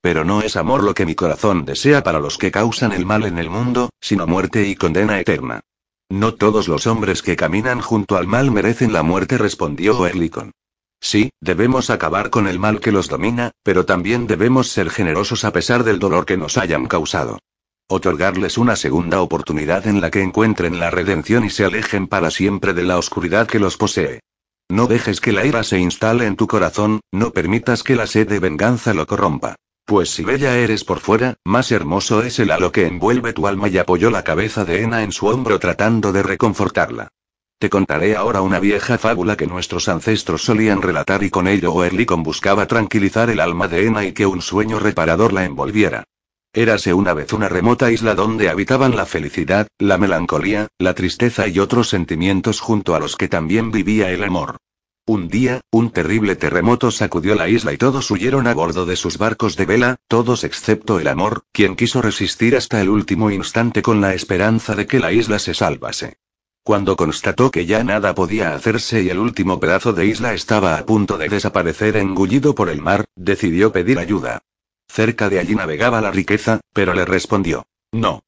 Pero 0.01 0.25
no 0.25 0.43
es 0.43 0.57
amor 0.57 0.85
lo 0.85 0.95
que 0.95 1.05
mi 1.05 1.15
corazón 1.15 1.65
desea 1.65 2.03
para 2.03 2.21
los 2.21 2.39
que 2.39 2.53
causan 2.53 2.93
el 2.93 3.05
mal 3.05 3.25
en 3.25 3.39
el 3.39 3.51
mundo, 3.51 3.91
sino 4.01 4.27
muerte 4.27 4.69
y 4.69 4.77
condena 4.77 5.19
eterna. 5.19 5.61
No 6.09 6.35
todos 6.35 6.69
los 6.69 6.87
hombres 6.87 7.23
que 7.23 7.37
caminan 7.37 7.81
junto 7.81 8.17
al 8.17 8.27
mal 8.27 8.51
merecen 8.51 8.93
la 8.93 9.03
muerte, 9.03 9.39
respondió 9.39 10.07
Erlikon. 10.07 10.53
Sí, 11.01 11.31
debemos 11.41 11.91
acabar 11.91 12.31
con 12.31 12.47
el 12.47 12.61
mal 12.61 12.79
que 12.79 12.93
los 12.93 13.09
domina, 13.09 13.51
pero 13.65 13.87
también 13.87 14.29
debemos 14.29 14.69
ser 14.69 14.89
generosos 14.89 15.45
a 15.45 15.53
pesar 15.53 15.83
del 15.83 15.99
dolor 15.99 16.27
que 16.27 16.37
nos 16.37 16.59
hayan 16.59 16.87
causado. 16.87 17.41
Otorgarles 17.94 18.56
una 18.56 18.74
segunda 18.74 19.20
oportunidad 19.20 19.86
en 19.86 20.01
la 20.01 20.10
que 20.10 20.23
encuentren 20.23 20.81
la 20.81 20.90
redención 20.90 21.44
y 21.44 21.51
se 21.51 21.66
alejen 21.66 22.06
para 22.06 22.31
siempre 22.31 22.73
de 22.73 22.85
la 22.85 22.97
oscuridad 22.97 23.47
que 23.47 23.59
los 23.59 23.77
posee. 23.77 24.20
No 24.70 24.86
dejes 24.86 25.20
que 25.20 25.31
la 25.31 25.44
ira 25.44 25.62
se 25.62 25.78
instale 25.78 26.24
en 26.24 26.36
tu 26.36 26.47
corazón, 26.47 27.01
no 27.12 27.32
permitas 27.35 27.82
que 27.82 27.94
la 27.94 28.06
sed 28.06 28.27
de 28.27 28.39
venganza 28.39 28.94
lo 28.94 29.06
corrompa. 29.06 29.56
Pues 29.85 30.09
si 30.09 30.24
bella 30.24 30.56
eres 30.56 30.85
por 30.85 31.01
fuera, 31.01 31.35
más 31.44 31.70
hermoso 31.70 32.23
es 32.23 32.39
el 32.39 32.52
halo 32.52 32.73
que 32.73 32.86
envuelve 32.86 33.35
tu 33.35 33.47
alma 33.47 33.69
y 33.69 33.77
apoyó 33.77 34.10
la 34.10 34.24
cabeza 34.24 34.64
de 34.64 34.81
Ena 34.81 35.02
en 35.02 35.12
su 35.12 35.27
hombro 35.27 35.59
tratando 35.59 36.12
de 36.12 36.23
reconfortarla. 36.23 37.09
Te 37.59 37.69
contaré 37.69 38.16
ahora 38.16 38.40
una 38.40 38.59
vieja 38.59 38.97
fábula 38.97 39.36
que 39.36 39.47
nuestros 39.47 39.90
ancestros 39.90 40.43
solían 40.43 40.81
relatar 40.81 41.23
y 41.24 41.28
con 41.28 41.47
ello 41.47 41.74
Oerlikon 41.74 42.23
buscaba 42.23 42.66
tranquilizar 42.66 43.28
el 43.28 43.40
alma 43.40 43.69
de 43.69 43.86
Ena 43.86 44.06
y 44.06 44.12
que 44.12 44.24
un 44.24 44.40
sueño 44.40 44.78
reparador 44.78 45.35
la 45.35 45.44
envolviera. 45.44 46.05
Érase 46.55 46.93
una 46.93 47.15
vez 47.15 47.33
una 47.33 47.49
remota 47.49 47.91
isla 47.91 48.15
donde 48.15 48.51
habitaban 48.51 48.95
la 48.95 49.07
felicidad, 49.07 49.69
la 49.79 49.97
melancolía, 49.97 50.69
la 50.79 50.93
tristeza 50.93 51.49
y 51.49 51.59
otros 51.59 51.89
sentimientos 51.89 52.61
junto 52.61 52.95
a 52.95 53.01
los 53.01 53.16
que 53.16 53.27
también 53.27 53.70
vivía 53.70 54.11
el 54.11 54.23
amor. 54.23 54.59
Un 55.07 55.29
día, 55.29 55.62
un 55.70 55.91
terrible 55.91 56.37
terremoto 56.37 56.91
sacudió 56.91 57.35
la 57.37 57.49
isla 57.49 57.73
y 57.73 57.79
todos 57.79 58.11
huyeron 58.11 58.47
a 58.47 58.53
bordo 58.53 58.85
de 58.85 58.97
sus 58.97 59.16
barcos 59.16 59.57
de 59.57 59.65
vela, 59.65 59.97
todos 60.09 60.45
excepto 60.45 61.01
el 61.01 61.09
amor, 61.09 61.43
quien 61.53 61.74
quiso 61.74 62.03
resistir 62.03 62.55
hasta 62.55 62.83
el 62.83 62.91
último 62.91 63.31
instante 63.31 63.81
con 63.81 64.03
la 64.03 64.12
esperanza 64.12 64.74
de 64.74 64.87
que 64.87 65.01
la 65.01 65.11
isla 65.11 65.39
se 65.39 65.55
salvase. 65.55 66.19
Cuando 66.62 66.97
constató 66.97 67.51
que 67.51 67.65
ya 67.65 67.83
nada 67.83 68.15
podía 68.15 68.55
hacerse 68.55 69.03
y 69.03 69.09
el 69.09 69.19
último 69.19 69.59
pedazo 69.59 69.95
de 69.95 70.05
isla 70.05 70.35
estaba 70.35 70.77
a 70.77 70.85
punto 70.85 71.16
de 71.16 71.31
desaparecer 71.31 71.97
engullido 71.97 72.55
por 72.55 72.69
el 72.69 72.83
mar, 72.83 73.07
decidió 73.16 73.73
pedir 73.73 73.99
ayuda. 73.99 74.43
Cerca 74.93 75.31
de 75.31 75.39
allí 75.39 75.55
navegaba 75.55 76.02
la 76.02 76.10
riqueza, 76.10 76.60
pero 76.74 76.93
le 76.93 77.06
respondió. 77.06 77.64
No. 77.93 78.24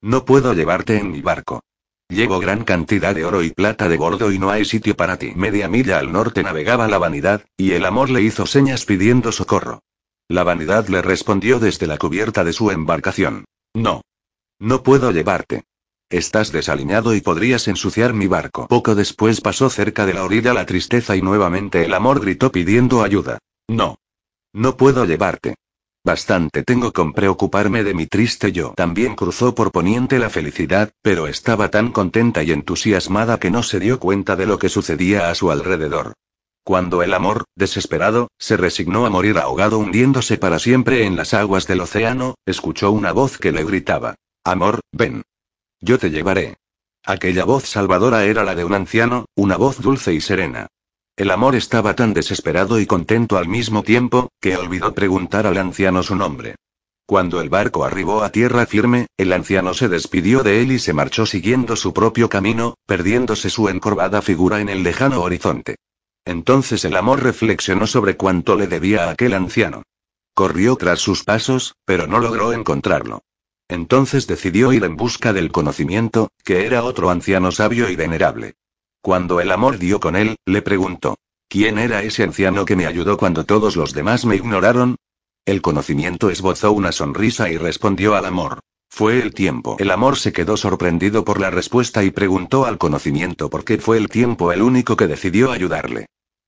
No 0.00 0.24
puedo 0.24 0.54
llevarte 0.54 0.96
en 0.96 1.10
mi 1.10 1.20
barco. 1.20 1.62
Llevo 2.08 2.38
gran 2.38 2.64
cantidad 2.64 3.14
de 3.14 3.26
oro 3.26 3.42
y 3.42 3.50
plata 3.50 3.86
de 3.86 3.98
bordo 3.98 4.32
y 4.32 4.38
no 4.38 4.48
hay 4.48 4.64
sitio 4.64 4.96
para 4.96 5.18
ti. 5.18 5.32
Media 5.36 5.68
milla 5.68 5.98
al 5.98 6.10
norte 6.10 6.42
navegaba 6.42 6.88
la 6.88 6.96
vanidad, 6.96 7.44
y 7.58 7.72
el 7.72 7.84
amor 7.84 8.08
le 8.08 8.22
hizo 8.22 8.46
señas 8.46 8.86
pidiendo 8.86 9.30
socorro. 9.30 9.82
La 10.26 10.42
vanidad 10.42 10.88
le 10.88 11.02
respondió 11.02 11.58
desde 11.58 11.86
la 11.86 11.98
cubierta 11.98 12.44
de 12.44 12.54
su 12.54 12.70
embarcación. 12.70 13.44
No. 13.74 14.00
No 14.58 14.82
puedo 14.82 15.10
llevarte. 15.10 15.64
Estás 16.08 16.50
desaliñado 16.50 17.14
y 17.14 17.20
podrías 17.20 17.68
ensuciar 17.68 18.14
mi 18.14 18.26
barco. 18.26 18.68
Poco 18.68 18.94
después 18.94 19.42
pasó 19.42 19.68
cerca 19.68 20.06
de 20.06 20.14
la 20.14 20.24
orilla 20.24 20.54
la 20.54 20.64
tristeza 20.64 21.14
y 21.14 21.20
nuevamente 21.20 21.84
el 21.84 21.92
amor 21.92 22.20
gritó 22.20 22.50
pidiendo 22.50 23.02
ayuda. 23.02 23.38
No. 23.68 23.98
No 24.54 24.78
puedo 24.78 25.04
llevarte. 25.04 25.56
Bastante 26.06 26.62
tengo 26.62 26.92
con 26.92 27.12
preocuparme 27.12 27.82
de 27.82 27.92
mi 27.92 28.06
triste 28.06 28.52
yo. 28.52 28.74
También 28.76 29.16
cruzó 29.16 29.56
por 29.56 29.72
poniente 29.72 30.20
la 30.20 30.30
felicidad, 30.30 30.92
pero 31.02 31.26
estaba 31.26 31.68
tan 31.68 31.90
contenta 31.90 32.44
y 32.44 32.52
entusiasmada 32.52 33.40
que 33.40 33.50
no 33.50 33.64
se 33.64 33.80
dio 33.80 33.98
cuenta 33.98 34.36
de 34.36 34.46
lo 34.46 34.56
que 34.60 34.68
sucedía 34.68 35.30
a 35.30 35.34
su 35.34 35.50
alrededor. 35.50 36.12
Cuando 36.62 37.02
el 37.02 37.12
amor, 37.12 37.46
desesperado, 37.56 38.28
se 38.38 38.56
resignó 38.56 39.04
a 39.04 39.10
morir 39.10 39.36
ahogado 39.36 39.80
hundiéndose 39.80 40.38
para 40.38 40.60
siempre 40.60 41.06
en 41.06 41.16
las 41.16 41.34
aguas 41.34 41.66
del 41.66 41.80
océano, 41.80 42.36
escuchó 42.46 42.92
una 42.92 43.10
voz 43.10 43.36
que 43.36 43.50
le 43.50 43.64
gritaba. 43.64 44.14
Amor, 44.44 44.78
ven. 44.92 45.24
Yo 45.80 45.98
te 45.98 46.12
llevaré. 46.12 46.56
Aquella 47.04 47.44
voz 47.44 47.64
salvadora 47.64 48.26
era 48.26 48.44
la 48.44 48.54
de 48.54 48.64
un 48.64 48.74
anciano, 48.74 49.24
una 49.34 49.56
voz 49.56 49.82
dulce 49.82 50.14
y 50.14 50.20
serena. 50.20 50.68
El 51.16 51.30
amor 51.30 51.56
estaba 51.56 51.96
tan 51.96 52.12
desesperado 52.12 52.78
y 52.78 52.84
contento 52.84 53.38
al 53.38 53.48
mismo 53.48 53.82
tiempo, 53.82 54.28
que 54.38 54.54
olvidó 54.54 54.92
preguntar 54.92 55.46
al 55.46 55.56
anciano 55.56 56.02
su 56.02 56.14
nombre. 56.14 56.56
Cuando 57.06 57.40
el 57.40 57.48
barco 57.48 57.86
arribó 57.86 58.22
a 58.22 58.30
tierra 58.30 58.66
firme, 58.66 59.06
el 59.16 59.32
anciano 59.32 59.72
se 59.72 59.88
despidió 59.88 60.42
de 60.42 60.60
él 60.60 60.72
y 60.72 60.78
se 60.78 60.92
marchó 60.92 61.24
siguiendo 61.24 61.74
su 61.74 61.94
propio 61.94 62.28
camino, 62.28 62.74
perdiéndose 62.84 63.48
su 63.48 63.70
encorvada 63.70 64.20
figura 64.20 64.60
en 64.60 64.68
el 64.68 64.82
lejano 64.82 65.22
horizonte. 65.22 65.76
Entonces 66.26 66.84
el 66.84 66.94
amor 66.96 67.22
reflexionó 67.22 67.86
sobre 67.86 68.18
cuánto 68.18 68.54
le 68.54 68.66
debía 68.66 69.04
a 69.04 69.12
aquel 69.12 69.32
anciano. 69.32 69.84
Corrió 70.34 70.76
tras 70.76 70.98
sus 70.98 71.24
pasos, 71.24 71.76
pero 71.86 72.06
no 72.06 72.18
logró 72.18 72.52
encontrarlo. 72.52 73.22
Entonces 73.68 74.26
decidió 74.26 74.70
ir 74.74 74.84
en 74.84 74.96
busca 74.96 75.32
del 75.32 75.50
conocimiento, 75.50 76.28
que 76.44 76.66
era 76.66 76.84
otro 76.84 77.08
anciano 77.08 77.52
sabio 77.52 77.88
y 77.88 77.96
venerable. 77.96 78.54
Cuando 79.06 79.40
el 79.40 79.52
amor 79.52 79.78
dio 79.78 80.00
con 80.00 80.16
él, 80.16 80.34
le 80.46 80.62
preguntó, 80.62 81.14
¿quién 81.48 81.78
era 81.78 82.02
ese 82.02 82.24
anciano 82.24 82.64
que 82.64 82.74
me 82.74 82.86
ayudó 82.86 83.16
cuando 83.16 83.44
todos 83.44 83.76
los 83.76 83.92
demás 83.92 84.24
me 84.24 84.34
ignoraron? 84.34 84.96
El 85.44 85.62
conocimiento 85.62 86.28
esbozó 86.28 86.72
una 86.72 86.90
sonrisa 86.90 87.48
y 87.48 87.56
respondió 87.56 88.16
al 88.16 88.24
amor. 88.24 88.58
Fue 88.90 89.22
el 89.22 89.32
tiempo. 89.32 89.76
El 89.78 89.92
amor 89.92 90.16
se 90.16 90.32
quedó 90.32 90.56
sorprendido 90.56 91.24
por 91.24 91.38
la 91.38 91.50
respuesta 91.50 92.02
y 92.02 92.10
preguntó 92.10 92.66
al 92.66 92.78
conocimiento 92.78 93.48
por 93.48 93.64
qué 93.64 93.78
fue 93.78 93.96
el 93.96 94.08
tiempo 94.08 94.50
el 94.50 94.60
único 94.60 94.96
que 94.96 95.06
decidió 95.06 95.52
ayudarle. 95.52 96.06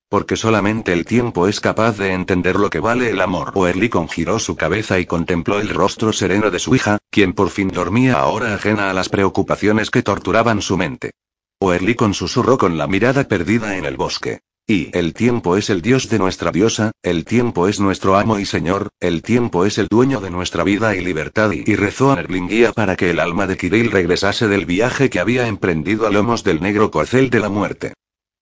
Porque 0.09 0.35
solamente 0.35 0.93
el 0.93 1.05
tiempo 1.05 1.47
es 1.47 1.61
capaz 1.61 1.97
de 1.97 2.13
entender 2.13 2.57
lo 2.57 2.71
que 2.71 2.81
vale 2.81 3.11
el 3.11 3.21
amor. 3.21 3.53
Oerlikon 3.55 4.09
giró 4.09 4.41
su 4.41 4.57
cabeza 4.57 4.99
y 4.99 5.07
contempló 5.07 5.61
el 5.61 5.69
rostro 5.69 6.13
sereno 6.13 6.51
de 6.51 6.59
su 6.59 6.75
hija, 6.75 6.99
quien 7.09 7.35
por 7.35 7.51
fin 7.51 7.69
dormía 7.69 8.15
ahora 8.15 8.53
ajena 8.53 8.91
a 8.91 8.95
las 8.95 9.11
preocupaciones 9.11 9.93
que 9.93 10.03
torturaban 10.03 10.61
su 10.61 10.77
mente. 10.77 11.13
Oerlikon 11.61 12.15
susurró 12.15 12.57
con 12.57 12.79
la 12.79 12.87
mirada 12.87 13.25
perdida 13.25 13.77
en 13.77 13.85
el 13.85 13.97
bosque. 13.97 14.41
Y 14.65 14.97
el 14.97 15.13
tiempo 15.13 15.57
es 15.57 15.71
el 15.71 15.83
dios 15.83 16.09
de 16.09 16.19
nuestra 16.19 16.53
diosa, 16.53 16.93
el 17.03 17.25
tiempo 17.25 17.67
es 17.67 17.81
nuestro 17.81 18.17
amo 18.17 18.39
y 18.39 18.45
señor, 18.45 18.91
el 19.01 19.23
tiempo 19.23 19.65
es 19.65 19.79
el 19.79 19.89
dueño 19.89 20.21
de 20.21 20.31
nuestra 20.31 20.63
vida 20.63 20.95
y 20.95 21.01
libertad 21.01 21.51
y, 21.51 21.75
rezó 21.75 22.13
a 22.13 22.17
Nerlingia 22.17 22.73
para 22.73 22.95
que 22.95 23.11
el 23.11 23.19
alma 23.19 23.47
de 23.47 23.57
Kirill 23.57 23.91
regresase 23.91 24.47
del 24.47 24.67
viaje 24.67 25.11
que 25.11 25.21
había 25.21 25.49
emprendido 25.49 26.07
a 26.07 26.11
lomos 26.11 26.45
del 26.45 26.61
negro 26.61 26.91
corcel 26.91 27.29
de 27.31 27.41
la 27.41 27.49
muerte. 27.49 27.95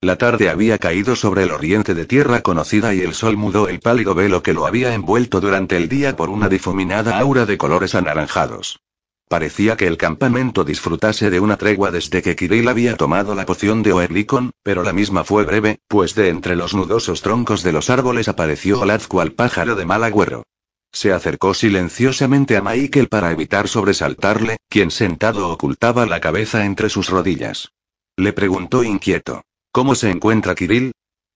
La 0.02 0.18
tarde 0.18 0.51
había 0.51 0.76
caído 0.76 1.16
sobre 1.16 1.44
el 1.44 1.52
oriente 1.52 1.94
de 1.94 2.05
tierra 2.05 2.43
conocida 2.43 2.93
y 2.93 3.01
el 3.01 3.14
sol 3.14 3.38
mudó 3.38 3.68
el 3.68 3.80
pálido 3.80 4.14
velo 4.14 4.43
que 4.43 4.52
lo 4.52 4.66
había 4.66 4.93
envuelto 4.93 5.40
durante 5.40 5.78
el 5.78 5.88
día 5.88 6.16
por 6.16 6.28
una 6.28 6.48
difuminada 6.48 7.18
aura 7.18 7.47
de 7.47 7.56
colores 7.56 7.94
anaranjados. 7.94 8.80
Parecía 9.28 9.76
que 9.76 9.88
el 9.88 9.96
campamento 9.96 10.62
disfrutase 10.62 11.30
de 11.30 11.40
una 11.40 11.56
tregua 11.56 11.90
desde 11.90 12.22
que 12.22 12.36
Kirill 12.36 12.68
había 12.68 12.96
tomado 12.96 13.34
la 13.34 13.44
poción 13.44 13.82
de 13.82 13.92
Oerlikon, 13.92 14.52
pero 14.62 14.84
la 14.84 14.92
misma 14.92 15.24
fue 15.24 15.44
breve, 15.44 15.80
pues 15.88 16.14
de 16.14 16.28
entre 16.28 16.54
los 16.54 16.74
nudosos 16.74 17.22
troncos 17.22 17.64
de 17.64 17.72
los 17.72 17.90
árboles 17.90 18.28
apareció 18.28 18.80
Olaz 18.80 19.08
cual 19.08 19.32
pájaro 19.32 19.74
de 19.74 19.84
mal 19.84 20.04
agüero. 20.04 20.44
Se 20.92 21.12
acercó 21.12 21.54
silenciosamente 21.54 22.56
a 22.56 22.62
Michael 22.62 23.08
para 23.08 23.32
evitar 23.32 23.66
sobresaltarle, 23.66 24.58
quien 24.68 24.92
sentado 24.92 25.50
ocultaba 25.50 26.06
la 26.06 26.20
cabeza 26.20 26.64
entre 26.64 26.88
sus 26.88 27.10
rodillas. 27.10 27.72
Le 28.16 28.32
preguntó 28.32 28.84
inquieto. 28.84 29.42
¿Cómo 29.72 29.96
se 29.96 30.08
encuentra 30.10 30.54
Kirill? 30.54 30.92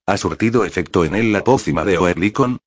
¿Ha 0.07 0.17
surtido 0.17 0.63
efecto 0.63 1.03
en 1.03 1.13
él 1.13 1.33
la 1.33 1.43
pócima 1.43 1.83
de 1.83 1.97
Oerlikon? 1.97 2.59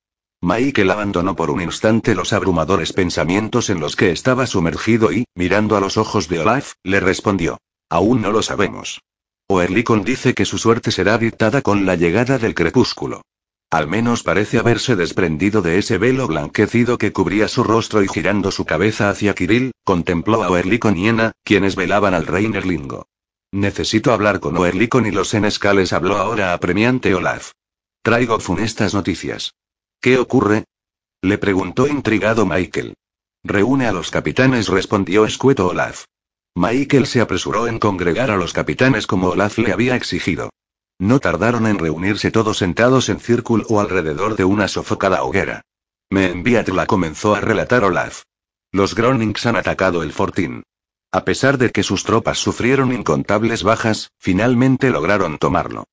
Michael 0.47 0.91
abandonó 0.91 1.35
por 1.35 1.49
un 1.49 1.59
instante 1.59 2.13
los 2.13 2.31
abrumadores 2.31 2.93
pensamientos 2.93 3.71
en 3.71 3.79
los 3.79 3.95
que 3.95 4.11
estaba 4.11 4.45
sumergido 4.45 5.11
y, 5.11 5.25
mirando 5.33 5.75
a 5.75 5.79
los 5.79 5.97
ojos 5.97 6.29
de 6.29 6.37
Olaf, 6.37 6.73
le 6.83 6.99
respondió. 6.99 7.57
Aún 7.89 8.21
no 8.21 8.31
lo 8.31 8.43
sabemos. 8.43 9.01
Oerlikon 9.47 10.03
dice 10.03 10.35
que 10.35 10.45
su 10.45 10.59
suerte 10.59 10.91
será 10.91 11.17
dictada 11.17 11.63
con 11.63 11.87
la 11.87 11.95
llegada 11.95 12.37
del 12.37 12.53
crepúsculo. 12.53 13.23
Al 13.71 13.87
menos 13.87 14.21
parece 14.21 14.59
haberse 14.59 14.95
desprendido 14.95 15.63
de 15.63 15.79
ese 15.79 15.97
velo 15.97 16.27
blanquecido 16.27 16.99
que 16.99 17.11
cubría 17.11 17.47
su 17.47 17.63
rostro 17.63 18.03
y 18.03 18.07
girando 18.07 18.51
su 18.51 18.65
cabeza 18.65 19.09
hacia 19.09 19.33
Kirill, 19.33 19.71
contempló 19.83 20.43
a 20.43 20.51
Oerlikon 20.51 20.95
y 20.95 21.07
Ena, 21.07 21.31
quienes 21.43 21.75
velaban 21.75 22.13
al 22.13 22.27
rey 22.27 22.47
Nerlingo. 22.47 23.07
Necesito 23.51 24.13
hablar 24.13 24.39
con 24.39 24.55
Oerlikon 24.57 25.07
y 25.07 25.11
los 25.11 25.29
senescales 25.29 25.91
habló 25.91 26.17
ahora 26.17 26.53
apremiante 26.53 27.15
Olaf. 27.15 27.53
Traigo 28.03 28.39
funestas 28.39 28.93
noticias. 28.93 29.55
¿Qué 30.05 30.19
ocurre? 30.19 30.65
Le 31.23 31.39
preguntó 31.39 31.87
intrigado 31.87 32.45
Michael. 32.45 32.93
Reúne 33.43 33.87
a 33.87 33.91
los 33.91 34.11
capitanes, 34.11 34.67
respondió 34.67 35.25
escueto 35.25 35.65
Olaf. 35.65 36.03
Michael 36.55 37.07
se 37.07 37.21
apresuró 37.21 37.65
en 37.65 37.79
congregar 37.79 38.29
a 38.29 38.37
los 38.37 38.53
capitanes 38.53 39.07
como 39.07 39.29
Olaf 39.29 39.57
le 39.57 39.73
había 39.73 39.95
exigido. 39.95 40.51
No 40.99 41.19
tardaron 41.19 41.65
en 41.65 41.79
reunirse 41.79 42.29
todos 42.29 42.59
sentados 42.59 43.09
en 43.09 43.19
círculo 43.19 43.65
o 43.67 43.79
alrededor 43.79 44.35
de 44.35 44.45
una 44.45 44.67
sofocada 44.67 45.23
hoguera. 45.23 45.61
Me 46.11 46.29
envíatela 46.29 46.85
comenzó 46.85 47.33
a 47.33 47.41
relatar 47.41 47.83
Olaf. 47.83 48.21
Los 48.71 48.93
Gronings 48.93 49.43
han 49.47 49.55
atacado 49.55 50.03
el 50.03 50.13
fortín. 50.13 50.61
A 51.11 51.25
pesar 51.25 51.57
de 51.57 51.71
que 51.71 51.81
sus 51.81 52.03
tropas 52.03 52.37
sufrieron 52.37 52.93
incontables 52.93 53.63
bajas, 53.63 54.11
finalmente 54.19 54.91
lograron 54.91 55.39
tomarlo. 55.39 55.85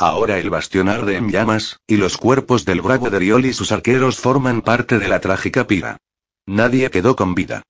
Ahora 0.00 0.38
el 0.38 0.48
bastión 0.48 0.88
arde 0.88 1.18
en 1.18 1.30
llamas, 1.30 1.78
y 1.86 1.98
los 1.98 2.16
cuerpos 2.16 2.64
del 2.64 2.80
bravo 2.80 3.10
Deriol 3.10 3.44
y 3.44 3.52
sus 3.52 3.70
arqueros 3.70 4.18
forman 4.18 4.62
parte 4.62 4.98
de 4.98 5.08
la 5.08 5.20
trágica 5.20 5.66
pira. 5.66 5.98
Nadie 6.46 6.90
quedó 6.90 7.16
con 7.16 7.34
vida. 7.34 7.64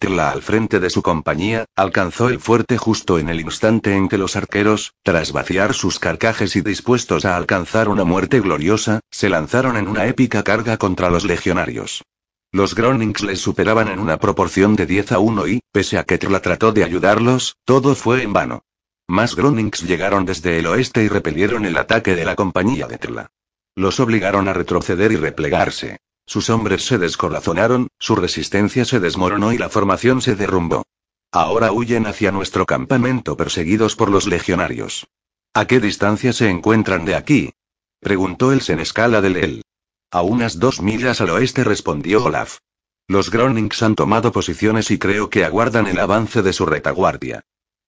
Tela 0.00 0.32
al 0.32 0.42
frente 0.42 0.80
de 0.80 0.90
su 0.90 1.00
compañía, 1.00 1.64
alcanzó 1.76 2.28
el 2.28 2.40
fuerte 2.40 2.76
justo 2.76 3.20
en 3.20 3.28
el 3.28 3.40
instante 3.40 3.94
en 3.94 4.08
que 4.08 4.18
los 4.18 4.34
arqueros, 4.34 4.94
tras 5.04 5.30
vaciar 5.30 5.74
sus 5.74 6.00
carcajes 6.00 6.56
y 6.56 6.60
dispuestos 6.60 7.24
a 7.24 7.36
alcanzar 7.36 7.88
una 7.88 8.02
muerte 8.02 8.40
gloriosa, 8.40 8.98
se 9.08 9.28
lanzaron 9.28 9.76
en 9.76 9.86
una 9.86 10.06
épica 10.06 10.42
carga 10.42 10.78
contra 10.78 11.08
los 11.08 11.24
legionarios. 11.24 12.02
Los 12.50 12.74
Gronings 12.74 13.22
les 13.22 13.38
superaban 13.38 13.86
en 13.86 14.00
una 14.00 14.16
proporción 14.16 14.74
de 14.74 14.86
10 14.86 15.12
a 15.12 15.18
1 15.20 15.46
y, 15.46 15.60
pese 15.70 15.98
a 15.98 16.02
que 16.02 16.18
Trla 16.18 16.40
trató 16.40 16.72
de 16.72 16.82
ayudarlos, 16.82 17.54
todo 17.64 17.94
fue 17.94 18.24
en 18.24 18.32
vano. 18.32 18.64
Más 19.08 19.36
Gronings 19.36 19.82
llegaron 19.82 20.24
desde 20.24 20.58
el 20.58 20.66
oeste 20.66 21.04
y 21.04 21.08
repelieron 21.08 21.64
el 21.64 21.76
ataque 21.76 22.16
de 22.16 22.24
la 22.24 22.34
compañía 22.34 22.88
de 22.88 22.98
Trla. 22.98 23.30
Los 23.76 24.00
obligaron 24.00 24.48
a 24.48 24.52
retroceder 24.52 25.12
y 25.12 25.16
replegarse. 25.16 25.98
Sus 26.26 26.50
hombres 26.50 26.84
se 26.84 26.98
descorazonaron, 26.98 27.86
su 28.00 28.16
resistencia 28.16 28.84
se 28.84 28.98
desmoronó 28.98 29.52
y 29.52 29.58
la 29.58 29.68
formación 29.68 30.22
se 30.22 30.34
derrumbó. 30.34 30.82
Ahora 31.30 31.70
huyen 31.70 32.06
hacia 32.06 32.32
nuestro 32.32 32.66
campamento 32.66 33.36
perseguidos 33.36 33.94
por 33.94 34.10
los 34.10 34.26
legionarios. 34.26 35.06
¿A 35.54 35.66
qué 35.66 35.78
distancia 35.78 36.32
se 36.32 36.50
encuentran 36.50 37.04
de 37.04 37.14
aquí? 37.14 37.52
preguntó 38.00 38.52
el 38.52 38.60
senescala 38.60 39.20
de 39.20 39.30
Leel. 39.30 39.62
A 40.10 40.22
unas 40.22 40.58
dos 40.58 40.82
millas 40.82 41.20
al 41.20 41.30
oeste 41.30 41.62
respondió 41.62 42.24
Olaf. 42.24 42.58
Los 43.06 43.30
Gronings 43.30 43.82
han 43.82 43.94
tomado 43.94 44.32
posiciones 44.32 44.90
y 44.90 44.98
creo 44.98 45.30
que 45.30 45.44
aguardan 45.44 45.86
el 45.86 46.00
avance 46.00 46.42
de 46.42 46.52
su 46.52 46.66
retaguardia. 46.66 47.44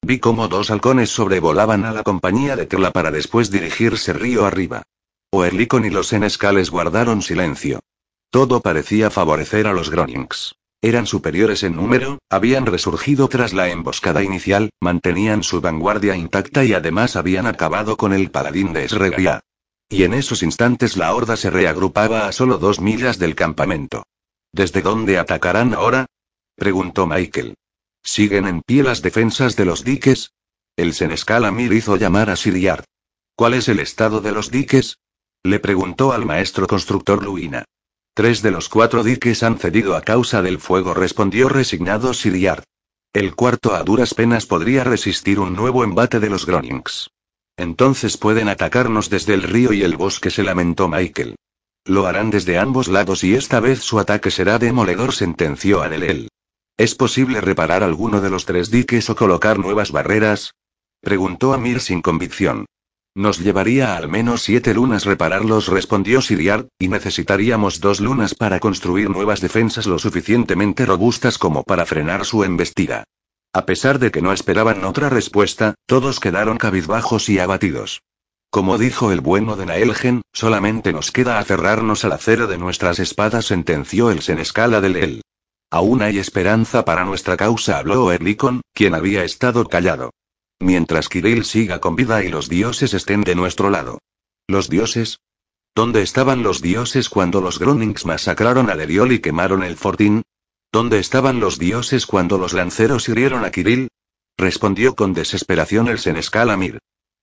Vi 0.09 0.21
cómo 0.21 0.49
dos 0.49 0.71
halcones 0.71 1.11
sobrevolaban 1.11 1.85
a 1.85 1.93
la 1.93 2.03
compañía 2.03 2.57
de 2.57 2.65
Tela 2.65 2.93
para 2.93 3.11
después 3.11 3.51
dirigirse 3.51 4.15
río 4.15 4.47
arriba. 4.47 4.85
Oerlikon 5.31 5.85
y 5.85 5.91
los 5.91 6.09
senescales 6.09 6.71
guardaron 6.71 7.21
silencio. 7.21 7.81
Todo 8.31 8.63
parecía 8.63 9.11
favorecer 9.11 9.67
a 9.67 9.75
los 9.75 9.91
Gronings. 9.91 10.55
Eran 10.81 11.05
superiores 11.05 11.63
en 11.63 11.77
número, 11.77 12.21
habían 12.31 12.65
resurgido 12.65 13.29
tras 13.29 13.53
la 13.53 13.69
emboscada 13.69 14.23
inicial, 14.23 14.71
mantenían 14.81 15.43
su 15.43 15.61
vanguardia 15.61 16.17
intacta 16.17 16.65
y 16.65 16.73
además 16.73 17.15
habían 17.15 17.47
acabado 17.47 17.99
con 17.99 18.15
el 18.15 18.31
paladín 18.31 18.73
de 18.73 18.85
Esregia. 18.85 19.41
Y 19.91 20.05
en 20.05 20.15
esos 20.15 20.43
instantes 20.43 20.97
la 20.97 21.15
horda 21.15 21.37
se 21.37 21.51
reagrupaba 21.51 22.27
a 22.27 22.33
solo 22.33 22.57
dos 22.57 22.81
millas 22.81 23.19
del 23.19 23.35
campamento. 23.35 24.05
¿Desde 24.55 24.81
dónde 24.81 25.19
atacarán 25.19 25.75
ahora? 25.75 26.07
preguntó 26.57 27.07
Michael. 27.07 27.57
¿Siguen 28.11 28.47
en 28.47 28.63
pie 28.63 28.83
las 28.83 29.03
defensas 29.03 29.55
de 29.55 29.67
los 29.67 29.85
diques? 29.85 30.33
El 30.79 30.95
senescal 30.95 31.45
Amir 31.45 31.75
hizo 31.75 31.99
llamar 31.99 32.31
a 32.31 32.37
Siriard. 32.37 32.85
¿Cuál 33.37 33.53
es 33.53 33.69
el 33.69 33.81
estado 33.81 34.23
de 34.23 34.33
los 34.33 34.51
diques? 34.51 34.97
Le 35.45 35.61
preguntó 35.61 36.13
al 36.13 36.25
maestro 36.25 36.67
constructor 36.67 37.23
Luina. 37.23 37.67
Tres 38.15 38.41
de 38.41 38.51
los 38.51 38.71
cuatro 38.71 39.05
diques 39.05 39.43
han 39.43 39.59
cedido 39.59 39.95
a 39.95 40.01
causa 40.01 40.41
del 40.41 40.59
fuego, 40.59 40.95
respondió 40.95 41.51
resignado 41.51 42.15
Siriard. 42.15 42.65
El 43.13 43.35
cuarto 43.35 43.75
a 43.75 43.83
duras 43.83 44.15
penas 44.15 44.47
podría 44.47 44.85
resistir 44.85 45.39
un 45.39 45.53
nuevo 45.53 45.85
embate 45.85 46.19
de 46.19 46.31
los 46.31 46.47
Gronings. 46.47 47.11
Entonces 47.59 48.17
pueden 48.17 48.49
atacarnos 48.49 49.11
desde 49.11 49.35
el 49.35 49.43
río 49.43 49.75
y 49.75 49.83
el 49.83 49.99
bosque, 49.99 50.31
se 50.31 50.45
lamentó 50.45 50.89
Michael. 50.89 51.37
Lo 51.85 52.07
harán 52.07 52.31
desde 52.31 52.57
ambos 52.57 52.89
lados 52.89 53.23
y 53.23 53.35
esta 53.35 53.61
vez 53.61 53.81
su 53.81 53.99
ataque 53.99 54.31
será 54.31 54.59
demoledor, 54.59 55.13
sentenció 55.13 55.83
Adelel. 55.83 56.31
¿Es 56.79 56.95
posible 56.95 57.41
reparar 57.41 57.83
alguno 57.83 58.21
de 58.21 58.31
los 58.31 58.45
tres 58.45 58.71
diques 58.71 59.11
o 59.11 59.17
colocar 59.17 59.59
nuevas 59.59 59.91
barreras? 59.91 60.55
Preguntó 61.01 61.53
Amir 61.53 61.81
sin 61.81 62.03
convicción. 62.03 62.67
Nos 63.17 63.41
llevaría 63.41 63.97
al 63.97 64.09
menos 64.09 64.43
siete 64.43 64.75
lunas 64.75 65.05
repararlos, 65.05 65.67
respondió 65.67 66.23
Siriar, 66.23 66.69
y 66.79 66.87
necesitaríamos 66.87 67.81
dos 67.81 67.99
lunas 67.99 68.37
para 68.37 68.61
construir 68.61 69.11
nuevas 69.11 69.41
defensas 69.41 69.89
lo 69.89 69.99
suficientemente 69.99 70.87
robustas 70.87 71.37
como 71.37 71.65
para 71.65 71.85
frenar 71.85 72.25
su 72.25 72.45
embestida. 72.45 73.03
A 73.53 73.67
pesar 73.67 73.99
de 73.99 74.13
que 74.13 74.23
no 74.23 74.33
esperaban 74.33 74.85
otra 74.85 75.09
respuesta, 75.09 75.75
todos 75.87 76.21
quedaron 76.21 76.59
cabizbajos 76.59 77.29
y 77.29 77.41
abatidos. 77.41 78.03
Como 78.51 78.79
dijo 78.79 79.11
el 79.11 79.21
bueno 79.21 79.57
de 79.57 79.67
Naelgen, 79.67 80.23
solamente 80.33 80.93
nos 80.93 81.11
queda 81.11 81.41
aferrarnos 81.41 82.05
al 82.05 82.13
acero 82.13 82.47
de 82.47 82.57
nuestras 82.57 83.01
espadas, 83.01 83.47
sentenció 83.47 84.13
el 84.13 84.23
senescala 84.23 84.81
del 84.81 84.95
El. 84.95 85.23
Aún 85.71 86.03
hay 86.03 86.19
esperanza 86.19 86.85
para 86.85 87.05
nuestra 87.05 87.37
causa, 87.37 87.79
habló 87.79 88.11
Erlikon, 88.11 88.63
quien 88.73 88.95
había 88.95 89.25
estado 89.25 89.67
callado. 89.67 90.11
Mientras 90.61 91.09
Kirill 91.09 91.45
siga 91.45 91.79
con 91.79 91.95
vida 91.95 92.25
y 92.25 92.29
los 92.29 92.49
dioses 92.49 92.95
estén 92.95 93.21
de 93.21 93.35
nuestro 93.35 93.71
lado. 93.71 93.99
¿Los 94.49 94.71
dioses? 94.71 95.21
¿Dónde 95.75 96.03
estaban 96.03 96.43
los 96.43 96.63
dioses 96.63 97.09
cuando 97.09 97.41
los 97.41 97.59
Gronings 97.59 98.07
masacraron 98.07 98.71
a 98.71 98.77
Deriol 98.77 99.13
y 99.13 99.21
quemaron 99.21 99.63
el 99.63 99.77
fortín? 99.77 100.23
¿Dónde 100.73 100.99
estaban 100.99 101.39
los 101.39 101.59
dioses 101.59 102.07
cuando 102.07 102.39
los 102.39 102.55
lanceros 102.55 103.09
hirieron 103.09 103.45
a 103.45 103.51
Kirill? 103.51 103.89
Respondió 104.37 104.97
con 104.97 105.13
desesperación 105.13 105.89
el 105.89 105.99
senescal 105.99 106.51
Amir. 106.51 106.79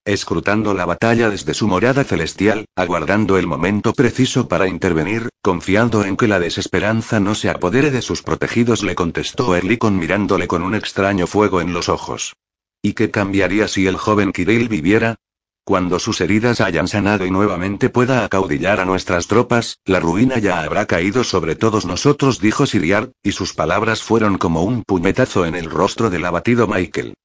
Escrutando 0.07 0.75
la 0.75 0.85
batalla 0.85 1.31
desde 1.31 1.55
su 1.55 1.67
morada 1.67 2.03
celestial, 2.03 2.65
aguardando 2.75 3.39
el 3.39 3.47
momento 3.47 3.91
preciso 3.91 4.47
para 4.47 4.67
intervenir, 4.67 5.29
confiando 5.41 6.05
en 6.05 6.15
que 6.15 6.27
la 6.27 6.39
desesperanza 6.39 7.19
no 7.19 7.33
se 7.33 7.49
apodere 7.49 7.89
de 7.89 8.03
sus 8.03 8.21
protegidos, 8.21 8.83
le 8.83 8.93
contestó 8.93 9.55
Erlikon 9.55 9.97
mirándole 9.97 10.47
con 10.47 10.61
un 10.61 10.75
extraño 10.75 11.25
fuego 11.25 11.59
en 11.59 11.73
los 11.73 11.89
ojos. 11.89 12.35
¿Y 12.83 12.93
qué 12.93 13.09
cambiaría 13.09 13.67
si 13.67 13.87
el 13.87 13.97
joven 13.97 14.31
Kirill 14.31 14.69
viviera? 14.69 15.15
Cuando 15.63 15.97
sus 15.97 16.21
heridas 16.21 16.61
hayan 16.61 16.87
sanado 16.87 17.25
y 17.25 17.31
nuevamente 17.31 17.89
pueda 17.89 18.23
acaudillar 18.23 18.79
a 18.79 18.85
nuestras 18.85 19.25
tropas, 19.25 19.79
la 19.85 19.99
ruina 19.99 20.37
ya 20.37 20.61
habrá 20.61 20.85
caído 20.85 21.23
sobre 21.23 21.55
todos 21.55 21.87
nosotros, 21.87 22.39
dijo 22.39 22.67
Siriar, 22.67 23.09
y 23.23 23.31
sus 23.31 23.55
palabras 23.55 24.03
fueron 24.03 24.37
como 24.37 24.61
un 24.61 24.83
puñetazo 24.83 25.47
en 25.47 25.55
el 25.55 25.71
rostro 25.71 26.11
del 26.11 26.25
abatido 26.25 26.67
Michael. 26.67 27.15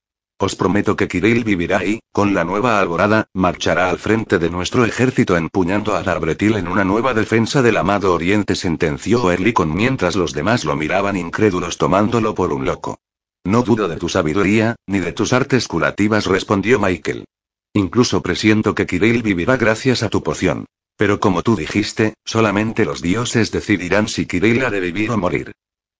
Os 0.41 0.55
prometo 0.55 0.95
que 0.95 1.07
Kirill 1.07 1.43
vivirá 1.43 1.85
y, 1.85 1.99
con 2.11 2.33
la 2.33 2.43
nueva 2.43 2.79
alborada, 2.79 3.27
marchará 3.31 3.91
al 3.91 3.99
frente 3.99 4.39
de 4.39 4.49
nuestro 4.49 4.85
ejército 4.85 5.37
empuñando 5.37 5.95
a 5.95 6.01
Darbretil 6.01 6.55
en 6.55 6.67
una 6.67 6.83
nueva 6.83 7.13
defensa 7.13 7.61
del 7.61 7.77
amado 7.77 8.11
Oriente, 8.11 8.55
sentenció 8.55 9.31
Erlikon 9.31 9.71
mientras 9.71 10.15
los 10.15 10.33
demás 10.33 10.65
lo 10.65 10.75
miraban 10.75 11.15
incrédulos 11.15 11.77
tomándolo 11.77 12.33
por 12.33 12.53
un 12.53 12.65
loco. 12.65 12.97
No 13.43 13.61
dudo 13.61 13.87
de 13.87 13.97
tu 13.97 14.09
sabiduría, 14.09 14.77
ni 14.87 14.97
de 14.97 15.13
tus 15.13 15.31
artes 15.31 15.67
curativas, 15.67 16.25
respondió 16.25 16.79
Michael. 16.79 17.25
Incluso 17.73 18.23
presiento 18.23 18.73
que 18.73 18.87
Kirill 18.87 19.21
vivirá 19.21 19.57
gracias 19.57 20.01
a 20.01 20.09
tu 20.09 20.23
poción. 20.23 20.65
Pero 20.97 21.19
como 21.19 21.43
tú 21.43 21.55
dijiste, 21.55 22.15
solamente 22.25 22.83
los 22.83 23.03
dioses 23.03 23.51
decidirán 23.51 24.07
si 24.07 24.25
Kirill 24.25 24.65
ha 24.65 24.71
de 24.71 24.79
vivir 24.79 25.11
o 25.11 25.19
morir. 25.19 25.51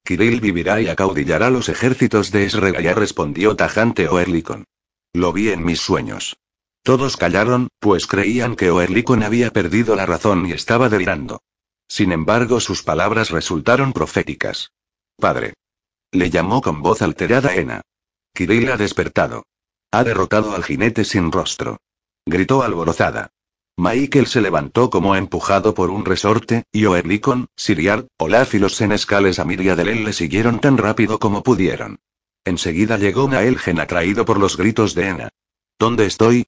Kirill 0.03 0.41
vivirá 0.41 0.81
y 0.81 0.87
acaudillará 0.87 1.49
los 1.49 1.69
ejércitos 1.69 2.31
de 2.31 2.45
Esregaya, 2.45 2.93
respondió 2.93 3.55
tajante 3.55 4.07
Oerlikon. 4.07 4.65
Lo 5.13 5.33
vi 5.33 5.49
en 5.49 5.63
mis 5.63 5.79
sueños. 5.79 6.37
Todos 6.83 7.17
callaron, 7.17 7.67
pues 7.79 8.07
creían 8.07 8.55
que 8.55 8.71
Oerlikon 8.71 9.23
había 9.23 9.51
perdido 9.51 9.95
la 9.95 10.05
razón 10.05 10.45
y 10.47 10.53
estaba 10.53 10.89
delirando. 10.89 11.41
Sin 11.87 12.11
embargo, 12.11 12.59
sus 12.59 12.83
palabras 12.83 13.29
resultaron 13.29 13.93
proféticas. 13.93 14.71
Padre. 15.17 15.53
Le 16.11 16.29
llamó 16.29 16.61
con 16.61 16.81
voz 16.81 17.01
alterada 17.01 17.53
Ena. 17.55 17.81
Kirill 18.33 18.71
ha 18.71 18.77
despertado. 18.77 19.43
Ha 19.91 20.03
derrotado 20.03 20.55
al 20.55 20.63
jinete 20.63 21.03
sin 21.03 21.31
rostro. 21.31 21.77
Gritó 22.25 22.63
alborozada. 22.63 23.31
Michael 23.77 24.27
se 24.27 24.41
levantó 24.41 24.89
como 24.89 25.15
empujado 25.15 25.73
por 25.73 25.89
un 25.89 26.05
resorte, 26.05 26.63
y 26.71 26.85
Oerlikon, 26.85 27.47
Siriar, 27.55 28.05
Olaf 28.17 28.53
y 28.53 28.59
los 28.59 28.75
senescales 28.75 29.39
a 29.39 29.45
Miria 29.45 29.75
de 29.75 29.85
le 29.85 30.13
siguieron 30.13 30.59
tan 30.59 30.77
rápido 30.77 31.19
como 31.19 31.43
pudieron. 31.43 31.99
Enseguida 32.45 32.97
llegó 32.97 33.27
Naelgen 33.27 33.79
atraído 33.79 34.25
por 34.25 34.39
los 34.39 34.57
gritos 34.57 34.95
de 34.95 35.07
Ena. 35.07 35.29
¿Dónde 35.79 36.05
estoy? 36.05 36.45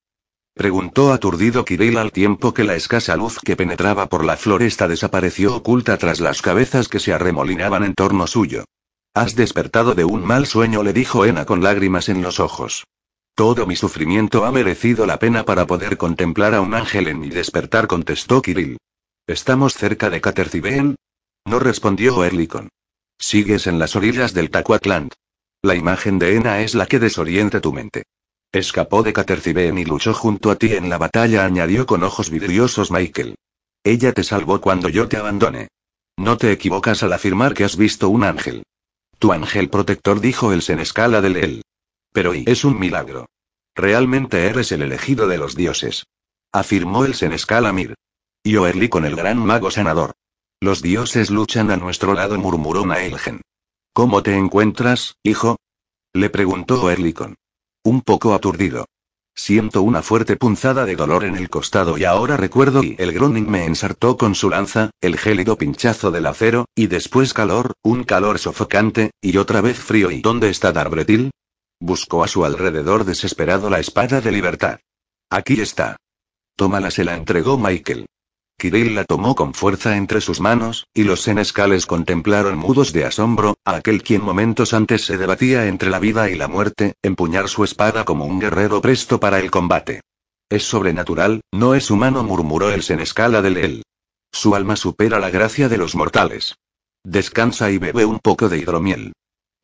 Preguntó 0.54 1.12
aturdido 1.12 1.66
Kirill 1.66 1.98
al 1.98 2.12
tiempo 2.12 2.54
que 2.54 2.64
la 2.64 2.76
escasa 2.76 3.16
luz 3.16 3.40
que 3.40 3.56
penetraba 3.56 4.08
por 4.08 4.24
la 4.24 4.38
floresta 4.38 4.88
desapareció 4.88 5.56
oculta 5.56 5.98
tras 5.98 6.20
las 6.20 6.44
cabezas 6.44 6.88
que 6.88 7.00
se 7.00 7.14
arremolinaban 7.14 7.84
en 7.84 7.96
torno 7.96 8.28
suyo. 8.28 8.66
Has 9.16 9.36
despertado 9.36 9.96
de 9.96 10.06
un 10.06 10.24
mal 10.24 10.46
sueño, 10.46 10.84
le 10.84 10.94
dijo 10.94 11.26
Ena 11.26 11.46
con 11.46 11.64
lágrimas 11.64 12.10
en 12.10 12.22
los 12.22 12.40
ojos. 12.40 12.86
Todo 13.36 13.66
mi 13.66 13.76
sufrimiento 13.76 14.46
ha 14.46 14.52
merecido 14.52 15.08
la 15.08 15.18
pena 15.18 15.44
para 15.44 15.66
poder 15.66 15.98
contemplar 15.98 16.54
a 16.54 16.62
un 16.62 16.76
ángel 16.76 17.08
en 17.08 17.20
mi 17.20 17.30
despertar, 17.30 17.88
contestó 17.88 18.44
Kirill. 18.44 18.78
¿Estamos 19.26 19.74
cerca 19.74 20.12
de 20.12 20.22
Catercibeen? 20.22 20.96
No 21.46 21.58
respondió 21.58 22.24
Erlikon. 22.24 22.70
Sigues 23.18 23.66
en 23.66 23.80
las 23.80 23.96
orillas 23.96 24.34
del 24.34 24.52
Tacuatland. 24.52 25.14
La 25.64 25.74
imagen 25.74 26.20
de 26.20 26.36
Ena 26.36 26.62
es 26.62 26.76
la 26.76 26.86
que 26.86 27.00
desorienta 27.00 27.60
tu 27.60 27.74
mente. 27.74 28.04
Escapó 28.52 29.02
de 29.02 29.14
Catercibeen 29.14 29.80
y 29.80 29.86
luchó 29.86 30.14
junto 30.14 30.52
a 30.52 30.56
ti 30.56 30.74
en 30.74 30.90
la 30.90 31.00
batalla, 31.00 31.44
añadió 31.44 31.88
con 31.88 32.04
ojos 32.04 32.30
vidriosos 32.30 32.92
Michael. 32.92 33.36
Ella 33.84 34.14
te 34.14 34.24
salvó 34.24 34.62
cuando 34.62 34.90
yo 34.90 35.08
te 35.08 35.18
abandoné. 35.18 35.70
No 36.18 36.38
te 36.38 36.52
equivocas 36.52 37.02
al 37.02 37.14
afirmar 37.14 37.56
que 37.56 37.64
has 37.64 37.78
visto 37.78 38.10
un 38.10 38.24
ángel. 38.24 38.64
Tu 39.18 39.34
ángel 39.34 39.70
protector 39.70 40.20
dijo 40.22 40.54
el 40.54 40.62
senescala 40.62 41.20
del 41.20 41.38
él. 41.38 41.64
Pero 42.14 42.34
y 42.34 42.46
es 42.48 42.64
un 42.64 42.80
milagro. 42.80 43.26
Realmente 43.76 44.46
eres 44.46 44.72
el 44.72 44.84
elegido 44.84 45.28
de 45.28 45.38
los 45.38 45.56
dioses. 45.56 46.06
Afirmó 46.54 47.06
el 47.06 47.16
Senescal 47.16 47.66
Amir. 47.66 47.96
Y 48.44 48.56
Oerli 48.56 48.88
con 48.88 49.04
el 49.06 49.16
gran 49.16 49.40
mago 49.40 49.72
sanador. 49.72 50.14
Los 50.62 50.82
dioses 50.82 51.30
luchan 51.30 51.72
a 51.72 51.78
nuestro 51.78 52.14
lado, 52.14 52.38
murmuró 52.38 52.86
Naelgen. 52.86 53.42
¿Cómo 53.94 54.24
te 54.24 54.36
encuentras, 54.36 55.16
hijo? 55.24 55.58
Le 56.14 56.30
preguntó 56.30 56.82
Oerlikon. 56.84 57.36
Un 57.84 58.02
poco 58.02 58.34
aturdido. 58.34 58.86
Siento 59.36 59.82
una 59.82 60.04
fuerte 60.04 60.38
punzada 60.38 60.86
de 60.86 60.96
dolor 60.96 61.24
en 61.24 61.36
el 61.36 61.50
costado 61.50 61.98
y 61.98 62.04
ahora 62.04 62.38
recuerdo 62.38 62.84
y 62.84 62.96
el 63.00 63.12
Groning 63.14 63.50
me 63.50 63.66
ensartó 63.66 64.16
con 64.16 64.36
su 64.36 64.50
lanza, 64.50 64.92
el 65.02 65.18
gélido 65.18 65.58
pinchazo 65.58 66.12
del 66.12 66.28
acero, 66.28 66.66
y 66.76 66.86
después 66.86 67.34
calor, 67.34 67.74
un 67.82 68.04
calor 68.04 68.38
sofocante, 68.38 69.12
y 69.22 69.38
otra 69.38 69.62
vez 69.62 69.80
frío. 69.80 70.12
¿Y 70.12 70.22
dónde 70.22 70.50
está 70.50 70.72
Darbretil? 70.72 71.32
Buscó 71.86 72.24
a 72.24 72.30
su 72.30 72.46
alrededor 72.46 73.04
desesperado 73.04 73.70
la 73.70 73.82
espada 73.82 74.22
de 74.22 74.32
libertad. 74.32 74.80
Aquí 75.30 75.60
está. 75.60 75.98
Tómala, 76.56 76.90
se 76.92 77.04
la 77.04 77.14
entregó 77.14 77.58
Michael. 77.58 78.06
Kirill 78.58 78.96
la 78.96 79.04
tomó 79.04 79.36
con 79.36 79.54
fuerza 79.54 79.98
entre 79.98 80.22
sus 80.22 80.40
manos, 80.40 80.88
y 80.94 81.04
los 81.04 81.20
senescales 81.24 81.86
contemplaron 81.86 82.58
mudos 82.58 82.94
de 82.94 83.04
asombro, 83.04 83.58
a 83.66 83.76
aquel 83.76 84.02
quien 84.02 84.24
momentos 84.24 84.74
antes 84.74 85.04
se 85.04 85.18
debatía 85.18 85.68
entre 85.68 85.90
la 85.90 86.00
vida 86.00 86.30
y 86.30 86.36
la 86.36 86.48
muerte, 86.48 86.94
empuñar 87.04 87.50
su 87.50 87.66
espada 87.66 88.06
como 88.06 88.24
un 88.24 88.40
guerrero 88.40 88.80
presto 88.80 89.20
para 89.20 89.42
el 89.42 89.52
combate. 89.52 90.00
Es 90.50 90.64
sobrenatural, 90.64 91.42
no 91.52 91.76
es 91.76 91.92
humano, 91.92 92.24
murmuró 92.24 92.72
el 92.72 92.84
senescala 92.84 93.42
de 93.42 93.50
él. 93.62 93.84
Su 94.32 94.56
alma 94.56 94.78
supera 94.78 95.20
la 95.20 95.30
gracia 95.30 95.68
de 95.68 95.80
los 95.80 95.96
mortales. 95.96 96.56
Descansa 97.04 97.72
y 97.72 97.78
bebe 97.78 98.06
un 98.06 98.20
poco 98.20 98.48
de 98.48 98.60
hidromiel. 98.60 99.12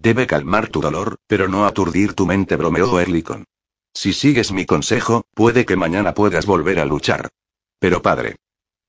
Debe 0.02 0.28
calmar 0.28 0.70
tu 0.70 0.80
dolor, 0.80 1.18
pero 1.28 1.50
no 1.50 1.66
aturdir 1.66 2.14
tu 2.14 2.26
mente, 2.26 2.56
bromeó 2.56 3.02
Erlikon. 3.02 3.44
Si 3.94 4.14
sigues 4.14 4.54
mi 4.54 4.66
consejo, 4.66 5.26
puede 5.34 5.66
que 5.66 5.76
mañana 5.76 6.14
puedas 6.14 6.46
volver 6.46 6.80
a 6.80 6.86
luchar. 6.86 7.28
Pero 7.80 8.02
padre. 8.02 8.38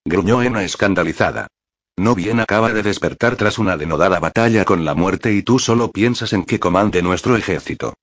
Gruñó 0.04 0.40
Ena 0.40 0.62
escandalizada. 0.62 1.48
No 1.96 2.14
bien 2.14 2.38
acaba 2.38 2.72
de 2.72 2.84
despertar 2.84 3.34
tras 3.34 3.58
una 3.58 3.76
denodada 3.76 4.20
batalla 4.20 4.64
con 4.64 4.84
la 4.84 4.94
muerte 4.94 5.32
y 5.32 5.42
tú 5.42 5.58
solo 5.58 5.90
piensas 5.90 6.32
en 6.32 6.44
que 6.44 6.60
comande 6.60 7.02
nuestro 7.02 7.36
ejército. 7.36 7.94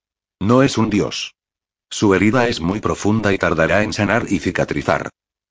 No 0.41 0.61
es 0.61 0.77
un 0.77 0.89
dios. 0.89 1.33
Su 1.89 2.13
herida 2.13 2.49
es 2.49 2.59
muy 2.59 2.81
profunda 2.81 3.31
y 3.31 3.37
tardará 3.37 3.83
en 3.83 3.93
sanar 3.93 4.25
y 4.27 4.39
cicatrizar. 4.39 5.09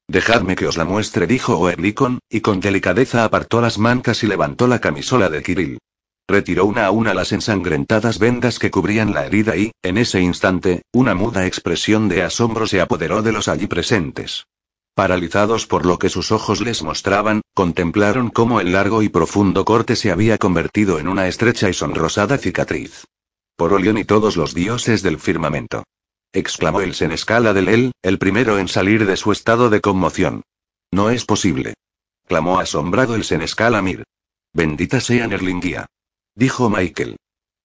Dejadme 0.08 0.56
que 0.56 0.66
os 0.66 0.76
la 0.76 0.84
muestre, 0.84 1.26
dijo 1.26 1.56
Oerlikon, 1.56 2.18
y 2.28 2.42
con 2.42 2.60
delicadeza 2.60 3.24
apartó 3.24 3.62
las 3.62 3.78
mancas 3.78 4.22
y 4.22 4.26
levantó 4.26 4.66
la 4.66 4.78
camisola 4.78 5.30
de 5.30 5.42
Kirill. 5.42 5.78
Retiró 6.28 6.64
una 6.64 6.86
a 6.86 6.90
una 6.90 7.14
las 7.14 7.30
ensangrentadas 7.30 8.18
vendas 8.18 8.58
que 8.58 8.72
cubrían 8.72 9.14
la 9.14 9.26
herida 9.26 9.56
y, 9.56 9.70
en 9.82 9.96
ese 9.96 10.20
instante, 10.20 10.82
una 10.92 11.14
muda 11.14 11.46
expresión 11.46 12.08
de 12.08 12.22
asombro 12.22 12.66
se 12.66 12.80
apoderó 12.80 13.22
de 13.22 13.30
los 13.30 13.46
allí 13.46 13.68
presentes. 13.68 14.46
Paralizados 14.94 15.68
por 15.68 15.86
lo 15.86 16.00
que 16.00 16.08
sus 16.08 16.32
ojos 16.32 16.60
les 16.60 16.82
mostraban, 16.82 17.42
contemplaron 17.54 18.30
cómo 18.30 18.60
el 18.60 18.72
largo 18.72 19.02
y 19.02 19.08
profundo 19.08 19.64
corte 19.64 19.94
se 19.94 20.10
había 20.10 20.36
convertido 20.36 20.98
en 20.98 21.06
una 21.06 21.28
estrecha 21.28 21.68
y 21.68 21.74
sonrosada 21.74 22.38
cicatriz. 22.38 23.04
Por 23.56 23.72
Olión 23.72 23.96
y 23.96 24.04
todos 24.04 24.36
los 24.36 24.52
dioses 24.52 25.02
del 25.02 25.20
firmamento. 25.20 25.84
exclamó 26.32 26.80
el 26.80 26.94
senescala 26.94 27.52
del 27.52 27.68
él, 27.68 27.92
el 28.02 28.18
primero 28.18 28.58
en 28.58 28.66
salir 28.66 29.06
de 29.06 29.16
su 29.16 29.30
estado 29.30 29.70
de 29.70 29.80
conmoción. 29.80 30.42
No 30.90 31.10
es 31.10 31.24
posible. 31.24 31.74
clamó 32.26 32.58
asombrado 32.58 33.14
el 33.14 33.22
senescal 33.22 33.76
Amir. 33.76 34.02
Bendita 34.52 35.00
sea 35.00 35.28
Nerlingia 35.28 35.86
dijo 36.36 36.70
Michael. 36.70 37.16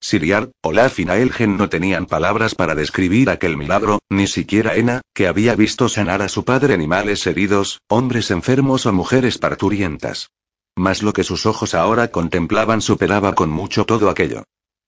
Siriar, 0.03 0.49
Olaf 0.63 0.99
y 0.99 1.05
Naelgen 1.05 1.57
no 1.57 1.69
tenían 1.69 2.07
palabras 2.07 2.55
para 2.55 2.73
describir 2.73 3.29
aquel 3.29 3.55
milagro, 3.55 3.99
ni 4.09 4.25
siquiera 4.25 4.75
Ena, 4.75 5.01
que 5.13 5.27
había 5.27 5.55
visto 5.55 5.89
sanar 5.89 6.23
a 6.23 6.29
su 6.29 6.43
padre 6.43 6.73
animales 6.73 7.27
heridos, 7.27 7.81
hombres 7.87 8.31
enfermos 8.31 8.87
o 8.87 8.93
mujeres 8.93 9.37
parturientas. 9.37 10.31
Mas 10.75 11.03
lo 11.03 11.13
que 11.13 11.23
sus 11.23 11.45
ojos 11.45 11.75
ahora 11.75 12.07
contemplaban 12.07 12.81
superaba 12.81 13.35
con 13.35 13.51
mucho 13.51 13.85
todo 13.85 14.09
aquello. 14.09 14.43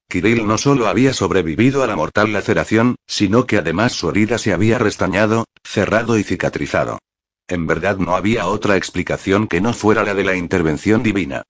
Kirill 0.08 0.46
no 0.46 0.58
solo 0.58 0.88
había 0.88 1.12
sobrevivido 1.12 1.84
a 1.84 1.86
la 1.86 1.94
mortal 1.94 2.32
laceración, 2.32 2.96
sino 3.06 3.46
que 3.46 3.58
además 3.58 3.92
su 3.92 4.10
herida 4.10 4.38
se 4.38 4.52
había 4.52 4.78
restañado, 4.78 5.44
cerrado 5.62 6.18
y 6.18 6.24
cicatrizado. 6.24 6.98
En 7.46 7.66
verdad 7.66 7.98
no 7.98 8.16
había 8.16 8.46
otra 8.46 8.76
explicación 8.76 9.46
que 9.46 9.60
no 9.60 9.74
fuera 9.74 10.02
la 10.02 10.14
de 10.14 10.24
la 10.24 10.34
intervención 10.34 11.02
divina. 11.02 11.44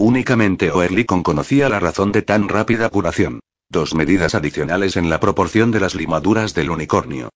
Únicamente 0.00 0.70
Oerlikon 0.70 1.22
conocía 1.22 1.68
la 1.68 1.78
razón 1.78 2.10
de 2.10 2.22
tan 2.22 2.48
rápida 2.48 2.88
curación. 2.88 3.40
Dos 3.68 3.94
medidas 3.94 4.34
adicionales 4.34 4.96
en 4.96 5.10
la 5.10 5.20
proporción 5.20 5.70
de 5.72 5.80
las 5.80 5.94
limaduras 5.94 6.54
del 6.54 6.70
unicornio. 6.70 7.28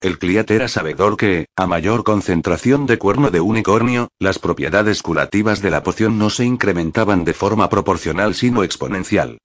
El 0.00 0.20
Cliat 0.20 0.48
era 0.52 0.68
sabedor 0.68 1.16
que, 1.16 1.46
a 1.56 1.66
mayor 1.66 2.04
concentración 2.04 2.86
de 2.86 2.96
cuerno 2.96 3.32
de 3.32 3.40
unicornio, 3.40 4.06
las 4.20 4.38
propiedades 4.38 5.02
curativas 5.02 5.62
de 5.62 5.72
la 5.72 5.82
poción 5.82 6.16
no 6.16 6.30
se 6.30 6.44
incrementaban 6.44 7.24
de 7.24 7.34
forma 7.34 7.68
proporcional 7.68 8.36
sino 8.36 8.62
exponencial. 8.62 9.38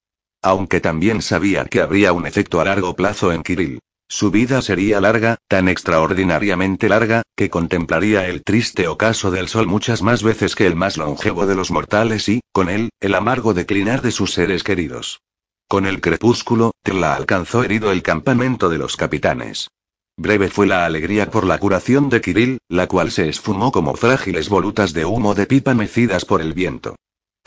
Aunque 0.43 0.79
también 0.79 1.23
sabía 1.23 1.65
que 1.65 1.81
habría 1.81 2.13
un 2.13 2.27
efecto 2.27 2.61
a 2.61 2.65
largo 2.65 2.95
plazo 2.95 3.31
en 3.31 3.41
Kirill. 3.41 3.79
Su 4.09 4.31
vida 4.31 4.61
sería 4.61 5.01
larga, 5.01 5.37
tan 5.49 5.67
extraordinariamente 5.67 6.87
larga, 6.87 7.23
que 7.35 7.49
contemplaría 7.49 8.27
el 8.27 8.41
triste 8.43 8.87
ocaso 8.87 9.31
del 9.31 9.49
sol 9.49 9.67
muchas 9.67 10.01
más 10.01 10.23
veces 10.23 10.55
que 10.55 10.65
el 10.65 10.75
más 10.75 10.97
longevo 10.97 11.45
de 11.45 11.55
los 11.55 11.71
mortales 11.71 12.29
y, 12.29 12.39
con 12.53 12.69
él, 12.69 12.89
el 13.01 13.15
amargo 13.15 13.53
declinar 13.53 14.01
de 14.01 14.11
sus 14.11 14.33
seres 14.33 14.63
queridos. 14.63 15.19
Con 15.67 15.85
el 15.85 15.99
crepúsculo, 15.99 16.71
Tla 16.83 17.15
alcanzó 17.15 17.63
herido 17.63 17.91
el 17.91 18.01
campamento 18.01 18.69
de 18.69 18.77
los 18.77 18.95
capitanes. 18.95 19.67
Breve 20.15 20.49
fue 20.49 20.65
la 20.65 20.85
alegría 20.85 21.29
por 21.29 21.45
la 21.45 21.59
curación 21.59 22.09
de 22.09 22.21
Kirill, 22.21 22.59
la 22.69 22.87
cual 22.87 23.11
se 23.11 23.27
esfumó 23.27 23.71
como 23.73 23.93
frágiles 23.95 24.47
volutas 24.47 24.93
de 24.93 25.03
humo 25.03 25.35
de 25.35 25.45
pipa 25.45 25.73
mecidas 25.73 26.23
por 26.23 26.41
el 26.41 26.53
viento. 26.53 26.95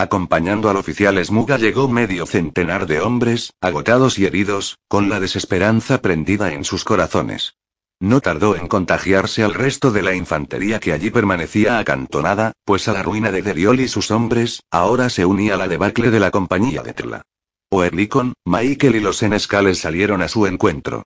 Acompañando 0.01 0.71
al 0.71 0.79
oficial 0.79 1.23
Smuga 1.23 1.59
llegó 1.59 1.87
medio 1.87 2.25
centenar 2.25 2.87
de 2.87 3.03
hombres, 3.03 3.53
agotados 3.61 4.19
y 4.19 4.25
heridos, 4.25 4.79
con 4.89 5.11
la 5.11 5.21
desesperanza 5.21 6.01
prendida 6.01 6.55
en 6.55 6.65
sus 6.65 6.85
corazones. 6.85 7.57
No 8.01 8.23
tardó 8.23 8.57
en 8.57 8.67
contagiarse 8.67 9.45
al 9.45 9.53
resto 9.53 9.91
de 9.91 10.01
la 10.01 10.15
infantería 10.15 10.81
que 10.81 10.95
allí 10.95 11.11
permanecía 11.11 11.79
acantonada, 11.79 12.53
pues 12.65 12.89
a 12.89 12.95
la 12.95 13.03
ruina 13.03 13.31
de 13.31 13.43
Deriol 13.43 13.79
y 13.81 13.89
sus 13.89 14.11
hombres, 14.11 14.63
ahora 14.71 15.11
se 15.11 15.27
unía 15.27 15.59
la 15.59 15.69
debacle 15.69 16.11
de 16.11 16.21
la 16.21 16.31
compañía 16.31 16.83
de 16.83 16.95
Trla. 16.95 17.23
Oerlikon, 17.69 18.33
Michael 18.47 18.97
y 18.97 19.01
los 19.01 19.19
senescales 19.19 19.81
salieron 19.81 20.23
a 20.23 20.29
su 20.29 20.47
encuentro. 20.47 21.03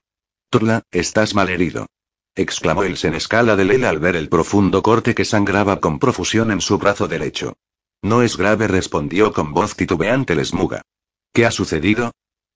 Trla, 0.49 0.83
estás 0.89 1.35
malherido. 1.35 1.87
exclamó 2.33 2.83
el 2.83 2.95
senescala 2.95 3.57
de 3.57 3.65
Lela 3.65 3.89
al 3.89 3.99
ver 3.99 4.15
el 4.15 4.29
profundo 4.29 4.81
corte 4.81 5.13
que 5.13 5.25
sangraba 5.25 5.81
con 5.81 5.99
profusión 5.99 6.49
en 6.49 6.61
su 6.61 6.77
brazo 6.77 7.09
derecho. 7.09 7.57
No 8.05 8.21
es 8.21 8.37
grave, 8.37 8.67
respondió 8.67 9.33
con 9.33 9.51
voz 9.51 9.75
titubeante 9.75 10.33
el 10.33 10.39
esmuga. 10.39 10.83
¿Qué 11.33 11.43
ha 11.43 11.49
sucedido? 11.49 12.11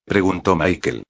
preguntó 0.05 0.55
Michael. 0.55 1.01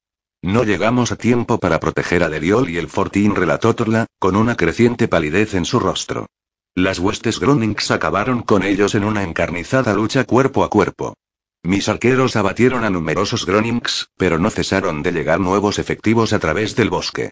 No 0.42 0.64
llegamos 0.64 1.12
a 1.12 1.18
tiempo 1.18 1.60
para 1.60 1.82
proteger 1.82 2.24
a 2.24 2.30
Deriol 2.30 2.70
y 2.70 2.78
el 2.78 2.88
fortín, 2.88 3.36
relató 3.36 3.76
Torla, 3.76 4.06
con 4.18 4.38
una 4.38 4.56
creciente 4.56 5.10
palidez 5.10 5.56
en 5.56 5.66
su 5.66 5.82
rostro. 5.82 6.28
Las 6.74 7.00
huestes 7.00 7.42
Gronings 7.42 7.92
acabaron 7.92 8.42
con 8.42 8.64
ellos 8.64 8.96
en 8.96 9.04
una 9.04 9.24
encarnizada 9.24 9.94
lucha 9.94 10.24
cuerpo 10.24 10.64
a 10.64 10.70
cuerpo. 10.70 11.16
Mis 11.64 11.90
arqueros 11.90 12.38
abatieron 12.38 12.86
a 12.86 12.90
numerosos 12.90 13.46
Gronings, 13.46 14.08
pero 14.16 14.40
no 14.40 14.50
cesaron 14.52 15.04
de 15.04 15.12
llegar 15.12 15.42
nuevos 15.42 15.80
efectivos 15.80 16.32
a 16.32 16.40
través 16.40 16.78
del 16.78 16.90
bosque. 16.90 17.32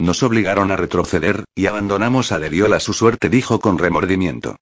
Nos 0.00 0.24
obligaron 0.24 0.72
a 0.72 0.76
retroceder, 0.76 1.44
y 1.54 1.66
abandonamos 1.66 2.32
a 2.32 2.40
Deriol 2.40 2.72
a 2.72 2.80
su 2.80 2.94
suerte, 2.94 3.28
dijo 3.28 3.60
con 3.60 3.78
remordimiento. 3.78 4.56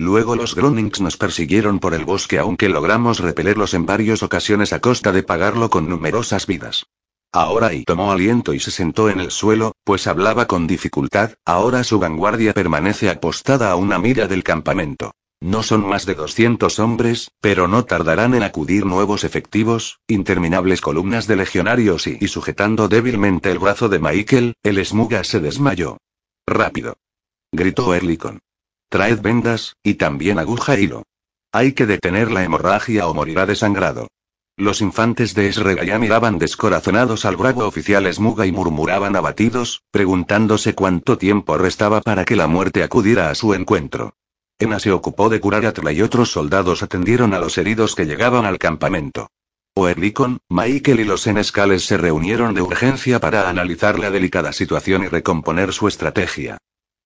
Luego 0.00 0.34
los 0.34 0.54
Gronings 0.54 1.02
nos 1.02 1.18
persiguieron 1.18 1.78
por 1.78 1.92
el 1.92 2.06
bosque 2.06 2.38
aunque 2.38 2.70
logramos 2.70 3.18
repelerlos 3.18 3.74
en 3.74 3.84
varias 3.84 4.22
ocasiones 4.22 4.72
a 4.72 4.80
costa 4.80 5.12
de 5.12 5.22
pagarlo 5.22 5.68
con 5.68 5.90
numerosas 5.90 6.46
vidas. 6.46 6.86
Ahora 7.32 7.74
y 7.74 7.84
tomó 7.84 8.10
aliento 8.10 8.54
y 8.54 8.60
se 8.60 8.70
sentó 8.70 9.10
en 9.10 9.20
el 9.20 9.30
suelo, 9.30 9.72
pues 9.84 10.06
hablaba 10.06 10.46
con 10.46 10.66
dificultad, 10.66 11.34
ahora 11.44 11.84
su 11.84 11.98
vanguardia 11.98 12.54
permanece 12.54 13.10
apostada 13.10 13.70
a 13.70 13.76
una 13.76 13.98
milla 13.98 14.26
del 14.26 14.42
campamento. 14.42 15.12
No 15.38 15.62
son 15.62 15.86
más 15.86 16.06
de 16.06 16.14
200 16.14 16.78
hombres, 16.78 17.32
pero 17.42 17.68
no 17.68 17.84
tardarán 17.84 18.32
en 18.32 18.42
acudir 18.42 18.86
nuevos 18.86 19.22
efectivos, 19.22 20.00
interminables 20.08 20.80
columnas 20.80 21.26
de 21.26 21.36
legionarios 21.36 22.06
y, 22.06 22.26
sujetando 22.26 22.88
débilmente 22.88 23.50
el 23.50 23.58
brazo 23.58 23.90
de 23.90 23.98
Michael, 23.98 24.54
el 24.62 24.78
esmuga 24.78 25.24
se 25.24 25.40
desmayó. 25.40 25.98
Rápido. 26.46 26.96
Gritó 27.52 27.92
Erlikon. 27.92 28.40
Traed 28.90 29.20
vendas, 29.20 29.76
y 29.84 29.94
también 29.94 30.40
aguja 30.40 30.76
hilo. 30.76 31.04
Hay 31.52 31.74
que 31.74 31.86
detener 31.86 32.32
la 32.32 32.42
hemorragia 32.42 33.06
o 33.06 33.14
morirá 33.14 33.46
desangrado. 33.46 34.08
Los 34.56 34.80
infantes 34.80 35.32
de 35.34 35.48
Esregaya 35.48 35.96
miraban 36.00 36.38
descorazonados 36.38 37.24
al 37.24 37.36
bravo 37.36 37.64
oficial 37.64 38.04
Esmuga 38.06 38.46
y 38.46 38.52
murmuraban 38.52 39.14
abatidos, 39.14 39.84
preguntándose 39.92 40.74
cuánto 40.74 41.18
tiempo 41.18 41.56
restaba 41.56 42.00
para 42.00 42.24
que 42.24 42.34
la 42.34 42.48
muerte 42.48 42.82
acudiera 42.82 43.30
a 43.30 43.36
su 43.36 43.54
encuentro. 43.54 44.14
Ena 44.58 44.80
se 44.80 44.90
ocupó 44.90 45.28
de 45.28 45.38
curar 45.38 45.64
a 45.66 45.68
Atla 45.68 45.92
y 45.92 46.02
otros 46.02 46.32
soldados 46.32 46.82
atendieron 46.82 47.32
a 47.32 47.38
los 47.38 47.58
heridos 47.58 47.94
que 47.94 48.06
llegaban 48.06 48.44
al 48.44 48.58
campamento. 48.58 49.28
Oerlikon, 49.76 50.40
Michael 50.48 50.98
y 50.98 51.04
los 51.04 51.20
senescales 51.20 51.86
se 51.86 51.96
reunieron 51.96 52.54
de 52.54 52.62
urgencia 52.62 53.20
para 53.20 53.48
analizar 53.48 54.00
la 54.00 54.10
delicada 54.10 54.52
situación 54.52 55.04
y 55.04 55.06
recomponer 55.06 55.72
su 55.72 55.86
estrategia. 55.86 56.58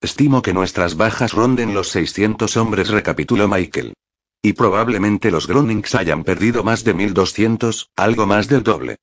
Estimo 0.04 0.42
que 0.42 0.52
nuestras 0.52 0.98
bajas 0.98 1.32
ronden 1.32 1.72
los 1.72 1.88
600 1.88 2.58
hombres, 2.58 2.90
recapituló 2.90 3.48
Michael. 3.48 3.94
Y 4.42 4.52
probablemente 4.52 5.30
los 5.30 5.46
Gronings 5.46 5.94
hayan 5.94 6.24
perdido 6.24 6.62
más 6.62 6.84
de 6.84 6.92
1200, 6.92 7.88
algo 7.96 8.26
más 8.26 8.46
del 8.48 8.62
doble. 8.62 8.96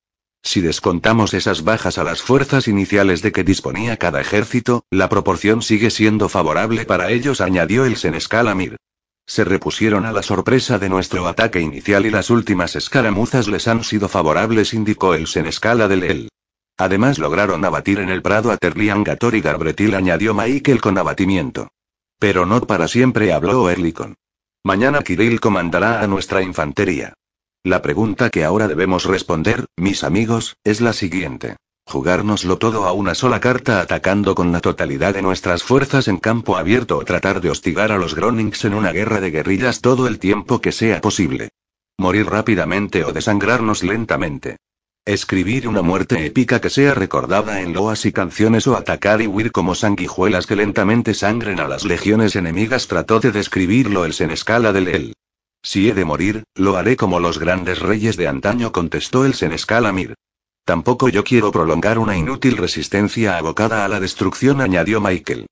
Si 0.44 0.60
descontamos 0.60 1.34
esas 1.34 1.64
bajas 1.64 1.98
a 1.98 2.04
las 2.04 2.22
fuerzas 2.22 2.68
iniciales 2.68 3.20
de 3.20 3.32
que 3.32 3.42
disponía 3.42 3.96
cada 3.96 4.20
ejército, 4.20 4.84
la 4.92 5.08
proporción 5.08 5.62
sigue 5.62 5.90
siendo 5.90 6.28
favorable 6.28 6.84
para 6.84 7.10
ellos, 7.10 7.40
añadió 7.40 7.84
el 7.84 7.96
senescal 7.96 8.46
Amir. 8.46 8.76
Se 9.26 9.42
repusieron 9.42 10.06
a 10.06 10.12
la 10.12 10.22
sorpresa 10.22 10.78
de 10.78 10.88
nuestro 10.88 11.26
ataque 11.26 11.60
inicial 11.60 12.06
y 12.06 12.10
las 12.10 12.30
últimas 12.30 12.76
escaramuzas 12.76 13.48
les 13.48 13.66
han 13.66 13.82
sido 13.82 14.08
favorables, 14.08 14.72
indicó 14.72 15.14
el 15.14 15.26
senescala 15.26 15.88
del 15.88 16.04
El. 16.04 16.28
Además 16.78 17.18
lograron 17.18 17.64
abatir 17.64 17.98
en 18.00 18.08
el 18.08 18.22
prado 18.22 18.50
a 18.50 18.56
Terlian 18.56 19.04
Gator 19.04 19.34
y 19.34 19.40
Garbretil, 19.40 19.94
añadió 19.94 20.34
Michael 20.34 20.80
con 20.80 20.98
abatimiento. 20.98 21.68
Pero 22.18 22.46
no 22.46 22.60
para 22.62 22.88
siempre, 22.88 23.32
habló 23.32 23.68
Erlikon. 23.68 24.16
Mañana 24.64 25.02
Kirill 25.02 25.40
comandará 25.40 26.02
a 26.02 26.06
nuestra 26.06 26.42
infantería. 26.42 27.14
La 27.64 27.82
pregunta 27.82 28.30
que 28.30 28.44
ahora 28.44 28.68
debemos 28.68 29.04
responder, 29.04 29.66
mis 29.76 30.04
amigos, 30.04 30.56
es 30.64 30.80
la 30.80 30.92
siguiente. 30.92 31.56
¿Jugárnoslo 31.84 32.58
todo 32.58 32.86
a 32.86 32.92
una 32.92 33.14
sola 33.14 33.40
carta 33.40 33.80
atacando 33.80 34.34
con 34.34 34.52
la 34.52 34.60
totalidad 34.60 35.14
de 35.14 35.22
nuestras 35.22 35.62
fuerzas 35.62 36.08
en 36.08 36.18
campo 36.18 36.56
abierto 36.56 36.96
o 36.96 37.04
tratar 37.04 37.40
de 37.40 37.50
hostigar 37.50 37.92
a 37.92 37.98
los 37.98 38.14
Gronings 38.14 38.64
en 38.64 38.74
una 38.74 38.92
guerra 38.92 39.20
de 39.20 39.30
guerrillas 39.30 39.80
todo 39.80 40.06
el 40.06 40.18
tiempo 40.18 40.60
que 40.60 40.72
sea 40.72 41.00
posible? 41.00 41.50
¿Morir 41.98 42.26
rápidamente 42.26 43.04
o 43.04 43.12
desangrarnos 43.12 43.82
lentamente? 43.82 44.56
Escribir 45.04 45.66
una 45.66 45.82
muerte 45.82 46.24
épica 46.24 46.60
que 46.60 46.70
sea 46.70 46.94
recordada 46.94 47.60
en 47.60 47.72
loas 47.72 48.06
y 48.06 48.12
canciones 48.12 48.68
o 48.68 48.76
atacar 48.76 49.20
y 49.20 49.26
huir 49.26 49.50
como 49.50 49.74
sanguijuelas 49.74 50.46
que 50.46 50.54
lentamente 50.54 51.12
sangren 51.12 51.58
a 51.58 51.66
las 51.66 51.84
legiones 51.84 52.36
enemigas 52.36 52.86
trató 52.86 53.18
de 53.18 53.32
describirlo 53.32 54.04
el 54.04 54.12
senescala 54.12 54.72
del 54.72 54.86
él. 54.86 55.14
Si 55.60 55.88
he 55.88 55.94
de 55.94 56.04
morir, 56.04 56.44
lo 56.54 56.76
haré 56.76 56.96
como 56.96 57.18
los 57.18 57.40
grandes 57.40 57.80
reyes 57.80 58.16
de 58.16 58.28
antaño 58.28 58.70
contestó 58.70 59.24
el 59.24 59.34
senescala 59.34 59.90
Mir. 59.90 60.14
Tampoco 60.64 61.08
yo 61.08 61.24
quiero 61.24 61.50
prolongar 61.50 61.98
una 61.98 62.16
inútil 62.16 62.56
resistencia 62.56 63.38
abocada 63.38 63.84
a 63.84 63.88
la 63.88 63.98
destrucción 63.98 64.60
añadió 64.60 65.00
Michael. 65.00 65.46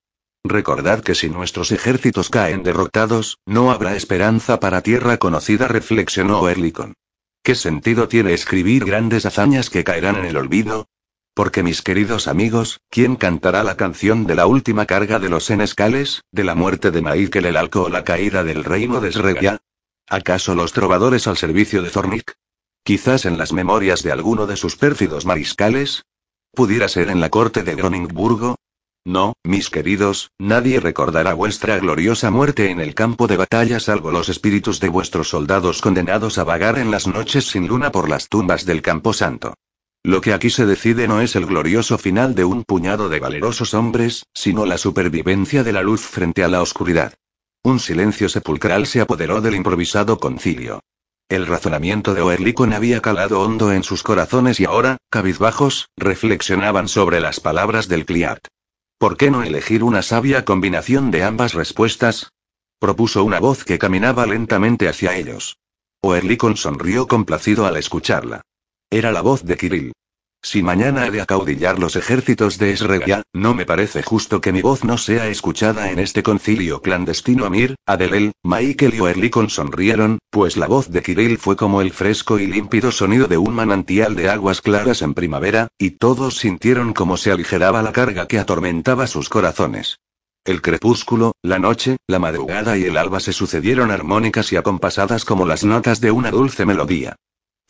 Recordad 0.44 1.02
que 1.02 1.16
si 1.16 1.28
nuestros 1.28 1.72
ejércitos 1.72 2.31
caen 2.31 2.62
derrotados, 2.62 3.39
no 3.47 3.72
habrá 3.72 3.97
esperanza 3.97 4.60
para 4.60 4.81
tierra 4.81 5.16
conocida 5.16 5.66
reflexionó 5.66 6.48
Erlikon. 6.48 6.94
¿Qué 7.43 7.55
sentido 7.55 8.07
tiene 8.07 8.35
escribir 8.35 8.85
grandes 8.85 9.25
hazañas 9.25 9.71
que 9.71 9.83
caerán 9.83 10.17
en 10.17 10.27
el 10.27 10.37
olvido? 10.37 10.89
Porque 11.33 11.62
mis 11.62 11.81
queridos 11.81 12.29
amigos, 12.29 12.81
¿quién 12.91 13.17
cantará 13.17 13.65
la 13.65 13.77
canción 13.77 14.27
de 14.27 14.35
la 14.35 14.47
última 14.47 14.85
carga 14.85 15.19
de 15.19 15.31
los 15.31 15.47
senescales, 15.47 16.23
de 16.33 16.45
la 16.45 16.55
muerte 16.55 16.91
de 16.91 17.01
Maíkel 17.01 17.47
el 17.47 17.57
Alco 17.57 17.85
o 17.85 17.89
la 17.89 18.05
caída 18.05 18.45
del 18.45 18.62
reino 18.62 19.01
de 19.01 19.12
Sregia? 19.12 19.62
¿Acaso 20.07 20.55
los 20.55 20.73
trovadores 20.73 21.27
al 21.29 21.39
servicio 21.39 21.83
de 21.83 21.89
Zornik? 21.89 22.35
¿Quizás 22.85 23.25
en 23.25 23.39
las 23.39 23.53
memorias 23.53 24.03
de 24.03 24.12
alguno 24.12 24.47
de 24.47 24.57
sus 24.57 24.77
pérfidos 24.77 25.25
mariscales? 25.25 26.05
¿Pudiera 26.53 26.89
ser 26.89 27.09
en 27.09 27.21
la 27.21 27.31
corte 27.31 27.62
de 27.62 27.75
Groningburgo? 27.75 28.57
No, 29.06 29.32
mis 29.44 29.70
queridos, 29.70 30.31
nadie 30.39 30.78
recordará 30.78 31.32
vuestra 31.32 31.78
gloriosa 31.78 32.31
muerte 32.31 32.70
en 32.70 32.81
el 32.81 32.94
campo 32.94 33.27
de 33.27 33.39
batalla 33.39 33.81
salvo 33.81 34.10
los 34.10 34.28
espíritus 34.28 34.78
de 34.78 34.90
vuestros 34.90 35.31
soldados 35.31 35.81
condenados 35.81 36.36
a 36.36 36.44
vagar 36.44 36.78
en 36.78 36.90
las 36.90 37.06
noches 37.06 37.47
sin 37.48 37.66
luna 37.66 37.90
por 37.90 38.10
las 38.10 38.28
tumbas 38.28 38.66
del 38.66 38.82
campo 38.82 39.14
santo. 39.14 39.55
Lo 40.02 40.20
que 40.20 40.35
aquí 40.35 40.51
se 40.51 40.66
decide 40.66 41.09
no 41.09 41.22
es 41.22 41.35
el 41.35 41.47
glorioso 41.47 41.97
final 41.97 42.35
de 42.35 42.44
un 42.44 42.64
puñado 42.64 43.09
de 43.09 43.20
valerosos 43.20 43.72
hombres, 43.72 44.24
sino 44.35 44.66
la 44.66 44.77
supervivencia 44.77 45.64
de 45.64 45.72
la 45.72 45.82
luz 45.82 46.02
frente 46.02 46.44
a 46.44 46.48
la 46.48 46.60
oscuridad. 46.60 47.14
Un 47.62 47.81
silencio 47.81 48.28
sepulcral 48.28 48.86
se 48.86 49.01
apoderó 49.01 49.40
del 49.40 49.55
improvisado 49.55 50.18
concilio. 50.18 50.81
El 51.28 51.47
razonamiento 51.47 52.12
de 52.12 52.22
Oerlikon 52.22 52.72
había 52.72 53.01
calado 53.01 53.40
hondo 53.40 53.72
en 53.72 53.82
sus 53.82 54.02
corazones 54.02 54.60
y 54.60 54.64
ahora, 54.64 54.97
cabizbajos, 55.10 55.89
reflexionaban 55.97 56.89
sobre 56.89 57.20
las 57.20 57.40
palabras 57.40 57.89
del 57.89 58.05
Cliat. 58.05 58.40
¿Por 59.01 59.16
qué 59.16 59.31
no 59.31 59.43
elegir 59.43 59.82
una 59.82 60.02
sabia 60.02 60.44
combinación 60.44 61.10
de 61.10 61.22
ambas 61.22 61.55
respuestas? 61.55 62.28
propuso 62.78 63.24
una 63.24 63.40
voz 63.40 63.64
que 63.64 63.78
caminaba 63.78 64.27
lentamente 64.27 64.90
hacia 64.90 65.16
ellos. 65.16 65.56
Oerlikon 66.02 66.59
sonrió 66.59 67.06
complacido 67.06 67.64
al 67.64 67.78
escucharla. 67.78 68.43
Era 68.90 69.10
la 69.10 69.22
voz 69.22 69.43
de 69.43 69.56
Kirill. 69.56 69.93
Si 70.43 70.62
mañana 70.62 71.07
he 71.07 71.11
de 71.11 71.21
acaudillar 71.21 71.79
los 71.79 71.97
ejércitos 71.97 72.57
de 72.57 72.73
Esregia, 72.73 73.23
no 73.35 73.55
me 73.55 73.67
parece 73.67 74.03
justo 74.03 74.41
que 74.41 74.53
mi 74.53 74.62
voz 74.62 74.85
no 74.85 74.97
sea 74.97 75.29
escuchada 75.29 75.91
en 75.91 75.99
este 75.99 76.23
concilio 76.23 76.81
clandestino. 76.81 77.45
Amir, 77.45 77.77
Adelel, 77.87 78.33
Michael 78.43 78.95
y 78.95 79.01
Oerlikon 79.01 79.51
sonrieron, 79.51 80.19
pues 80.31 80.57
la 80.57 80.67
voz 80.67 80.91
de 80.91 81.03
Kirill 81.03 81.37
fue 81.37 81.57
como 81.57 81.83
el 81.83 81.93
fresco 81.93 82.39
y 82.39 82.47
límpido 82.47 82.91
sonido 82.91 83.27
de 83.27 83.37
un 83.37 83.55
manantial 83.55 84.17
de 84.17 84.31
aguas 84.31 84.62
claras 84.62 85.03
en 85.03 85.12
primavera, 85.12 85.69
y 85.79 85.91
todos 85.91 86.39
sintieron 86.39 86.95
como 86.95 87.19
se 87.19 87.31
aligeraba 87.31 87.83
la 87.83 87.93
carga 87.93 88.27
que 88.27 88.39
atormentaba 88.39 89.07
sus 89.07 89.29
corazones. 89.29 89.99
El 90.47 90.62
crepúsculo, 90.62 91.33
la 91.43 91.59
noche, 91.59 91.99
la 92.07 92.19
madrugada 92.19 92.79
y 92.79 92.85
el 92.85 92.97
alba 92.97 93.21
se 93.21 93.35
sucedieron 93.35 93.91
armónicas 93.91 94.51
y 94.53 94.57
acompasadas 94.57 95.27
como 95.27 95.45
las 95.45 95.65
notas 95.65 96.01
de 96.01 96.11
una 96.12 96.31
dulce 96.31 96.65
melodía. 96.65 97.17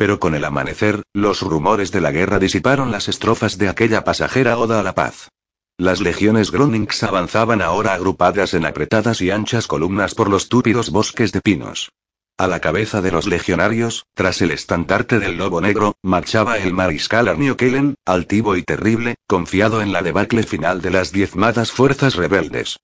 Pero 0.00 0.18
con 0.18 0.34
el 0.34 0.46
amanecer, 0.46 1.02
los 1.12 1.42
rumores 1.42 1.92
de 1.92 2.00
la 2.00 2.10
guerra 2.10 2.38
disiparon 2.38 2.90
las 2.90 3.06
estrofas 3.06 3.58
de 3.58 3.68
aquella 3.68 4.02
pasajera 4.02 4.56
oda 4.56 4.80
a 4.80 4.82
la 4.82 4.94
paz. 4.94 5.28
Las 5.76 6.00
legiones 6.00 6.50
Gronings 6.50 7.02
avanzaban 7.02 7.60
ahora 7.60 7.92
agrupadas 7.92 8.54
en 8.54 8.64
apretadas 8.64 9.20
y 9.20 9.30
anchas 9.30 9.66
columnas 9.66 10.14
por 10.14 10.30
los 10.30 10.48
túpidos 10.48 10.88
bosques 10.88 11.32
de 11.32 11.42
pinos. 11.42 11.90
A 12.38 12.46
la 12.46 12.60
cabeza 12.60 13.02
de 13.02 13.12
los 13.12 13.26
legionarios, 13.26 14.06
tras 14.14 14.40
el 14.40 14.52
estandarte 14.52 15.18
del 15.18 15.36
lobo 15.36 15.60
negro, 15.60 15.96
marchaba 16.02 16.56
el 16.56 16.72
mariscal 16.72 17.28
Arnio 17.28 17.58
Kellen, 17.58 17.96
altivo 18.06 18.56
y 18.56 18.62
terrible, 18.62 19.16
confiado 19.28 19.82
en 19.82 19.92
la 19.92 20.00
debacle 20.00 20.44
final 20.44 20.80
de 20.80 20.92
las 20.92 21.12
diezmadas 21.12 21.72
fuerzas 21.72 22.14
rebeldes. 22.14 22.78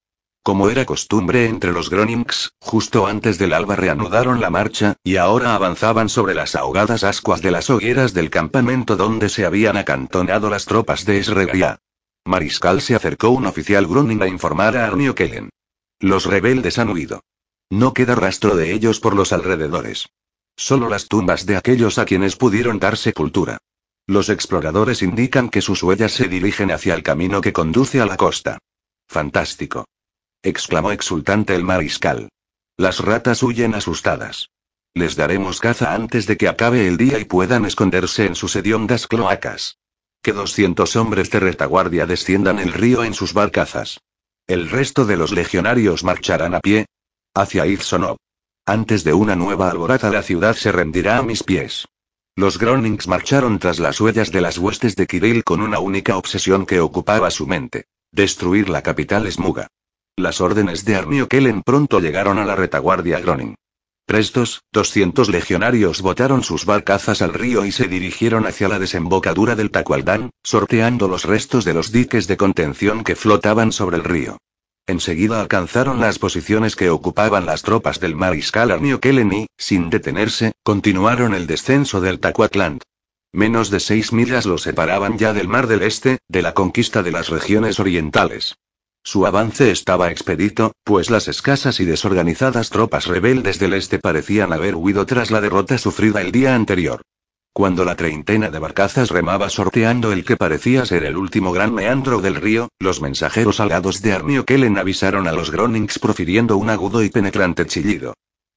Como 0.46 0.70
era 0.70 0.84
costumbre 0.84 1.46
entre 1.46 1.72
los 1.72 1.90
Gronings, 1.90 2.52
justo 2.60 3.08
antes 3.08 3.36
del 3.36 3.52
alba 3.52 3.74
reanudaron 3.74 4.40
la 4.40 4.48
marcha, 4.48 4.94
y 5.02 5.16
ahora 5.16 5.56
avanzaban 5.56 6.08
sobre 6.08 6.34
las 6.34 6.54
ahogadas 6.54 7.02
ascuas 7.02 7.42
de 7.42 7.50
las 7.50 7.68
hogueras 7.68 8.14
del 8.14 8.30
campamento 8.30 8.94
donde 8.94 9.28
se 9.28 9.44
habían 9.44 9.76
acantonado 9.76 10.48
las 10.48 10.64
tropas 10.64 11.04
de 11.04 11.18
Esregia. 11.18 11.80
Mariscal 12.24 12.80
se 12.80 12.94
acercó 12.94 13.30
un 13.30 13.46
oficial 13.46 13.88
Groning 13.88 14.22
a 14.22 14.28
informar 14.28 14.76
a 14.76 14.86
Arnio 14.86 15.16
Kellen. 15.16 15.50
Los 15.98 16.26
rebeldes 16.26 16.78
han 16.78 16.90
huido. 16.90 17.24
No 17.68 17.92
queda 17.92 18.14
rastro 18.14 18.54
de 18.54 18.72
ellos 18.72 19.00
por 19.00 19.16
los 19.16 19.32
alrededores. 19.32 20.10
Solo 20.54 20.88
las 20.88 21.08
tumbas 21.08 21.44
de 21.46 21.56
aquellos 21.56 21.98
a 21.98 22.04
quienes 22.04 22.36
pudieron 22.36 22.78
dar 22.78 22.96
sepultura. 22.96 23.58
Los 24.06 24.28
exploradores 24.28 25.02
indican 25.02 25.48
que 25.48 25.60
sus 25.60 25.82
huellas 25.82 26.12
se 26.12 26.28
dirigen 26.28 26.70
hacia 26.70 26.94
el 26.94 27.02
camino 27.02 27.40
que 27.40 27.52
conduce 27.52 28.00
a 28.00 28.06
la 28.06 28.16
costa. 28.16 28.58
Fantástico 29.08 29.86
exclamó 30.42 30.92
exultante 30.92 31.54
el 31.54 31.64
mariscal. 31.64 32.28
Las 32.76 33.00
ratas 33.00 33.42
huyen 33.42 33.74
asustadas. 33.74 34.50
Les 34.94 35.16
daremos 35.16 35.60
caza 35.60 35.94
antes 35.94 36.26
de 36.26 36.36
que 36.36 36.48
acabe 36.48 36.86
el 36.86 36.96
día 36.96 37.18
y 37.18 37.24
puedan 37.24 37.64
esconderse 37.64 38.26
en 38.26 38.34
sus 38.34 38.56
hediondas 38.56 39.06
cloacas. 39.06 39.78
Que 40.22 40.32
doscientos 40.32 40.96
hombres 40.96 41.30
de 41.30 41.40
retaguardia 41.40 42.06
desciendan 42.06 42.58
el 42.58 42.72
río 42.72 43.04
en 43.04 43.14
sus 43.14 43.32
barcazas. 43.32 44.00
El 44.46 44.70
resto 44.70 45.04
de 45.04 45.16
los 45.16 45.32
legionarios 45.32 46.04
marcharán 46.04 46.54
a 46.54 46.60
pie. 46.60 46.86
Hacia 47.34 47.66
Izsonov. 47.66 48.16
Antes 48.64 49.04
de 49.04 49.12
una 49.12 49.36
nueva 49.36 49.70
alborada 49.70 50.10
la 50.10 50.22
ciudad 50.22 50.56
se 50.56 50.72
rendirá 50.72 51.18
a 51.18 51.22
mis 51.22 51.42
pies. 51.42 51.86
Los 52.34 52.58
Gronings 52.58 53.06
marcharon 53.06 53.58
tras 53.58 53.78
las 53.78 54.00
huellas 54.00 54.32
de 54.32 54.40
las 54.40 54.58
huestes 54.58 54.96
de 54.96 55.06
Kirill 55.06 55.44
con 55.44 55.60
una 55.62 55.78
única 55.78 56.16
obsesión 56.16 56.66
que 56.66 56.80
ocupaba 56.80 57.30
su 57.30 57.46
mente. 57.46 57.86
Destruir 58.12 58.68
la 58.68 58.82
capital 58.82 59.30
Smuga. 59.30 59.68
Las 60.18 60.40
órdenes 60.40 60.86
de 60.86 60.96
Armio 60.96 61.28
Kellen 61.28 61.60
pronto 61.62 62.00
llegaron 62.00 62.38
a 62.38 62.46
la 62.46 62.56
retaguardia 62.56 63.20
Groning. 63.20 63.54
Prestos, 64.06 64.62
200 64.72 65.28
legionarios 65.28 66.00
botaron 66.00 66.42
sus 66.42 66.64
barcazas 66.64 67.20
al 67.20 67.34
río 67.34 67.66
y 67.66 67.72
se 67.72 67.86
dirigieron 67.86 68.46
hacia 68.46 68.66
la 68.68 68.78
desembocadura 68.78 69.56
del 69.56 69.70
Tacualdán, 69.70 70.30
sorteando 70.42 71.06
los 71.06 71.24
restos 71.24 71.66
de 71.66 71.74
los 71.74 71.92
diques 71.92 72.28
de 72.28 72.38
contención 72.38 73.04
que 73.04 73.14
flotaban 73.14 73.72
sobre 73.72 73.98
el 73.98 74.04
río. 74.04 74.38
Enseguida 74.86 75.38
alcanzaron 75.38 76.00
las 76.00 76.18
posiciones 76.18 76.76
que 76.76 76.88
ocupaban 76.88 77.44
las 77.44 77.60
tropas 77.62 78.00
del 78.00 78.16
mariscal 78.16 78.70
Armio 78.70 79.00
Kellen 79.00 79.32
y, 79.34 79.46
sin 79.58 79.90
detenerse, 79.90 80.52
continuaron 80.62 81.34
el 81.34 81.46
descenso 81.46 82.00
del 82.00 82.20
Tacuatlant. 82.20 82.82
Menos 83.32 83.68
de 83.68 83.80
seis 83.80 84.14
millas 84.14 84.46
los 84.46 84.62
separaban 84.62 85.18
ya 85.18 85.34
del 85.34 85.48
Mar 85.48 85.66
del 85.66 85.82
Este, 85.82 86.20
de 86.26 86.40
la 86.40 86.54
conquista 86.54 87.02
de 87.02 87.12
las 87.12 87.28
regiones 87.28 87.78
orientales. 87.80 88.56
Su 89.06 89.24
avance 89.24 89.70
estaba 89.70 90.10
expedito, 90.10 90.72
pues 90.82 91.10
las 91.10 91.28
escasas 91.28 91.78
y 91.78 91.84
desorganizadas 91.84 92.70
tropas 92.70 93.06
rebeldes 93.06 93.60
del 93.60 93.74
este 93.74 94.00
parecían 94.00 94.52
haber 94.52 94.74
huido 94.74 95.06
tras 95.06 95.30
la 95.30 95.40
derrota 95.40 95.78
sufrida 95.78 96.20
el 96.22 96.32
día 96.32 96.56
anterior. 96.56 97.02
Cuando 97.52 97.84
la 97.84 97.94
treintena 97.94 98.50
de 98.50 98.58
barcazas 98.58 99.10
remaba 99.10 99.48
sorteando 99.48 100.10
el 100.10 100.24
que 100.24 100.36
parecía 100.36 100.84
ser 100.86 101.04
el 101.04 101.16
último 101.16 101.52
gran 101.52 101.72
meandro 101.72 102.20
del 102.20 102.34
río, 102.34 102.68
los 102.80 103.00
mensajeros 103.00 103.60
alados 103.60 104.02
de 104.02 104.12
Arnio 104.12 104.44
Kellen 104.44 104.76
avisaron 104.76 105.28
a 105.28 105.32
los 105.32 105.52
Gronings 105.52 106.00
profiriendo 106.00 106.56
un 106.56 106.68
agudo 106.68 107.04
y 107.04 107.08
penetrante 107.08 107.64
chillido. 107.64 108.14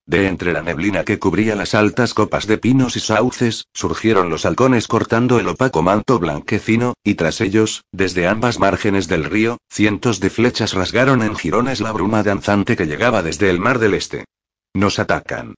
De 0.10 0.26
entre 0.26 0.54
la 0.54 0.64
neblina 0.64 1.04
que 1.04 1.20
cubría 1.20 1.54
las 1.54 1.76
altas 1.76 2.16
copas 2.16 2.48
de 2.48 2.58
pinos 2.58 2.96
y 2.96 3.00
sauces, 3.00 3.68
surgieron 3.76 4.32
los 4.32 4.44
halcones 4.44 4.88
cortando 4.88 5.40
el 5.40 5.48
opaco 5.48 5.84
manto 5.84 6.18
blanquecino, 6.18 6.96
y 7.04 7.14
tras 7.14 7.42
ellos, 7.42 7.84
desde 7.92 8.26
ambas 8.26 8.58
márgenes 8.58 9.08
del 9.08 9.26
río, 9.26 9.60
cientos 9.70 10.20
de 10.20 10.32
flechas 10.32 10.74
rasgaron 10.74 11.22
en 11.22 11.36
jirones 11.36 11.80
la 11.80 11.92
bruma 11.92 12.24
danzante 12.24 12.76
que 12.76 12.88
llegaba 12.88 13.22
desde 13.22 13.52
el 13.52 13.60
mar 13.60 13.78
del 13.78 13.94
este. 13.94 14.26
Nos 14.74 14.98
atacan. 14.98 15.54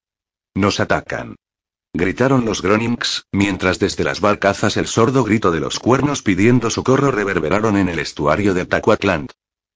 Nos 0.53 0.81
atacan. 0.81 1.37
Gritaron 1.93 2.43
los 2.43 2.61
Gronings, 2.61 3.23
mientras 3.31 3.79
desde 3.79 4.03
las 4.03 4.19
barcazas 4.19 4.75
el 4.75 4.87
sordo 4.87 5.23
grito 5.23 5.51
de 5.51 5.61
los 5.61 5.79
cuernos 5.79 6.23
pidiendo 6.23 6.69
socorro 6.69 7.11
reverberaron 7.11 7.77
en 7.77 7.87
el 7.87 7.99
estuario 7.99 8.53
de 8.53 8.65
Tacuatland. 8.65 9.29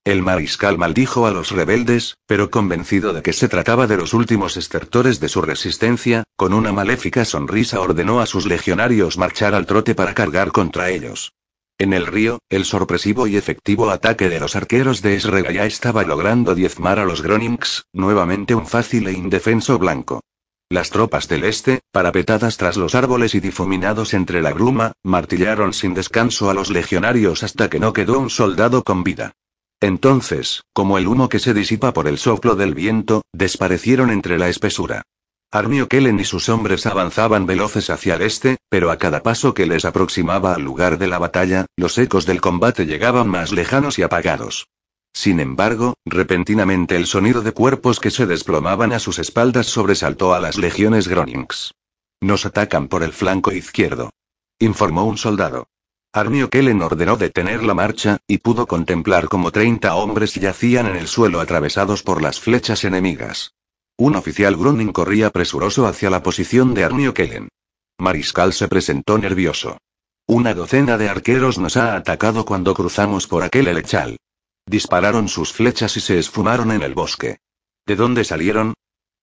El 0.05 0.21
mariscal 0.21 0.77
maldijo 0.77 1.25
a 1.25 1.31
los 1.31 1.49
rebeldes, 1.49 2.17
pero 2.27 2.51
convencido 2.51 3.11
de 3.11 3.23
que 3.23 3.33
se 3.33 3.49
trataba 3.49 3.87
de 3.87 3.97
los 3.97 4.13
últimos 4.13 4.55
estertores 4.55 5.19
de 5.19 5.29
su 5.29 5.41
resistencia, 5.41 6.23
con 6.35 6.53
una 6.53 6.71
maléfica 6.71 7.25
sonrisa 7.25 7.81
ordenó 7.81 8.21
a 8.21 8.27
sus 8.27 8.45
legionarios 8.45 9.17
marchar 9.17 9.55
al 9.55 9.65
trote 9.65 9.95
para 9.95 10.13
cargar 10.13 10.51
contra 10.51 10.91
ellos. 10.91 11.33
En 11.79 11.91
el 11.91 12.05
río, 12.05 12.37
el 12.49 12.65
sorpresivo 12.65 13.25
y 13.25 13.35
efectivo 13.35 13.89
ataque 13.89 14.29
de 14.29 14.39
los 14.39 14.55
arqueros 14.55 15.01
de 15.01 15.15
Esrega 15.15 15.51
ya 15.51 15.65
estaba 15.65 16.03
logrando 16.03 16.53
diezmar 16.53 16.99
a 16.99 17.05
los 17.05 17.23
Gronings, 17.23 17.85
nuevamente 17.91 18.53
un 18.53 18.67
fácil 18.67 19.07
e 19.07 19.13
indefenso 19.13 19.79
blanco. 19.79 20.21
Las 20.69 20.91
tropas 20.91 21.27
del 21.27 21.45
este, 21.45 21.81
parapetadas 21.91 22.57
tras 22.57 22.77
los 22.77 22.93
árboles 22.93 23.33
y 23.33 23.39
difuminados 23.39 24.13
entre 24.13 24.43
la 24.43 24.53
bruma, 24.53 24.91
martillaron 25.01 25.73
sin 25.73 25.95
descanso 25.95 26.51
a 26.51 26.53
los 26.53 26.69
legionarios 26.69 27.41
hasta 27.41 27.71
que 27.71 27.79
no 27.79 27.91
quedó 27.91 28.19
un 28.19 28.29
soldado 28.29 28.83
con 28.83 29.03
vida. 29.03 29.33
Entonces, 29.85 30.63
como 30.73 30.97
el 30.97 31.05
humo 31.05 31.29
que 31.29 31.37
se 31.37 31.53
disipa 31.53 31.93
por 31.93 32.07
el 32.07 32.17
soplo 32.17 32.55
del 32.55 32.73
viento, 32.73 33.21
desaparecieron 33.31 34.09
entre 34.09 34.39
la 34.39 34.49
espesura. 34.49 35.03
Armio 35.51 35.87
Kellen 35.87 36.19
y 36.19 36.23
sus 36.23 36.49
hombres 36.49 36.87
avanzaban 36.87 37.45
veloces 37.45 37.91
hacia 37.91 38.15
el 38.15 38.23
este, 38.23 38.57
pero 38.67 38.89
a 38.89 38.97
cada 38.97 39.21
paso 39.21 39.53
que 39.53 39.67
les 39.67 39.85
aproximaba 39.85 40.55
al 40.55 40.63
lugar 40.63 40.97
de 40.97 41.05
la 41.05 41.19
batalla, 41.19 41.67
los 41.77 41.99
ecos 41.99 42.25
del 42.25 42.41
combate 42.41 42.87
llegaban 42.87 43.27
más 43.27 43.51
lejanos 43.51 43.99
y 43.99 44.01
apagados. 44.01 44.65
Sin 45.13 45.39
embargo, 45.39 45.93
repentinamente 46.03 46.95
el 46.95 47.05
sonido 47.05 47.43
de 47.43 47.51
cuerpos 47.51 47.99
que 47.99 48.09
se 48.09 48.25
desplomaban 48.25 48.91
a 48.91 48.97
sus 48.97 49.19
espaldas 49.19 49.67
sobresaltó 49.67 50.33
a 50.33 50.39
las 50.39 50.57
legiones 50.57 51.07
Gronings. 51.07 51.75
Nos 52.21 52.47
atacan 52.47 52.87
por 52.87 53.03
el 53.03 53.13
flanco 53.13 53.51
izquierdo. 53.51 54.09
Informó 54.57 55.05
un 55.05 55.19
soldado. 55.19 55.67
Armio 56.15 56.49
Kellen 56.49 56.81
ordenó 56.81 57.17
detener 57.17 57.61
la 57.61 57.73
marcha, 57.73 58.19
y 58.25 58.37
pudo 58.37 58.67
contemplar 58.67 59.27
como 59.27 59.51
30 59.51 59.95
hombres 59.95 60.33
yacían 60.35 60.87
en 60.87 60.95
el 60.95 61.09
suelo 61.09 61.41
atravesados 61.41 62.03
por 62.03 62.21
las 62.21 62.39
flechas 62.39 62.85
enemigas. 62.85 63.53
Un 63.97 64.15
oficial 64.15 64.55
Groning 64.55 64.93
corría 64.93 65.29
presuroso 65.29 65.87
hacia 65.87 66.09
la 66.09 66.23
posición 66.23 66.73
de 66.73 66.85
Armio 66.85 67.13
Kellen. 67.13 67.49
Mariscal 67.97 68.53
se 68.53 68.69
presentó 68.69 69.17
nervioso. 69.17 69.77
Una 70.25 70.53
docena 70.53 70.97
de 70.97 71.09
arqueros 71.09 71.57
nos 71.57 71.75
ha 71.75 71.97
atacado 71.97 72.45
cuando 72.45 72.73
cruzamos 72.73 73.27
por 73.27 73.43
aquel 73.43 73.67
helechal. 73.67 74.15
Dispararon 74.65 75.27
sus 75.27 75.51
flechas 75.51 75.97
y 75.97 75.99
se 75.99 76.17
esfumaron 76.17 76.71
en 76.71 76.81
el 76.81 76.93
bosque. 76.93 77.39
¿De 77.85 77.97
dónde 77.97 78.23
salieron? 78.23 78.73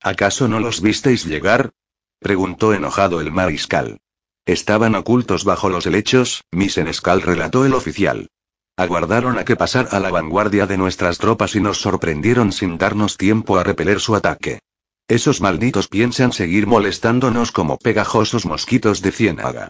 ¿Acaso 0.02 0.46
no 0.46 0.60
los 0.60 0.82
visteis 0.82 1.24
llegar? 1.24 1.70
preguntó 2.18 2.74
enojado 2.74 3.22
el 3.22 3.32
mariscal. 3.32 3.98
Estaban 4.44 4.96
ocultos 4.96 5.44
bajo 5.44 5.68
los 5.68 5.86
helechos, 5.86 6.42
mi 6.50 6.68
senescal 6.68 7.22
relató 7.22 7.64
el 7.64 7.74
oficial. 7.74 8.28
Aguardaron 8.76 9.38
a 9.38 9.44
que 9.44 9.54
pasara 9.54 9.90
a 9.90 10.00
la 10.00 10.10
vanguardia 10.10 10.66
de 10.66 10.76
nuestras 10.76 11.18
tropas 11.18 11.54
y 11.54 11.60
nos 11.60 11.80
sorprendieron 11.80 12.50
sin 12.52 12.76
darnos 12.76 13.16
tiempo 13.16 13.58
a 13.58 13.62
repeler 13.62 14.00
su 14.00 14.16
ataque. 14.16 14.58
Esos 15.06 15.40
malditos 15.40 15.88
piensan 15.88 16.32
seguir 16.32 16.66
molestándonos 16.66 17.52
como 17.52 17.78
pegajosos 17.78 18.44
mosquitos 18.44 19.00
de 19.02 19.12
ciénaga. 19.12 19.68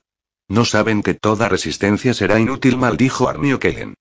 No 0.49 0.65
saben 0.65 1.03
que 1.03 1.15
toda 1.15 1.49
resistencia 1.49 2.15
será 2.15 2.41
inútil, 2.41 2.79
maldijo 2.79 3.29
Armio 3.29 3.59
Kellen. 3.59 3.95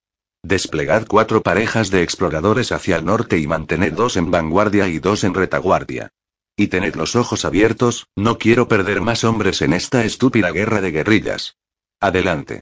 Desplegad 0.43 1.05
cuatro 1.07 1.41
parejas 1.41 1.91
de 1.91 2.01
exploradores 2.03 2.71
hacia 2.71 2.95
el 2.95 3.05
norte 3.05 3.37
y 3.37 3.47
mantened 3.47 3.93
dos 3.93 4.17
en 4.17 4.31
vanguardia 4.31 4.87
y 4.87 4.99
dos 4.99 5.23
en 5.23 5.33
retaguardia. 5.33 6.09
Y 6.55 6.67
tened 6.67 6.95
los 6.95 7.15
ojos 7.15 7.45
abiertos, 7.45 8.07
no 8.15 8.37
quiero 8.37 8.67
perder 8.67 9.01
más 9.01 9.23
hombres 9.23 9.61
en 9.61 9.73
esta 9.73 10.03
estúpida 10.03 10.51
guerra 10.51 10.81
de 10.81 10.91
guerrillas. 10.91 11.57
Adelante. 11.99 12.61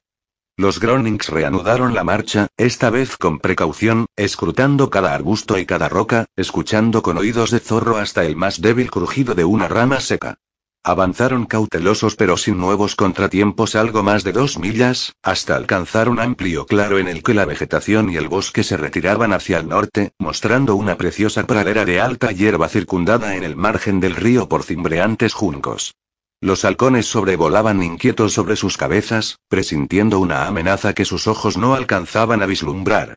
Los 0.57 0.79
Gronings 0.81 1.29
reanudaron 1.29 1.95
la 1.95 2.03
marcha, 2.03 2.47
esta 2.57 2.89
vez 2.89 3.15
con 3.15 3.39
precaución, 3.39 4.07
escrutando 4.17 4.89
cada 4.89 5.13
arbusto 5.13 5.57
y 5.57 5.65
cada 5.65 5.87
roca, 5.87 6.25
escuchando 6.35 7.01
con 7.01 7.17
oídos 7.17 7.51
de 7.51 7.59
zorro 7.59 7.97
hasta 7.97 8.25
el 8.25 8.35
más 8.35 8.59
débil 8.59 8.91
crujido 8.91 9.35
de 9.35 9.45
una 9.45 9.69
rama 9.69 10.01
seca. 10.01 10.37
Avanzaron 10.83 11.45
cautelosos 11.45 12.15
pero 12.15 12.37
sin 12.37 12.57
nuevos 12.57 12.95
contratiempos 12.95 13.75
algo 13.75 14.01
más 14.01 14.23
de 14.23 14.31
dos 14.31 14.57
millas, 14.57 15.13
hasta 15.21 15.57
alcanzar 15.57 16.07
un 16.07 16.21
amplio 16.21 16.65
claro 16.65 16.97
en 16.99 17.09
el 17.09 17.21
que 17.21 17.33
la 17.33 17.43
vegetación 17.43 18.09
y 18.09 18.15
el 18.15 18.29
bosque 18.29 18.63
se 18.63 18.77
retiraban 18.77 19.33
hacia 19.33 19.59
el 19.59 19.67
norte, 19.67 20.13
mostrando 20.17 20.75
una 20.75 20.95
preciosa 20.95 21.45
pradera 21.45 21.83
de 21.83 21.99
alta 21.99 22.31
hierba 22.31 22.69
circundada 22.69 23.35
en 23.35 23.43
el 23.43 23.57
margen 23.57 23.99
del 23.99 24.15
río 24.15 24.47
por 24.47 24.63
cimbreantes 24.63 25.33
juncos. 25.33 25.95
Los 26.39 26.63
halcones 26.63 27.07
sobrevolaban 27.07 27.83
inquietos 27.83 28.31
sobre 28.31 28.55
sus 28.55 28.77
cabezas, 28.77 29.39
presintiendo 29.49 30.19
una 30.19 30.47
amenaza 30.47 30.93
que 30.93 31.03
sus 31.03 31.27
ojos 31.27 31.57
no 31.57 31.75
alcanzaban 31.75 32.41
a 32.41 32.45
vislumbrar. 32.45 33.15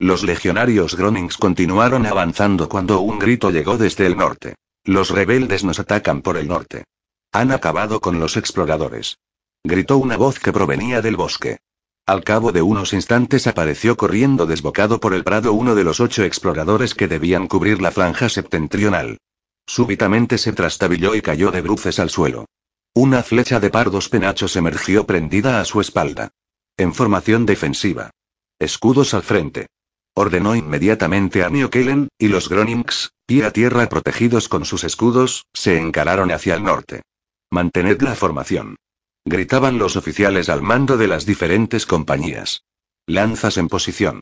Los 0.00 0.24
legionarios 0.24 0.96
Gronings 0.96 1.36
continuaron 1.36 2.06
avanzando 2.06 2.68
cuando 2.68 2.98
un 3.00 3.20
grito 3.20 3.52
llegó 3.52 3.78
desde 3.78 4.06
el 4.06 4.16
norte. 4.16 4.56
Los 4.82 5.10
rebeldes 5.10 5.62
nos 5.62 5.78
atacan 5.78 6.20
por 6.20 6.36
el 6.36 6.48
norte. 6.48 6.82
Han 7.34 7.50
acabado 7.50 8.00
con 8.00 8.20
los 8.20 8.36
exploradores. 8.36 9.18
Gritó 9.64 9.98
una 9.98 10.16
voz 10.16 10.38
que 10.38 10.52
provenía 10.52 11.02
del 11.02 11.16
bosque. 11.16 11.58
Al 12.06 12.22
cabo 12.22 12.52
de 12.52 12.62
unos 12.62 12.92
instantes 12.92 13.48
apareció 13.48 13.96
corriendo 13.96 14.46
desbocado 14.46 15.00
por 15.00 15.14
el 15.14 15.24
prado 15.24 15.52
uno 15.52 15.74
de 15.74 15.82
los 15.82 15.98
ocho 15.98 16.22
exploradores 16.22 16.94
que 16.94 17.08
debían 17.08 17.48
cubrir 17.48 17.82
la 17.82 17.90
franja 17.90 18.28
septentrional. 18.28 19.18
Súbitamente 19.66 20.38
se 20.38 20.52
trastabilló 20.52 21.16
y 21.16 21.22
cayó 21.22 21.50
de 21.50 21.60
bruces 21.60 21.98
al 21.98 22.08
suelo. 22.08 22.44
Una 22.94 23.24
flecha 23.24 23.58
de 23.58 23.70
pardos 23.70 24.08
penachos 24.08 24.54
emergió 24.54 25.04
prendida 25.04 25.60
a 25.60 25.64
su 25.64 25.80
espalda. 25.80 26.30
En 26.76 26.94
formación 26.94 27.46
defensiva. 27.46 28.10
Escudos 28.60 29.12
al 29.12 29.24
frente. 29.24 29.66
Ordenó 30.14 30.54
inmediatamente 30.54 31.42
a 31.42 31.50
Kellen, 31.68 32.06
y 32.16 32.28
los 32.28 32.48
Gronings, 32.48 33.10
pie 33.26 33.44
a 33.44 33.50
tierra 33.50 33.88
protegidos 33.88 34.48
con 34.48 34.64
sus 34.64 34.84
escudos, 34.84 35.46
se 35.52 35.80
encararon 35.80 36.30
hacia 36.30 36.54
el 36.54 36.62
norte. 36.62 37.02
Mantened 37.54 38.02
la 38.02 38.16
formación. 38.16 38.74
Gritaban 39.24 39.78
los 39.78 39.94
oficiales 39.94 40.48
al 40.48 40.60
mando 40.60 40.96
de 40.96 41.06
las 41.06 41.24
diferentes 41.24 41.86
compañías. 41.86 42.64
Lanzas 43.06 43.58
en 43.58 43.68
posición. 43.68 44.18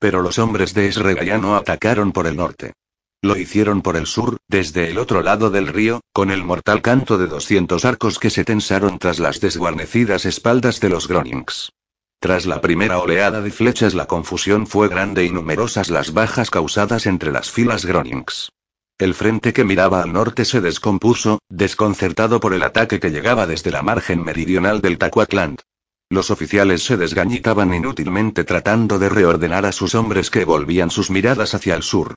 Pero 0.00 0.20
los 0.20 0.40
hombres 0.40 0.74
de 0.74 0.88
Esregaya 0.88 1.38
no 1.38 1.54
atacaron 1.54 2.10
por 2.10 2.26
el 2.26 2.34
norte. 2.34 2.72
Lo 3.22 3.36
hicieron 3.36 3.82
por 3.82 3.96
el 3.96 4.08
sur, 4.08 4.38
desde 4.48 4.90
el 4.90 4.98
otro 4.98 5.22
lado 5.22 5.48
del 5.48 5.68
río, 5.68 6.00
con 6.12 6.32
el 6.32 6.42
mortal 6.42 6.82
canto 6.82 7.18
de 7.18 7.28
200 7.28 7.84
arcos 7.84 8.18
que 8.18 8.30
se 8.30 8.44
tensaron 8.44 8.98
tras 8.98 9.20
las 9.20 9.38
desguarnecidas 9.38 10.24
espaldas 10.24 10.80
de 10.80 10.88
los 10.88 11.06
Gronings. 11.06 11.70
Tras 12.18 12.46
la 12.46 12.60
primera 12.60 12.98
oleada 12.98 13.42
de 13.42 13.52
flechas 13.52 13.94
la 13.94 14.06
confusión 14.06 14.66
fue 14.66 14.88
grande 14.88 15.24
y 15.24 15.30
numerosas 15.30 15.88
las 15.88 16.12
bajas 16.12 16.50
causadas 16.50 17.06
entre 17.06 17.30
las 17.30 17.48
filas 17.48 17.86
Gronings. 17.86 18.50
El 19.02 19.14
frente 19.14 19.52
que 19.52 19.64
miraba 19.64 20.00
al 20.00 20.12
norte 20.12 20.44
se 20.44 20.60
descompuso, 20.60 21.40
desconcertado 21.48 22.38
por 22.38 22.54
el 22.54 22.62
ataque 22.62 23.00
que 23.00 23.10
llegaba 23.10 23.48
desde 23.48 23.72
la 23.72 23.82
margen 23.82 24.22
meridional 24.22 24.80
del 24.80 24.96
Tacuatland. 24.96 25.58
Los 26.08 26.30
oficiales 26.30 26.84
se 26.84 26.96
desgañitaban 26.96 27.74
inútilmente 27.74 28.44
tratando 28.44 29.00
de 29.00 29.08
reordenar 29.08 29.66
a 29.66 29.72
sus 29.72 29.96
hombres 29.96 30.30
que 30.30 30.44
volvían 30.44 30.88
sus 30.88 31.10
miradas 31.10 31.52
hacia 31.52 31.74
el 31.74 31.82
sur. 31.82 32.14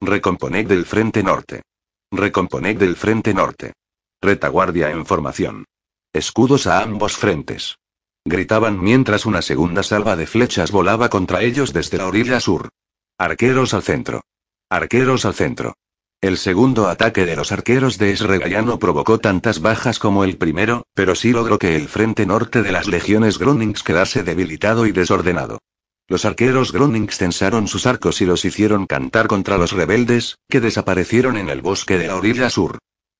Recomponed 0.00 0.68
del 0.68 0.84
frente 0.84 1.24
norte. 1.24 1.62
Recomponed 2.12 2.78
del 2.78 2.94
frente 2.94 3.34
norte. 3.34 3.72
Retaguardia 4.22 4.92
en 4.92 5.06
formación. 5.06 5.64
Escudos 6.12 6.68
a 6.68 6.84
ambos 6.84 7.16
frentes. 7.16 7.78
Gritaban 8.24 8.80
mientras 8.80 9.26
una 9.26 9.42
segunda 9.42 9.82
salva 9.82 10.14
de 10.14 10.28
flechas 10.28 10.70
volaba 10.70 11.08
contra 11.08 11.42
ellos 11.42 11.72
desde 11.72 11.98
la 11.98 12.06
orilla 12.06 12.38
sur. 12.38 12.68
Arqueros 13.18 13.74
al 13.74 13.82
centro. 13.82 14.20
Arqueros 14.70 15.24
al 15.24 15.34
centro. 15.34 15.74
El 16.20 16.36
segundo 16.36 16.88
ataque 16.88 17.26
de 17.26 17.36
los 17.36 17.52
arqueros 17.52 17.96
de 17.96 18.10
Esregaya 18.10 18.60
no 18.60 18.80
provocó 18.80 19.18
tantas 19.18 19.60
bajas 19.60 20.00
como 20.00 20.24
el 20.24 20.36
primero, 20.36 20.82
pero 20.92 21.14
sí 21.14 21.30
logró 21.30 21.60
que 21.60 21.76
el 21.76 21.86
frente 21.86 22.26
norte 22.26 22.64
de 22.64 22.72
las 22.72 22.88
legiones 22.88 23.38
Gronings 23.38 23.84
quedase 23.84 24.24
debilitado 24.24 24.86
y 24.86 24.90
desordenado. 24.90 25.60
Los 26.08 26.24
arqueros 26.24 26.72
Gronings 26.72 27.18
tensaron 27.18 27.68
sus 27.68 27.86
arcos 27.86 28.20
y 28.20 28.26
los 28.26 28.44
hicieron 28.44 28.86
cantar 28.86 29.28
contra 29.28 29.58
los 29.58 29.70
rebeldes, 29.70 30.38
que 30.48 30.60
desaparecieron 30.60 31.36
en 31.36 31.50
el 31.50 31.62
bosque 31.62 31.98
de 31.98 32.08
la 32.08 32.16
orilla 32.16 32.50
sur. 32.50 32.78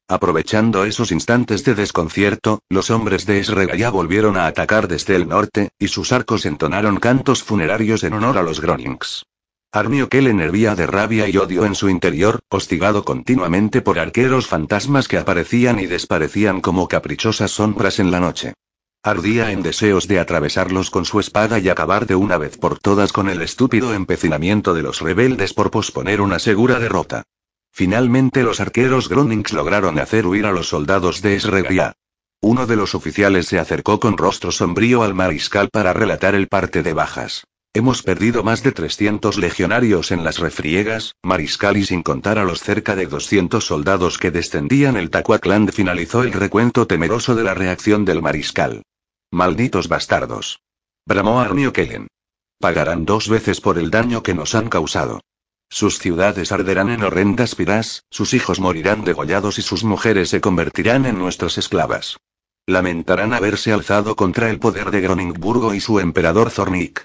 Aprovechando 0.08 0.84
esos 0.84 1.12
instantes 1.12 1.62
de 1.62 1.76
desconcierto, 1.76 2.62
los 2.68 2.90
hombres 2.90 3.26
de 3.26 3.38
Esregaya 3.38 3.90
volvieron 3.90 4.36
a 4.36 4.46
atacar 4.46 4.88
desde 4.88 5.14
el 5.14 5.28
norte, 5.28 5.68
y 5.78 5.86
sus 5.86 6.10
arcos 6.10 6.44
entonaron 6.46 6.96
cantos 6.96 7.44
funerarios 7.44 8.02
en 8.02 8.14
honor 8.14 8.38
a 8.38 8.42
los 8.42 8.60
Gronings. 8.60 9.22
Armio 9.70 10.08
Kellen 10.08 10.40
hervía 10.40 10.74
de 10.74 10.86
rabia 10.86 11.28
y 11.28 11.36
odio 11.36 11.66
en 11.66 11.74
su 11.74 11.90
interior, 11.90 12.40
hostigado 12.48 13.04
continuamente 13.04 13.82
por 13.82 13.98
arqueros 13.98 14.46
fantasmas 14.46 15.08
que 15.08 15.18
aparecían 15.18 15.78
y 15.78 15.84
desparecían 15.84 16.62
como 16.62 16.88
caprichosas 16.88 17.50
sombras 17.50 17.98
en 17.98 18.10
la 18.10 18.18
noche. 18.18 18.54
Ardía 19.02 19.52
en 19.52 19.62
deseos 19.62 20.08
de 20.08 20.20
atravesarlos 20.20 20.90
con 20.90 21.04
su 21.04 21.20
espada 21.20 21.58
y 21.58 21.68
acabar 21.68 22.06
de 22.06 22.14
una 22.14 22.38
vez 22.38 22.56
por 22.56 22.78
todas 22.78 23.12
con 23.12 23.28
el 23.28 23.42
estúpido 23.42 23.92
empecinamiento 23.92 24.72
de 24.72 24.82
los 24.82 25.02
rebeldes 25.02 25.52
por 25.52 25.70
posponer 25.70 26.22
una 26.22 26.38
segura 26.38 26.78
derrota. 26.78 27.24
Finalmente 27.70 28.44
los 28.44 28.60
arqueros 28.60 29.10
Gronings 29.10 29.52
lograron 29.52 29.98
hacer 29.98 30.26
huir 30.26 30.46
a 30.46 30.52
los 30.52 30.70
soldados 30.70 31.20
de 31.20 31.36
Esregia. 31.36 31.92
Uno 32.40 32.66
de 32.66 32.76
los 32.76 32.94
oficiales 32.94 33.46
se 33.46 33.58
acercó 33.58 34.00
con 34.00 34.16
rostro 34.16 34.50
sombrío 34.50 35.02
al 35.02 35.12
mariscal 35.12 35.68
para 35.70 35.92
relatar 35.92 36.34
el 36.34 36.48
parte 36.48 36.82
de 36.82 36.94
bajas. 36.94 37.44
Hemos 37.74 38.02
perdido 38.02 38.42
más 38.42 38.62
de 38.62 38.72
300 38.72 39.36
legionarios 39.36 40.10
en 40.10 40.24
las 40.24 40.38
refriegas, 40.38 41.14
mariscal 41.22 41.76
y 41.76 41.84
sin 41.84 42.02
contar 42.02 42.38
a 42.38 42.44
los 42.44 42.60
cerca 42.60 42.96
de 42.96 43.06
200 43.06 43.64
soldados 43.64 44.18
que 44.18 44.30
descendían 44.30 44.96
el 44.96 45.10
Tacuacland 45.10 45.70
finalizó 45.72 46.22
el 46.22 46.32
recuento 46.32 46.86
temeroso 46.86 47.34
de 47.34 47.44
la 47.44 47.54
reacción 47.54 48.04
del 48.04 48.22
mariscal. 48.22 48.82
Malditos 49.30 49.88
bastardos. 49.88 50.60
Bramó 51.06 51.40
Armio 51.40 51.72
Kellen. 51.72 52.08
Pagarán 52.58 53.04
dos 53.04 53.28
veces 53.28 53.60
por 53.60 53.78
el 53.78 53.90
daño 53.90 54.22
que 54.22 54.34
nos 54.34 54.54
han 54.54 54.68
causado. 54.68 55.20
Sus 55.70 55.98
ciudades 55.98 56.50
arderán 56.50 56.88
en 56.88 57.02
horrendas 57.02 57.54
piras, 57.54 58.04
sus 58.10 58.32
hijos 58.32 58.58
morirán 58.58 59.04
degollados 59.04 59.58
y 59.58 59.62
sus 59.62 59.84
mujeres 59.84 60.30
se 60.30 60.40
convertirán 60.40 61.04
en 61.04 61.18
nuestras 61.18 61.58
esclavas. 61.58 62.16
Lamentarán 62.66 63.34
haberse 63.34 63.72
alzado 63.72 64.16
contra 64.16 64.50
el 64.50 64.58
poder 64.58 64.90
de 64.90 65.02
Groningburgo 65.02 65.74
y 65.74 65.80
su 65.80 66.00
emperador 66.00 66.50
Zornik. 66.50 67.04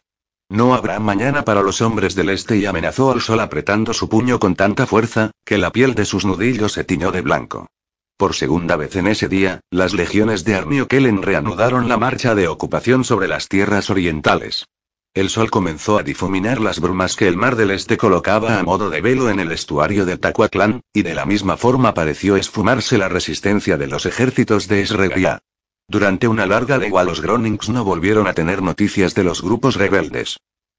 No 0.53 0.75
habrá 0.75 0.99
mañana 0.99 1.43
para 1.43 1.63
los 1.63 1.81
hombres 1.81 2.13
del 2.13 2.29
este 2.29 2.57
y 2.57 2.67
amenazó 2.67 3.11
al 3.11 3.21
sol 3.21 3.39
apretando 3.39 3.91
su 3.91 4.07
puño 4.07 4.37
con 4.37 4.53
tanta 4.53 4.85
fuerza, 4.85 5.31
que 5.43 5.57
la 5.57 5.71
piel 5.71 5.95
de 5.95 6.05
sus 6.05 6.25
nudillos 6.25 6.73
se 6.73 6.83
tiñó 6.83 7.11
de 7.11 7.21
blanco. 7.21 7.71
Por 8.17 8.35
segunda 8.35 8.75
vez 8.75 8.95
en 8.95 9.07
ese 9.07 9.27
día, 9.27 9.61
las 9.71 9.95
legiones 9.95 10.43
de 10.45 10.53
Armio 10.53 10.87
Kellen 10.87 11.23
reanudaron 11.23 11.89
la 11.89 11.97
marcha 11.97 12.35
de 12.35 12.47
ocupación 12.47 13.03
sobre 13.03 13.27
las 13.27 13.47
tierras 13.47 13.89
orientales. 13.89 14.67
El 15.15 15.31
sol 15.31 15.49
comenzó 15.49 15.97
a 15.97 16.03
difuminar 16.03 16.61
las 16.61 16.79
brumas 16.79 17.15
que 17.15 17.27
el 17.27 17.35
mar 17.35 17.55
del 17.55 17.71
este 17.71 17.97
colocaba 17.97 18.59
a 18.59 18.63
modo 18.63 18.91
de 18.91 19.01
velo 19.01 19.31
en 19.31 19.39
el 19.39 19.51
estuario 19.51 20.05
de 20.05 20.19
Tacuatlán, 20.19 20.81
y 20.93 21.01
de 21.01 21.15
la 21.15 21.25
misma 21.25 21.57
forma 21.57 21.95
pareció 21.95 22.35
esfumarse 22.35 22.99
la 22.99 23.09
resistencia 23.09 23.75
de 23.77 23.87
los 23.87 24.05
ejércitos 24.05 24.67
de 24.67 24.83
Esregia. 24.83 25.39
Durante 25.87 26.27
una 26.27 26.45
larga 26.45 26.77
legua 26.77 27.03
los 27.03 27.21
Gronings 27.21 27.69
no 27.69 27.83
volvieron 27.83 28.27
a 28.27 28.33
tener 28.33 28.61
noticias 28.61 29.13
de 29.15 29.23
los 29.23 29.41
grupos 29.41 29.75
rebeldes. 29.75 30.37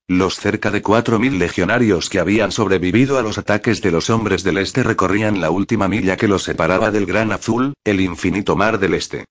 Los 0.09 0.37
cerca 0.37 0.71
de 0.71 0.83
4.000 0.83 1.39
legionarios 1.39 2.11
que 2.11 2.19
habían 2.19 2.53
sobrevivido 2.53 3.19
a 3.19 3.23
los 3.23 3.39
ataques 3.39 3.81
de 3.81 3.91
los 3.91 4.11
hombres 4.11 4.43
del 4.43 4.59
este 4.59 4.83
recorrían 4.83 5.41
la 5.41 5.51
última 5.51 5.89
milla 5.89 6.17
que 6.17 6.29
los 6.29 6.43
separaba 6.43 6.91
del 6.91 7.07
Gran 7.07 7.33
Azul, 7.33 7.75
el 7.85 8.01
infinito 8.01 8.57
mar 8.57 8.79
del 8.79 8.95
este. 8.95 9.25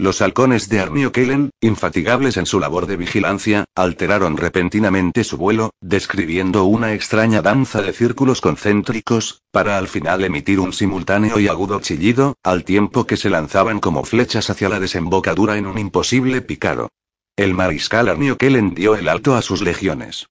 Los 0.00 0.22
halcones 0.22 0.68
de 0.68 0.78
Armio 0.78 1.10
Kellen, 1.10 1.50
infatigables 1.60 2.36
en 2.36 2.46
su 2.46 2.60
labor 2.60 2.86
de 2.86 2.96
vigilancia, 2.96 3.64
alteraron 3.74 4.36
repentinamente 4.36 5.24
su 5.24 5.36
vuelo, 5.36 5.70
describiendo 5.80 6.66
una 6.66 6.94
extraña 6.94 7.42
danza 7.42 7.82
de 7.82 7.92
círculos 7.92 8.40
concéntricos, 8.40 9.42
para 9.50 9.76
al 9.76 9.88
final 9.88 10.22
emitir 10.22 10.60
un 10.60 10.72
simultáneo 10.72 11.40
y 11.40 11.48
agudo 11.48 11.80
chillido, 11.80 12.36
al 12.44 12.62
tiempo 12.62 13.08
que 13.08 13.16
se 13.16 13.28
lanzaban 13.28 13.80
como 13.80 14.04
flechas 14.04 14.50
hacia 14.50 14.68
la 14.68 14.78
desembocadura 14.78 15.56
en 15.56 15.66
un 15.66 15.78
imposible 15.78 16.42
picado. 16.42 16.90
El 17.36 17.54
mariscal 17.54 18.08
Armio 18.08 18.36
Kellen 18.38 18.76
dio 18.76 18.94
el 18.94 19.08
alto 19.08 19.34
a 19.34 19.42
sus 19.42 19.62
legiones. 19.62 20.28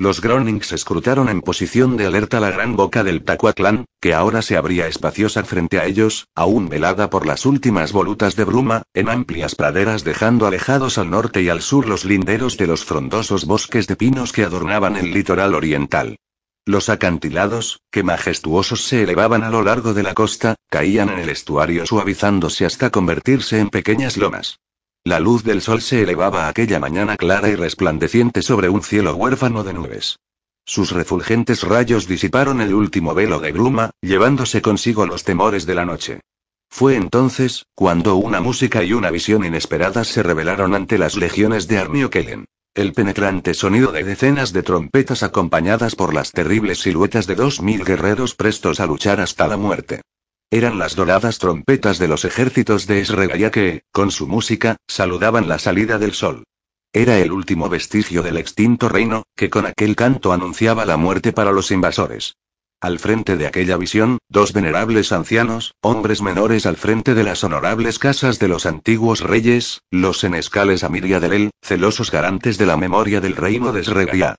Los 0.00 0.22
Gronings 0.22 0.72
escrutaron 0.72 1.28
en 1.28 1.42
posición 1.42 1.98
de 1.98 2.06
alerta 2.06 2.40
la 2.40 2.50
gran 2.50 2.74
boca 2.74 3.04
del 3.04 3.22
Tacuatlán, 3.22 3.84
que 4.00 4.14
ahora 4.14 4.40
se 4.40 4.56
abría 4.56 4.86
espaciosa 4.86 5.44
frente 5.44 5.78
a 5.78 5.84
ellos, 5.84 6.26
aún 6.34 6.70
velada 6.70 7.10
por 7.10 7.26
las 7.26 7.44
últimas 7.44 7.92
volutas 7.92 8.34
de 8.34 8.44
bruma, 8.44 8.82
en 8.94 9.10
amplias 9.10 9.54
praderas 9.54 10.02
dejando 10.02 10.46
alejados 10.46 10.96
al 10.96 11.10
norte 11.10 11.42
y 11.42 11.50
al 11.50 11.60
sur 11.60 11.86
los 11.86 12.06
linderos 12.06 12.56
de 12.56 12.66
los 12.66 12.82
frondosos 12.82 13.44
bosques 13.44 13.86
de 13.88 13.96
pinos 13.96 14.32
que 14.32 14.42
adornaban 14.42 14.96
el 14.96 15.12
litoral 15.12 15.54
oriental. 15.54 16.16
Los 16.64 16.88
acantilados, 16.88 17.80
que 17.90 18.02
majestuosos 18.02 18.82
se 18.82 19.02
elevaban 19.02 19.44
a 19.44 19.50
lo 19.50 19.62
largo 19.62 19.92
de 19.92 20.02
la 20.02 20.14
costa, 20.14 20.54
caían 20.70 21.10
en 21.10 21.18
el 21.18 21.28
estuario 21.28 21.84
suavizándose 21.84 22.64
hasta 22.64 22.88
convertirse 22.88 23.58
en 23.58 23.68
pequeñas 23.68 24.16
lomas. 24.16 24.60
La 25.04 25.18
luz 25.18 25.44
del 25.44 25.62
sol 25.62 25.80
se 25.80 26.02
elevaba 26.02 26.46
aquella 26.46 26.78
mañana 26.78 27.16
clara 27.16 27.48
y 27.48 27.54
resplandeciente 27.54 28.42
sobre 28.42 28.68
un 28.68 28.82
cielo 28.82 29.16
huérfano 29.16 29.64
de 29.64 29.72
nubes. 29.72 30.18
Sus 30.66 30.92
refulgentes 30.92 31.62
rayos 31.62 32.06
disiparon 32.06 32.60
el 32.60 32.74
último 32.74 33.14
velo 33.14 33.40
de 33.40 33.50
bruma, 33.50 33.92
llevándose 34.02 34.60
consigo 34.60 35.06
los 35.06 35.24
temores 35.24 35.64
de 35.64 35.74
la 35.74 35.86
noche. 35.86 36.20
Fue 36.68 36.96
entonces, 36.96 37.64
cuando 37.74 38.16
una 38.16 38.42
música 38.42 38.84
y 38.84 38.92
una 38.92 39.10
visión 39.10 39.42
inesperadas 39.42 40.06
se 40.06 40.22
revelaron 40.22 40.74
ante 40.74 40.98
las 40.98 41.16
legiones 41.16 41.66
de 41.66 41.78
Armio 41.78 42.10
Kellen. 42.10 42.44
El 42.74 42.92
penetrante 42.92 43.54
sonido 43.54 43.92
de 43.92 44.04
decenas 44.04 44.52
de 44.52 44.62
trompetas 44.62 45.22
acompañadas 45.22 45.96
por 45.96 46.12
las 46.12 46.30
terribles 46.30 46.80
siluetas 46.80 47.26
de 47.26 47.36
dos 47.36 47.62
mil 47.62 47.84
guerreros 47.86 48.34
prestos 48.34 48.80
a 48.80 48.86
luchar 48.86 49.20
hasta 49.20 49.48
la 49.48 49.56
muerte. 49.56 50.02
Eran 50.52 50.80
las 50.80 50.96
doradas 50.96 51.38
trompetas 51.38 52.00
de 52.00 52.08
los 52.08 52.24
ejércitos 52.24 52.88
de 52.88 53.00
Esregaya 53.00 53.52
que, 53.52 53.84
con 53.92 54.10
su 54.10 54.26
música, 54.26 54.76
saludaban 54.88 55.48
la 55.48 55.60
salida 55.60 55.98
del 55.98 56.12
sol. 56.12 56.42
Era 56.92 57.18
el 57.20 57.30
último 57.30 57.68
vestigio 57.68 58.24
del 58.24 58.36
extinto 58.36 58.88
reino, 58.88 59.22
que 59.36 59.48
con 59.48 59.64
aquel 59.64 59.94
canto 59.94 60.32
anunciaba 60.32 60.86
la 60.86 60.96
muerte 60.96 61.32
para 61.32 61.52
los 61.52 61.70
invasores. 61.70 62.34
Al 62.80 62.98
frente 62.98 63.36
de 63.36 63.46
aquella 63.46 63.76
visión, 63.76 64.18
dos 64.28 64.52
venerables 64.52 65.12
ancianos, 65.12 65.74
hombres 65.82 66.20
menores 66.20 66.66
al 66.66 66.76
frente 66.76 67.14
de 67.14 67.22
las 67.22 67.44
honorables 67.44 68.00
casas 68.00 68.40
de 68.40 68.48
los 68.48 68.66
antiguos 68.66 69.20
reyes, 69.20 69.82
los 69.90 70.18
senescales 70.18 70.82
Amiria 70.82 71.20
del 71.20 71.32
El, 71.32 71.50
celosos 71.62 72.10
garantes 72.10 72.58
de 72.58 72.66
la 72.66 72.76
memoria 72.76 73.20
del 73.20 73.36
reino 73.36 73.72
de 73.72 73.84
Sregia. 73.84 74.34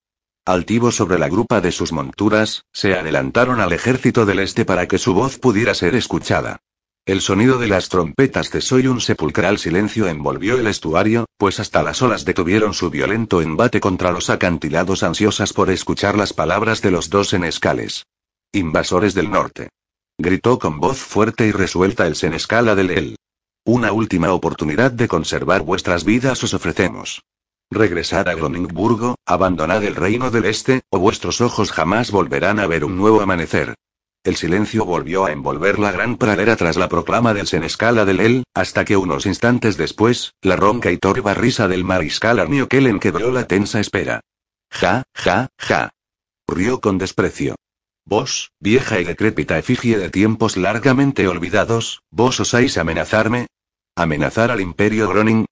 Altivos 0.46 0.96
sobre 0.96 1.20
la 1.20 1.30
grupa 1.30 1.62
de 1.62 1.72
sus 1.72 1.92
monturas, 1.92 2.66
se 2.74 2.96
adelantaron 2.96 3.60
al 3.60 3.74
ejército 3.74 4.26
del 4.26 4.40
este 4.40 4.66
para 4.66 4.88
que 4.88 4.98
su 4.98 5.14
voz 5.14 5.38
pudiera 5.38 5.76
ser 5.76 5.94
escuchada. 5.94 6.62
El 7.06 7.22
sonido 7.22 7.60
de 7.60 7.68
las 7.68 7.90
trompetas 7.90 8.50
cesó 8.50 8.80
y 8.80 8.88
un 8.88 9.02
sepulcral 9.02 9.60
silencio 9.60 10.08
envolvió 10.08 10.58
el 10.58 10.66
estuario, 10.66 11.26
pues 11.38 11.60
hasta 11.60 11.84
las 11.84 12.02
olas 12.02 12.26
detuvieron 12.26 12.74
su 12.74 12.90
violento 12.90 13.44
embate 13.44 13.80
contra 13.80 14.12
los 14.12 14.32
acantilados 14.32 15.04
ansiosas 15.04 15.54
por 15.54 15.70
escuchar 15.70 16.18
las 16.18 16.34
palabras 16.34 16.82
de 16.82 16.90
los 16.90 17.12
dos 17.12 17.30
senescales. 17.30 18.08
Invasores 18.52 19.14
del 19.14 19.30
norte. 19.30 19.70
Gritó 20.18 20.58
con 20.58 20.80
voz 20.80 20.98
fuerte 20.98 21.46
y 21.46 21.52
resuelta 21.52 22.08
el 22.08 22.16
senescala 22.16 22.74
del 22.74 22.90
El. 22.90 23.16
Una 23.64 23.92
última 23.92 24.34
oportunidad 24.34 24.92
de 24.92 25.08
conservar 25.08 25.62
vuestras 25.62 26.04
vidas 26.04 26.44
os 26.44 26.56
ofrecemos. 26.56 27.22
Regresad 27.72 28.28
a 28.28 28.36
Groningburgo, 28.36 29.16
abandonad 29.26 29.82
el 29.86 29.96
reino 29.96 30.30
del 30.30 30.44
este, 30.44 30.82
o 30.90 31.00
vuestros 31.00 31.40
ojos 31.40 31.72
jamás 31.72 32.12
volverán 32.12 32.60
a 32.60 32.68
ver 32.68 32.84
un 32.84 32.98
nuevo 32.98 33.22
amanecer. 33.22 33.76
El 34.26 34.36
silencio 34.36 34.84
volvió 34.84 35.26
a 35.26 35.32
envolver 35.32 35.80
la 35.80 35.94
gran 35.94 36.18
pradera 36.18 36.58
tras 36.58 36.76
la 36.76 36.90
proclama 36.90 37.34
del 37.34 37.48
senescala 37.48 38.04
del 38.04 38.20
El, 38.20 38.44
hasta 38.54 38.84
que 38.84 38.98
unos 38.98 39.26
instantes 39.26 39.78
después, 39.78 40.34
la 40.42 40.58
ronca 40.58 40.92
y 40.92 40.98
torva 40.98 41.34
risa 41.34 41.70
del 41.70 41.86
mariscal 41.86 42.40
Arnio 42.40 42.68
Kellen 42.68 43.00
quebró 43.00 43.32
la 43.32 43.48
tensa 43.48 43.80
espera. 43.80 44.20
Ja, 44.70 45.04
ja, 45.16 45.48
ja. 45.58 45.92
Rió 46.50 46.82
con 46.82 46.98
desprecio. 46.98 47.56
Vos, 48.06 48.52
vieja 48.60 49.00
y 49.00 49.06
decrépita 49.06 49.58
efigie 49.58 49.98
de 49.98 50.10
tiempos 50.10 50.58
largamente 50.58 51.26
olvidados, 51.30 52.04
vos 52.12 52.38
osáis 52.42 52.78
amenazarme. 52.78 53.48
¿Amenazar 53.96 54.52
al 54.52 54.60
imperio 54.60 55.08
Groning? 55.08 55.46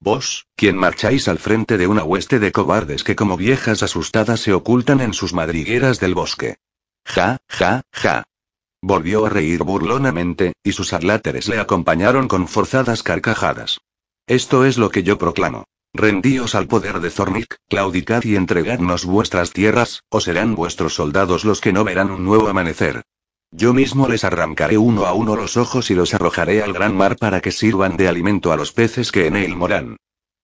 Vos, 0.00 0.46
quien 0.56 0.76
marcháis 0.76 1.26
al 1.28 1.38
frente 1.38 1.78
de 1.78 1.86
una 1.86 2.04
hueste 2.04 2.38
de 2.38 2.52
cobardes 2.52 3.02
que 3.02 3.16
como 3.16 3.36
viejas 3.36 3.82
asustadas 3.82 4.40
se 4.40 4.52
ocultan 4.52 5.00
en 5.00 5.12
sus 5.12 5.32
madrigueras 5.32 6.00
del 6.00 6.14
bosque. 6.14 6.56
Ja, 7.04 7.38
ja, 7.48 7.82
ja. 7.92 8.24
Volvió 8.82 9.26
a 9.26 9.30
reír 9.30 9.62
burlonamente, 9.62 10.52
y 10.62 10.72
sus 10.72 10.92
adláteres 10.92 11.48
le 11.48 11.58
acompañaron 11.58 12.28
con 12.28 12.46
forzadas 12.46 13.02
carcajadas. 13.02 13.80
Esto 14.26 14.64
es 14.64 14.76
lo 14.76 14.90
que 14.90 15.02
yo 15.02 15.18
proclamo. 15.18 15.64
Rendíos 15.94 16.54
al 16.54 16.66
poder 16.66 17.00
de 17.00 17.10
Zornik, 17.10 17.56
claudicad 17.68 18.22
y 18.24 18.36
entregadnos 18.36 19.06
vuestras 19.06 19.52
tierras, 19.52 20.02
o 20.10 20.20
serán 20.20 20.54
vuestros 20.54 20.94
soldados 20.94 21.44
los 21.44 21.60
que 21.60 21.72
no 21.72 21.84
verán 21.84 22.10
un 22.10 22.24
nuevo 22.24 22.48
amanecer. 22.48 23.02
Yo 23.50 23.72
mismo 23.72 24.08
les 24.08 24.24
arrancaré 24.24 24.76
uno 24.76 25.06
a 25.06 25.12
uno 25.12 25.36
los 25.36 25.56
ojos 25.56 25.90
y 25.90 25.94
los 25.94 26.12
arrojaré 26.14 26.62
al 26.62 26.72
gran 26.72 26.96
mar 26.96 27.16
para 27.16 27.40
que 27.40 27.52
sirvan 27.52 27.96
de 27.96 28.08
alimento 28.08 28.52
a 28.52 28.56
los 28.56 28.72
peces 28.72 29.12
que 29.12 29.26
en 29.26 29.36
él 29.36 29.56
moran. 29.56 29.96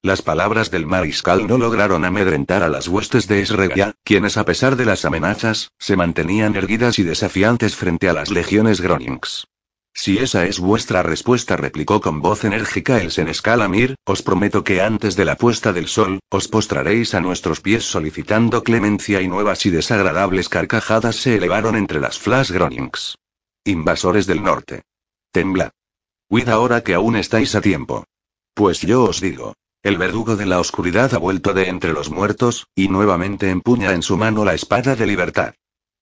Las 0.03 0.23
palabras 0.23 0.70
del 0.70 0.87
mariscal 0.87 1.47
no 1.47 1.59
lograron 1.59 2.05
amedrentar 2.05 2.62
a 2.62 2.69
las 2.69 2.89
huestes 2.89 3.29
de 3.29 3.41
Esregia, 3.41 3.95
quienes 4.03 4.37
a 4.37 4.45
pesar 4.45 4.74
de 4.77 4.85
las 4.85 5.05
amenazas, 5.05 5.70
se 5.79 5.97
mantenían 5.97 6.57
erguidas 6.57 6.99
y 6.99 7.05
desafiantes 7.05 7.77
frente 7.77 8.09
a 8.09 8.12
las 8.12 8.31
legiones 8.31 8.81
Gronings. 8.81 9.47
Si 9.94 10.19
esa 10.19 10.47
es 10.47 10.59
vuestra 10.59 11.02
respuesta, 11.02 11.56
replicó 11.56 12.01
con 12.01 12.20
voz 12.20 12.44
enérgica 12.44 13.01
el 13.01 13.10
senescal 13.10 13.62
Amir, 13.62 13.97
os 14.05 14.23
prometo 14.23 14.64
que 14.64 14.81
antes 14.81 15.16
de 15.16 15.24
la 15.24 15.36
puesta 15.36 15.73
del 15.73 15.86
sol, 15.86 16.20
os 16.31 16.48
postraréis 16.48 17.14
a 17.14 17.20
nuestros 17.20 17.60
pies 17.60 17.85
solicitando 17.85 18.62
clemencia 18.62 19.20
y 19.20 19.28
nuevas 19.28 19.66
y 19.66 19.70
desagradables 19.70 20.48
carcajadas 20.48 21.16
se 21.16 21.36
elevaron 21.36 21.77
entre 21.77 22.01
las 22.01 22.19
Flash 22.19 22.51
Gronings. 22.51 23.16
Invasores 23.64 24.27
del 24.27 24.43
norte. 24.43 24.82
Tembla. 25.31 25.70
Huid 26.28 26.48
ahora 26.48 26.82
que 26.82 26.94
aún 26.94 27.16
estáis 27.16 27.55
a 27.55 27.60
tiempo. 27.60 28.05
Pues 28.55 28.81
yo 28.81 29.05
os 29.05 29.20
digo. 29.20 29.55
El 29.82 29.98
verdugo 29.98 30.36
de 30.36 30.47
la 30.47 30.60
oscuridad 30.60 31.12
ha 31.14 31.19
vuelto 31.19 31.55
de 31.55 31.69
entre 31.69 31.93
los 31.93 32.10
muertos, 32.10 32.69
y 32.74 32.89
nuevamente 32.89 33.51
empuña 33.51 33.93
en 33.93 34.02
su 34.02 34.16
mano 34.16 34.44
la 34.44 34.55
espada 34.55 34.94
de 34.94 35.06
libertad. 35.06 35.55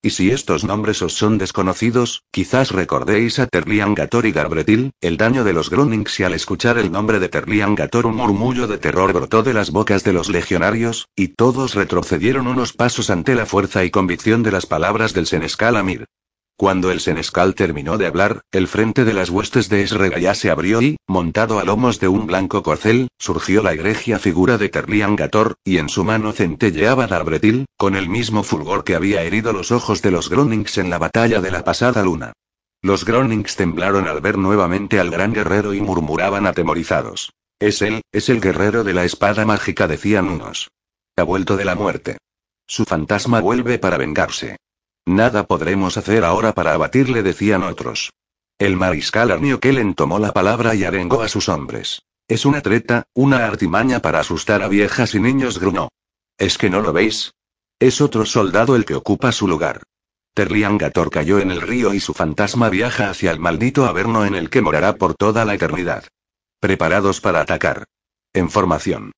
Y 0.02 0.10
si 0.10 0.30
estos 0.30 0.64
nombres 0.64 1.02
os 1.02 1.12
son 1.12 1.36
desconocidos, 1.36 2.22
quizás 2.30 2.70
recordéis 2.70 3.38
a 3.38 3.46
Terlian 3.46 3.94
Gator 3.94 4.24
y 4.24 4.32
Garbretil, 4.32 4.92
el 5.02 5.18
daño 5.18 5.44
de 5.44 5.52
los 5.52 5.68
Gronings 5.68 6.18
y 6.20 6.22
al 6.24 6.32
escuchar 6.32 6.78
el 6.78 6.90
nombre 6.90 7.20
de 7.20 7.28
Terlian 7.28 7.74
Gator 7.74 8.06
un 8.06 8.16
murmullo 8.16 8.66
de 8.66 8.78
terror 8.78 9.12
brotó 9.12 9.42
de 9.42 9.52
las 9.52 9.70
bocas 9.70 10.02
de 10.02 10.14
los 10.14 10.30
legionarios, 10.30 11.06
y 11.14 11.28
todos 11.28 11.74
retrocedieron 11.74 12.46
unos 12.46 12.72
pasos 12.72 13.10
ante 13.10 13.34
la 13.34 13.44
fuerza 13.44 13.84
y 13.84 13.90
convicción 13.90 14.42
de 14.42 14.52
las 14.52 14.64
palabras 14.64 15.12
del 15.12 15.26
senescal 15.26 15.76
Amir. 15.76 16.06
Cuando 16.60 16.90
el 16.90 17.00
senescal 17.00 17.54
terminó 17.54 17.96
de 17.96 18.04
hablar, 18.04 18.42
el 18.52 18.68
frente 18.68 19.06
de 19.06 19.14
las 19.14 19.30
huestes 19.30 19.70
de 19.70 19.82
Esregaya 19.82 20.34
se 20.34 20.50
abrió 20.50 20.82
y, 20.82 20.98
montado 21.06 21.58
a 21.58 21.64
lomos 21.64 22.00
de 22.00 22.08
un 22.08 22.26
blanco 22.26 22.62
corcel, 22.62 23.08
surgió 23.18 23.62
la 23.62 23.72
egregia 23.72 24.18
figura 24.18 24.58
de 24.58 24.68
Terlian 24.68 25.16
Gator, 25.16 25.54
y 25.64 25.78
en 25.78 25.88
su 25.88 26.04
mano 26.04 26.32
centelleaba 26.32 27.06
Darbretil, 27.06 27.64
con 27.78 27.96
el 27.96 28.10
mismo 28.10 28.42
fulgor 28.42 28.84
que 28.84 28.94
había 28.94 29.22
herido 29.22 29.54
los 29.54 29.72
ojos 29.72 30.02
de 30.02 30.10
los 30.10 30.28
Gronings 30.28 30.76
en 30.76 30.90
la 30.90 30.98
batalla 30.98 31.40
de 31.40 31.50
la 31.50 31.64
pasada 31.64 32.02
luna. 32.02 32.34
Los 32.82 33.06
Gronings 33.06 33.56
temblaron 33.56 34.06
al 34.06 34.20
ver 34.20 34.36
nuevamente 34.36 35.00
al 35.00 35.10
gran 35.10 35.32
guerrero 35.32 35.72
y 35.72 35.80
murmuraban 35.80 36.46
atemorizados. 36.46 37.32
Es 37.58 37.80
él, 37.80 38.02
es 38.12 38.28
el 38.28 38.42
guerrero 38.42 38.84
de 38.84 38.92
la 38.92 39.06
espada 39.06 39.46
mágica, 39.46 39.88
decían 39.88 40.28
unos. 40.28 40.68
Ha 41.16 41.22
vuelto 41.22 41.56
de 41.56 41.64
la 41.64 41.74
muerte. 41.74 42.18
Su 42.66 42.84
fantasma 42.84 43.40
vuelve 43.40 43.78
para 43.78 43.96
vengarse. 43.96 44.58
Nada 45.06 45.46
podremos 45.46 45.96
hacer 45.96 46.24
ahora 46.24 46.52
para 46.52 46.74
abatirle, 46.74 47.22
decían 47.22 47.62
otros. 47.62 48.10
El 48.58 48.76
mariscal 48.76 49.30
Arnio 49.30 49.58
tomó 49.94 50.18
la 50.18 50.32
palabra 50.32 50.74
y 50.74 50.84
arengó 50.84 51.22
a 51.22 51.28
sus 51.28 51.48
hombres. 51.48 52.02
Es 52.28 52.44
una 52.44 52.60
treta, 52.60 53.04
una 53.14 53.46
artimaña 53.46 54.00
para 54.00 54.20
asustar 54.20 54.62
a 54.62 54.68
viejas 54.68 55.14
y 55.14 55.20
niños, 55.20 55.58
gruñó. 55.58 55.88
¿Es 56.38 56.58
que 56.58 56.70
no 56.70 56.80
lo 56.80 56.92
veis? 56.92 57.32
Es 57.80 58.00
otro 58.00 58.26
soldado 58.26 58.76
el 58.76 58.84
que 58.84 58.94
ocupa 58.94 59.32
su 59.32 59.48
lugar. 59.48 59.82
Terlian 60.34 60.78
Gator 60.78 61.10
cayó 61.10 61.38
en 61.38 61.50
el 61.50 61.60
río 61.60 61.92
y 61.92 62.00
su 62.00 62.14
fantasma 62.14 62.68
viaja 62.68 63.10
hacia 63.10 63.32
el 63.32 63.40
maldito 63.40 63.86
Averno 63.86 64.24
en 64.24 64.34
el 64.34 64.48
que 64.48 64.60
morará 64.60 64.94
por 64.94 65.14
toda 65.14 65.44
la 65.44 65.54
eternidad. 65.54 66.04
Preparados 66.60 67.20
para 67.20 67.40
atacar. 67.40 67.84
En 68.32 68.48
formación. 68.48 69.12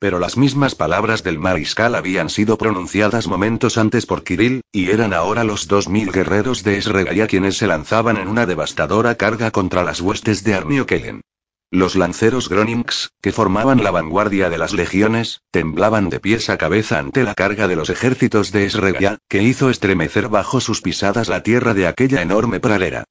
Pero 0.00 0.20
las 0.20 0.36
mismas 0.36 0.76
palabras 0.76 1.24
del 1.24 1.40
mariscal 1.40 1.96
habían 1.96 2.30
sido 2.30 2.56
pronunciadas 2.56 3.26
momentos 3.26 3.78
antes 3.78 4.06
por 4.06 4.22
Kirill, 4.22 4.60
y 4.70 4.90
eran 4.90 5.12
ahora 5.12 5.42
los 5.42 5.66
dos 5.66 5.88
mil 5.88 6.12
guerreros 6.12 6.62
de 6.62 6.78
Esregaya 6.78 7.26
quienes 7.26 7.56
se 7.56 7.66
lanzaban 7.66 8.16
en 8.16 8.28
una 8.28 8.46
devastadora 8.46 9.16
carga 9.16 9.50
contra 9.50 9.82
las 9.82 10.00
huestes 10.00 10.44
de 10.44 10.54
Arnio 10.54 10.86
Kellen. 10.86 11.22
Los 11.70 11.96
lanceros 11.96 12.48
Gronings, 12.48 13.10
que 13.20 13.32
formaban 13.32 13.82
la 13.82 13.90
vanguardia 13.90 14.48
de 14.48 14.56
las 14.56 14.72
legiones, 14.72 15.42
temblaban 15.50 16.08
de 16.08 16.20
pies 16.20 16.48
a 16.48 16.56
cabeza 16.56 16.98
ante 16.98 17.24
la 17.24 17.34
carga 17.34 17.68
de 17.68 17.76
los 17.76 17.90
ejércitos 17.90 18.52
de 18.52 18.66
Esregaya, 18.66 19.18
que 19.28 19.42
hizo 19.42 19.68
estremecer 19.68 20.28
bajo 20.28 20.60
sus 20.60 20.80
pisadas 20.80 21.28
la 21.28 21.42
tierra 21.42 21.74
de 21.74 21.86
aquella 21.88 22.22
enorme 22.22 22.60
pradera. 22.60 23.04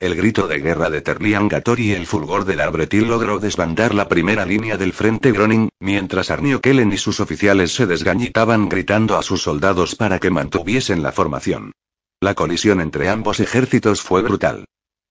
El 0.00 0.16
grito 0.16 0.48
de 0.48 0.58
guerra 0.58 0.90
de 0.90 1.00
Terlian 1.00 1.48
Gator 1.48 1.80
y 1.80 1.92
el 1.92 2.06
fulgor 2.06 2.44
del 2.44 2.60
Arbretil 2.60 3.08
logró 3.08 3.38
desbandar 3.38 3.94
la 3.94 4.08
primera 4.08 4.44
línea 4.44 4.76
del 4.76 4.92
frente 4.92 5.32
Groning, 5.32 5.70
mientras 5.80 6.30
Arnio 6.30 6.60
Kellen 6.60 6.92
y 6.92 6.98
sus 6.98 7.20
oficiales 7.20 7.72
se 7.72 7.86
desgañitaban 7.86 8.68
gritando 8.68 9.16
a 9.16 9.22
sus 9.22 9.42
soldados 9.42 9.94
para 9.94 10.18
que 10.18 10.30
mantuviesen 10.30 11.02
la 11.02 11.12
formación. 11.12 11.72
La 12.20 12.34
colisión 12.34 12.80
entre 12.80 13.08
ambos 13.08 13.40
ejércitos 13.40 14.02
fue 14.02 14.20
brutal. 14.20 14.66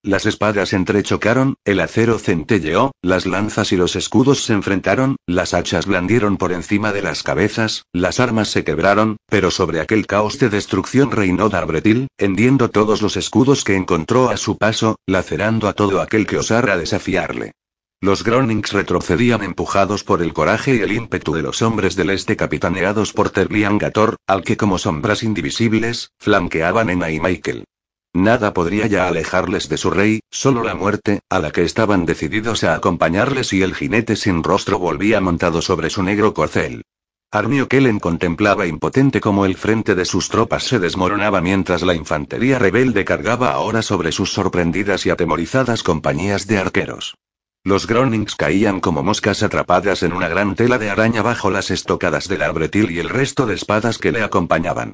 Las 0.05 0.25
espadas 0.25 0.73
entrechocaron, 0.73 1.55
el 1.63 1.80
acero 1.80 2.19
centelleó, 2.19 2.91
las 3.01 3.25
lanzas 3.25 3.71
y 3.71 3.77
los 3.77 3.95
escudos 3.95 4.43
se 4.43 4.51
enfrentaron, 4.51 5.15
las 5.25 5.53
hachas 5.53 5.85
blandieron 5.85 6.35
por 6.35 6.51
encima 6.51 6.91
de 6.91 7.01
las 7.01 7.23
cabezas, 7.23 7.84
las 7.93 8.19
armas 8.19 8.49
se 8.49 8.65
quebraron, 8.65 9.15
pero 9.30 9.49
sobre 9.49 9.80
aquel 9.80 10.05
caos 10.05 10.39
de 10.39 10.49
destrucción 10.49 11.09
reinó 11.09 11.47
Darbretil, 11.47 12.07
hendiendo 12.17 12.69
todos 12.69 13.01
los 13.01 13.15
escudos 13.15 13.63
que 13.63 13.77
encontró 13.77 14.30
a 14.30 14.35
su 14.35 14.57
paso, 14.57 14.97
lacerando 15.07 15.69
a 15.69 15.73
todo 15.73 16.01
aquel 16.01 16.27
que 16.27 16.38
osara 16.38 16.75
desafiarle. 16.75 17.53
Los 18.01 18.25
Gronings 18.25 18.73
retrocedían 18.73 19.41
empujados 19.41 20.03
por 20.03 20.21
el 20.21 20.34
coraje 20.34 20.75
y 20.75 20.80
el 20.80 20.91
ímpetu 20.91 21.34
de 21.34 21.43
los 21.43 21.61
hombres 21.61 21.95
del 21.95 22.09
este 22.09 22.35
capitaneados 22.35 23.13
por 23.13 23.30
Terlian 23.30 23.77
Gator, 23.77 24.17
al 24.27 24.43
que 24.43 24.57
como 24.57 24.77
sombras 24.77 25.23
indivisibles, 25.23 26.09
flanqueaban 26.19 26.89
Ena 26.89 27.09
y 27.09 27.21
Michael. 27.21 27.63
Nada 28.14 28.53
podría 28.53 28.85
ya 28.85 29.07
alejarles 29.07 29.69
de 29.69 29.77
su 29.77 29.90
rey, 29.90 30.19
solo 30.30 30.64
la 30.64 30.76
muerte, 30.76 31.22
a 31.30 31.40
la 31.40 31.52
que 31.52 31.64
estaban 31.64 32.06
decididos 32.06 32.64
a 32.64 32.76
acompañarles 32.76 33.53
y 33.53 33.64
el 33.64 33.73
jinete 33.73 34.15
sin 34.15 34.44
rostro 34.44 34.77
volvía 34.77 35.19
montado 35.19 35.64
sobre 35.64 35.90
su 35.90 36.03
negro 36.03 36.35
corcel. 36.35 36.84
Armio 37.31 37.68
Kellen 37.68 37.99
contemplaba 37.99 38.68
impotente 38.68 39.19
cómo 39.19 39.48
el 39.48 39.56
frente 39.57 39.95
de 39.95 40.06
sus 40.06 40.30
tropas 40.30 40.65
se 40.65 40.77
desmoronaba 40.77 41.41
mientras 41.41 41.81
la 41.81 41.95
infantería 41.95 42.60
rebelde 42.60 43.03
cargaba 43.03 43.49
ahora 43.49 43.81
sobre 43.81 44.11
sus 44.11 44.31
sorprendidas 44.31 45.07
y 45.07 45.10
atemorizadas 45.10 45.81
compañías 45.81 46.45
de 46.45 46.60
arqueros. 46.60 47.15
Los 47.64 47.88
Gronings 47.88 48.35
caían 48.35 48.80
como 48.80 49.02
moscas 49.02 49.41
atrapadas 49.41 50.03
en 50.03 50.14
una 50.14 50.27
gran 50.27 50.53
tela 50.53 50.77
de 50.77 50.91
araña 50.91 51.23
bajo 51.23 51.49
las 51.49 51.72
estocadas 51.72 52.27
del 52.27 52.44
arbretil 52.44 52.91
y 52.91 52.99
el 52.99 53.10
resto 53.10 53.48
de 53.48 53.56
espadas 53.56 53.98
que 53.98 54.11
le 54.11 54.22
acompañaban. 54.22 54.94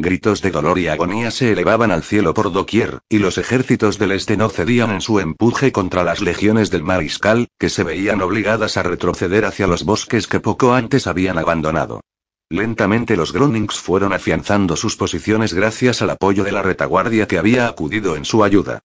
Gritos 0.00 0.42
de 0.42 0.52
dolor 0.52 0.78
y 0.78 0.86
agonía 0.86 1.32
se 1.32 1.50
elevaban 1.50 1.90
al 1.90 2.04
cielo 2.04 2.32
por 2.32 2.52
doquier, 2.52 3.00
y 3.08 3.18
los 3.18 3.36
ejércitos 3.36 3.98
del 3.98 4.12
este 4.12 4.36
no 4.36 4.48
cedían 4.48 4.92
en 4.92 5.00
su 5.00 5.18
empuje 5.18 5.72
contra 5.72 6.04
las 6.04 6.20
legiones 6.20 6.70
del 6.70 6.84
mariscal, 6.84 7.48
que 7.58 7.68
se 7.68 7.82
veían 7.82 8.22
obligadas 8.22 8.76
a 8.76 8.84
retroceder 8.84 9.44
hacia 9.44 9.66
los 9.66 9.84
bosques 9.84 10.28
que 10.28 10.38
poco 10.38 10.72
antes 10.72 11.08
habían 11.08 11.36
abandonado. 11.36 12.00
Lentamente 12.48 13.16
los 13.16 13.32
Gronings 13.32 13.80
fueron 13.80 14.12
afianzando 14.12 14.76
sus 14.76 14.94
posiciones 14.94 15.52
gracias 15.52 16.00
al 16.00 16.10
apoyo 16.10 16.44
de 16.44 16.52
la 16.52 16.62
retaguardia 16.62 17.26
que 17.26 17.38
había 17.38 17.66
acudido 17.66 18.14
en 18.14 18.24
su 18.24 18.44
ayuda. 18.44 18.78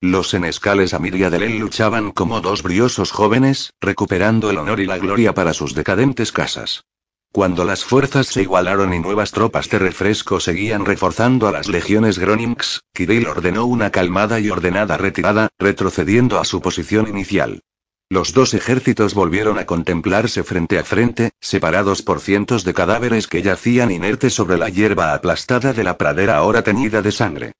Los 0.00 0.30
senescales 0.30 0.94
Amiria 0.94 1.30
de 1.30 1.40
Lel 1.40 1.58
luchaban 1.58 2.12
como 2.12 2.40
dos 2.40 2.62
briosos 2.62 3.10
jóvenes, 3.10 3.72
recuperando 3.80 4.50
el 4.50 4.58
honor 4.58 4.78
y 4.78 4.86
la 4.86 4.98
gloria 4.98 5.34
para 5.34 5.52
sus 5.52 5.74
decadentes 5.74 6.30
casas. 6.30 6.84
Cuando 7.32 7.64
las 7.64 7.84
fuerzas 7.84 8.26
se 8.26 8.42
igualaron 8.42 8.92
y 8.92 8.98
nuevas 8.98 9.30
tropas 9.30 9.70
de 9.70 9.78
refresco 9.78 10.40
seguían 10.40 10.84
reforzando 10.84 11.46
a 11.46 11.52
las 11.52 11.68
legiones 11.68 12.18
Gronings, 12.18 12.82
Kirill 12.92 13.28
ordenó 13.28 13.66
una 13.66 13.90
calmada 13.90 14.40
y 14.40 14.50
ordenada 14.50 14.96
retirada, 14.96 15.48
retrocediendo 15.56 16.40
a 16.40 16.44
su 16.44 16.60
posición 16.60 17.06
inicial. 17.06 17.60
Los 18.08 18.32
dos 18.32 18.52
ejércitos 18.54 19.14
volvieron 19.14 19.60
a 19.60 19.66
contemplarse 19.66 20.42
frente 20.42 20.80
a 20.80 20.82
frente, 20.82 21.30
separados 21.40 22.02
por 22.02 22.18
cientos 22.18 22.64
de 22.64 22.74
cadáveres 22.74 23.28
que 23.28 23.42
yacían 23.42 23.92
inertes 23.92 24.34
sobre 24.34 24.58
la 24.58 24.68
hierba 24.68 25.14
aplastada 25.14 25.72
de 25.72 25.84
la 25.84 25.96
pradera 25.96 26.36
ahora 26.36 26.62
teñida 26.62 27.00
de 27.00 27.12
sangre. 27.12 27.52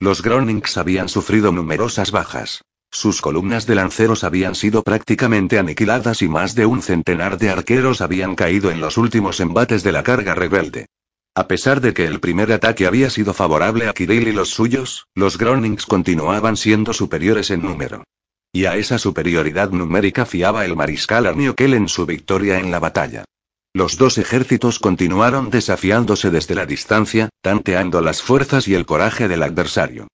Los 0.00 0.22
Gronings 0.22 0.78
habían 0.78 1.10
sufrido 1.10 1.52
numerosas 1.52 2.12
bajas. 2.12 2.62
Sus 2.90 3.20
columnas 3.20 3.66
de 3.66 3.74
lanceros 3.74 4.24
habían 4.24 4.54
sido 4.54 4.82
prácticamente 4.82 5.58
aniquiladas 5.58 6.22
y 6.22 6.28
más 6.28 6.54
de 6.54 6.66
un 6.66 6.82
centenar 6.82 7.38
de 7.38 7.50
arqueros 7.50 8.00
habían 8.00 8.34
caído 8.34 8.70
en 8.70 8.80
los 8.80 8.96
últimos 8.96 9.40
embates 9.40 9.82
de 9.82 9.92
la 9.92 10.02
carga 10.02 10.34
rebelde. 10.34 10.86
A 11.34 11.46
pesar 11.46 11.80
de 11.80 11.94
que 11.94 12.06
el 12.06 12.18
primer 12.18 12.50
ataque 12.50 12.86
había 12.86 13.10
sido 13.10 13.34
favorable 13.34 13.88
a 13.88 13.92
Kirill 13.92 14.28
y 14.28 14.32
los 14.32 14.50
suyos, 14.50 15.06
los 15.14 15.38
Gronings 15.38 15.86
continuaban 15.86 16.56
siendo 16.56 16.92
superiores 16.92 17.50
en 17.50 17.62
número. 17.62 18.02
Y 18.52 18.64
a 18.64 18.76
esa 18.76 18.98
superioridad 18.98 19.70
numérica 19.70 20.24
fiaba 20.24 20.64
el 20.64 20.74
mariscal 20.74 21.26
Arniokel 21.26 21.74
en 21.74 21.88
su 21.88 22.06
victoria 22.06 22.58
en 22.58 22.70
la 22.70 22.80
batalla. 22.80 23.24
Los 23.74 23.98
dos 23.98 24.18
ejércitos 24.18 24.78
continuaron 24.78 25.50
desafiándose 25.50 26.30
desde 26.30 26.54
la 26.54 26.66
distancia, 26.66 27.28
tanteando 27.42 28.00
las 28.00 28.22
fuerzas 28.22 28.66
y 28.66 28.74
el 28.74 28.86
coraje 28.86 29.28
del 29.28 29.42
adversario. 29.42 30.08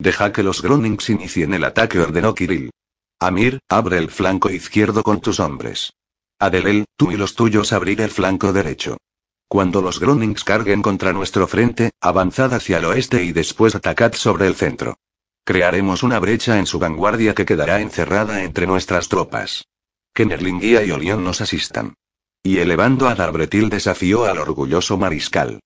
Deja 0.00 0.32
que 0.32 0.42
los 0.42 0.62
Gronings 0.62 1.10
inicien 1.10 1.52
el 1.52 1.62
ataque, 1.62 2.00
ordenó 2.00 2.34
Kirill. 2.34 2.70
Amir, 3.20 3.58
abre 3.68 3.98
el 3.98 4.10
flanco 4.10 4.48
izquierdo 4.48 5.02
con 5.02 5.20
tus 5.20 5.40
hombres. 5.40 5.92
Adelel, 6.38 6.86
tú 6.96 7.12
y 7.12 7.18
los 7.18 7.34
tuyos 7.34 7.74
abrir 7.74 8.00
el 8.00 8.08
flanco 8.08 8.50
derecho. 8.54 8.96
Cuando 9.46 9.82
los 9.82 10.00
Gronings 10.00 10.42
carguen 10.42 10.80
contra 10.80 11.12
nuestro 11.12 11.46
frente, 11.46 11.90
avanzad 12.00 12.54
hacia 12.54 12.78
el 12.78 12.86
oeste 12.86 13.22
y 13.24 13.32
después 13.32 13.74
atacad 13.74 14.14
sobre 14.14 14.46
el 14.46 14.54
centro. 14.54 14.96
Crearemos 15.44 16.02
una 16.02 16.18
brecha 16.18 16.58
en 16.58 16.64
su 16.64 16.78
vanguardia 16.78 17.34
que 17.34 17.44
quedará 17.44 17.82
encerrada 17.82 18.42
entre 18.42 18.66
nuestras 18.66 19.10
tropas. 19.10 19.66
Que 20.14 20.24
Nerlingia 20.24 20.82
y 20.82 20.92
Olión 20.92 21.22
nos 21.24 21.42
asistan. 21.42 21.92
Y 22.42 22.56
elevando 22.56 23.06
a 23.06 23.14
Darbretil 23.14 23.68
desafió 23.68 24.24
al 24.24 24.38
orgulloso 24.38 24.96
mariscal. 24.96 25.60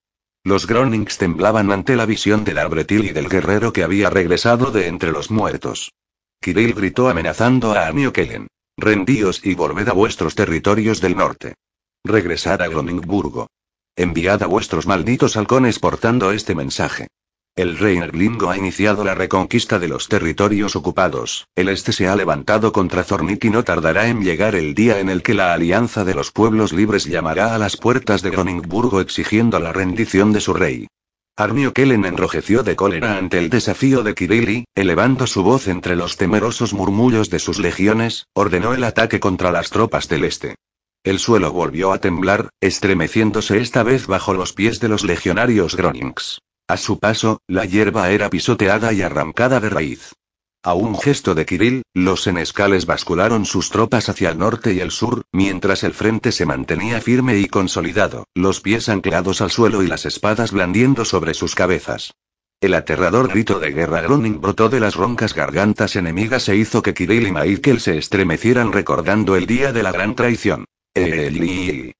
Los 0.45 0.67
Gronings 0.67 1.17
temblaban 1.17 1.71
ante 1.71 1.95
la 1.95 2.05
visión 2.05 2.43
de 2.43 2.53
Darbretil 2.53 3.05
y 3.05 3.13
del 3.13 3.29
guerrero 3.29 3.73
que 3.73 3.83
había 3.83 4.11
regresado 4.11 4.69
de 4.69 4.85
entre 4.85 5.11
los 5.11 5.31
muertos. 5.31 5.91
Kirill 6.39 6.75
gritó 6.75 7.09
amenazando 7.09 7.71
a 7.71 7.91
Kellen. 8.13 8.45
Rendíos 8.77 9.43
y 9.43 9.55
volved 9.55 9.89
a 9.89 9.93
vuestros 9.93 10.35
territorios 10.35 11.01
del 11.01 11.17
norte. 11.17 11.55
Regresad 12.03 12.61
a 12.61 12.67
Groningburgo. 12.67 13.47
Enviad 13.95 14.43
a 14.43 14.45
vuestros 14.45 14.85
malditos 14.85 15.35
halcones 15.35 15.79
portando 15.79 16.31
este 16.31 16.53
mensaje. 16.53 17.07
El 17.57 17.77
rey 17.77 17.97
Nerlingo 17.97 18.49
ha 18.49 18.57
iniciado 18.57 19.05
la 19.05 19.15
reconquista 19.15 19.79
de 19.79 19.87
los 19.87 20.09
territorios 20.09 20.75
ocupados, 20.75 21.47
el 21.55 21.69
este 21.69 21.93
se 21.93 22.05
ha 22.05 22.13
levantado 22.17 22.73
contra 22.73 23.05
Zornik 23.05 23.45
y 23.45 23.49
no 23.49 23.63
tardará 23.63 24.09
en 24.09 24.25
llegar 24.25 24.55
el 24.55 24.75
día 24.75 24.99
en 24.99 25.07
el 25.07 25.23
que 25.23 25.33
la 25.33 25.53
Alianza 25.53 26.03
de 26.03 26.15
los 26.15 26.33
Pueblos 26.33 26.73
Libres 26.73 27.05
llamará 27.05 27.55
a 27.55 27.57
las 27.57 27.77
puertas 27.77 28.21
de 28.21 28.31
Groningburgo 28.31 28.99
exigiendo 28.99 29.57
la 29.61 29.71
rendición 29.71 30.33
de 30.33 30.41
su 30.41 30.53
rey. 30.53 30.87
Arnio 31.37 31.71
Kellen 31.71 32.03
enrojeció 32.03 32.61
de 32.61 32.75
cólera 32.75 33.17
ante 33.17 33.39
el 33.39 33.49
desafío 33.49 34.03
de 34.03 34.15
Kirill 34.15 34.49
y, 34.49 34.65
elevando 34.75 35.25
su 35.25 35.41
voz 35.41 35.69
entre 35.69 35.95
los 35.95 36.17
temerosos 36.17 36.73
murmullos 36.73 37.29
de 37.29 37.39
sus 37.39 37.57
legiones, 37.59 38.25
ordenó 38.33 38.73
el 38.73 38.83
ataque 38.83 39.21
contra 39.21 39.53
las 39.53 39.69
tropas 39.69 40.09
del 40.09 40.25
este. 40.25 40.55
El 41.05 41.19
suelo 41.19 41.53
volvió 41.53 41.93
a 41.93 41.99
temblar, 41.99 42.49
estremeciéndose 42.59 43.59
esta 43.59 43.83
vez 43.83 44.07
bajo 44.07 44.33
los 44.33 44.51
pies 44.51 44.81
de 44.81 44.89
los 44.89 45.05
legionarios 45.05 45.77
Gronings. 45.77 46.41
A 46.67 46.77
su 46.77 46.97
paso, 46.99 47.41
la 47.47 47.65
hierba 47.65 48.09
era 48.09 48.29
pisoteada 48.31 48.91
y 48.91 49.03
arrancada 49.03 49.59
de 49.59 49.69
raíz. 49.69 50.13
A 50.63 50.73
un 50.73 50.97
gesto 50.97 51.35
de 51.35 51.45
Kirill, 51.45 51.83
los 51.93 52.23
senescales 52.23 52.87
bascularon 52.87 53.45
sus 53.45 53.69
tropas 53.69 54.09
hacia 54.09 54.31
el 54.31 54.39
norte 54.39 54.73
y 54.73 54.79
el 54.79 54.89
sur, 54.89 55.21
mientras 55.31 55.83
el 55.83 55.93
frente 55.93 56.31
se 56.31 56.47
mantenía 56.47 57.01
firme 57.01 57.37
y 57.37 57.47
consolidado, 57.47 58.25
los 58.33 58.61
pies 58.61 58.89
anclados 58.89 59.41
al 59.41 59.51
suelo 59.51 59.83
y 59.83 59.87
las 59.87 60.07
espadas 60.07 60.51
blandiendo 60.51 61.05
sobre 61.05 61.35
sus 61.35 61.53
cabezas. 61.53 62.15
El 62.61 62.73
aterrador 62.73 63.27
grito 63.27 63.59
de 63.59 63.71
guerra 63.71 64.01
Groning 64.01 64.41
brotó 64.41 64.67
de 64.69 64.79
las 64.79 64.95
roncas 64.95 65.35
gargantas 65.35 65.95
enemigas 65.95 66.49
e 66.49 66.55
hizo 66.55 66.81
que 66.81 66.95
Kirill 66.95 67.27
y 67.27 67.31
Michael 67.31 67.79
se 67.79 67.99
estremecieran 67.99 68.71
recordando 68.71 69.35
el 69.35 69.45
día 69.45 69.71
de 69.71 69.83
la 69.83 69.91
gran 69.91 70.15
traición. 70.15 70.65
Eli. 70.95 71.93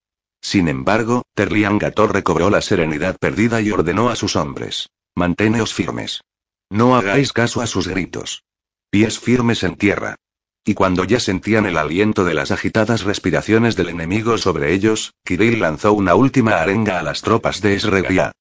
Sin 0.45 0.67
embargo, 0.67 1.23
Terlian 1.33 1.79
Gator 1.79 2.13
recobró 2.13 2.51
la 2.51 2.61
serenidad 2.61 3.17
perdida 3.17 3.61
y 3.61 3.71
ordenó 3.71 4.09
a 4.11 4.15
sus 4.15 4.35
hombres. 4.35 4.89
Manteneos 5.15 5.73
firmes. 5.73 6.21
No 6.69 6.95
hagáis 6.95 7.33
caso 7.33 7.61
a 7.61 7.67
sus 7.67 7.87
gritos. 7.87 8.43
Pies 8.91 9.17
firmes 9.17 9.63
en 9.63 9.75
tierra. 9.75 10.17
Y 10.63 10.75
cuando 10.75 11.03
ya 11.03 11.19
sentían 11.19 11.65
el 11.65 11.77
aliento 11.77 12.25
de 12.25 12.35
las 12.35 12.51
agitadas 12.51 13.05
respiraciones 13.05 13.75
del 13.75 13.89
enemigo 13.89 14.37
sobre 14.37 14.71
ellos, 14.73 15.15
Kirill 15.23 15.59
lanzó 15.59 15.93
una 15.93 16.13
última 16.13 16.61
arenga 16.61 16.99
a 16.99 17.01
las 17.01 17.23
tropas 17.23 17.59
de 17.61 17.73
Esregia. 17.73 18.31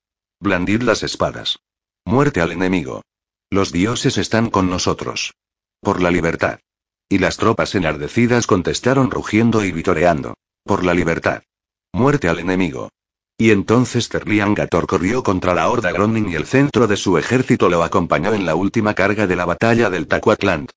Blandid 0.40 0.82
las 0.82 1.02
espadas. 1.02 1.58
Muerte 2.04 2.42
al 2.42 2.52
enemigo. 2.52 3.00
Los 3.48 3.72
dioses 3.72 4.18
están 4.18 4.50
con 4.50 4.68
nosotros. 4.68 5.32
Por 5.80 6.02
la 6.02 6.10
libertad. 6.10 6.60
Y 7.08 7.16
las 7.16 7.38
tropas 7.38 7.74
enardecidas 7.74 8.46
contestaron 8.46 9.10
rugiendo 9.10 9.64
y 9.64 9.72
vitoreando. 9.72 10.34
Por 10.64 10.84
la 10.84 10.92
libertad. 10.92 11.42
Muerte 11.94 12.28
al 12.28 12.40
enemigo. 12.40 12.88
Y 13.38 13.52
entonces 13.52 14.08
Terlian 14.08 14.52
Gator 14.52 14.88
corrió 14.88 15.22
contra 15.22 15.54
la 15.54 15.70
horda 15.70 15.92
Groning 15.92 16.28
y 16.28 16.34
el 16.34 16.44
centro 16.44 16.88
de 16.88 16.96
su 16.96 17.18
ejército 17.18 17.68
lo 17.68 17.84
acompañó 17.84 18.34
en 18.34 18.44
la 18.44 18.56
última 18.56 18.94
carga 18.94 19.28
de 19.28 19.36
la 19.36 19.44
batalla 19.44 19.90
del 19.90 20.08
Tacuatland. 20.08 20.70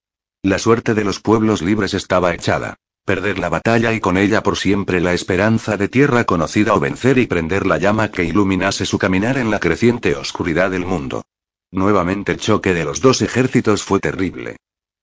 La 0.43 0.59
suerte 0.59 0.93
de 0.93 1.03
los 1.03 1.19
pueblos 1.19 1.63
libres 1.63 1.95
estaba 1.95 2.35
echada. 2.35 2.75
Perder 3.03 3.39
la 3.39 3.49
batalla 3.49 3.93
y 3.93 3.99
con 3.99 4.15
ella 4.15 4.43
por 4.43 4.57
siempre 4.57 5.01
la 5.01 5.15
esperanza 5.15 5.75
de 5.75 5.89
tierra 5.89 6.23
conocida 6.25 6.75
o 6.75 6.79
vencer 6.79 7.17
y 7.17 7.25
prender 7.25 7.65
la 7.65 7.79
llama 7.79 8.11
que 8.11 8.23
iluminase 8.23 8.85
su 8.85 8.99
caminar 8.99 9.39
en 9.39 9.49
la 9.49 9.59
creciente 9.59 10.15
oscuridad 10.15 10.69
del 10.69 10.85
mundo. 10.85 11.23
Nuevamente 11.71 12.33
el 12.33 12.37
choque 12.37 12.75
de 12.75 12.85
los 12.85 13.01
dos 13.01 13.23
ejércitos 13.23 13.81
fue 13.81 13.99
terrible. 13.99 14.57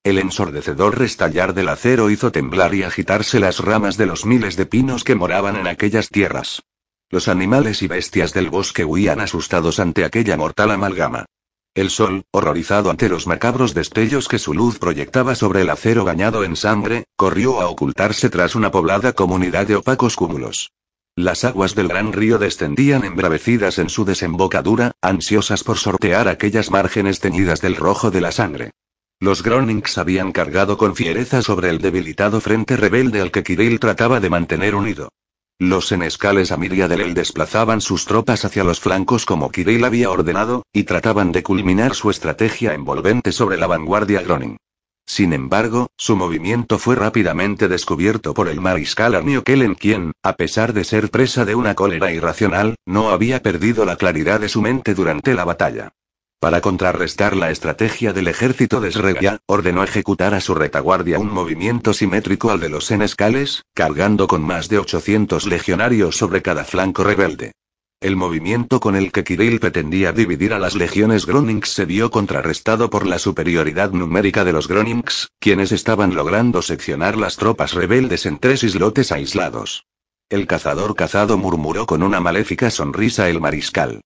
El 0.05 0.19
ensordecedor 0.19 0.99
restallar 0.99 1.55
del 1.55 1.67
acero 1.67 2.11
hizo 2.11 2.31
temblar 2.31 2.75
y 2.75 2.83
agitarse 2.83 3.39
las 3.39 3.57
ramas 3.57 3.97
de 3.97 4.05
los 4.05 4.23
miles 4.23 4.55
de 4.55 4.67
pinos 4.67 5.03
que 5.03 5.15
moraban 5.15 5.55
en 5.55 5.65
aquellas 5.65 6.09
tierras. 6.09 6.61
Los 7.09 7.27
animales 7.27 7.81
y 7.81 7.87
bestias 7.87 8.31
del 8.31 8.51
bosque 8.51 8.85
huían 8.85 9.19
asustados 9.19 9.79
ante 9.79 10.05
aquella 10.05 10.37
mortal 10.37 10.69
amalgama. 10.69 11.25
El 11.73 11.89
sol, 11.89 12.23
horrorizado 12.29 12.91
ante 12.91 13.09
los 13.09 13.25
macabros 13.25 13.73
destellos 13.73 14.27
que 14.27 14.37
su 14.37 14.53
luz 14.53 14.77
proyectaba 14.77 15.33
sobre 15.33 15.61
el 15.61 15.71
acero 15.71 16.05
bañado 16.05 16.43
en 16.43 16.55
sangre, 16.55 17.05
corrió 17.15 17.59
a 17.59 17.67
ocultarse 17.67 18.29
tras 18.29 18.53
una 18.53 18.69
poblada 18.69 19.13
comunidad 19.13 19.65
de 19.65 19.77
opacos 19.77 20.15
cúmulos. 20.15 20.71
Las 21.15 21.43
aguas 21.45 21.73
del 21.73 21.87
gran 21.87 22.13
río 22.13 22.37
descendían 22.37 23.05
embravecidas 23.05 23.79
en 23.79 23.89
su 23.89 24.05
desembocadura, 24.05 24.91
ansiosas 25.01 25.63
por 25.63 25.79
sortear 25.79 26.27
aquellas 26.27 26.69
márgenes 26.69 27.19
teñidas 27.19 27.59
del 27.59 27.75
rojo 27.75 28.11
de 28.11 28.21
la 28.21 28.31
sangre. 28.31 28.71
Los 29.21 29.43
Gronings 29.43 29.97
habían 29.97 30.33
cargado 30.33 30.77
con 30.77 30.93
fiereza 30.93 31.41
sobre 31.41 31.69
el 31.69 31.79
debilitado 31.79 32.41
frente 32.41 32.75
rebelde 32.75 33.21
al 33.21 33.31
que 33.31 33.43
Kirill 33.43 33.79
trataba 33.79 34.19
de 34.19 34.29
mantener 34.29 34.75
unido. 34.75 35.09
Los 35.57 35.87
senescales 35.87 36.51
Amiria 36.51 36.89
del 36.89 37.13
desplazaban 37.13 37.79
sus 37.79 38.05
tropas 38.05 38.43
hacia 38.43 38.65
los 38.65 38.81
flancos 38.81 39.25
como 39.25 39.51
Kirill 39.51 39.85
había 39.85 40.11
ordenado, 40.11 40.63
y 40.73 40.83
trataban 40.83 41.31
de 41.31 41.43
culminar 41.43 41.95
su 41.95 42.09
estrategia 42.09 42.73
envolvente 42.73 43.31
sobre 43.31 43.57
la 43.57 43.67
vanguardia 43.67 44.21
Groning. 44.21 44.57
Sin 45.05 45.31
embargo, 45.31 45.87
su 45.95 46.17
movimiento 46.17 46.77
fue 46.77 46.95
rápidamente 46.95 47.69
descubierto 47.69 48.33
por 48.33 48.49
el 48.49 48.59
mariscal 48.59 49.15
Arnio 49.15 49.45
Kellen 49.45 49.75
quien, 49.75 50.11
a 50.23 50.33
pesar 50.33 50.73
de 50.73 50.83
ser 50.83 51.09
presa 51.09 51.45
de 51.45 51.55
una 51.55 51.73
cólera 51.73 52.11
irracional, 52.11 52.75
no 52.85 53.11
había 53.11 53.41
perdido 53.41 53.85
la 53.85 53.95
claridad 53.95 54.41
de 54.41 54.49
su 54.49 54.61
mente 54.61 54.93
durante 54.93 55.35
la 55.35 55.45
batalla. 55.45 55.93
Para 56.39 56.61
contrarrestar 56.61 57.35
la 57.35 57.49
estrategia 57.49 58.13
del 58.13 58.27
ejército 58.27 58.79
de 58.81 58.91
Sregia, 58.91 59.39
ordenó 59.47 59.83
ejecutar 59.83 60.33
a 60.33 60.41
su 60.41 60.53
retaguardia 60.53 61.17
un 61.17 61.31
movimiento 61.31 61.93
simétrico 61.93 62.51
al 62.51 62.59
de 62.59 62.69
los 62.69 62.85
senescales, 62.85 63.63
cargando 63.73 64.27
con 64.27 64.43
más 64.43 64.69
de 64.69 64.77
800 64.77 65.45
legionarios 65.47 66.17
sobre 66.17 66.41
cada 66.41 66.63
flanco 66.63 67.03
rebelde. 67.03 67.53
El 68.01 68.17
movimiento 68.17 68.79
con 68.79 68.95
el 68.95 69.11
que 69.11 69.23
Kirill 69.23 69.59
pretendía 69.59 70.11
dividir 70.11 70.53
a 70.53 70.59
las 70.59 70.75
legiones 70.75 71.25
Gronings 71.25 71.69
se 71.69 71.85
vio 71.85 72.11
contrarrestado 72.11 72.89
por 72.89 73.07
la 73.07 73.17
superioridad 73.17 73.91
numérica 73.91 74.43
de 74.43 74.53
los 74.53 74.67
Gronings, 74.67 75.29
quienes 75.39 75.71
estaban 75.71 76.13
logrando 76.13 76.61
seccionar 76.61 77.17
las 77.17 77.37
tropas 77.37 77.73
rebeldes 77.73 78.25
en 78.27 78.37
tres 78.37 78.63
islotes 78.63 79.11
aislados. 79.11 79.85
El 80.29 80.45
cazador 80.45 80.95
cazado 80.95 81.37
murmuró 81.37 81.85
con 81.85 82.03
una 82.03 82.19
maléfica 82.19 82.69
sonrisa 82.69 83.29
el 83.29 83.39
mariscal. 83.39 84.01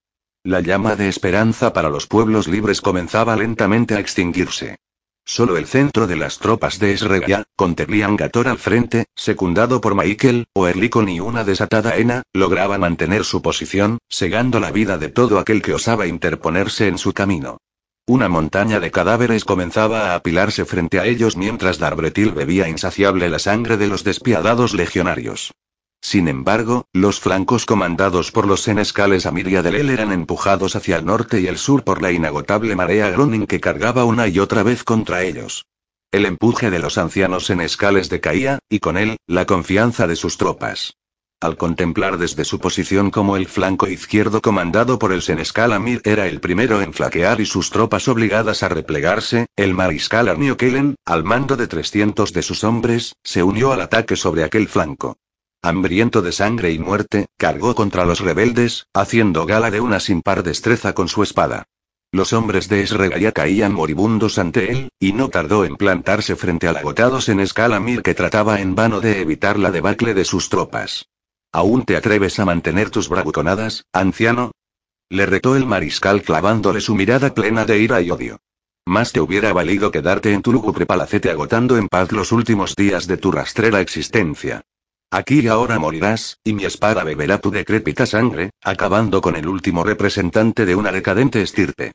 La 0.46 0.62
llama 0.62 0.96
de 0.96 1.10
esperanza 1.10 1.74
para 1.74 1.90
los 1.90 2.08
pueblos 2.08 2.48
libres 2.48 2.80
comenzaba 2.80 3.36
lentamente 3.36 3.96
a 3.96 4.00
extinguirse. 4.00 4.78
Solo 5.26 5.58
el 5.58 5.68
centro 5.68 6.08
de 6.08 6.16
las 6.16 6.40
tropas 6.40 6.80
de 6.80 6.94
Esregia, 6.94 7.44
con 7.58 7.76
Teblian 7.76 8.16
Gator 8.16 8.48
al 8.48 8.58
frente, 8.58 9.06
secundado 9.16 9.82
por 9.82 9.96
Michael, 9.96 10.46
Oerlikon 10.54 11.10
y 11.10 11.20
una 11.20 11.44
desatada 11.44 11.98
Ena, 11.98 12.24
lograba 12.34 12.78
mantener 12.78 13.26
su 13.26 13.42
posición, 13.42 13.98
segando 14.08 14.62
la 14.62 14.72
vida 14.72 14.98
de 14.98 15.10
todo 15.10 15.40
aquel 15.40 15.62
que 15.62 15.74
osaba 15.74 16.08
interponerse 16.08 16.88
en 16.88 16.98
su 16.98 17.12
camino. 17.12 17.58
Una 18.08 18.30
montaña 18.30 18.80
de 18.80 18.92
cadáveres 18.92 19.44
comenzaba 19.44 20.12
a 20.12 20.16
apilarse 20.16 20.64
frente 20.64 21.02
a 21.02 21.06
ellos 21.06 21.36
mientras 21.36 21.80
Darbretil 21.80 22.32
bebía 22.32 22.70
insaciable 22.70 23.30
la 23.30 23.40
sangre 23.40 23.76
de 23.76 23.88
los 23.88 24.06
despiadados 24.06 24.74
legionarios. 24.74 25.52
Sin 26.02 26.28
embargo, 26.28 26.86
los 26.94 27.20
flancos 27.20 27.66
comandados 27.66 28.32
por 28.32 28.48
los 28.48 28.62
senescales 28.62 29.26
Amiria 29.26 29.62
del 29.62 29.76
El 29.76 29.90
eran 29.90 30.12
empujados 30.12 30.76
hacia 30.76 30.98
el 30.98 31.06
norte 31.06 31.42
y 31.42 31.48
el 31.48 31.58
sur 31.58 31.84
por 31.84 32.02
la 32.02 32.12
inagotable 32.12 32.76
marea 32.76 33.10
Gronin 33.10 33.46
que 33.46 33.60
cargaba 33.60 34.06
una 34.06 34.28
y 34.28 34.40
otra 34.40 34.64
vez 34.64 34.84
contra 34.84 35.24
ellos. 35.24 35.66
El 36.12 36.26
empuje 36.26 36.72
de 36.72 36.80
los 36.80 36.98
ancianos 36.98 37.46
senescales 37.46 38.10
decaía, 38.10 38.60
y 38.70 38.80
con 38.80 38.98
él, 38.98 39.18
la 39.28 39.46
confianza 39.46 40.08
de 40.08 40.16
sus 40.16 40.38
tropas. 40.38 40.96
Al 41.42 41.56
contemplar 41.56 42.18
desde 42.18 42.44
su 42.44 42.60
posición 42.60 43.12
como 43.12 43.38
el 43.38 43.48
flanco 43.48 43.88
izquierdo 43.88 44.42
comandado 44.42 45.00
por 45.00 45.14
el 45.14 45.22
senescal 45.22 45.72
Amir 45.72 46.02
era 46.04 46.28
el 46.28 46.42
primero 46.42 46.82
en 46.82 46.94
flaquear 46.94 47.40
y 47.40 47.46
sus 47.46 47.70
tropas 47.70 48.08
obligadas 48.08 48.64
a 48.64 48.70
replegarse, 48.70 49.46
el 49.56 49.74
mariscal 49.74 50.28
Arnio 50.28 50.58
Kellen, 50.58 50.96
al 51.06 51.24
mando 51.24 51.56
de 51.56 51.68
300 51.68 52.34
de 52.34 52.42
sus 52.42 52.64
hombres, 52.64 53.14
se 53.24 53.44
unió 53.44 53.72
al 53.72 53.82
ataque 53.82 54.16
sobre 54.16 54.44
aquel 54.44 54.68
flanco. 54.68 55.18
Hambriento 55.62 56.22
de 56.22 56.32
sangre 56.32 56.72
y 56.72 56.80
muerte, 56.80 57.26
cargó 57.38 57.76
contra 57.76 58.06
los 58.06 58.22
rebeldes, 58.22 58.88
haciendo 58.94 59.46
gala 59.46 59.70
de 59.72 59.82
una 59.82 60.00
sin 60.00 60.22
par 60.22 60.42
destreza 60.42 60.94
con 60.94 61.10
su 61.10 61.22
espada. 61.22 61.66
Los 62.14 62.32
hombres 62.32 62.70
de 62.70 62.82
Esregaya 62.82 63.34
caían 63.34 63.74
moribundos 63.74 64.40
ante 64.40 64.72
él, 64.72 64.90
y 65.00 65.12
no 65.12 65.28
tardó 65.28 65.66
en 65.66 65.76
plantarse 65.76 66.38
frente 66.38 66.70
al 66.70 66.78
agotado 66.78 67.20
Senescalamir 67.20 68.04
que 68.04 68.16
trataba 68.16 68.62
en 68.62 68.74
vano 68.74 69.02
de 69.02 69.20
evitar 69.20 69.60
la 69.60 69.70
debacle 69.70 70.14
de 70.14 70.24
sus 70.24 70.48
tropas. 70.48 71.08
¿Aún 71.52 71.84
te 71.84 71.98
atreves 71.98 72.40
a 72.40 72.46
mantener 72.46 72.90
tus 72.90 73.10
bravuconadas, 73.10 73.86
anciano? 73.92 74.54
Le 75.10 75.26
retó 75.26 75.58
el 75.58 75.66
mariscal 75.66 76.22
clavándole 76.22 76.80
su 76.80 76.96
mirada 76.96 77.34
plena 77.34 77.66
de 77.66 77.80
ira 77.80 78.00
y 78.00 78.12
odio. 78.12 78.40
Más 78.86 79.12
te 79.12 79.20
hubiera 79.20 79.52
valido 79.52 79.92
quedarte 79.92 80.32
en 80.32 80.42
tu 80.42 80.54
lúgubre 80.54 80.86
palacete 80.86 81.30
agotando 81.30 81.78
en 81.78 81.90
paz 81.90 82.14
los 82.14 82.32
últimos 82.32 82.76
días 82.76 83.08
de 83.08 83.18
tu 83.18 83.32
rastrera 83.32 83.82
existencia. 83.82 84.64
Aquí 85.12 85.40
y 85.40 85.48
ahora 85.48 85.80
morirás, 85.80 86.38
y 86.44 86.54
mi 86.54 86.66
espada 86.66 87.04
beberá 87.04 87.40
tu 87.40 87.50
decrépita 87.50 88.06
sangre, 88.06 88.52
acabando 88.62 89.22
con 89.22 89.36
el 89.36 89.48
último 89.48 89.84
representante 89.84 90.68
de 90.68 90.76
una 90.76 90.92
decadente 90.92 91.42
estirpe. 91.42 91.94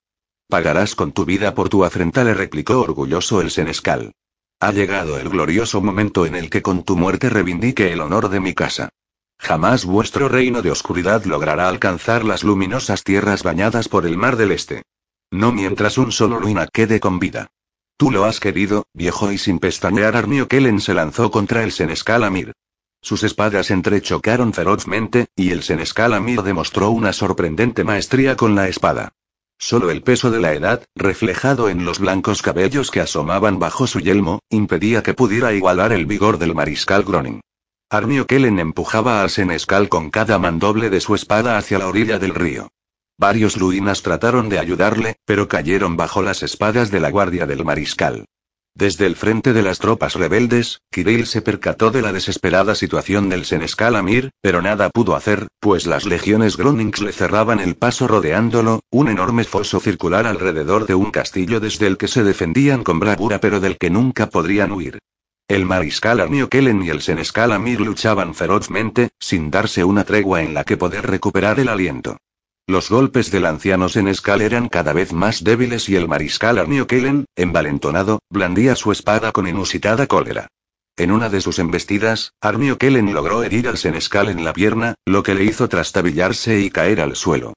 Pagarás 0.48 0.96
con 0.96 1.12
tu 1.12 1.24
vida 1.24 1.54
por 1.54 1.68
tu 1.68 1.84
afrenta, 1.84 2.24
le 2.24 2.34
replicó 2.34 2.80
orgulloso 2.80 3.40
el 3.40 3.52
senescal. 3.52 4.12
Ha 4.58 4.72
llegado 4.72 5.18
el 5.18 5.28
glorioso 5.28 5.80
momento 5.80 6.26
en 6.26 6.34
el 6.34 6.50
que 6.50 6.62
con 6.62 6.82
tu 6.82 6.96
muerte 6.96 7.30
reivindique 7.30 7.92
el 7.92 8.00
honor 8.00 8.30
de 8.30 8.40
mi 8.40 8.52
casa. 8.52 8.88
Jamás 9.38 9.84
vuestro 9.84 10.28
reino 10.28 10.62
de 10.62 10.72
oscuridad 10.72 11.24
logrará 11.24 11.68
alcanzar 11.68 12.24
las 12.24 12.42
luminosas 12.42 13.04
tierras 13.04 13.42
bañadas 13.42 13.88
por 13.88 14.06
el 14.06 14.16
mar 14.16 14.36
del 14.36 14.52
este. 14.52 14.82
No 15.30 15.52
mientras 15.52 15.98
un 15.98 16.10
solo 16.12 16.40
ruina 16.40 16.66
quede 16.66 16.98
con 16.98 17.18
vida. 17.20 17.46
Tú 17.96 18.10
lo 18.10 18.24
has 18.24 18.40
querido, 18.40 18.86
viejo 18.92 19.30
y 19.30 19.38
sin 19.38 19.60
pestañear 19.60 20.16
Armio 20.16 20.48
Kellen 20.48 20.80
se 20.80 20.94
lanzó 20.94 21.30
contra 21.30 21.62
el 21.62 21.70
senescal 21.70 22.24
Amir. 22.24 22.52
Sus 23.04 23.22
espadas 23.22 23.70
entrechocaron 23.70 24.54
ferozmente, 24.54 25.26
y 25.36 25.50
el 25.50 25.62
senescal 25.62 26.14
Amir 26.14 26.40
demostró 26.40 26.88
una 26.88 27.12
sorprendente 27.12 27.84
maestría 27.84 28.34
con 28.34 28.54
la 28.54 28.66
espada. 28.66 29.12
Solo 29.58 29.90
el 29.90 30.02
peso 30.02 30.30
de 30.30 30.40
la 30.40 30.54
edad, 30.54 30.86
reflejado 30.94 31.68
en 31.68 31.84
los 31.84 31.98
blancos 31.98 32.40
cabellos 32.40 32.90
que 32.90 33.02
asomaban 33.02 33.58
bajo 33.58 33.86
su 33.86 34.00
yelmo, 34.00 34.40
impedía 34.48 35.02
que 35.02 35.12
pudiera 35.12 35.52
igualar 35.52 35.92
el 35.92 36.06
vigor 36.06 36.38
del 36.38 36.54
mariscal 36.54 37.04
Groning. 37.04 37.42
Armio 37.90 38.26
Kellen 38.26 38.58
empujaba 38.58 39.20
al 39.20 39.28
senescal 39.28 39.90
con 39.90 40.08
cada 40.08 40.38
mandoble 40.38 40.88
de 40.88 41.02
su 41.02 41.14
espada 41.14 41.58
hacia 41.58 41.78
la 41.78 41.88
orilla 41.88 42.18
del 42.18 42.34
río. 42.34 42.68
Varios 43.18 43.58
ruinas 43.58 44.00
trataron 44.00 44.48
de 44.48 44.58
ayudarle, 44.58 45.16
pero 45.26 45.46
cayeron 45.46 45.98
bajo 45.98 46.22
las 46.22 46.42
espadas 46.42 46.90
de 46.90 47.00
la 47.00 47.10
guardia 47.10 47.44
del 47.44 47.66
mariscal. 47.66 48.24
Desde 48.76 49.06
el 49.06 49.14
frente 49.14 49.52
de 49.52 49.62
las 49.62 49.78
tropas 49.78 50.14
rebeldes, 50.16 50.80
Kirill 50.90 51.26
se 51.26 51.42
percató 51.42 51.92
de 51.92 52.02
la 52.02 52.12
desesperada 52.12 52.74
situación 52.74 53.28
del 53.28 53.44
senescal 53.44 53.94
Amir, 53.94 54.30
pero 54.40 54.62
nada 54.62 54.90
pudo 54.90 55.14
hacer, 55.14 55.46
pues 55.60 55.86
las 55.86 56.06
legiones 56.06 56.56
Gronings 56.56 57.00
le 57.00 57.12
cerraban 57.12 57.60
el 57.60 57.76
paso 57.76 58.08
rodeándolo, 58.08 58.80
un 58.90 59.08
enorme 59.08 59.44
foso 59.44 59.78
circular 59.78 60.26
alrededor 60.26 60.86
de 60.86 60.96
un 60.96 61.12
castillo 61.12 61.60
desde 61.60 61.86
el 61.86 61.96
que 61.96 62.08
se 62.08 62.24
defendían 62.24 62.82
con 62.82 62.98
bravura 62.98 63.38
pero 63.38 63.60
del 63.60 63.78
que 63.78 63.90
nunca 63.90 64.28
podrían 64.28 64.72
huir. 64.72 64.98
El 65.46 65.66
mariscal 65.66 66.18
Arnio 66.18 66.48
Kellen 66.48 66.82
y 66.82 66.88
el 66.88 67.00
senescal 67.00 67.52
Amir 67.52 67.80
luchaban 67.80 68.34
ferozmente, 68.34 69.10
sin 69.20 69.52
darse 69.52 69.84
una 69.84 70.02
tregua 70.02 70.42
en 70.42 70.52
la 70.52 70.64
que 70.64 70.76
poder 70.76 71.06
recuperar 71.06 71.60
el 71.60 71.68
aliento. 71.68 72.16
Los 72.66 72.88
golpes 72.88 73.30
del 73.30 73.44
anciano 73.44 73.90
Senescal 73.90 74.40
eran 74.40 74.70
cada 74.70 74.94
vez 74.94 75.12
más 75.12 75.44
débiles 75.44 75.86
y 75.90 75.96
el 75.96 76.08
mariscal 76.08 76.56
Arnio 76.56 76.86
Kellen, 76.86 77.26
envalentonado, 77.36 78.20
blandía 78.30 78.74
su 78.74 78.90
espada 78.90 79.32
con 79.32 79.46
inusitada 79.46 80.06
cólera. 80.06 80.48
En 80.96 81.10
una 81.10 81.28
de 81.28 81.42
sus 81.42 81.58
embestidas, 81.58 82.32
Arnio 82.40 82.78
Kellen 82.78 83.12
logró 83.12 83.42
herir 83.42 83.68
al 83.68 83.76
Senescal 83.76 84.30
en 84.30 84.44
la 84.44 84.54
pierna, 84.54 84.94
lo 85.04 85.22
que 85.22 85.34
le 85.34 85.44
hizo 85.44 85.68
trastabillarse 85.68 86.60
y 86.60 86.70
caer 86.70 87.02
al 87.02 87.16
suelo. 87.16 87.52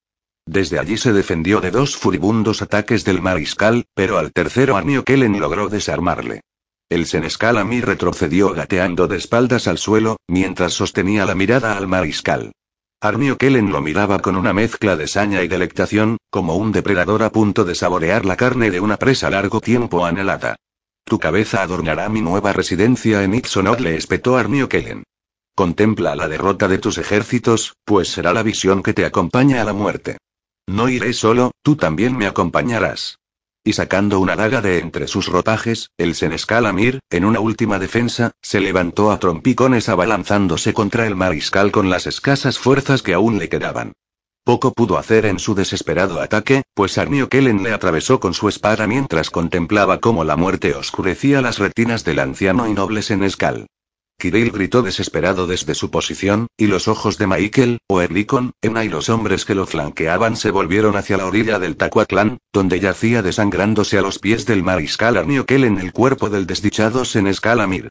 Desde 0.45 0.77
allí 0.77 0.97
se 0.97 1.13
defendió 1.13 1.61
de 1.61 1.71
dos 1.71 1.95
furibundos 1.95 2.61
ataques 2.61 3.05
del 3.05 3.21
mariscal, 3.21 3.85
pero 3.93 4.17
al 4.17 4.34
tercero 4.34 4.75
Arnio 4.75 5.05
Kellen 5.05 5.39
logró 5.39 5.69
desarmarle. 5.69 6.41
El 6.89 7.05
Senescal 7.05 7.57
a 7.57 7.63
mí 7.63 7.79
retrocedió 7.79 8.53
gateando 8.53 9.07
de 9.07 9.15
espaldas 9.15 9.69
al 9.69 9.77
suelo, 9.77 10.17
mientras 10.27 10.73
sostenía 10.73 11.25
la 11.25 11.35
mirada 11.35 11.77
al 11.77 11.88
mariscal. 11.88 12.51
Armio 12.99 13.37
Kellen 13.37 13.71
lo 13.71 13.79
miraba 13.79 14.17
con 14.19 14.35
una 14.35 14.53
mezcla 14.53 14.95
de 14.95 15.07
saña 15.07 15.43
y 15.43 15.47
delectación, 15.47 16.17
como 16.31 16.55
un 16.55 16.71
depredador 16.71 17.21
a 17.21 17.31
punto 17.31 17.63
de 17.63 17.75
saborear 17.75 18.25
la 18.25 18.35
carne 18.35 18.71
de 18.71 18.79
una 18.79 18.97
presa 18.97 19.29
largo 19.29 19.61
tiempo 19.61 20.03
anhelada. 20.03 20.55
Tu 21.05 21.19
cabeza 21.19 21.61
adornará 21.61 22.09
mi 22.09 22.21
nueva 22.21 22.53
residencia 22.53 23.23
en 23.23 23.35
Ixonot, 23.35 23.79
le 23.81 23.95
espetó 23.95 24.35
Armio 24.35 24.67
Kellen. 24.67 25.03
Contempla 25.53 26.15
la 26.15 26.27
derrota 26.27 26.67
de 26.67 26.79
tus 26.79 26.97
ejércitos, 26.97 27.75
pues 27.85 28.07
será 28.07 28.33
la 28.33 28.41
visión 28.41 28.81
que 28.81 28.95
te 28.95 29.05
acompaña 29.05 29.61
a 29.61 29.65
la 29.65 29.73
muerte. 29.73 30.17
No 30.65 30.89
iré 30.89 31.13
solo, 31.13 31.51
tú 31.61 31.75
también 31.75 32.17
me 32.17 32.25
acompañarás 32.25 33.19
y 33.68 33.73
sacando 33.73 34.22
una 34.22 34.38
daga 34.38 34.61
de 34.61 34.80
entre 34.80 35.07
sus 35.07 35.27
ropajes, 35.27 35.91
el 35.98 36.15
senescal 36.15 36.65
Amir, 36.65 36.99
en 37.10 37.26
una 37.26 37.41
última 37.41 37.80
defensa, 37.80 38.31
se 38.41 38.61
levantó 38.61 39.11
a 39.11 39.19
trompicones 39.19 39.89
abalanzándose 39.89 40.73
contra 40.73 41.06
el 41.06 41.15
mariscal 41.15 41.73
con 41.73 41.89
las 41.89 42.07
escasas 42.07 42.60
fuerzas 42.60 43.02
que 43.02 43.14
aún 43.14 43.39
le 43.39 43.49
quedaban. 43.49 43.91
Poco 44.45 44.72
pudo 44.72 44.98
hacer 44.98 45.26
en 45.26 45.38
su 45.38 45.53
desesperado 45.53 46.22
ataque, 46.22 46.61
pues 46.73 46.98
Arnio 46.98 47.27
Kellen 47.27 47.61
le 47.61 47.73
atravesó 47.73 48.22
con 48.22 48.34
su 48.34 48.48
espada 48.48 48.88
mientras 48.88 49.30
contemplaba 49.30 49.99
cómo 49.99 50.23
la 50.23 50.38
muerte 50.38 50.73
oscurecía 50.73 51.41
las 51.41 51.60
retinas 51.60 52.06
del 52.06 52.19
anciano 52.19 52.69
y 52.69 52.73
noble 52.73 53.02
senescal. 53.02 53.68
Kirill 54.19 54.52
gritó 54.52 54.81
desesperado 54.81 55.45
desde 55.45 55.76
su 55.76 55.91
posición, 55.91 56.48
y 56.57 56.65
los 56.65 56.88
ojos 56.88 57.19
de 57.19 57.27
Michael, 57.27 57.77
Oerlikon, 57.88 58.52
Ena 58.61 58.84
y 58.84 58.89
los 58.89 59.10
hombres 59.10 59.45
que 59.45 59.53
lo 59.53 59.68
flanqueaban 59.68 60.35
se 60.35 60.49
volvieron 60.49 60.95
hacia 60.95 61.18
la 61.18 61.27
orilla 61.27 61.60
del 61.60 61.77
Tacuaclán, 61.77 62.39
donde 62.52 62.80
yacía 62.80 63.22
desangrándose 63.22 63.99
a 63.99 64.02
los 64.02 64.18
pies 64.18 64.48
del 64.48 64.64
mariscal 64.64 65.18
Arniokel 65.18 65.64
en 65.65 65.77
el 65.77 65.94
cuerpo 65.94 66.31
del 66.31 66.48
desdichado 66.48 67.06
Senescal 67.06 67.60
Amir. 67.60 67.89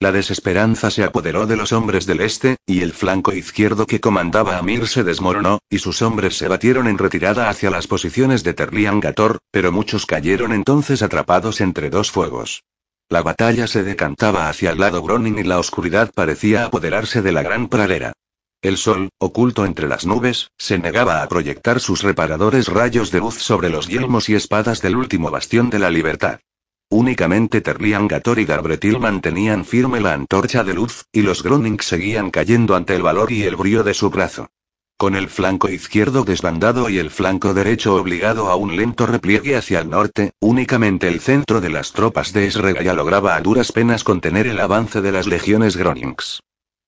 La 0.00 0.10
desesperanza 0.10 0.90
se 0.90 1.04
apoderó 1.04 1.46
de 1.46 1.56
los 1.56 1.72
hombres 1.72 2.06
del 2.06 2.22
este, 2.22 2.56
y 2.66 2.82
el 2.82 2.92
flanco 2.92 3.32
izquierdo 3.32 3.86
que 3.86 4.00
comandaba 4.00 4.58
Amir 4.58 4.88
se 4.88 5.04
desmoronó, 5.04 5.60
y 5.70 5.78
sus 5.78 6.02
hombres 6.02 6.36
se 6.36 6.48
batieron 6.48 6.88
en 6.88 6.98
retirada 6.98 7.48
hacia 7.48 7.70
las 7.70 7.86
posiciones 7.86 8.42
de 8.42 8.54
Terlian 8.54 8.98
Gator, 8.98 9.38
pero 9.52 9.70
muchos 9.70 10.06
cayeron 10.06 10.52
entonces 10.52 11.02
atrapados 11.02 11.60
entre 11.60 11.88
dos 11.88 12.10
fuegos. 12.10 12.64
La 13.10 13.22
batalla 13.22 13.66
se 13.66 13.84
decantaba 13.84 14.50
hacia 14.50 14.70
el 14.70 14.80
lado 14.80 15.02
Gronin 15.02 15.38
y 15.38 15.42
la 15.42 15.58
oscuridad 15.58 16.10
parecía 16.14 16.66
apoderarse 16.66 17.22
de 17.22 17.32
la 17.32 17.42
gran 17.42 17.68
pradera. 17.68 18.12
El 18.60 18.76
sol, 18.76 19.08
oculto 19.18 19.64
entre 19.64 19.88
las 19.88 20.04
nubes, 20.04 20.50
se 20.58 20.78
negaba 20.78 21.22
a 21.22 21.28
proyectar 21.28 21.80
sus 21.80 22.02
reparadores 22.02 22.68
rayos 22.68 23.10
de 23.10 23.20
luz 23.20 23.36
sobre 23.36 23.70
los 23.70 23.88
yelmos 23.88 24.28
y 24.28 24.34
espadas 24.34 24.82
del 24.82 24.96
último 24.96 25.30
bastión 25.30 25.70
de 25.70 25.78
la 25.78 25.90
libertad. 25.90 26.40
Únicamente 26.90 27.60
Terlian 27.60 28.08
Gator 28.08 28.40
y 28.40 28.44
Garbretil 28.44 28.98
mantenían 28.98 29.64
firme 29.64 30.00
la 30.00 30.12
antorcha 30.14 30.64
de 30.64 30.74
luz, 30.74 31.04
y 31.12 31.22
los 31.22 31.42
Gronings 31.42 31.86
seguían 31.86 32.30
cayendo 32.30 32.76
ante 32.76 32.94
el 32.94 33.02
valor 33.02 33.32
y 33.32 33.44
el 33.44 33.56
brío 33.56 33.84
de 33.84 33.94
su 33.94 34.10
brazo. 34.10 34.48
Con 35.00 35.14
el 35.14 35.28
flanco 35.28 35.68
izquierdo 35.68 36.24
desbandado 36.24 36.90
y 36.90 36.98
el 36.98 37.10
flanco 37.10 37.54
derecho 37.54 37.94
obligado 37.94 38.48
a 38.48 38.56
un 38.56 38.74
lento 38.74 39.06
repliegue 39.06 39.54
hacia 39.54 39.78
el 39.78 39.90
norte, 39.90 40.32
únicamente 40.40 41.06
el 41.06 41.20
centro 41.20 41.60
de 41.60 41.70
las 41.70 41.92
tropas 41.92 42.32
de 42.32 42.48
Esregaya 42.48 42.94
lograba 42.94 43.36
a 43.36 43.40
duras 43.40 43.70
penas 43.70 44.02
contener 44.02 44.48
el 44.48 44.58
avance 44.58 45.00
de 45.00 45.12
las 45.12 45.28
legiones 45.28 45.76
Gronings. 45.76 46.40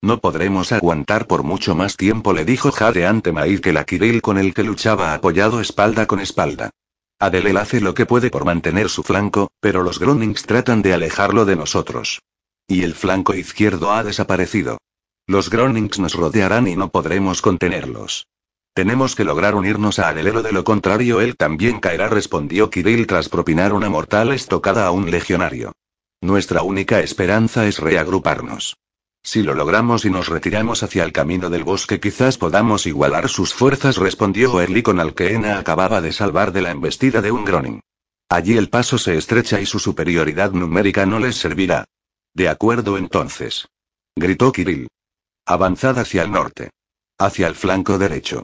No 0.02 0.18
podremos 0.18 0.72
aguantar 0.72 1.28
por 1.28 1.44
mucho 1.44 1.76
más 1.76 1.96
tiempo, 1.96 2.32
le 2.32 2.44
dijo 2.44 2.72
Jade 2.72 3.06
ante 3.06 3.30
Maíkel 3.30 3.76
a 3.76 3.84
Kirill 3.84 4.22
con 4.22 4.38
el 4.38 4.54
que 4.54 4.64
luchaba 4.64 5.14
apoyado 5.14 5.60
espalda 5.60 6.06
con 6.06 6.18
espalda. 6.18 6.70
Adelel 7.20 7.58
hace 7.58 7.80
lo 7.80 7.94
que 7.94 8.06
puede 8.06 8.28
por 8.28 8.44
mantener 8.44 8.88
su 8.88 9.04
flanco, 9.04 9.52
pero 9.60 9.84
los 9.84 10.00
Gronings 10.00 10.42
tratan 10.42 10.82
de 10.82 10.94
alejarlo 10.94 11.44
de 11.44 11.54
nosotros. 11.54 12.20
Y 12.66 12.82
el 12.82 12.94
flanco 12.94 13.34
izquierdo 13.34 13.92
ha 13.92 14.02
desaparecido. 14.02 14.78
Los 15.30 15.48
Gronings 15.48 16.00
nos 16.00 16.14
rodearán 16.14 16.66
y 16.66 16.74
no 16.74 16.90
podremos 16.90 17.40
contenerlos. 17.40 18.26
Tenemos 18.74 19.14
que 19.14 19.22
lograr 19.22 19.54
unirnos 19.54 20.00
a 20.00 20.08
Adelero, 20.08 20.42
de 20.42 20.50
lo 20.50 20.64
contrario 20.64 21.20
él 21.20 21.36
también 21.36 21.78
caerá, 21.78 22.08
respondió 22.08 22.68
Kirill 22.68 23.06
tras 23.06 23.28
propinar 23.28 23.72
una 23.72 23.88
mortal 23.88 24.32
estocada 24.32 24.88
a 24.88 24.90
un 24.90 25.08
legionario. 25.08 25.70
Nuestra 26.20 26.62
única 26.62 26.98
esperanza 26.98 27.64
es 27.68 27.78
reagruparnos. 27.78 28.76
Si 29.22 29.44
lo 29.44 29.54
logramos 29.54 30.04
y 30.04 30.10
nos 30.10 30.26
retiramos 30.26 30.82
hacia 30.82 31.04
el 31.04 31.12
camino 31.12 31.48
del 31.48 31.62
bosque, 31.62 32.00
quizás 32.00 32.36
podamos 32.36 32.88
igualar 32.88 33.28
sus 33.28 33.54
fuerzas, 33.54 33.98
respondió 33.98 34.60
Erlikon 34.60 34.98
al 34.98 35.14
que 35.14 35.34
Ena 35.34 35.60
acababa 35.60 36.00
de 36.00 36.10
salvar 36.10 36.50
de 36.50 36.62
la 36.62 36.72
embestida 36.72 37.22
de 37.22 37.30
un 37.30 37.44
Groning. 37.44 37.80
Allí 38.28 38.56
el 38.56 38.68
paso 38.68 38.98
se 38.98 39.16
estrecha 39.16 39.60
y 39.60 39.66
su 39.66 39.78
superioridad 39.78 40.50
numérica 40.50 41.06
no 41.06 41.20
les 41.20 41.36
servirá. 41.36 41.84
De 42.34 42.48
acuerdo 42.48 42.98
entonces. 42.98 43.68
Gritó 44.16 44.50
Kirill. 44.50 44.88
Avanzad 45.46 45.98
hacia 45.98 46.22
el 46.22 46.30
norte. 46.30 46.70
Hacia 47.18 47.48
el 47.48 47.54
flanco 47.54 47.98
derecho. 47.98 48.42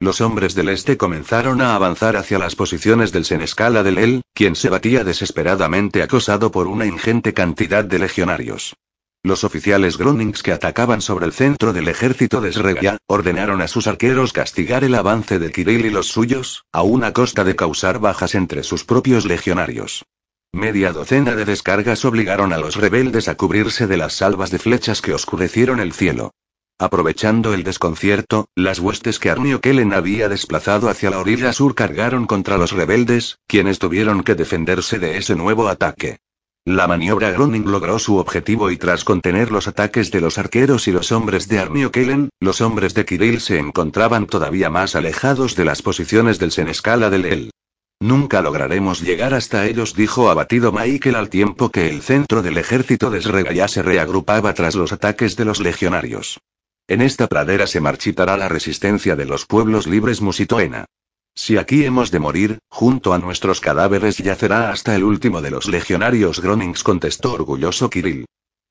Los 0.00 0.20
hombres 0.20 0.54
del 0.54 0.68
este 0.68 0.96
comenzaron 0.96 1.60
a 1.60 1.74
avanzar 1.74 2.16
hacia 2.16 2.38
las 2.38 2.54
posiciones 2.54 3.10
del 3.12 3.24
Senescala 3.24 3.82
del 3.82 3.98
El, 3.98 4.22
quien 4.32 4.54
se 4.54 4.68
batía 4.68 5.02
desesperadamente 5.02 6.02
acosado 6.02 6.52
por 6.52 6.68
una 6.68 6.86
ingente 6.86 7.34
cantidad 7.34 7.84
de 7.84 7.98
legionarios. 7.98 8.74
Los 9.24 9.42
oficiales 9.42 9.98
Gronings 9.98 10.44
que 10.44 10.52
atacaban 10.52 11.00
sobre 11.00 11.26
el 11.26 11.32
centro 11.32 11.72
del 11.72 11.88
ejército 11.88 12.40
de 12.40 12.52
Sregia, 12.52 12.98
ordenaron 13.08 13.60
a 13.60 13.66
sus 13.66 13.88
arqueros 13.88 14.32
castigar 14.32 14.84
el 14.84 14.94
avance 14.94 15.40
de 15.40 15.50
Kirill 15.50 15.86
y 15.86 15.90
los 15.90 16.06
suyos, 16.06 16.64
a 16.72 16.82
una 16.82 17.12
costa 17.12 17.42
de 17.42 17.56
causar 17.56 17.98
bajas 17.98 18.36
entre 18.36 18.62
sus 18.62 18.84
propios 18.84 19.26
legionarios. 19.26 20.04
Media 20.52 20.92
docena 20.92 21.36
de 21.36 21.44
descargas 21.44 22.04
obligaron 22.04 22.52
a 22.52 22.58
los 22.58 22.76
rebeldes 22.76 23.28
a 23.28 23.36
cubrirse 23.36 23.86
de 23.86 23.98
las 23.98 24.14
salvas 24.14 24.50
de 24.50 24.58
flechas 24.58 25.02
que 25.02 25.12
oscurecieron 25.12 25.78
el 25.78 25.92
cielo. 25.92 26.32
Aprovechando 26.78 27.54
el 27.54 27.64
desconcierto, 27.64 28.48
las 28.54 28.78
huestes 28.78 29.18
que 29.18 29.30
Arnio 29.30 29.60
Kellen 29.60 29.92
había 29.92 30.28
desplazado 30.28 30.88
hacia 30.88 31.10
la 31.10 31.18
orilla 31.18 31.52
sur 31.52 31.74
cargaron 31.74 32.26
contra 32.26 32.56
los 32.56 32.72
rebeldes, 32.72 33.38
quienes 33.46 33.78
tuvieron 33.78 34.22
que 34.22 34.36
defenderse 34.36 34.98
de 34.98 35.18
ese 35.18 35.36
nuevo 35.36 35.68
ataque. 35.68 36.18
La 36.64 36.86
maniobra 36.86 37.30
Groning 37.30 37.70
logró 37.70 37.98
su 37.98 38.16
objetivo 38.16 38.70
y 38.70 38.76
tras 38.76 39.04
contener 39.04 39.50
los 39.50 39.68
ataques 39.68 40.10
de 40.10 40.20
los 40.20 40.38
arqueros 40.38 40.86
y 40.88 40.92
los 40.92 41.12
hombres 41.12 41.48
de 41.48 41.58
Arnio 41.58 41.90
Kellen, 41.90 42.30
los 42.40 42.60
hombres 42.60 42.94
de 42.94 43.04
Kirill 43.04 43.40
se 43.40 43.58
encontraban 43.58 44.26
todavía 44.26 44.70
más 44.70 44.94
alejados 44.94 45.56
de 45.56 45.64
las 45.64 45.82
posiciones 45.82 46.38
del 46.38 46.52
Senescala 46.52 47.10
del 47.10 47.24
El. 47.26 47.50
Nunca 48.00 48.42
lograremos 48.42 49.00
llegar 49.00 49.34
hasta 49.34 49.66
ellos, 49.66 49.94
dijo 49.94 50.30
abatido 50.30 50.70
Michael 50.70 51.16
al 51.16 51.28
tiempo 51.28 51.70
que 51.70 51.88
el 51.90 52.00
centro 52.02 52.42
del 52.42 52.56
ejército 52.56 53.10
de 53.10 53.20
Sregaya 53.20 53.66
se 53.66 53.82
reagrupaba 53.82 54.54
tras 54.54 54.76
los 54.76 54.92
ataques 54.92 55.34
de 55.34 55.44
los 55.44 55.58
legionarios. 55.58 56.38
En 56.86 57.02
esta 57.02 57.26
pradera 57.26 57.66
se 57.66 57.80
marchitará 57.80 58.36
la 58.36 58.48
resistencia 58.48 59.16
de 59.16 59.26
los 59.26 59.46
pueblos 59.46 59.88
libres 59.88 60.20
musitoena. 60.20 60.84
Si 61.34 61.56
aquí 61.56 61.84
hemos 61.84 62.10
de 62.12 62.20
morir, 62.20 62.58
junto 62.68 63.12
a 63.12 63.18
nuestros 63.18 63.60
cadáveres 63.60 64.18
yacerá 64.18 64.70
hasta 64.70 64.94
el 64.94 65.02
último 65.02 65.40
de 65.40 65.50
los 65.50 65.68
legionarios 65.68 66.40
Gronings, 66.40 66.84
contestó 66.84 67.32
orgulloso 67.32 67.90
Kirill. 67.90 68.26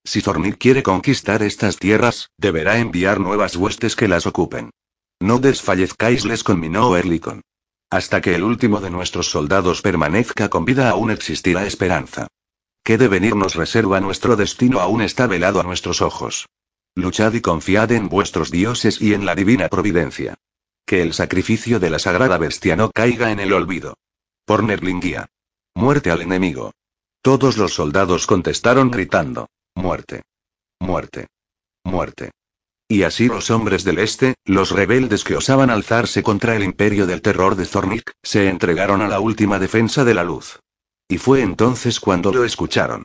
Si 0.06 0.22
Zornik 0.22 0.58
quiere 0.58 0.84
conquistar 0.84 1.44
estas 1.44 1.78
tierras, 1.78 2.30
deberá 2.38 2.80
enviar 2.80 3.20
nuevas 3.20 3.58
huestes 3.58 3.98
que 3.98 4.08
las 4.08 4.26
ocupen. 4.26 4.70
No 5.20 5.40
desfallezcáis, 5.40 6.26
les 6.26 6.44
conminó 6.44 6.96
Erlikon. 6.96 7.42
Hasta 7.90 8.22
que 8.22 8.36
el 8.36 8.44
último 8.44 8.82
de 8.82 8.90
nuestros 8.90 9.30
soldados 9.30 9.82
permanezca 9.82 10.50
con 10.50 10.66
vida 10.66 10.90
aún 10.90 11.10
existirá 11.10 11.66
esperanza. 11.66 12.28
¿Qué 12.84 12.98
devenir 12.98 13.36
nos 13.36 13.56
reserva 13.56 14.00
nuestro 14.00 14.36
destino 14.36 14.80
aún 14.80 15.02
está 15.02 15.28
velado 15.28 15.60
a 15.60 15.64
nuestros 15.64 16.02
ojos? 16.02 16.48
Luchad 16.96 17.34
y 17.34 17.42
confiad 17.42 17.92
en 17.92 18.10
vuestros 18.10 18.52
dioses 18.52 19.02
y 19.02 19.14
en 19.14 19.26
la 19.26 19.36
divina 19.36 19.70
providencia. 19.70 20.36
Que 20.86 21.02
el 21.02 21.14
sacrificio 21.14 21.80
de 21.80 21.90
la 21.90 22.00
sagrada 22.00 22.38
bestia 22.38 22.76
no 22.76 22.92
caiga 22.92 23.32
en 23.32 23.40
el 23.40 23.54
olvido. 23.54 23.96
Por 24.46 24.64
Nerlingia. 24.64 25.28
Muerte 25.76 26.12
al 26.12 26.22
enemigo. 26.22 26.72
Todos 27.22 27.58
los 27.58 27.74
soldados 27.74 28.26
contestaron 28.26 28.90
gritando. 28.90 29.50
Muerte. 29.76 30.24
Muerte. 30.80 31.28
Muerte. 31.84 32.32
Y 32.90 33.04
así 33.04 33.28
los 33.28 33.52
hombres 33.52 33.84
del 33.84 34.00
este, 34.00 34.36
los 34.46 34.72
rebeldes 34.72 35.26
que 35.26 35.36
osaban 35.36 35.70
alzarse 35.70 36.24
contra 36.24 36.56
el 36.56 36.64
imperio 36.64 37.06
del 37.06 37.22
terror 37.22 37.56
de 37.56 37.66
Zornik, 37.66 38.12
se 38.24 38.48
entregaron 38.48 39.02
a 39.02 39.10
la 39.10 39.20
última 39.20 39.60
defensa 39.60 40.06
de 40.06 40.14
la 40.14 40.24
luz. 40.24 40.60
Y 41.10 41.18
fue 41.18 41.42
entonces 41.42 42.00
cuando 42.00 42.32
lo 42.32 42.46
escucharon. 42.46 43.04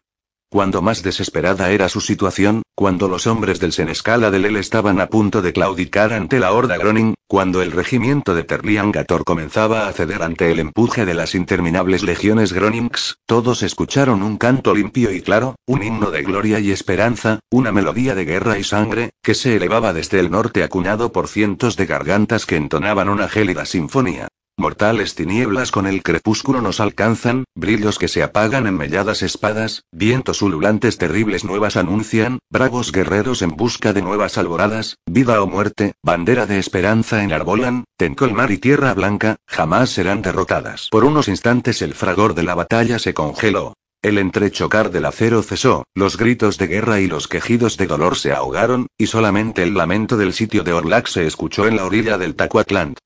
Cuando 0.52 0.82
más 0.82 1.02
desesperada 1.02 1.70
era 1.70 1.88
su 1.88 2.02
situación, 2.02 2.60
cuando 2.74 3.08
los 3.08 3.26
hombres 3.26 3.58
del 3.58 3.72
Senescala 3.72 4.30
del 4.30 4.44
El 4.44 4.56
estaban 4.56 5.00
a 5.00 5.06
punto 5.06 5.40
de 5.40 5.54
claudicar 5.54 6.12
ante 6.12 6.38
la 6.38 6.52
horda 6.52 6.76
Groning, 6.76 7.14
cuando 7.26 7.62
el 7.62 7.72
regimiento 7.72 8.34
de 8.34 8.44
Terlian 8.44 8.92
Gator 8.92 9.24
comenzaba 9.24 9.88
a 9.88 9.92
ceder 9.94 10.22
ante 10.22 10.50
el 10.50 10.58
empuje 10.58 11.06
de 11.06 11.14
las 11.14 11.34
interminables 11.34 12.02
legiones 12.02 12.52
Gronings, 12.52 13.16
todos 13.24 13.62
escucharon 13.62 14.22
un 14.22 14.36
canto 14.36 14.74
limpio 14.74 15.10
y 15.10 15.22
claro, 15.22 15.54
un 15.64 15.82
himno 15.82 16.10
de 16.10 16.22
gloria 16.22 16.60
y 16.60 16.70
esperanza, 16.70 17.40
una 17.50 17.72
melodía 17.72 18.14
de 18.14 18.26
guerra 18.26 18.58
y 18.58 18.64
sangre, 18.64 19.12
que 19.22 19.32
se 19.32 19.56
elevaba 19.56 19.94
desde 19.94 20.20
el 20.20 20.30
norte 20.30 20.64
acuñado 20.64 21.12
por 21.12 21.28
cientos 21.28 21.78
de 21.78 21.86
gargantas 21.86 22.44
que 22.44 22.56
entonaban 22.56 23.08
una 23.08 23.26
gélida 23.26 23.64
sinfonía. 23.64 24.28
Mortales 24.62 25.16
tinieblas 25.16 25.72
con 25.72 25.88
el 25.88 26.04
crepúsculo 26.04 26.62
nos 26.62 26.78
alcanzan, 26.78 27.42
brillos 27.56 27.98
que 27.98 28.06
se 28.06 28.22
apagan 28.22 28.68
en 28.68 28.76
melladas 28.76 29.22
espadas, 29.22 29.82
vientos 29.90 30.40
ululantes 30.40 30.98
terribles 30.98 31.42
nuevas 31.42 31.76
anuncian, 31.76 32.38
bravos 32.48 32.92
guerreros 32.92 33.42
en 33.42 33.56
busca 33.56 33.92
de 33.92 34.02
nuevas 34.02 34.38
alboradas, 34.38 34.98
vida 35.04 35.42
o 35.42 35.48
muerte, 35.48 35.94
bandera 36.04 36.46
de 36.46 36.60
esperanza 36.60 37.24
enarbolan, 37.24 37.82
Tencolmar 37.96 38.52
y 38.52 38.58
Tierra 38.58 38.94
Blanca, 38.94 39.34
jamás 39.48 39.90
serán 39.90 40.22
derrotadas. 40.22 40.86
Por 40.92 41.04
unos 41.04 41.26
instantes 41.26 41.82
el 41.82 41.94
fragor 41.94 42.34
de 42.34 42.44
la 42.44 42.54
batalla 42.54 43.00
se 43.00 43.14
congeló. 43.14 43.74
El 44.00 44.16
entrechocar 44.16 44.92
del 44.92 45.06
acero 45.06 45.42
cesó, 45.42 45.82
los 45.92 46.16
gritos 46.16 46.56
de 46.56 46.68
guerra 46.68 47.00
y 47.00 47.08
los 47.08 47.26
quejidos 47.26 47.76
de 47.78 47.88
dolor 47.88 48.16
se 48.16 48.30
ahogaron, 48.30 48.86
y 48.96 49.08
solamente 49.08 49.64
el 49.64 49.74
lamento 49.74 50.16
del 50.16 50.32
sitio 50.32 50.62
de 50.62 50.72
Orlac 50.72 51.08
se 51.08 51.26
escuchó 51.26 51.66
en 51.66 51.74
la 51.74 51.84
orilla 51.84 52.16
del 52.16 52.36
Tacuatlant. 52.36 52.98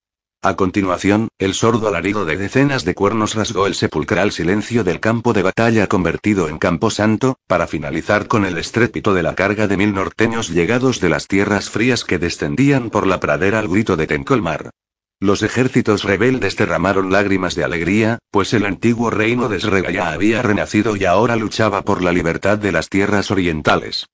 A 0.47 0.55
continuación, 0.55 1.27
el 1.41 1.55
sordo 1.55 1.89
alarido 1.89 2.25
de 2.25 2.37
decenas 2.37 2.85
de 2.85 2.95
cuernos 2.95 3.35
rasgó 3.35 3.67
el 3.67 3.75
sepulcral 3.75 4.31
silencio 4.31 4.85
del 4.85 5.01
campo 5.01 5.33
de 5.33 5.43
batalla 5.43 5.89
convertido 5.89 6.49
en 6.49 6.59
campo 6.59 6.89
santo, 6.91 7.41
para 7.49 7.67
finalizar 7.67 8.29
con 8.29 8.45
el 8.47 8.57
estrépito 8.57 9.13
de 9.13 9.25
la 9.25 9.35
carga 9.35 9.67
de 9.67 9.77
mil 9.77 9.93
norteños 9.93 10.51
llegados 10.51 11.01
de 11.01 11.09
las 11.09 11.27
tierras 11.27 11.69
frías 11.69 12.05
que 12.05 12.21
descendían 12.21 12.91
por 12.91 13.09
la 13.09 13.19
pradera 13.19 13.59
al 13.59 13.67
grito 13.67 13.97
de 13.97 14.07
Tencolmar. 14.07 14.71
Los 15.19 15.43
ejércitos 15.43 16.05
rebeldes 16.05 16.55
derramaron 16.57 17.11
lágrimas 17.11 17.57
de 17.57 17.65
alegría, 17.65 18.21
pues 18.31 18.55
el 18.55 18.67
antiguo 18.67 19.11
reino 19.11 19.49
de 19.49 19.59
Sregaya 19.59 20.13
había 20.13 20.43
renacido 20.43 20.95
y 20.95 21.07
ahora 21.07 21.35
luchaba 21.35 21.83
por 21.83 22.05
la 22.05 22.13
libertad 22.13 22.57
de 22.57 22.71
las 22.71 22.89
tierras 22.89 23.33
orientales. 23.33 24.07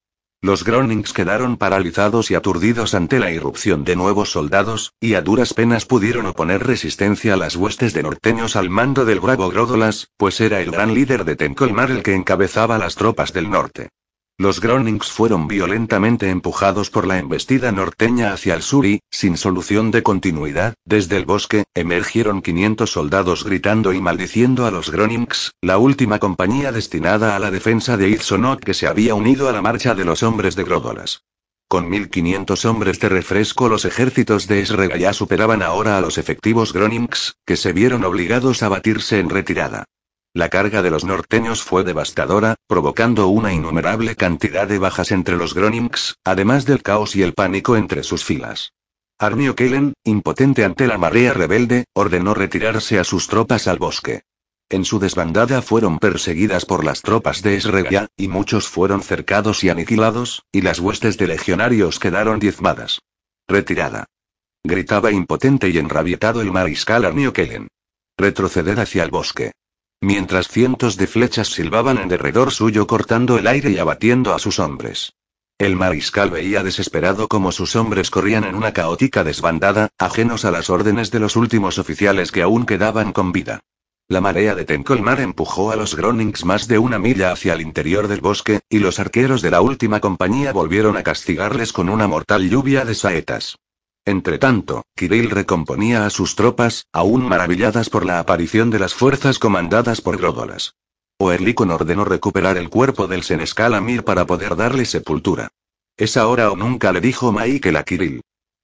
Los 0.44 0.64
Gronings 0.64 1.12
quedaron 1.12 1.56
paralizados 1.56 2.32
y 2.32 2.34
aturdidos 2.34 2.94
ante 2.94 3.20
la 3.20 3.30
irrupción 3.30 3.84
de 3.84 3.94
nuevos 3.94 4.32
soldados, 4.32 4.92
y 4.98 5.14
a 5.14 5.22
duras 5.22 5.54
penas 5.54 5.86
pudieron 5.86 6.26
oponer 6.26 6.66
resistencia 6.66 7.34
a 7.34 7.36
las 7.36 7.54
huestes 7.54 7.94
de 7.94 8.02
norteños 8.02 8.56
al 8.56 8.68
mando 8.68 9.04
del 9.04 9.20
bravo 9.20 9.48
Grodolas, 9.50 10.08
pues 10.16 10.40
era 10.40 10.60
el 10.60 10.72
gran 10.72 10.94
líder 10.94 11.24
de 11.24 11.36
Tencolmar 11.36 11.92
el 11.92 12.02
que 12.02 12.16
encabezaba 12.16 12.76
las 12.76 12.96
tropas 12.96 13.32
del 13.32 13.50
norte. 13.50 13.90
Los 14.38 14.60
Gronings 14.60 15.12
fueron 15.12 15.46
violentamente 15.46 16.30
empujados 16.30 16.90
por 16.90 17.06
la 17.06 17.18
embestida 17.18 17.70
norteña 17.70 18.32
hacia 18.32 18.54
el 18.54 18.62
sur 18.62 18.86
y, 18.86 19.00
sin 19.10 19.36
solución 19.36 19.90
de 19.90 20.02
continuidad, 20.02 20.74
desde 20.84 21.16
el 21.16 21.26
bosque, 21.26 21.64
emergieron 21.74 22.40
500 22.40 22.90
soldados 22.90 23.44
gritando 23.44 23.92
y 23.92 24.00
maldiciendo 24.00 24.66
a 24.66 24.70
los 24.70 24.90
Gronings, 24.90 25.52
la 25.60 25.78
última 25.78 26.18
compañía 26.18 26.72
destinada 26.72 27.36
a 27.36 27.38
la 27.38 27.50
defensa 27.50 27.96
de 27.96 28.08
Itzonok 28.08 28.60
que 28.60 28.74
se 28.74 28.86
había 28.86 29.14
unido 29.14 29.48
a 29.48 29.52
la 29.52 29.62
marcha 29.62 29.94
de 29.94 30.04
los 30.04 30.22
hombres 30.22 30.56
de 30.56 30.64
Grodolas. 30.64 31.22
Con 31.68 31.88
1500 31.88 32.64
hombres 32.64 33.00
de 33.00 33.08
refresco 33.10 33.68
los 33.68 33.84
ejércitos 33.84 34.46
de 34.46 34.60
Esrega 34.60 34.96
ya 34.96 35.12
superaban 35.12 35.62
ahora 35.62 35.98
a 35.98 36.00
los 36.00 36.18
efectivos 36.18 36.72
Gronings, 36.72 37.36
que 37.46 37.56
se 37.56 37.72
vieron 37.72 38.04
obligados 38.04 38.62
a 38.62 38.68
batirse 38.68 39.20
en 39.20 39.30
retirada. 39.30 39.84
La 40.34 40.48
carga 40.48 40.80
de 40.80 40.90
los 40.90 41.04
norteños 41.04 41.62
fue 41.62 41.84
devastadora, 41.84 42.54
provocando 42.66 43.28
una 43.28 43.52
innumerable 43.52 44.16
cantidad 44.16 44.66
de 44.66 44.78
bajas 44.78 45.12
entre 45.12 45.36
los 45.36 45.52
Gronings, 45.52 46.16
además 46.24 46.64
del 46.64 46.82
caos 46.82 47.14
y 47.16 47.22
el 47.22 47.34
pánico 47.34 47.76
entre 47.76 48.02
sus 48.02 48.24
filas. 48.24 48.72
Armio 49.18 49.54
Kellen, 49.54 49.92
impotente 50.04 50.64
ante 50.64 50.86
la 50.86 50.96
marea 50.96 51.34
rebelde, 51.34 51.84
ordenó 51.92 52.32
retirarse 52.32 52.98
a 52.98 53.04
sus 53.04 53.28
tropas 53.28 53.68
al 53.68 53.78
bosque. 53.78 54.22
En 54.70 54.86
su 54.86 54.98
desbandada 54.98 55.60
fueron 55.60 55.98
perseguidas 55.98 56.64
por 56.64 56.82
las 56.82 57.02
tropas 57.02 57.42
de 57.42 57.56
Esregia, 57.56 58.08
y 58.16 58.28
muchos 58.28 58.68
fueron 58.68 59.02
cercados 59.02 59.62
y 59.64 59.68
aniquilados, 59.68 60.44
y 60.50 60.62
las 60.62 60.80
huestes 60.80 61.18
de 61.18 61.26
legionarios 61.26 61.98
quedaron 61.98 62.38
diezmadas. 62.38 63.02
Retirada. 63.46 64.06
Gritaba 64.64 65.12
impotente 65.12 65.68
y 65.68 65.76
enrabietado 65.76 66.40
el 66.40 66.52
mariscal 66.52 67.04
Armio 67.04 67.34
Kellen. 67.34 67.68
Retroceded 68.16 68.78
hacia 68.78 69.02
el 69.02 69.10
bosque 69.10 69.52
mientras 70.02 70.48
cientos 70.48 70.96
de 70.96 71.06
flechas 71.06 71.48
silbaban 71.48 71.96
en 71.96 72.08
derredor 72.08 72.50
suyo 72.50 72.86
cortando 72.86 73.38
el 73.38 73.46
aire 73.46 73.70
y 73.70 73.78
abatiendo 73.78 74.34
a 74.34 74.38
sus 74.38 74.58
hombres. 74.58 75.14
El 75.58 75.76
mariscal 75.76 76.30
veía 76.30 76.64
desesperado 76.64 77.28
cómo 77.28 77.52
sus 77.52 77.76
hombres 77.76 78.10
corrían 78.10 78.42
en 78.42 78.56
una 78.56 78.72
caótica 78.72 79.22
desbandada, 79.22 79.90
ajenos 79.98 80.44
a 80.44 80.50
las 80.50 80.70
órdenes 80.70 81.12
de 81.12 81.20
los 81.20 81.36
últimos 81.36 81.78
oficiales 81.78 82.32
que 82.32 82.42
aún 82.42 82.66
quedaban 82.66 83.12
con 83.12 83.30
vida. 83.30 83.60
La 84.08 84.20
marea 84.20 84.56
de 84.56 84.64
Tencolmar 84.64 85.20
empujó 85.20 85.70
a 85.70 85.76
los 85.76 85.94
Gronings 85.94 86.44
más 86.44 86.66
de 86.66 86.78
una 86.78 86.98
milla 86.98 87.30
hacia 87.30 87.54
el 87.54 87.60
interior 87.60 88.08
del 88.08 88.20
bosque, 88.20 88.60
y 88.68 88.80
los 88.80 88.98
arqueros 88.98 89.40
de 89.40 89.52
la 89.52 89.60
última 89.60 90.00
compañía 90.00 90.52
volvieron 90.52 90.96
a 90.96 91.04
castigarles 91.04 91.72
con 91.72 91.88
una 91.88 92.08
mortal 92.08 92.50
lluvia 92.50 92.84
de 92.84 92.96
saetas. 92.96 93.56
Entretanto, 94.04 94.82
Kirill 94.96 95.30
recomponía 95.30 96.06
a 96.06 96.10
sus 96.10 96.34
tropas, 96.34 96.86
aún 96.92 97.22
maravilladas 97.28 97.88
por 97.88 98.04
la 98.04 98.18
aparición 98.18 98.70
de 98.70 98.80
las 98.80 98.94
fuerzas 98.94 99.38
comandadas 99.38 100.00
por 100.00 100.16
Gródolas. 100.16 100.74
Oerlikon 101.18 101.70
ordenó 101.70 102.04
recuperar 102.04 102.56
el 102.56 102.68
cuerpo 102.68 103.06
del 103.06 103.22
senescal 103.22 103.74
Amir 103.74 104.02
para 104.02 104.26
poder 104.26 104.56
darle 104.56 104.86
sepultura. 104.86 105.50
Es 105.96 106.16
ahora 106.16 106.50
o 106.50 106.56
nunca 106.56 106.92
le 106.92 107.00
dijo 107.00 107.30
Michael 107.30 107.76
a 107.76 107.84
Kirill. 107.84 108.22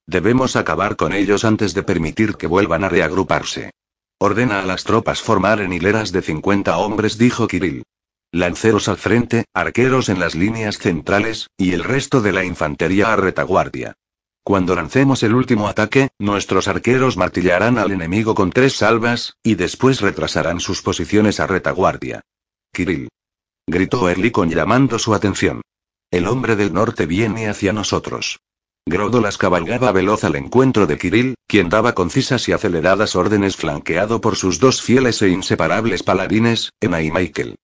Debemos 0.08 0.56
acabar 0.56 0.96
con 0.96 1.12
ellos 1.12 1.44
antes 1.44 1.72
de 1.72 1.84
permitir 1.84 2.34
que 2.34 2.48
vuelvan 2.48 2.82
a 2.82 2.88
reagruparse. 2.88 3.70
Ordena 4.18 4.60
a 4.60 4.66
las 4.66 4.82
tropas 4.82 5.22
formar 5.22 5.60
en 5.60 5.72
hileras 5.72 6.10
de 6.10 6.22
50 6.22 6.76
hombres, 6.78 7.16
dijo 7.16 7.46
Kirill. 7.46 7.84
Lanceros 8.32 8.88
al 8.88 8.96
frente, 8.96 9.44
arqueros 9.54 10.08
en 10.08 10.18
las 10.18 10.34
líneas 10.34 10.78
centrales, 10.78 11.46
y 11.56 11.72
el 11.72 11.84
resto 11.84 12.20
de 12.20 12.32
la 12.32 12.44
infantería 12.44 13.12
a 13.12 13.16
retaguardia. 13.16 13.94
Cuando 14.48 14.74
lancemos 14.74 15.22
el 15.24 15.34
último 15.34 15.68
ataque, 15.68 16.08
nuestros 16.18 16.68
arqueros 16.68 17.18
martillarán 17.18 17.76
al 17.76 17.90
enemigo 17.90 18.34
con 18.34 18.48
tres 18.48 18.76
salvas, 18.76 19.34
y 19.42 19.56
después 19.56 20.00
retrasarán 20.00 20.58
sus 20.58 20.80
posiciones 20.80 21.38
a 21.38 21.46
retaguardia. 21.46 22.22
Kirill. 22.72 23.10
Gritó 23.66 24.08
Erlikon 24.08 24.48
llamando 24.48 24.98
su 24.98 25.12
atención. 25.12 25.60
El 26.10 26.26
hombre 26.26 26.56
del 26.56 26.72
norte 26.72 27.04
viene 27.04 27.50
hacia 27.50 27.74
nosotros. 27.74 28.38
Grodolas 28.86 29.36
cabalgaba 29.36 29.92
veloz 29.92 30.24
al 30.24 30.36
encuentro 30.36 30.86
de 30.86 30.96
Kirill, 30.96 31.34
quien 31.46 31.68
daba 31.68 31.92
concisas 31.92 32.48
y 32.48 32.52
aceleradas 32.52 33.16
órdenes 33.16 33.54
flanqueado 33.54 34.22
por 34.22 34.36
sus 34.36 34.58
dos 34.58 34.80
fieles 34.80 35.20
e 35.20 35.28
inseparables 35.28 36.02
paladines, 36.02 36.70
Ena 36.80 37.02
y 37.02 37.10
Michael. 37.10 37.56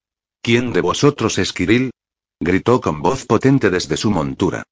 ¿Quién 0.42 0.74
de 0.74 0.82
vosotros 0.82 1.38
es 1.38 1.54
Kirill? 1.54 1.92
gritó 2.40 2.82
con 2.82 3.00
voz 3.00 3.24
potente 3.24 3.70
desde 3.70 3.96
su 3.96 4.10
montura. 4.10 4.64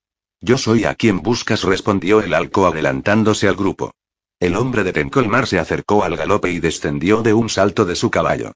Yo 0.44 0.58
soy 0.58 0.84
a 0.84 0.96
quien 0.96 1.22
buscas, 1.22 1.62
respondió 1.62 2.20
el 2.20 2.34
alco 2.34 2.66
adelantándose 2.66 3.46
al 3.46 3.54
grupo. 3.54 3.92
El 4.40 4.56
hombre 4.56 4.82
de 4.82 4.92
Tencolmar 4.92 5.46
se 5.46 5.60
acercó 5.60 6.02
al 6.02 6.16
galope 6.16 6.50
y 6.50 6.58
descendió 6.58 7.22
de 7.22 7.32
un 7.32 7.48
salto 7.48 7.84
de 7.84 7.94
su 7.94 8.10
caballo. 8.10 8.50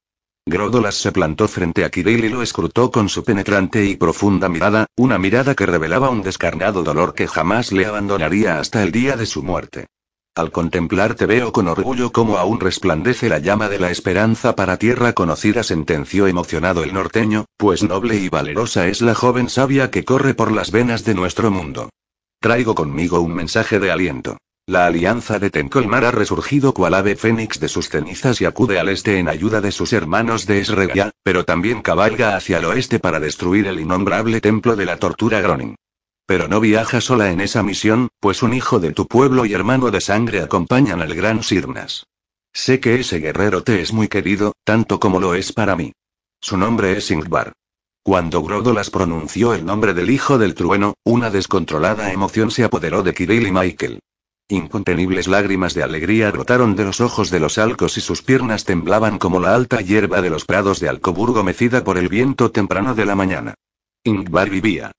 Grodolas 0.45 0.97
se 0.97 1.13
plantó 1.13 1.47
frente 1.47 1.85
a 1.85 1.91
Kirill 1.91 2.25
y 2.25 2.29
lo 2.29 2.43
escrutó 2.43 2.91
con 2.91 3.09
su 3.09 3.23
penetrante 3.23 3.85
y 3.85 3.95
profunda 3.95 4.49
mirada, 4.49 4.87
una 4.97 5.17
mirada 5.17 5.55
que 5.55 5.65
revelaba 5.65 6.11
un 6.11 6.23
descarnado 6.23 6.83
dolor 6.83 7.15
que 7.15 7.29
jamás 7.29 7.71
le 7.71 7.87
abandonaría 7.87 8.59
hasta 8.59 8.83
el 8.83 8.91
día 8.91 9.17
de 9.17 9.27
su 9.27 9.45
muerte. 9.45 9.87
Al 10.37 10.53
contemplarte 10.53 11.25
veo 11.25 11.51
con 11.51 11.67
orgullo 11.67 12.13
cómo 12.13 12.37
aún 12.37 12.61
resplandece 12.61 13.31
la 13.31 13.39
llama 13.39 13.71
de 13.71 13.79
la 13.79 13.91
esperanza 13.91 14.55
para 14.55 14.77
tierra 14.77 15.15
conocida, 15.15 15.63
sentenció 15.63 16.27
emocionado 16.27 16.85
el 16.85 16.93
norteño, 16.93 17.47
pues 17.57 17.83
noble 17.83 18.17
y 18.17 18.29
valerosa 18.29 18.87
es 18.87 19.01
la 19.01 19.15
joven 19.15 19.49
sabia 19.49 19.91
que 19.91 20.05
corre 20.05 20.35
por 20.35 20.53
las 20.53 20.71
venas 20.71 21.05
de 21.05 21.15
nuestro 21.15 21.51
mundo. 21.51 21.89
Traigo 22.39 22.75
conmigo 22.75 23.21
un 23.21 23.35
mensaje 23.35 23.81
de 23.81 23.91
aliento. 23.91 24.37
La 24.67 24.85
alianza 24.85 25.39
de 25.39 25.49
Tencolmar 25.49 26.05
ha 26.05 26.11
resurgido 26.11 26.75
cual 26.75 26.93
ave 26.93 27.17
fénix 27.17 27.59
de 27.59 27.69
sus 27.69 27.89
cenizas 27.89 28.39
y 28.43 28.45
acude 28.45 28.79
al 28.79 28.91
este 28.91 29.19
en 29.19 29.31
ayuda 29.31 29.63
de 29.63 29.73
sus 29.73 29.95
hermanos 29.95 30.45
de 30.45 30.61
Esregia, 30.61 31.13
pero 31.23 31.47
también 31.47 31.81
cabalga 31.81 32.37
hacia 32.37 32.59
el 32.59 32.67
oeste 32.67 32.99
para 32.99 33.21
destruir 33.21 33.69
el 33.69 33.81
innombrable 33.81 34.43
templo 34.43 34.77
de 34.77 34.85
la 34.85 34.99
tortura 34.99 35.41
Groning. 35.41 35.77
Pero 36.27 36.49
no 36.49 36.59
viaja 36.59 37.01
sola 37.01 37.31
en 37.31 37.41
esa 37.41 37.63
misión, 37.63 38.09
pues 38.19 38.43
un 38.43 38.53
hijo 38.53 38.81
de 38.81 38.93
tu 38.93 39.07
pueblo 39.07 39.47
y 39.47 39.55
hermano 39.55 39.93
de 39.93 40.01
sangre 40.01 40.41
acompañan 40.41 41.01
al 41.01 41.15
gran 41.15 41.45
Sirnas. 41.45 42.07
Sé 42.53 42.81
que 42.81 42.97
ese 42.97 43.21
guerrero 43.21 43.63
te 43.63 43.81
es 43.81 43.93
muy 43.93 44.09
querido, 44.09 44.53
tanto 44.65 44.99
como 44.99 45.21
lo 45.21 45.35
es 45.35 45.53
para 45.53 45.77
mí. 45.77 45.93
Su 46.41 46.57
nombre 46.57 46.97
es 46.97 47.11
Ingvar. 47.11 47.53
Cuando 48.03 48.43
Grodolas 48.43 48.91
pronunció 48.91 49.55
el 49.55 49.65
nombre 49.65 49.95
del 49.95 50.11
hijo 50.11 50.39
del 50.39 50.55
trueno, 50.55 50.95
una 51.05 51.31
descontrolada 51.31 52.13
emoción 52.13 52.51
se 52.51 52.65
apoderó 52.65 53.03
de 53.03 53.15
Kirill 53.15 53.47
y 53.47 53.53
Michael. 53.53 54.01
Incontenibles 54.49 55.27
lágrimas 55.27 55.75
de 55.75 55.83
alegría 55.83 56.31
brotaron 56.31 56.77
de 56.77 56.85
los 56.85 57.01
ojos 57.01 57.31
de 57.31 57.41
los 57.41 57.59
alcos 57.59 57.99
y 57.99 58.01
sus 58.01 58.23
piernas 58.23 58.65
temblaban 58.65 59.19
como 59.19 59.41
la 59.41 59.55
alta 59.55 59.81
hierba 59.81 60.23
de 60.23 60.31
los 60.31 60.45
prados 60.45 60.79
de 60.79 60.89
Alcoburgo 60.89 61.43
mecida 61.43 61.83
por 61.83 61.99
el 61.99 62.09
viento 62.09 62.53
temprano 62.53 62.95
de 62.95 63.07
la 63.07 63.17
mañana. 63.17 63.55
Ingvar 64.05 64.49
vivía. 64.51 64.93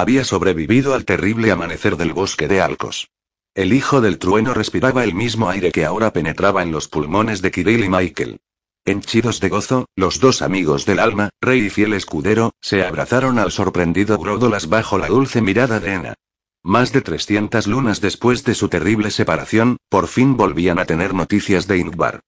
Había 0.00 0.24
sobrevivido 0.24 0.94
al 0.94 1.04
terrible 1.04 1.50
amanecer 1.50 1.98
del 1.98 2.14
bosque 2.14 2.48
de 2.48 2.62
Alcos. 2.62 3.10
El 3.54 3.74
hijo 3.74 4.00
del 4.00 4.18
trueno 4.18 4.54
respiraba 4.54 5.04
el 5.04 5.12
mismo 5.12 5.50
aire 5.50 5.72
que 5.72 5.84
ahora 5.84 6.10
penetraba 6.10 6.62
en 6.62 6.72
los 6.72 6.88
pulmones 6.88 7.42
de 7.42 7.50
Kirill 7.50 7.84
y 7.84 7.90
Michael. 7.90 8.40
Henchidos 8.86 9.40
de 9.40 9.50
gozo, 9.50 9.90
los 9.96 10.18
dos 10.18 10.40
amigos 10.40 10.86
del 10.86 11.00
alma, 11.00 11.28
rey 11.42 11.66
y 11.66 11.68
fiel 11.68 11.92
escudero, 11.92 12.54
se 12.62 12.82
abrazaron 12.82 13.38
al 13.38 13.52
sorprendido 13.52 14.16
Grodolas 14.16 14.70
bajo 14.70 14.96
la 14.96 15.08
dulce 15.08 15.42
mirada 15.42 15.80
de 15.80 15.92
Ena. 15.92 16.14
Más 16.62 16.94
de 16.94 17.02
300 17.02 17.66
lunas 17.66 18.00
después 18.00 18.42
de 18.44 18.54
su 18.54 18.70
terrible 18.70 19.10
separación, 19.10 19.76
por 19.90 20.06
fin 20.06 20.34
volvían 20.34 20.78
a 20.78 20.86
tener 20.86 21.12
noticias 21.12 21.66
de 21.68 21.76
Ingvar. 21.76 22.20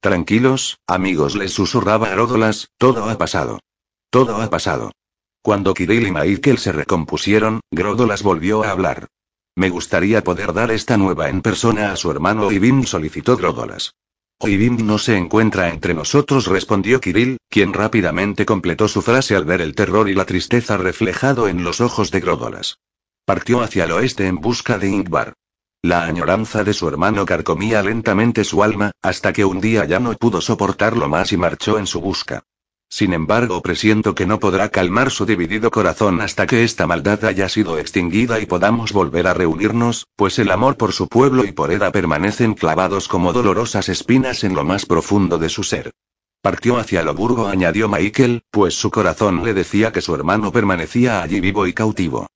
Tranquilos, 0.00 0.80
amigos, 0.88 1.36
les 1.36 1.52
susurraba 1.52 2.08
Grodolas, 2.08 2.70
todo 2.76 3.08
ha 3.08 3.16
pasado. 3.16 3.60
Todo 4.10 4.42
ha 4.42 4.50
pasado. 4.50 4.90
Cuando 5.42 5.72
Kirill 5.72 6.06
y 6.06 6.12
Michael 6.12 6.58
se 6.58 6.72
recompusieron, 6.72 7.60
Grodolas 7.70 8.22
volvió 8.22 8.62
a 8.62 8.70
hablar. 8.70 9.08
Me 9.56 9.70
gustaría 9.70 10.22
poder 10.22 10.52
dar 10.52 10.70
esta 10.70 10.96
nueva 10.96 11.28
en 11.30 11.40
persona 11.40 11.92
a 11.92 11.96
su 11.96 12.10
hermano 12.10 12.46
Oivin, 12.46 12.86
solicitó 12.86 13.36
Grodolas. 13.36 13.94
Oivin 14.38 14.86
no 14.86 14.98
se 14.98 15.16
encuentra 15.16 15.70
entre 15.70 15.94
nosotros, 15.94 16.46
respondió 16.46 17.00
Kirill, 17.00 17.38
quien 17.48 17.72
rápidamente 17.72 18.46
completó 18.46 18.86
su 18.86 19.02
frase 19.02 19.34
al 19.34 19.44
ver 19.44 19.60
el 19.60 19.74
terror 19.74 20.08
y 20.08 20.14
la 20.14 20.26
tristeza 20.26 20.76
reflejado 20.76 21.48
en 21.48 21.64
los 21.64 21.80
ojos 21.80 22.10
de 22.10 22.20
Grodolas. 22.20 22.78
Partió 23.24 23.62
hacia 23.62 23.84
el 23.84 23.92
oeste 23.92 24.26
en 24.26 24.36
busca 24.36 24.78
de 24.78 24.88
Ingvar. 24.88 25.34
La 25.82 26.04
añoranza 26.04 26.64
de 26.64 26.74
su 26.74 26.86
hermano 26.86 27.24
carcomía 27.24 27.82
lentamente 27.82 28.44
su 28.44 28.62
alma, 28.62 28.92
hasta 29.00 29.32
que 29.32 29.46
un 29.46 29.60
día 29.60 29.86
ya 29.86 30.00
no 30.00 30.12
pudo 30.14 30.42
soportarlo 30.42 31.08
más 31.08 31.32
y 31.32 31.38
marchó 31.38 31.78
en 31.78 31.86
su 31.86 32.02
busca. 32.02 32.44
Sin 32.92 33.12
embargo, 33.12 33.62
presiento 33.62 34.16
que 34.16 34.26
no 34.26 34.40
podrá 34.40 34.68
calmar 34.68 35.12
su 35.12 35.24
dividido 35.24 35.70
corazón 35.70 36.20
hasta 36.20 36.48
que 36.48 36.64
esta 36.64 36.88
maldad 36.88 37.24
haya 37.24 37.48
sido 37.48 37.78
extinguida 37.78 38.40
y 38.40 38.46
podamos 38.46 38.92
volver 38.92 39.28
a 39.28 39.34
reunirnos, 39.34 40.08
pues 40.16 40.40
el 40.40 40.50
amor 40.50 40.76
por 40.76 40.92
su 40.92 41.06
pueblo 41.06 41.44
y 41.44 41.52
por 41.52 41.70
Eda 41.70 41.92
permanecen 41.92 42.54
clavados 42.54 43.06
como 43.06 43.32
dolorosas 43.32 43.88
espinas 43.88 44.42
en 44.42 44.56
lo 44.56 44.64
más 44.64 44.86
profundo 44.86 45.38
de 45.38 45.48
su 45.48 45.62
ser. 45.62 45.92
Partió 46.42 46.78
hacia 46.78 47.04
Loburgo, 47.04 47.46
añadió 47.46 47.88
Michael, 47.88 48.42
pues 48.50 48.74
su 48.74 48.90
corazón 48.90 49.44
le 49.44 49.54
decía 49.54 49.92
que 49.92 50.00
su 50.00 50.12
hermano 50.12 50.50
permanecía 50.50 51.22
allí 51.22 51.38
vivo 51.38 51.68
y 51.68 51.72
cautivo. 51.72 52.26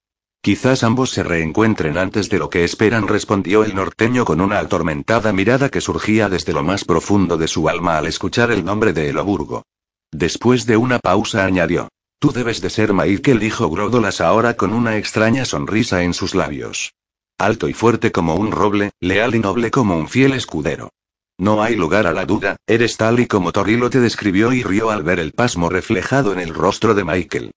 Quizás 0.40 0.84
ambos 0.84 1.10
se 1.10 1.24
reencuentren 1.24 1.98
antes 1.98 2.28
de 2.28 2.38
lo 2.38 2.48
que 2.48 2.62
esperan, 2.62 3.08
respondió 3.08 3.64
el 3.64 3.74
norteño 3.74 4.24
con 4.24 4.40
una 4.40 4.60
atormentada 4.60 5.32
mirada 5.32 5.68
que 5.68 5.80
surgía 5.80 6.28
desde 6.28 6.52
lo 6.52 6.62
más 6.62 6.84
profundo 6.84 7.36
de 7.38 7.48
su 7.48 7.68
alma 7.68 7.98
al 7.98 8.06
escuchar 8.06 8.52
el 8.52 8.64
nombre 8.64 8.92
de 8.92 9.08
Eloburgo. 9.08 9.64
Después 10.14 10.64
de 10.64 10.76
una 10.76 11.00
pausa 11.00 11.44
añadió. 11.44 11.88
Tú 12.20 12.30
debes 12.30 12.60
de 12.60 12.70
ser 12.70 12.94
Michael, 12.94 13.40
dijo 13.40 13.68
Grodolas 13.68 14.20
ahora 14.20 14.54
con 14.54 14.72
una 14.72 14.96
extraña 14.96 15.44
sonrisa 15.44 16.04
en 16.04 16.14
sus 16.14 16.36
labios. 16.36 16.94
Alto 17.36 17.68
y 17.68 17.72
fuerte 17.72 18.12
como 18.12 18.36
un 18.36 18.52
roble, 18.52 18.92
leal 19.00 19.34
y 19.34 19.40
noble 19.40 19.72
como 19.72 19.96
un 19.96 20.08
fiel 20.08 20.34
escudero. 20.34 20.90
No 21.36 21.64
hay 21.64 21.74
lugar 21.74 22.06
a 22.06 22.12
la 22.12 22.26
duda, 22.26 22.54
eres 22.64 22.96
tal 22.96 23.18
y 23.18 23.26
como 23.26 23.50
Torilo 23.50 23.90
te 23.90 23.98
describió 23.98 24.52
y 24.52 24.62
rió 24.62 24.90
al 24.90 25.02
ver 25.02 25.18
el 25.18 25.32
pasmo 25.32 25.68
reflejado 25.68 26.32
en 26.32 26.38
el 26.38 26.54
rostro 26.54 26.94
de 26.94 27.02
Michael. 27.02 27.50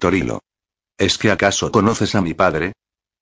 Torilo. 0.00 0.40
¿Es 0.98 1.16
que 1.16 1.30
acaso 1.30 1.70
conoces 1.70 2.16
a 2.16 2.22
mi 2.22 2.34
padre? 2.34 2.72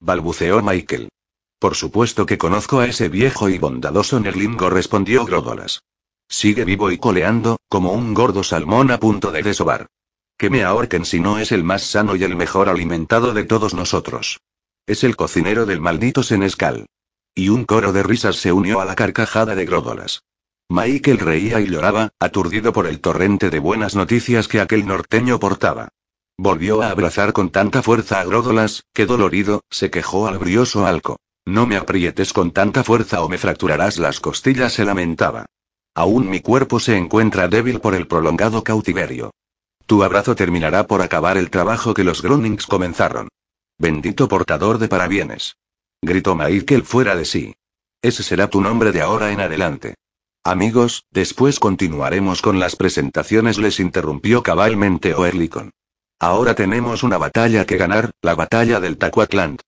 balbuceó 0.01 0.63
Michael. 0.63 1.11
Por 1.59 1.75
supuesto 1.75 2.25
que 2.25 2.39
conozco 2.39 2.81
a 2.81 2.87
ese 2.87 3.11
viejo 3.11 3.51
y 3.51 3.59
bondadoso 3.59 4.19
Nerlingo, 4.19 4.71
respondió 4.71 5.27
Grodolas. 5.27 5.83
Sigue 6.29 6.65
vivo 6.65 6.91
y 6.91 6.99
coleando, 6.99 7.59
como 7.69 7.93
un 7.93 8.13
gordo 8.13 8.45
salmón 8.45 8.91
a 8.91 9.01
punto 9.01 9.33
de 9.33 9.43
desovar. 9.43 9.87
Que 10.37 10.51
me 10.51 10.63
ahorquen 10.63 11.05
si 11.05 11.21
no 11.21 11.39
es 11.39 11.53
el 11.53 11.65
más 11.65 11.83
sano 11.83 12.15
y 12.15 12.23
el 12.23 12.37
mejor 12.37 12.69
alimentado 12.69 13.33
de 13.33 13.45
todos 13.45 13.75
nosotros. 13.75 14.41
Es 14.87 15.05
el 15.05 15.17
cocinero 15.17 15.67
del 15.67 15.81
maldito 15.81 16.23
Senescal. 16.23 16.87
Y 17.35 17.49
un 17.49 17.65
coro 17.65 17.93
de 17.93 18.03
risas 18.03 18.37
se 18.37 18.53
unió 18.53 18.81
a 18.81 18.85
la 18.85 18.95
carcajada 18.95 19.55
de 19.55 19.65
Grodolas. 19.65 20.23
Michael 20.69 21.19
reía 21.19 21.61
y 21.61 21.67
lloraba, 21.67 22.11
aturdido 22.21 22.73
por 22.73 22.87
el 22.87 23.01
torrente 23.01 23.49
de 23.49 23.59
buenas 23.59 23.97
noticias 23.97 24.49
que 24.49 24.61
aquel 24.61 24.87
norteño 24.87 25.41
portaba. 25.41 25.89
Volvió 26.37 26.83
a 26.83 26.91
abrazar 26.91 27.33
con 27.33 27.51
tanta 27.51 27.83
fuerza 27.83 28.21
a 28.21 28.25
Grodolas, 28.25 28.85
que 28.93 29.07
dolorido, 29.07 29.63
se 29.71 29.91
quejó 29.91 30.29
al 30.29 30.39
brioso 30.39 30.87
Alco. 30.87 31.19
No 31.47 31.67
me 31.67 31.77
aprietes 31.77 32.35
con 32.35 32.51
tanta 32.53 32.85
fuerza 32.85 33.23
o 33.23 33.29
me 33.29 33.39
fracturarás 33.39 33.99
las 33.99 34.21
costillas, 34.21 34.75
se 34.75 34.85
lamentaba. 34.85 35.47
Aún 35.99 36.31
mi 36.31 36.39
cuerpo 36.39 36.79
se 36.79 36.97
encuentra 36.97 37.49
débil 37.49 37.81
por 37.81 37.93
el 37.93 38.07
prolongado 38.07 38.63
cautiverio. 38.63 39.33
Tu 39.85 40.05
abrazo 40.05 40.37
terminará 40.37 40.87
por 40.87 41.03
acabar 41.03 41.37
el 41.37 41.51
trabajo 41.51 41.93
que 41.93 42.05
los 42.05 42.23
Grunings 42.23 42.69
comenzaron. 42.69 43.27
Bendito 43.79 44.29
portador 44.29 44.79
de 44.79 44.87
parabienes. 44.87 45.57
Gritó 46.01 46.37
Michael 46.37 46.85
fuera 46.85 47.17
de 47.17 47.25
sí. 47.25 47.57
Ese 48.01 48.23
será 48.23 48.49
tu 48.49 48.61
nombre 48.61 48.93
de 48.93 49.01
ahora 49.01 49.33
en 49.33 49.41
adelante. 49.41 49.97
Amigos, 50.45 51.03
después 51.11 51.59
continuaremos 51.59 52.43
con 52.43 52.61
las 52.61 52.77
presentaciones, 52.77 53.59
les 53.59 53.81
interrumpió 53.81 54.45
cabalmente 54.45 55.15
Oerlikon. 55.15 55.73
Ahora 56.21 56.55
tenemos 56.55 57.03
una 57.03 57.19
batalla 57.19 57.67
que 57.67 57.77
ganar, 57.77 58.13
la 58.23 58.37
batalla 58.37 58.79
del 58.79 58.99
Taquatland. 58.99 59.59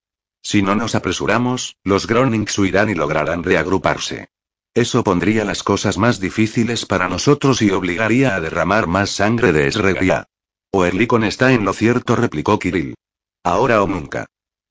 Si 0.44 0.62
no 0.62 0.77
nos 0.77 0.94
apresuramos, 0.94 1.74
los 1.82 2.07
Gronings 2.07 2.57
huirán 2.57 2.89
y 2.89 2.94
lograrán 2.94 3.43
reagruparse. 3.43 4.28
Eso 4.75 5.03
pondría 5.03 5.45
las 5.45 5.63
cosas 5.63 5.99
más 5.99 6.21
difíciles 6.21 6.87
para 6.87 7.09
nosotros 7.09 7.61
y 7.61 7.71
obligaría 7.71 8.37
a 8.37 8.41
derramar 8.41 8.87
más 8.87 9.11
sangre 9.11 9.53
de 9.53 9.67
Esregia. 9.67 10.27
Oerlikon 10.73 11.25
está 11.25 11.53
en 11.53 11.65
lo 11.65 11.73
cierto, 11.73 12.15
replicó 12.15 12.59
Kirill. 12.59 12.95
Ahora 13.43 13.83
o 13.83 13.89
nunca. 13.89 14.27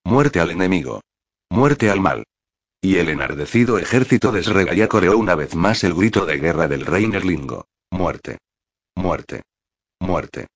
Muerte 0.05 0.39
al 0.39 0.51
enemigo. 0.51 1.01
Muerte 1.49 1.89
al 1.89 1.99
mal. 1.99 2.23
Y 2.81 2.95
el 2.95 3.09
enardecido 3.09 3.77
ejército 3.77 4.31
de 4.31 4.39
Esregia 4.39 4.87
coreó 4.87 5.17
una 5.17 5.35
vez 5.35 5.53
más 5.55 5.83
el 5.83 5.93
grito 5.93 6.25
de 6.25 6.37
guerra 6.37 6.69
del 6.69 6.85
rey 6.85 7.05
Nerlingo. 7.07 7.65
Muerte. 7.91 8.37
Muerte. 8.95 9.41
Muerte. 9.99 10.47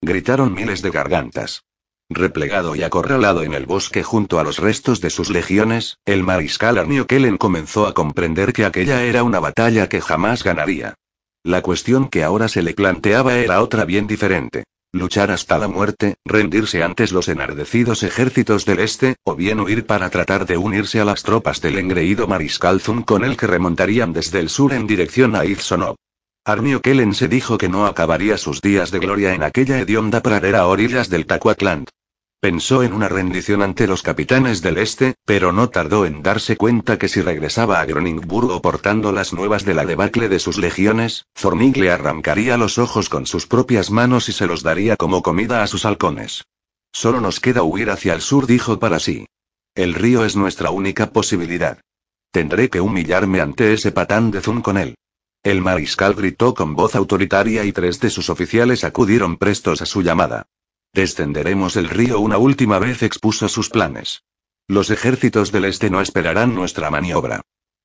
Gritaron 0.00 0.54
miles 0.54 0.80
de 0.80 0.90
gargantas. 0.90 1.64
Replegado 2.08 2.76
y 2.76 2.84
acorralado 2.84 3.42
en 3.42 3.52
el 3.52 3.66
bosque 3.66 4.04
junto 4.04 4.38
a 4.38 4.44
los 4.44 4.58
restos 4.58 5.00
de 5.00 5.10
sus 5.10 5.28
legiones, 5.28 5.98
el 6.04 6.22
mariscal 6.22 6.78
Arnio 6.78 7.08
Kellen 7.08 7.36
comenzó 7.36 7.88
a 7.88 7.94
comprender 7.94 8.52
que 8.52 8.64
aquella 8.64 9.02
era 9.02 9.24
una 9.24 9.40
batalla 9.40 9.88
que 9.88 10.00
jamás 10.00 10.44
ganaría. 10.44 10.94
La 11.42 11.62
cuestión 11.62 12.08
que 12.08 12.22
ahora 12.22 12.46
se 12.46 12.62
le 12.62 12.74
planteaba 12.74 13.34
era 13.38 13.60
otra 13.60 13.84
bien 13.84 14.06
diferente. 14.06 14.64
Luchar 14.92 15.32
hasta 15.32 15.58
la 15.58 15.66
muerte, 15.66 16.14
rendirse 16.24 16.84
antes 16.84 17.10
los 17.10 17.28
enardecidos 17.28 18.04
ejércitos 18.04 18.64
del 18.64 18.78
este, 18.78 19.16
o 19.24 19.34
bien 19.34 19.58
huir 19.58 19.84
para 19.84 20.08
tratar 20.08 20.46
de 20.46 20.56
unirse 20.56 21.00
a 21.00 21.04
las 21.04 21.24
tropas 21.24 21.60
del 21.60 21.76
engreído 21.76 22.28
mariscal 22.28 22.80
Zun 22.80 23.02
con 23.02 23.24
el 23.24 23.36
que 23.36 23.48
remontarían 23.48 24.12
desde 24.12 24.38
el 24.38 24.48
sur 24.48 24.72
en 24.72 24.86
dirección 24.86 25.34
a 25.34 25.44
Izonov. 25.44 25.96
Arnio 26.48 26.80
Kellen 26.80 27.12
se 27.12 27.26
dijo 27.26 27.58
que 27.58 27.68
no 27.68 27.86
acabaría 27.86 28.38
sus 28.38 28.60
días 28.60 28.92
de 28.92 29.00
gloria 29.00 29.34
en 29.34 29.42
aquella 29.42 29.80
hedionda 29.80 30.22
pradera 30.22 30.60
a 30.60 30.66
orillas 30.68 31.10
del 31.10 31.26
Tacuatland. 31.26 31.88
Pensó 32.38 32.84
en 32.84 32.92
una 32.92 33.08
rendición 33.08 33.62
ante 33.62 33.88
los 33.88 34.02
capitanes 34.02 34.62
del 34.62 34.78
este, 34.78 35.16
pero 35.24 35.50
no 35.50 35.70
tardó 35.70 36.06
en 36.06 36.22
darse 36.22 36.56
cuenta 36.56 36.98
que 36.98 37.08
si 37.08 37.20
regresaba 37.20 37.80
a 37.80 37.84
Groningburgo 37.84 38.62
portando 38.62 39.10
las 39.10 39.32
nuevas 39.32 39.64
de 39.64 39.74
la 39.74 39.84
debacle 39.84 40.28
de 40.28 40.38
sus 40.38 40.56
legiones, 40.56 41.26
Zornig 41.36 41.76
le 41.78 41.90
arrancaría 41.90 42.56
los 42.56 42.78
ojos 42.78 43.08
con 43.08 43.26
sus 43.26 43.48
propias 43.48 43.90
manos 43.90 44.28
y 44.28 44.32
se 44.32 44.46
los 44.46 44.62
daría 44.62 44.96
como 44.96 45.24
comida 45.24 45.64
a 45.64 45.66
sus 45.66 45.84
halcones. 45.84 46.44
Solo 46.92 47.20
nos 47.20 47.40
queda 47.40 47.64
huir 47.64 47.90
hacia 47.90 48.14
el 48.14 48.20
sur, 48.20 48.46
dijo 48.46 48.78
para 48.78 49.00
sí. 49.00 49.26
El 49.74 49.94
río 49.94 50.24
es 50.24 50.36
nuestra 50.36 50.70
única 50.70 51.10
posibilidad. 51.10 51.80
Tendré 52.30 52.70
que 52.70 52.80
humillarme 52.80 53.40
ante 53.40 53.72
ese 53.72 53.90
patán 53.90 54.30
de 54.30 54.40
Zun 54.42 54.62
con 54.62 54.78
él. 54.78 54.94
El 55.46 55.60
mariscal 55.60 56.14
gritó 56.14 56.54
con 56.54 56.74
voz 56.74 56.96
autoritaria 56.96 57.64
y 57.64 57.70
tres 57.70 58.00
de 58.00 58.10
sus 58.10 58.30
oficiales 58.30 58.82
acudieron 58.82 59.36
prestos 59.36 59.80
a 59.80 59.86
su 59.86 60.02
llamada. 60.02 60.48
Descenderemos 60.92 61.76
el 61.76 61.88
río 61.88 62.18
una 62.18 62.36
última 62.36 62.80
vez, 62.80 63.04
expuso 63.04 63.48
sus 63.48 63.70
planes. 63.70 64.24
Los 64.66 64.90
ejércitos 64.90 65.52
del 65.52 65.66
este 65.66 65.88
no 65.88 66.00
esperarán 66.00 66.56
nuestra 66.56 66.90
maniobra. 66.90 67.42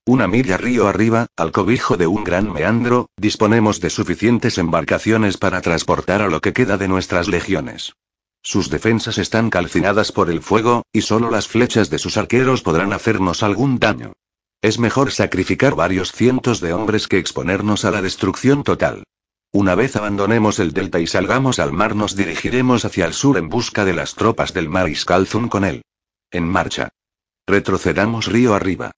Una 0.08 0.28
milla 0.28 0.58
río 0.58 0.88
arriba, 0.88 1.28
al 1.38 1.52
cobijo 1.52 1.98
de 1.98 2.08
un 2.08 2.24
gran 2.24 2.52
meandro, 2.52 3.10
disponemos 3.16 3.80
de 3.80 3.92
suficientes 3.92 4.58
embarcaciones 4.58 5.38
para 5.38 5.62
transportar 5.62 6.24
a 6.24 6.30
lo 6.30 6.42
que 6.42 6.54
queda 6.54 6.80
de 6.80 6.88
nuestras 6.88 7.28
legiones. 7.28 7.94
Sus 8.42 8.72
defensas 8.72 9.20
están 9.20 9.52
calcinadas 9.52 10.12
por 10.12 10.32
el 10.32 10.42
fuego, 10.42 10.82
y 10.92 11.02
solo 11.02 11.30
las 11.30 11.48
flechas 11.48 11.92
de 11.92 12.00
sus 12.00 12.18
arqueros 12.18 12.64
podrán 12.64 12.92
hacernos 12.92 13.44
algún 13.44 13.78
daño. 13.78 14.14
Es 14.62 14.78
mejor 14.78 15.12
sacrificar 15.12 15.74
varios 15.74 16.12
cientos 16.12 16.62
de 16.62 16.74
hombres 16.74 17.08
que 17.08 17.18
exponernos 17.18 17.84
a 17.84 17.90
la 17.90 18.04
destrucción 18.04 18.64
total. 18.64 19.04
Una 19.52 19.74
vez 19.74 19.96
abandonemos 19.96 20.60
el 20.60 20.72
delta 20.72 21.00
y 21.00 21.08
salgamos 21.08 21.58
al 21.60 21.74
mar 21.74 21.96
nos 21.96 22.16
dirigiremos 22.16 22.86
hacia 22.86 23.06
el 23.06 23.14
sur 23.14 23.38
en 23.40 23.50
busca 23.50 23.86
de 23.86 23.94
las 23.94 24.14
tropas 24.14 24.54
del 24.54 24.70
mariscal 24.70 25.26
Zun 25.26 25.50
con 25.50 25.66
él. 25.66 25.82
En 26.30 26.48
marcha. 26.48 26.90
Retrocedamos 27.48 28.28
río 28.28 28.54
arriba. 28.54 28.92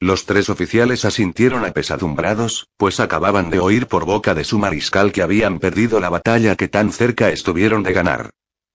Los 0.00 0.24
tres 0.24 0.48
oficiales 0.48 1.04
asintieron 1.04 1.66
apesadumbrados, 1.66 2.68
pues 2.78 2.98
acababan 2.98 3.50
de 3.50 3.60
oír 3.60 3.86
por 3.86 4.06
boca 4.06 4.34
de 4.34 4.44
su 4.44 4.58
mariscal 4.58 5.12
que 5.12 5.20
habían 5.20 5.58
perdido 5.58 6.00
la 6.00 6.08
batalla 6.08 6.56
que 6.56 6.68
tan 6.68 6.90
cerca 6.90 7.28
estuvieron 7.28 7.82
de 7.82 7.92
ganar. 7.92 8.30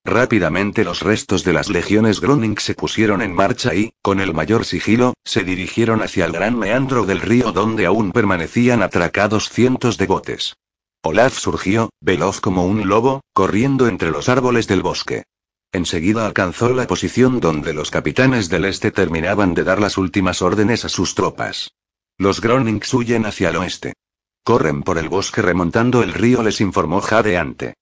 Rápidamente 0.06 0.84
los 0.84 1.02
restos 1.02 1.44
de 1.44 1.52
las 1.52 1.68
legiones 1.68 2.22
Groning 2.22 2.60
se 2.60 2.76
pusieron 2.76 3.24
en 3.24 3.34
marcha 3.34 3.74
y, 3.74 3.94
con 4.04 4.20
el 4.20 4.36
mayor 4.36 4.64
sigilo, 4.64 5.16
se 5.26 5.44
dirigieron 5.44 6.04
hacia 6.04 6.26
el 6.26 6.32
gran 6.32 6.60
meandro 6.60 7.08
del 7.08 7.22
río 7.22 7.52
donde 7.52 7.88
aún 7.88 8.12
permanecían 8.12 8.84
atracados 8.84 9.50
cientos 9.50 9.98
de 9.98 10.06
botes. 10.06 10.58
Olaf 11.02 11.36
surgió, 11.36 11.90
veloz 12.02 12.40
como 12.40 12.68
un 12.68 12.88
lobo, 12.88 13.22
corriendo 13.34 13.88
entre 13.88 14.12
los 14.12 14.30
árboles 14.30 14.68
del 14.68 14.84
bosque. 14.84 15.24
Enseguida 15.72 16.28
alcanzó 16.28 16.70
la 16.70 16.86
posición 16.86 17.40
donde 17.40 17.74
los 17.74 17.90
capitanes 17.90 18.48
del 18.48 18.66
este 18.66 18.92
terminaban 18.92 19.56
de 19.56 19.64
dar 19.64 19.82
las 19.82 19.98
últimas 19.98 20.44
órdenes 20.44 20.86
a 20.86 20.90
sus 20.90 21.16
tropas. 21.16 21.72
Los 22.20 22.42
Gronings 22.42 22.94
huyen 22.94 23.26
hacia 23.26 23.50
el 23.50 23.56
oeste. 23.56 23.94
Corren 24.44 24.84
por 24.84 25.00
el 25.00 25.10
bosque 25.10 25.42
remontando 25.42 26.04
el 26.04 26.14
río, 26.14 26.44
les 26.44 26.62
informó 26.62 27.02
jadeante. 27.02 27.74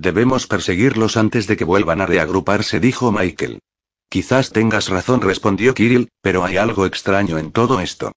Debemos 0.00 0.46
perseguirlos 0.46 1.18
antes 1.18 1.46
de 1.46 1.58
que 1.58 1.64
vuelvan 1.64 2.00
a 2.00 2.06
reagruparse, 2.06 2.80
dijo 2.80 3.12
Michael. 3.12 3.60
Quizás 4.08 4.48
tengas 4.48 4.88
razón, 4.88 5.20
respondió 5.20 5.74
Kirill, 5.74 6.08
pero 6.22 6.42
hay 6.42 6.56
algo 6.56 6.86
extraño 6.86 7.36
en 7.36 7.52
todo 7.52 7.80
esto. 7.80 8.12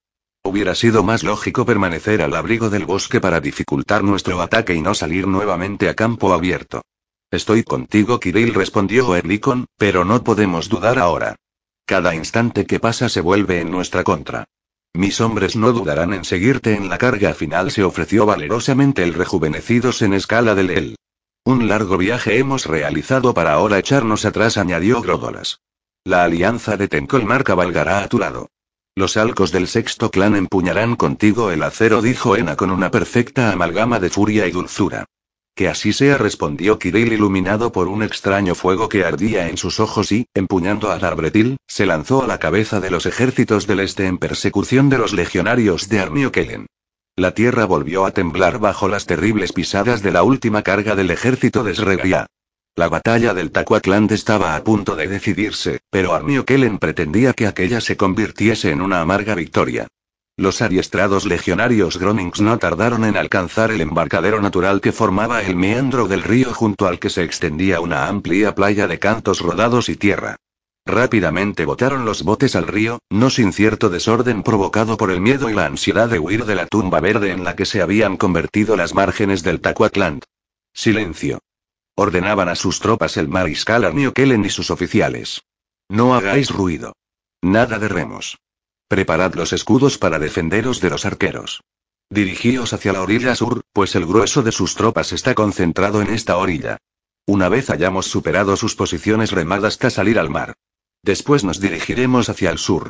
Hubiera 0.46 0.76
sido 0.76 1.04
más 1.04 1.24
lógico 1.24 1.66
permanecer 1.66 2.22
al 2.22 2.38
abrigo 2.38 2.70
del 2.70 2.86
bosque 2.86 3.20
para 3.20 3.42
dificultar 3.42 4.02
nuestro 4.02 4.42
ataque 4.42 4.74
y 4.74 4.82
no 4.82 4.94
salir 4.94 5.28
nuevamente 5.28 5.90
a 5.90 5.94
campo 5.94 6.34
abierto. 6.34 6.84
Estoy 7.30 7.64
contigo, 7.64 8.18
Kirill, 8.18 8.54
respondió 8.54 9.14
Erlikon, 9.14 9.66
pero 9.78 10.06
no 10.06 10.24
podemos 10.24 10.70
dudar 10.70 10.98
ahora. 10.98 11.36
Cada 11.86 12.16
instante 12.16 12.66
que 12.66 12.80
pasa 12.80 13.10
se 13.10 13.20
vuelve 13.20 13.60
en 13.60 13.70
nuestra 13.70 14.06
contra. 14.06 14.46
Mis 14.94 15.20
hombres 15.20 15.58
no 15.58 15.74
dudarán 15.74 16.14
en 16.14 16.24
seguirte 16.24 16.76
en 16.76 16.88
la 16.88 16.98
carga 16.98 17.34
final, 17.34 17.72
se 17.72 17.84
ofreció 17.84 18.26
valerosamente 18.26 19.04
el 19.04 19.14
rejuvenecido 19.14 19.92
en 20.00 20.14
escala 20.14 20.56
del 20.56 20.70
El. 20.70 20.96
Un 21.46 21.68
largo 21.68 21.98
viaje 21.98 22.38
hemos 22.38 22.66
realizado 22.66 23.34
para 23.34 23.52
ahora 23.52 23.78
echarnos 23.78 24.24
atrás, 24.24 24.58
añadió 24.58 25.02
Grodolas. 25.02 25.60
La 26.06 26.24
alianza 26.24 26.78
de 26.78 26.88
Tencolmar 26.88 27.44
cabalgará 27.44 28.02
a 28.02 28.08
tu 28.08 28.18
lado. 28.18 28.48
Los 28.96 29.18
alcos 29.18 29.52
del 29.52 29.68
sexto 29.68 30.10
clan 30.10 30.38
empuñarán 30.38 30.96
contigo 30.96 31.52
el 31.52 31.64
acero, 31.64 32.02
dijo 32.02 32.38
Ena 32.38 32.56
con 32.56 32.72
una 32.72 32.92
perfecta 32.92 33.52
amalgama 33.52 34.00
de 34.00 34.10
furia 34.10 34.48
y 34.48 34.52
dulzura. 34.52 35.04
Que 35.54 35.68
así 35.68 35.92
sea, 35.92 36.18
respondió 36.18 36.80
Kirill 36.80 37.12
iluminado 37.12 37.74
por 37.74 37.90
un 37.90 38.04
extraño 38.04 38.56
fuego 38.56 38.88
que 38.88 39.04
ardía 39.04 39.50
en 39.50 39.58
sus 39.58 39.82
ojos 39.82 40.14
y, 40.14 40.28
empuñando 40.34 40.92
a 40.92 40.98
Darbretil, 40.98 41.58
se 41.68 41.86
lanzó 41.86 42.24
a 42.24 42.28
la 42.28 42.40
cabeza 42.40 42.80
de 42.80 42.90
los 42.90 43.06
ejércitos 43.06 43.68
del 43.68 43.82
este 43.82 44.06
en 44.08 44.18
persecución 44.18 44.90
de 44.90 44.98
los 44.98 45.12
legionarios 45.12 45.90
de 45.90 46.00
Arnio 46.00 46.32
Kellen. 46.32 46.68
La 47.16 47.36
tierra 47.36 47.66
volvió 47.66 48.08
a 48.08 48.12
temblar 48.12 48.58
bajo 48.58 48.88
las 48.88 49.06
terribles 49.06 49.54
pisadas 49.54 50.02
de 50.02 50.12
la 50.12 50.24
última 50.24 50.64
carga 50.64 50.96
del 50.96 51.12
ejército 51.12 51.64
de 51.64 51.76
Sregia. 51.76 52.26
La 52.76 52.90
batalla 52.90 53.36
del 53.36 53.52
Tacuatland 53.52 54.12
estaba 54.12 54.56
a 54.56 54.64
punto 54.64 54.96
de 54.96 55.08
decidirse, 55.08 55.82
pero 55.92 56.16
Armio 56.16 56.44
Kellen 56.44 56.80
pretendía 56.80 57.34
que 57.34 57.46
aquella 57.46 57.82
se 57.82 57.98
convirtiese 57.98 58.72
en 58.72 58.82
una 58.82 59.00
amarga 59.00 59.36
victoria. 59.36 59.88
Los 60.38 60.64
adiestrados 60.64 61.26
legionarios 61.26 62.00
Gronings 62.00 62.42
no 62.42 62.58
tardaron 62.58 63.06
en 63.06 63.16
alcanzar 63.16 63.70
el 63.70 63.82
embarcadero 63.82 64.42
natural 64.42 64.82
que 64.82 64.92
formaba 64.92 65.44
el 65.44 65.56
meandro 65.56 66.08
del 66.08 66.24
río 66.24 66.52
junto 66.52 66.88
al 66.88 66.98
que 66.98 67.12
se 67.12 67.24
extendía 67.24 67.80
una 67.80 68.08
amplia 68.08 68.56
playa 68.56 68.88
de 68.88 68.98
cantos 68.98 69.40
rodados 69.40 69.88
y 69.88 69.98
tierra. 69.98 70.38
Rápidamente 70.86 71.66
botaron 71.66 72.04
los 72.04 72.24
botes 72.24 72.58
al 72.58 72.68
río, 72.68 73.00
no 73.10 73.30
sin 73.30 73.54
cierto 73.54 73.90
desorden 73.90 74.44
provocado 74.44 74.98
por 74.98 75.12
el 75.12 75.22
miedo 75.22 75.50
y 75.50 75.54
la 75.54 75.66
ansiedad 75.66 76.10
de 76.10 76.20
huir 76.20 76.46
de 76.46 76.56
la 76.56 76.68
tumba 76.68 77.00
verde 77.00 77.32
en 77.32 77.46
la 77.46 77.56
que 77.56 77.66
se 77.66 77.82
habían 77.82 78.18
convertido 78.18 78.76
las 78.76 78.94
márgenes 78.94 79.44
del 79.44 79.62
Tacuatland. 79.62 80.24
Silencio. 80.74 81.40
Ordenaban 81.96 82.50
a 82.50 82.56
sus 82.56 82.80
tropas 82.80 83.16
el 83.16 83.30
mariscal 83.30 83.86
Arnio 83.86 84.14
Kellen 84.14 84.44
y 84.44 84.50
sus 84.50 84.72
oficiales. 84.72 85.44
No 85.88 86.16
hagáis 86.16 86.50
ruido. 86.50 86.94
Nada 87.42 87.80
de 87.80 87.88
remos. 87.88 88.40
Preparad 88.90 89.36
los 89.36 89.54
escudos 89.54 89.98
para 89.98 90.20
defenderos 90.20 90.82
de 90.82 90.90
los 90.90 91.06
arqueros. 91.06 91.62
Dirigíos 92.10 92.74
hacia 92.74 92.94
la 92.94 93.02
orilla 93.02 93.36
sur, 93.36 93.62
pues 93.72 93.96
el 93.96 94.06
grueso 94.06 94.44
de 94.44 94.52
sus 94.52 94.76
tropas 94.76 95.14
está 95.14 95.34
concentrado 95.34 96.02
en 96.02 96.14
esta 96.14 96.38
orilla. 96.38 96.78
Una 97.26 97.48
vez 97.48 97.70
hayamos 97.70 98.08
superado 98.08 98.58
sus 98.58 98.76
posiciones 98.76 99.32
remad 99.32 99.66
hasta 99.66 99.90
salir 99.90 100.20
al 100.20 100.30
mar. 100.30 100.56
Después 101.04 101.44
nos 101.44 101.60
dirigiremos 101.60 102.30
hacia 102.30 102.50
el 102.50 102.58
sur. 102.58 102.90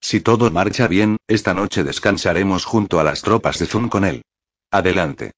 Si 0.00 0.20
todo 0.20 0.50
marcha 0.50 0.86
bien, 0.86 1.16
esta 1.26 1.54
noche 1.54 1.82
descansaremos 1.82 2.66
junto 2.66 3.00
a 3.00 3.04
las 3.04 3.22
tropas 3.22 3.58
de 3.58 3.66
Zun 3.66 3.88
con 3.88 4.04
él. 4.04 4.22
Adelante. 4.70 5.32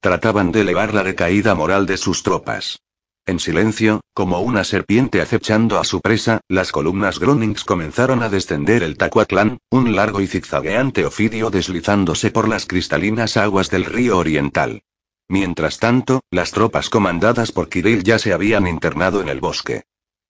Trataban 0.00 0.52
de 0.52 0.60
elevar 0.60 0.94
la 0.94 1.02
recaída 1.02 1.56
moral 1.56 1.86
de 1.86 1.96
sus 1.96 2.22
tropas. 2.22 2.78
En 3.26 3.40
silencio, 3.40 4.02
como 4.12 4.40
una 4.40 4.62
serpiente 4.62 5.20
acechando 5.20 5.80
a 5.80 5.84
su 5.84 6.00
presa, 6.00 6.42
las 6.46 6.70
columnas 6.70 7.18
Gronings 7.18 7.64
comenzaron 7.64 8.22
a 8.22 8.28
descender 8.28 8.82
el 8.82 8.96
Tacuatlán, 8.96 9.58
un 9.70 9.96
largo 9.96 10.20
y 10.20 10.28
zigzagueante 10.28 11.06
ofidio 11.06 11.50
deslizándose 11.50 12.30
por 12.30 12.48
las 12.48 12.66
cristalinas 12.66 13.36
aguas 13.36 13.70
del 13.70 13.86
río 13.86 14.18
oriental. 14.18 14.82
Mientras 15.26 15.78
tanto, 15.78 16.20
las 16.30 16.52
tropas 16.52 16.90
comandadas 16.90 17.50
por 17.50 17.68
Kirill 17.68 18.04
ya 18.04 18.18
se 18.18 18.32
habían 18.32 18.68
internado 18.68 19.22
en 19.22 19.28
el 19.30 19.40
bosque. 19.40 19.84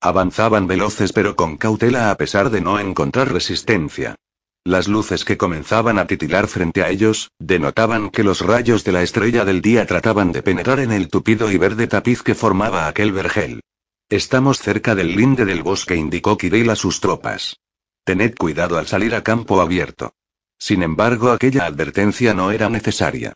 Avanzaban 0.04 0.66
veloces 0.66 1.14
pero 1.14 1.34
con 1.34 1.56
cautela 1.56 2.10
a 2.10 2.16
pesar 2.18 2.50
de 2.50 2.60
no 2.60 2.78
encontrar 2.78 3.32
resistencia. 3.32 4.16
Las 4.62 4.86
luces 4.86 5.24
que 5.24 5.38
comenzaban 5.38 5.98
a 5.98 6.06
titilar 6.06 6.46
frente 6.46 6.82
a 6.82 6.90
ellos, 6.90 7.30
denotaban 7.38 8.10
que 8.10 8.22
los 8.22 8.42
rayos 8.42 8.84
de 8.84 8.92
la 8.92 9.02
estrella 9.02 9.46
del 9.46 9.62
día 9.62 9.86
trataban 9.86 10.30
de 10.30 10.42
penetrar 10.42 10.80
en 10.80 10.92
el 10.92 11.08
tupido 11.08 11.50
y 11.50 11.56
verde 11.56 11.86
tapiz 11.86 12.22
que 12.22 12.34
formaba 12.34 12.86
aquel 12.86 13.12
vergel. 13.12 13.62
Estamos 14.10 14.58
cerca 14.58 14.94
del 14.94 15.16
linde 15.16 15.46
del 15.46 15.62
bosque, 15.62 15.96
indicó 15.96 16.36
Kirill 16.36 16.68
a 16.68 16.76
sus 16.76 17.00
tropas. 17.00 17.56
Tened 18.04 18.34
cuidado 18.34 18.76
al 18.76 18.86
salir 18.86 19.14
a 19.14 19.22
campo 19.22 19.62
abierto. 19.62 20.12
Sin 20.58 20.82
embargo, 20.82 21.30
aquella 21.30 21.64
advertencia 21.64 22.34
no 22.34 22.50
era 22.50 22.68
necesaria. 22.68 23.32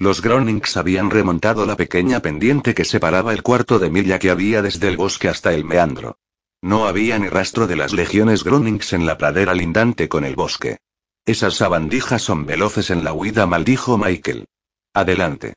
Los 0.00 0.22
Gronings 0.22 0.78
habían 0.78 1.10
remontado 1.10 1.66
la 1.66 1.76
pequeña 1.76 2.20
pendiente 2.20 2.74
que 2.74 2.86
separaba 2.86 3.34
el 3.34 3.42
cuarto 3.42 3.78
de 3.78 3.90
milla 3.90 4.18
que 4.18 4.30
había 4.30 4.62
desde 4.62 4.88
el 4.88 4.96
bosque 4.96 5.28
hasta 5.28 5.52
el 5.52 5.66
meandro. 5.66 6.16
No 6.62 6.86
había 6.86 7.18
ni 7.18 7.28
rastro 7.28 7.66
de 7.66 7.76
las 7.76 7.92
legiones 7.92 8.42
Gronings 8.42 8.94
en 8.94 9.04
la 9.04 9.18
pradera 9.18 9.52
lindante 9.52 10.08
con 10.08 10.24
el 10.24 10.36
bosque. 10.36 10.78
Esas 11.26 11.56
sabandijas 11.56 12.22
son 12.22 12.46
veloces 12.46 12.88
en 12.88 13.04
la 13.04 13.12
huida, 13.12 13.46
maldijo 13.46 13.98
Michael. 13.98 14.46
Adelante. 14.94 15.52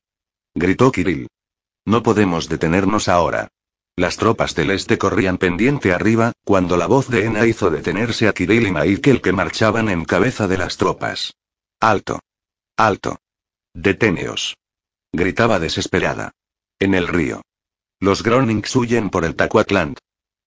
Gritó 0.54 0.92
Kirill. 0.92 1.30
No 1.86 2.04
podemos 2.04 2.50
detenernos 2.50 3.08
ahora. 3.08 3.48
Las 3.96 4.18
tropas 4.18 4.56
del 4.56 4.72
este 4.72 4.98
corrían 4.98 5.38
pendiente 5.38 5.94
arriba, 5.94 6.34
cuando 6.44 6.76
la 6.76 6.88
voz 6.88 7.08
de 7.08 7.28
Ena 7.28 7.48
hizo 7.48 7.70
detenerse 7.70 8.28
a 8.28 8.34
Kirill 8.34 8.68
y 8.68 8.72
Michael 8.74 9.22
que 9.22 9.32
marchaban 9.32 9.88
en 9.88 10.04
cabeza 10.04 10.50
de 10.50 10.58
las 10.58 10.76
tropas. 10.76 11.34
Alto. 11.80 12.20
Alto. 12.76 13.23
Deteneos. 13.76 14.56
Gritaba 15.12 15.60
desesperada. 15.60 16.32
En 16.80 16.94
el 16.94 17.08
río. 17.08 17.42
Los 18.00 18.22
Gronings 18.22 18.76
huyen 18.76 19.10
por 19.10 19.26
el 19.26 19.36
Tacuatland. 19.36 19.98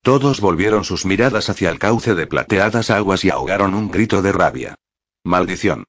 Todos 0.02 0.40
volvieron 0.40 0.84
sus 0.84 1.04
miradas 1.04 1.50
hacia 1.50 1.70
el 1.70 1.80
cauce 1.80 2.14
de 2.14 2.28
plateadas 2.28 2.90
aguas 2.90 3.24
y 3.24 3.30
ahogaron 3.30 3.74
un 3.74 3.90
grito 3.90 4.22
de 4.22 4.30
rabia. 4.30 4.76
Maldición. 5.24 5.84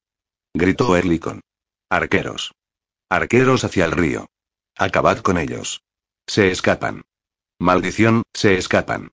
Gritó 0.52 0.96
Erlikon. 0.96 1.40
Arqueros. 1.88 2.52
Arqueros 3.08 3.62
hacia 3.62 3.84
el 3.84 3.92
río. 3.92 4.26
Acabad 4.76 5.18
con 5.18 5.38
ellos. 5.38 5.82
Se 6.26 6.50
escapan. 6.50 7.02
Maldición, 7.60 8.24
se 8.34 8.56
escapan. 8.56 9.12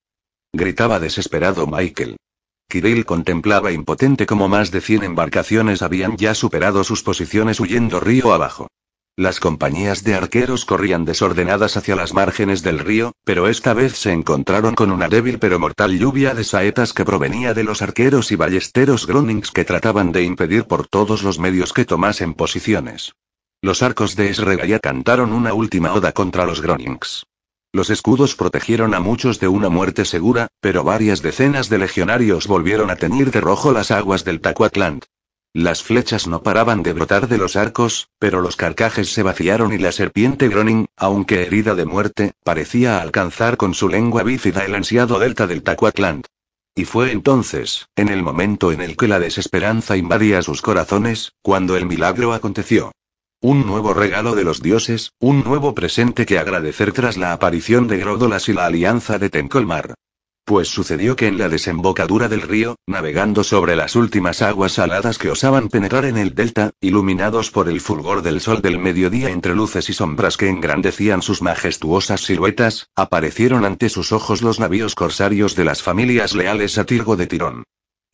Gritaba 0.51 0.99
desesperado 0.99 1.67
Michael. 1.67 2.17
Kirill 2.67 3.05
contemplaba 3.05 3.71
impotente 3.71 4.25
como 4.25 4.47
más 4.47 4.71
de 4.71 4.81
cien 4.81 5.03
embarcaciones 5.03 5.81
habían 5.81 6.17
ya 6.17 6.35
superado 6.35 6.83
sus 6.83 7.03
posiciones 7.03 7.59
huyendo 7.59 7.99
río 7.99 8.33
abajo. 8.33 8.67
Las 9.17 9.39
compañías 9.39 10.03
de 10.03 10.13
arqueros 10.13 10.65
corrían 10.65 11.05
desordenadas 11.05 11.77
hacia 11.77 11.95
las 11.95 12.13
márgenes 12.13 12.63
del 12.63 12.79
río, 12.79 13.13
pero 13.23 13.47
esta 13.47 13.73
vez 13.73 13.95
se 13.97 14.11
encontraron 14.11 14.75
con 14.75 14.91
una 14.91 15.07
débil 15.07 15.39
pero 15.39 15.57
mortal 15.57 15.97
lluvia 15.97 16.33
de 16.33 16.43
saetas 16.43 16.91
que 16.91 17.05
provenía 17.05 17.53
de 17.53 17.63
los 17.63 17.81
arqueros 17.81 18.33
y 18.33 18.35
ballesteros 18.35 19.07
Gronings 19.07 19.51
que 19.51 19.63
trataban 19.63 20.11
de 20.11 20.23
impedir 20.23 20.65
por 20.65 20.85
todos 20.87 21.23
los 21.23 21.39
medios 21.39 21.71
que 21.71 21.85
tomasen 21.85 22.33
posiciones. 22.33 23.13
Los 23.61 23.83
arcos 23.83 24.17
de 24.17 24.29
Esregaya 24.29 24.79
cantaron 24.79 25.31
una 25.31 25.53
última 25.53 25.93
oda 25.93 26.11
contra 26.11 26.45
los 26.45 26.61
Gronings. 26.61 27.25
Los 27.75 27.89
escudos 27.89 28.37
protegieron 28.37 28.93
a 28.93 29.01
muchos 29.01 29.41
de 29.41 29.49
una 29.49 29.67
muerte 29.67 30.05
segura, 30.05 30.47
pero 30.61 30.85
varias 30.85 31.21
decenas 31.21 31.67
de 31.67 31.77
legionarios 31.77 32.47
volvieron 32.47 32.89
a 32.89 32.95
teñir 32.95 33.31
de 33.31 33.41
rojo 33.41 33.73
las 33.73 33.91
aguas 33.91 34.23
del 34.23 34.39
Tacuatland. 34.39 35.03
Las 35.51 35.83
flechas 35.83 36.25
no 36.25 36.41
paraban 36.41 36.83
de 36.83 36.93
brotar 36.93 37.27
de 37.27 37.37
los 37.37 37.57
arcos, 37.57 38.07
pero 38.17 38.39
los 38.39 38.55
carcajes 38.55 39.11
se 39.11 39.23
vaciaron 39.23 39.73
y 39.73 39.77
la 39.77 39.91
serpiente 39.91 40.47
Groning, 40.47 40.85
aunque 40.95 41.41
herida 41.41 41.75
de 41.75 41.83
muerte, 41.83 42.31
parecía 42.45 43.01
alcanzar 43.01 43.57
con 43.57 43.73
su 43.73 43.89
lengua 43.89 44.23
bífida 44.23 44.63
el 44.63 44.73
ansiado 44.73 45.19
delta 45.19 45.45
del 45.45 45.61
Tacuatland. 45.61 46.27
Y 46.75 46.85
fue 46.85 47.11
entonces, 47.11 47.89
en 47.97 48.07
el 48.07 48.23
momento 48.23 48.71
en 48.71 48.79
el 48.79 48.95
que 48.95 49.09
la 49.09 49.19
desesperanza 49.19 49.97
invadía 49.97 50.41
sus 50.43 50.61
corazones, 50.61 51.33
cuando 51.41 51.75
el 51.75 51.85
milagro 51.85 52.31
aconteció. 52.31 52.93
Un 53.41 53.65
nuevo 53.67 53.93
regalo 53.93 54.33
de 54.33 54.43
los 54.43 54.61
dioses, 54.61 55.11
un 55.19 55.43
nuevo 55.43 55.75
presente 55.75 56.25
que 56.25 56.39
agradecer 56.39 56.93
tras 56.93 57.15
la 57.17 57.31
aparición 57.31 57.87
de 57.87 57.97
Grodolas 57.97 58.49
y 58.49 58.53
la 58.53 58.65
alianza 58.65 59.19
de 59.19 59.29
Tencolmar. 59.29 59.93
Pues 60.45 60.67
sucedió 60.67 61.15
que 61.15 61.27
en 61.27 61.37
la 61.37 61.49
desembocadura 61.49 62.29
del 62.29 62.43
río, 62.43 62.75
navegando 62.87 63.43
sobre 63.43 63.75
las 63.75 63.95
últimas 63.95 64.41
aguas 64.41 64.73
saladas 64.73 65.17
que 65.17 65.31
osaban 65.31 65.69
penetrar 65.69 66.05
en 66.05 66.17
el 66.17 66.35
delta, 66.35 66.71
iluminados 66.81 67.51
por 67.51 67.67
el 67.67 67.81
fulgor 67.81 68.21
del 68.21 68.41
sol 68.41 68.61
del 68.61 68.79
mediodía 68.79 69.29
entre 69.29 69.55
luces 69.55 69.89
y 69.89 69.93
sombras 69.93 70.37
que 70.37 70.49
engrandecían 70.49 71.21
sus 71.21 71.41
majestuosas 71.41 72.21
siluetas, 72.21 72.89
aparecieron 72.95 73.65
ante 73.65 73.89
sus 73.89 74.11
ojos 74.11 74.43
los 74.43 74.59
navíos 74.59 74.95
corsarios 74.95 75.55
de 75.55 75.65
las 75.65 75.81
familias 75.81 76.35
leales 76.35 76.77
a 76.77 76.85
Tirgo 76.85 77.15
de 77.15 77.27
Tirón. 77.27 77.63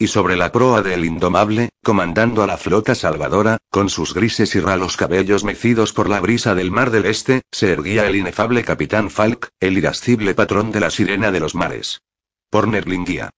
Y 0.01 0.07
sobre 0.07 0.35
la 0.35 0.51
proa 0.51 0.81
del 0.81 1.05
indomable, 1.05 1.69
comandando 1.83 2.41
a 2.41 2.47
la 2.47 2.57
flota 2.57 2.95
salvadora, 2.95 3.59
con 3.69 3.87
sus 3.87 4.15
grises 4.15 4.55
y 4.55 4.59
ralos 4.59 4.97
cabellos 4.97 5.43
mecidos 5.43 5.93
por 5.93 6.09
la 6.09 6.19
brisa 6.19 6.55
del 6.55 6.71
mar 6.71 6.89
del 6.89 7.05
este, 7.05 7.43
se 7.51 7.71
erguía 7.71 8.07
el 8.07 8.15
inefable 8.15 8.63
capitán 8.63 9.11
Falk, 9.11 9.49
el 9.59 9.77
irascible 9.77 10.33
patrón 10.33 10.71
de 10.71 10.79
la 10.79 10.89
sirena 10.89 11.31
de 11.31 11.39
los 11.39 11.53
mares. 11.53 12.01
Por 12.49 12.67
Nerlingia. 12.67 13.29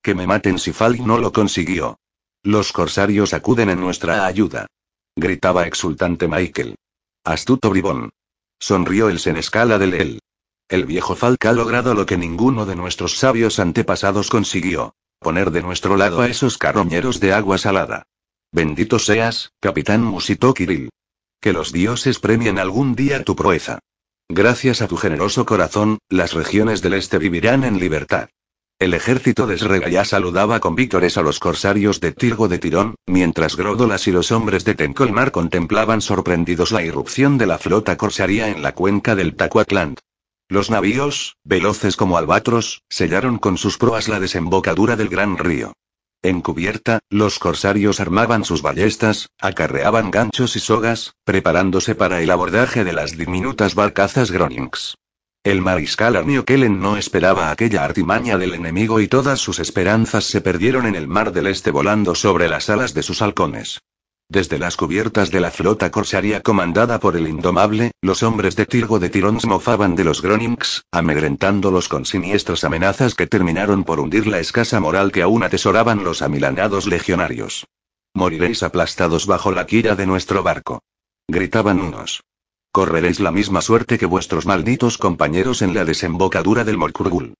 Que 0.00 0.14
me 0.14 0.28
maten 0.28 0.60
si 0.60 0.72
Falk 0.72 1.00
no 1.00 1.18
lo 1.18 1.32
consiguió. 1.32 1.98
Los 2.44 2.70
corsarios 2.70 3.34
acuden 3.34 3.70
en 3.70 3.80
nuestra 3.80 4.24
ayuda. 4.24 4.68
Gritaba 5.16 5.66
exultante 5.66 6.28
Michael. 6.28 6.76
Astuto 7.24 7.68
bribón. 7.68 8.10
Sonrió 8.60 9.08
el 9.08 9.18
senescala 9.18 9.76
del 9.76 9.94
él. 9.94 10.20
El 10.68 10.86
viejo 10.86 11.16
Falk 11.16 11.44
ha 11.46 11.52
logrado 11.52 11.94
lo 11.94 12.06
que 12.06 12.16
ninguno 12.16 12.64
de 12.64 12.76
nuestros 12.76 13.18
sabios 13.18 13.58
antepasados 13.58 14.30
consiguió. 14.30 14.94
Poner 15.22 15.52
de 15.52 15.62
nuestro 15.62 15.96
lado 15.96 16.20
a 16.20 16.28
esos 16.28 16.58
carroñeros 16.58 17.20
de 17.20 17.32
agua 17.32 17.56
salada. 17.56 18.04
Bendito 18.50 18.98
seas, 18.98 19.52
capitán 19.60 20.02
musitó 20.02 20.52
Kirill. 20.52 20.90
Que 21.40 21.52
los 21.52 21.72
dioses 21.72 22.18
premien 22.18 22.58
algún 22.58 22.94
día 22.94 23.22
tu 23.22 23.36
proeza. 23.36 23.78
Gracias 24.28 24.82
a 24.82 24.88
tu 24.88 24.96
generoso 24.96 25.46
corazón, 25.46 25.98
las 26.08 26.32
regiones 26.32 26.82
del 26.82 26.94
este 26.94 27.18
vivirán 27.18 27.64
en 27.64 27.78
libertad. 27.78 28.28
El 28.78 28.94
ejército 28.94 29.46
de 29.46 29.58
Sregaya 29.58 30.04
saludaba 30.04 30.58
con 30.58 30.74
víctores 30.74 31.16
a 31.16 31.22
los 31.22 31.38
corsarios 31.38 32.00
de 32.00 32.10
Tirgo 32.10 32.48
de 32.48 32.58
Tirón, 32.58 32.96
mientras 33.06 33.56
Grodolas 33.56 34.08
y 34.08 34.10
los 34.10 34.32
hombres 34.32 34.64
de 34.64 34.74
Tencolmar 34.74 35.30
contemplaban 35.30 36.00
sorprendidos 36.00 36.72
la 36.72 36.82
irrupción 36.82 37.38
de 37.38 37.46
la 37.46 37.58
flota 37.58 37.96
corsaria 37.96 38.48
en 38.48 38.60
la 38.60 38.74
cuenca 38.74 39.14
del 39.14 39.36
Tacuatland. 39.36 39.98
Los 40.52 40.68
navíos, 40.68 41.38
veloces 41.44 41.96
como 41.96 42.18
albatros, 42.18 42.82
sellaron 42.90 43.38
con 43.38 43.56
sus 43.56 43.78
proas 43.78 44.08
la 44.08 44.20
desembocadura 44.20 44.96
del 44.96 45.08
gran 45.08 45.38
río. 45.38 45.72
En 46.20 46.42
cubierta, 46.42 46.98
los 47.08 47.38
corsarios 47.38 48.00
armaban 48.00 48.44
sus 48.44 48.60
ballestas, 48.60 49.30
acarreaban 49.40 50.10
ganchos 50.10 50.54
y 50.54 50.60
sogas, 50.60 51.14
preparándose 51.24 51.94
para 51.94 52.20
el 52.20 52.30
abordaje 52.30 52.84
de 52.84 52.92
las 52.92 53.16
diminutas 53.16 53.74
barcazas 53.74 54.30
Gronings. 54.30 54.98
El 55.42 55.62
mariscal 55.62 56.16
Arnio 56.16 56.44
Kellen 56.44 56.80
no 56.80 56.98
esperaba 56.98 57.50
aquella 57.50 57.82
artimaña 57.82 58.36
del 58.36 58.52
enemigo 58.52 59.00
y 59.00 59.08
todas 59.08 59.40
sus 59.40 59.58
esperanzas 59.58 60.24
se 60.24 60.42
perdieron 60.42 60.84
en 60.84 60.96
el 60.96 61.08
mar 61.08 61.32
del 61.32 61.46
este 61.46 61.70
volando 61.70 62.14
sobre 62.14 62.50
las 62.50 62.68
alas 62.68 62.92
de 62.92 63.02
sus 63.02 63.22
halcones. 63.22 63.80
Desde 64.32 64.58
las 64.58 64.78
cubiertas 64.78 65.30
de 65.30 65.40
la 65.40 65.50
flota 65.50 65.90
corsaria 65.90 66.40
comandada 66.40 66.98
por 66.98 67.18
el 67.18 67.28
indomable, 67.28 67.90
los 68.00 68.22
hombres 68.22 68.56
de 68.56 68.64
Tirgo 68.64 68.98
de 68.98 69.10
Tirón 69.10 69.38
mofaban 69.44 69.94
de 69.94 70.04
los 70.04 70.22
Gronings, 70.22 70.86
amedrentándolos 70.90 71.86
con 71.86 72.06
siniestras 72.06 72.64
amenazas 72.64 73.14
que 73.14 73.26
terminaron 73.26 73.84
por 73.84 74.00
hundir 74.00 74.26
la 74.26 74.38
escasa 74.38 74.80
moral 74.80 75.12
que 75.12 75.20
aún 75.20 75.42
atesoraban 75.42 76.02
los 76.02 76.22
amilanados 76.22 76.86
legionarios. 76.86 77.66
Moriréis 78.14 78.62
aplastados 78.62 79.26
bajo 79.26 79.52
la 79.52 79.66
quilla 79.66 79.96
de 79.96 80.06
nuestro 80.06 80.42
barco. 80.42 80.80
Gritaban 81.28 81.82
unos. 81.82 82.22
Correréis 82.72 83.20
la 83.20 83.32
misma 83.32 83.60
suerte 83.60 83.98
que 83.98 84.06
vuestros 84.06 84.46
malditos 84.46 84.96
compañeros 84.96 85.60
en 85.60 85.74
la 85.74 85.84
desembocadura 85.84 86.64
del 86.64 86.78
Morkurgul. 86.78 87.34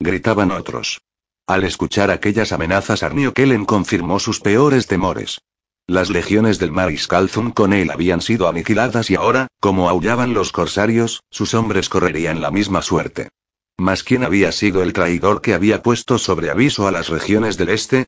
Gritaban 0.00 0.50
otros. 0.52 1.02
Al 1.46 1.64
escuchar 1.64 2.10
aquellas 2.10 2.52
amenazas 2.52 3.02
Arnio 3.02 3.34
Kellen 3.34 3.66
confirmó 3.66 4.18
sus 4.18 4.40
peores 4.40 4.86
temores. 4.86 5.42
Las 5.88 6.10
legiones 6.10 6.58
del 6.58 6.70
mariscal 6.70 7.30
él 7.72 7.90
habían 7.90 8.20
sido 8.20 8.46
aniquiladas 8.46 9.10
y 9.10 9.14
ahora, 9.14 9.48
como 9.58 9.88
aullaban 9.88 10.34
los 10.34 10.52
corsarios, 10.52 11.22
sus 11.30 11.54
hombres 11.54 11.88
correrían 11.88 12.42
la 12.42 12.50
misma 12.50 12.82
suerte. 12.82 13.30
Mas 13.78 14.02
¿quién 14.04 14.22
había 14.22 14.52
sido 14.52 14.82
el 14.82 14.92
traidor 14.92 15.40
que 15.40 15.54
había 15.54 15.82
puesto 15.82 16.18
sobre 16.18 16.50
aviso 16.50 16.86
a 16.86 16.92
las 16.92 17.08
regiones 17.08 17.56
del 17.56 17.70
este? 17.70 18.04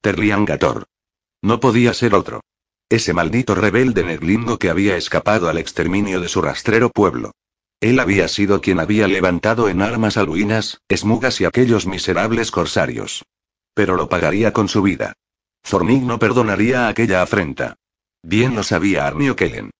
Terlian 0.00 0.44
Gator. 0.44 0.84
No 1.42 1.58
podía 1.58 1.92
ser 1.92 2.14
otro. 2.14 2.40
Ese 2.88 3.12
maldito 3.12 3.56
rebelde 3.56 4.04
neglingo 4.04 4.60
que 4.60 4.70
había 4.70 4.96
escapado 4.96 5.48
al 5.48 5.58
exterminio 5.58 6.20
de 6.20 6.28
su 6.28 6.40
rastrero 6.40 6.88
pueblo. 6.88 7.32
Él 7.80 7.98
había 7.98 8.28
sido 8.28 8.60
quien 8.60 8.78
había 8.78 9.08
levantado 9.08 9.68
en 9.68 9.82
armas 9.82 10.18
a 10.18 10.22
Luinas, 10.22 10.82
Esmugas 10.86 11.40
y 11.40 11.46
aquellos 11.46 11.84
miserables 11.88 12.52
corsarios. 12.52 13.24
Pero 13.74 13.96
lo 13.96 14.08
pagaría 14.08 14.52
con 14.52 14.68
su 14.68 14.82
vida. 14.82 15.14
Zornig 15.66 16.02
no 16.02 16.18
perdonaría 16.18 16.88
aquella 16.88 17.22
afrenta. 17.22 17.76
Bien 18.22 18.54
lo 18.54 18.62
sabía 18.62 19.06
Arnio 19.06 19.34
Kellen. 19.34 19.70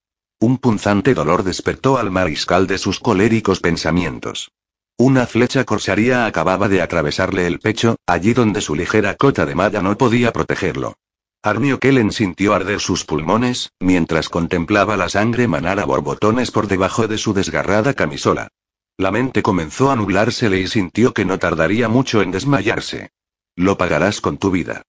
Un 0.40 0.56
punzante 0.56 1.12
dolor 1.12 1.42
despertó 1.42 1.98
al 1.98 2.10
mariscal 2.10 2.66
de 2.66 2.78
sus 2.78 3.00
coléricos 3.00 3.60
pensamientos. 3.60 4.50
Una 4.96 5.26
flecha 5.26 5.64
corsaria 5.64 6.24
acababa 6.24 6.68
de 6.68 6.80
atravesarle 6.80 7.46
el 7.46 7.58
pecho, 7.58 7.96
allí 8.06 8.32
donde 8.32 8.62
su 8.62 8.74
ligera 8.74 9.14
cota 9.16 9.44
de 9.44 9.54
malla 9.54 9.82
no 9.82 9.96
podía 9.98 10.32
protegerlo. 10.32 10.94
Arnio 11.42 11.78
Kellen 11.78 12.12
sintió 12.12 12.54
arder 12.54 12.80
sus 12.80 13.04
pulmones, 13.04 13.70
mientras 13.78 14.30
contemplaba 14.30 14.96
la 14.96 15.10
sangre 15.10 15.48
manar 15.48 15.80
a 15.80 15.84
borbotones 15.84 16.50
por 16.50 16.66
debajo 16.66 17.08
de 17.08 17.18
su 17.18 17.34
desgarrada 17.34 17.92
camisola. 17.92 18.48
La 18.96 19.10
mente 19.10 19.42
comenzó 19.42 19.90
a 19.90 19.96
nublársele 19.96 20.60
y 20.60 20.66
sintió 20.66 21.12
que 21.12 21.26
no 21.26 21.38
tardaría 21.38 21.88
mucho 21.88 22.22
en 22.22 22.30
desmayarse. 22.30 23.10
Lo 23.56 23.76
pagarás 23.76 24.22
con 24.22 24.38
tu 24.38 24.50
vida 24.50 24.82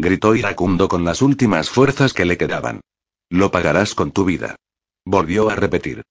gritó 0.00 0.34
iracundo 0.34 0.88
con 0.88 1.04
las 1.04 1.22
últimas 1.22 1.70
fuerzas 1.70 2.12
que 2.12 2.24
le 2.24 2.36
quedaban. 2.36 2.80
Lo 3.28 3.50
pagarás 3.50 3.94
con 3.94 4.10
tu 4.10 4.24
vida. 4.24 4.56
Volvió 5.04 5.50
a 5.50 5.54
repetir. 5.54 6.02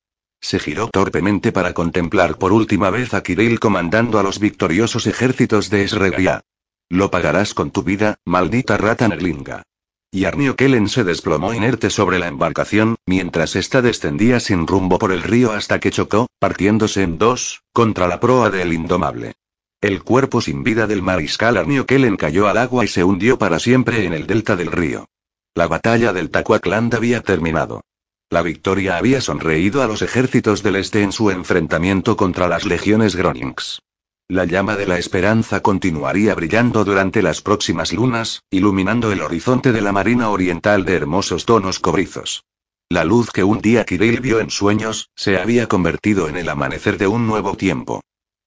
Se 0.41 0.60
giró 0.60 0.88
torpemente 0.88 1.52
para 1.52 1.74
contemplar 1.74 2.38
por 2.38 2.53
última 2.53 2.90
vez 2.90 3.14
a 3.14 3.22
Kirill 3.22 3.60
comandando 3.60 4.20
a 4.20 4.24
los 4.24 4.40
victoriosos 4.40 5.06
ejércitos 5.06 5.70
de 5.70 5.84
Esregria. 5.84 6.41
Lo 6.90 7.11
pagarás 7.11 7.53
con 7.53 7.72
tu 7.72 7.84
vida, 7.84 8.16
maldita 8.26 8.78
rata 8.78 9.07
neglinga. 9.07 9.64
Y 10.11 10.26
Arnio 10.26 10.56
Kellen 10.56 10.90
se 10.90 11.03
desplomó 11.03 11.53
inerte 11.53 11.91
sobre 11.91 12.18
la 12.18 12.28
embarcación, 12.28 12.95
mientras 13.06 13.56
ésta 13.56 13.84
descendía 13.84 14.40
sin 14.40 14.66
rumbo 14.66 14.98
por 14.98 15.11
el 15.11 15.22
río 15.22 15.52
hasta 15.52 15.80
que 15.80 15.91
chocó, 15.91 16.28
partiéndose 16.40 17.03
en 17.03 17.20
dos, 17.20 17.61
contra 17.74 18.07
la 18.07 18.20
proa 18.20 18.49
del 18.49 18.74
indomable. 18.74 19.34
El 19.82 20.04
cuerpo 20.04 20.42
sin 20.42 20.62
vida 20.62 20.88
del 20.88 21.02
mariscal 21.02 21.56
Arnio 21.56 21.86
Kellen 21.86 22.18
cayó 22.18 22.50
al 22.50 22.58
agua 22.58 22.84
y 22.84 22.90
se 22.90 23.06
hundió 23.06 23.40
para 23.40 23.60
siempre 23.60 24.06
en 24.06 24.12
el 24.12 24.28
delta 24.28 24.58
del 24.58 24.74
río. 24.74 25.08
La 25.56 25.68
batalla 25.68 26.12
del 26.12 26.30
Tacuacland 26.30 26.94
había 26.96 27.22
terminado. 27.22 27.86
La 28.30 28.42
victoria 28.42 28.98
había 28.98 29.22
sonreído 29.22 29.82
a 29.82 29.88
los 29.88 30.02
ejércitos 30.02 30.64
del 30.64 30.76
este 30.76 31.02
en 31.02 31.14
su 31.14 31.32
enfrentamiento 31.32 32.18
contra 32.18 32.50
las 32.50 32.66
legiones 32.66 33.16
Gronings. 33.16 33.82
La 34.28 34.44
llama 34.44 34.76
de 34.76 34.86
la 34.86 35.00
esperanza 35.00 35.62
continuaría 35.62 36.36
brillando 36.36 36.84
durante 36.84 37.22
las 37.22 37.42
próximas 37.42 37.94
lunas, 37.94 38.44
iluminando 38.52 39.14
el 39.14 39.22
horizonte 39.22 39.72
de 39.72 39.82
la 39.82 39.94
marina 39.94 40.30
oriental 40.30 40.84
de 40.84 40.96
hermosos 40.96 41.46
tonos 41.46 41.80
cobrizos. 41.80 42.44
La 42.90 43.06
luz 43.06 43.32
que 43.32 43.46
un 43.46 43.62
día 43.62 43.86
Kirill 43.86 44.20
vio 44.20 44.42
en 44.42 44.50
sueños, 44.50 45.10
se 45.16 45.40
había 45.40 45.68
convertido 45.68 46.28
en 46.28 46.36
el 46.36 46.50
amanecer 46.50 46.98
de 46.98 47.08
un 47.08 47.28
nuevo 47.28 47.56
tiempo. 47.56 48.02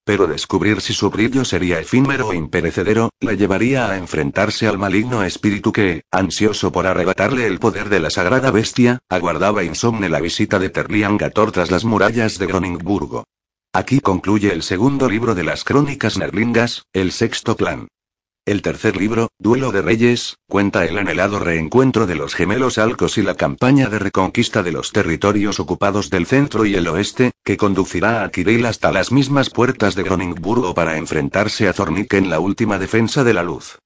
Pero 0.04 0.26
descubrir 0.26 0.80
si 0.80 0.92
su 0.94 1.10
brillo 1.10 1.44
sería 1.44 1.78
efímero 1.78 2.28
o 2.28 2.34
imperecedero, 2.34 3.10
la 3.20 3.34
llevaría 3.34 3.88
a 3.88 3.96
enfrentarse 3.96 4.66
al 4.66 4.76
maligno 4.76 5.22
espíritu 5.22 5.70
que, 5.70 6.02
ansioso 6.10 6.72
por 6.72 6.88
arrebatarle 6.88 7.46
el 7.46 7.60
poder 7.60 7.88
de 7.88 8.00
la 8.00 8.10
sagrada 8.10 8.50
bestia, 8.50 8.98
aguardaba 9.08 9.62
insomne 9.62 10.08
la 10.08 10.20
visita 10.20 10.58
de 10.58 10.70
Terlian 10.70 11.16
Gator 11.16 11.52
tras 11.52 11.70
las 11.70 11.84
murallas 11.84 12.38
de 12.38 12.46
Groningburgo. 12.46 13.24
Aquí 13.72 14.00
concluye 14.00 14.52
el 14.52 14.64
segundo 14.64 15.08
libro 15.08 15.36
de 15.36 15.44
las 15.44 15.62
crónicas 15.62 16.18
nerlingas, 16.18 16.84
el 16.92 17.12
sexto 17.12 17.56
clan. 17.56 17.88
El 18.44 18.60
tercer 18.60 18.96
libro, 18.96 19.28
Duelo 19.38 19.70
de 19.70 19.82
Reyes, 19.82 20.38
cuenta 20.48 20.84
el 20.84 20.98
anhelado 20.98 21.38
reencuentro 21.38 22.08
de 22.08 22.16
los 22.16 22.34
gemelos 22.34 22.76
Alcos 22.76 23.16
y 23.16 23.22
la 23.22 23.36
campaña 23.36 23.88
de 23.88 24.00
reconquista 24.00 24.64
de 24.64 24.72
los 24.72 24.90
territorios 24.90 25.60
ocupados 25.60 26.10
del 26.10 26.26
centro 26.26 26.66
y 26.66 26.74
el 26.74 26.88
oeste, 26.88 27.30
que 27.44 27.56
conducirá 27.56 28.24
a 28.24 28.30
Kirill 28.32 28.66
hasta 28.66 28.90
las 28.90 29.12
mismas 29.12 29.48
puertas 29.48 29.94
de 29.94 30.02
Groningburgo 30.02 30.74
para 30.74 30.96
enfrentarse 30.96 31.68
a 31.68 31.72
Zornik 31.72 32.14
en 32.14 32.30
la 32.30 32.40
última 32.40 32.80
defensa 32.80 33.22
de 33.22 33.32
la 33.32 33.44
luz. 33.44 33.78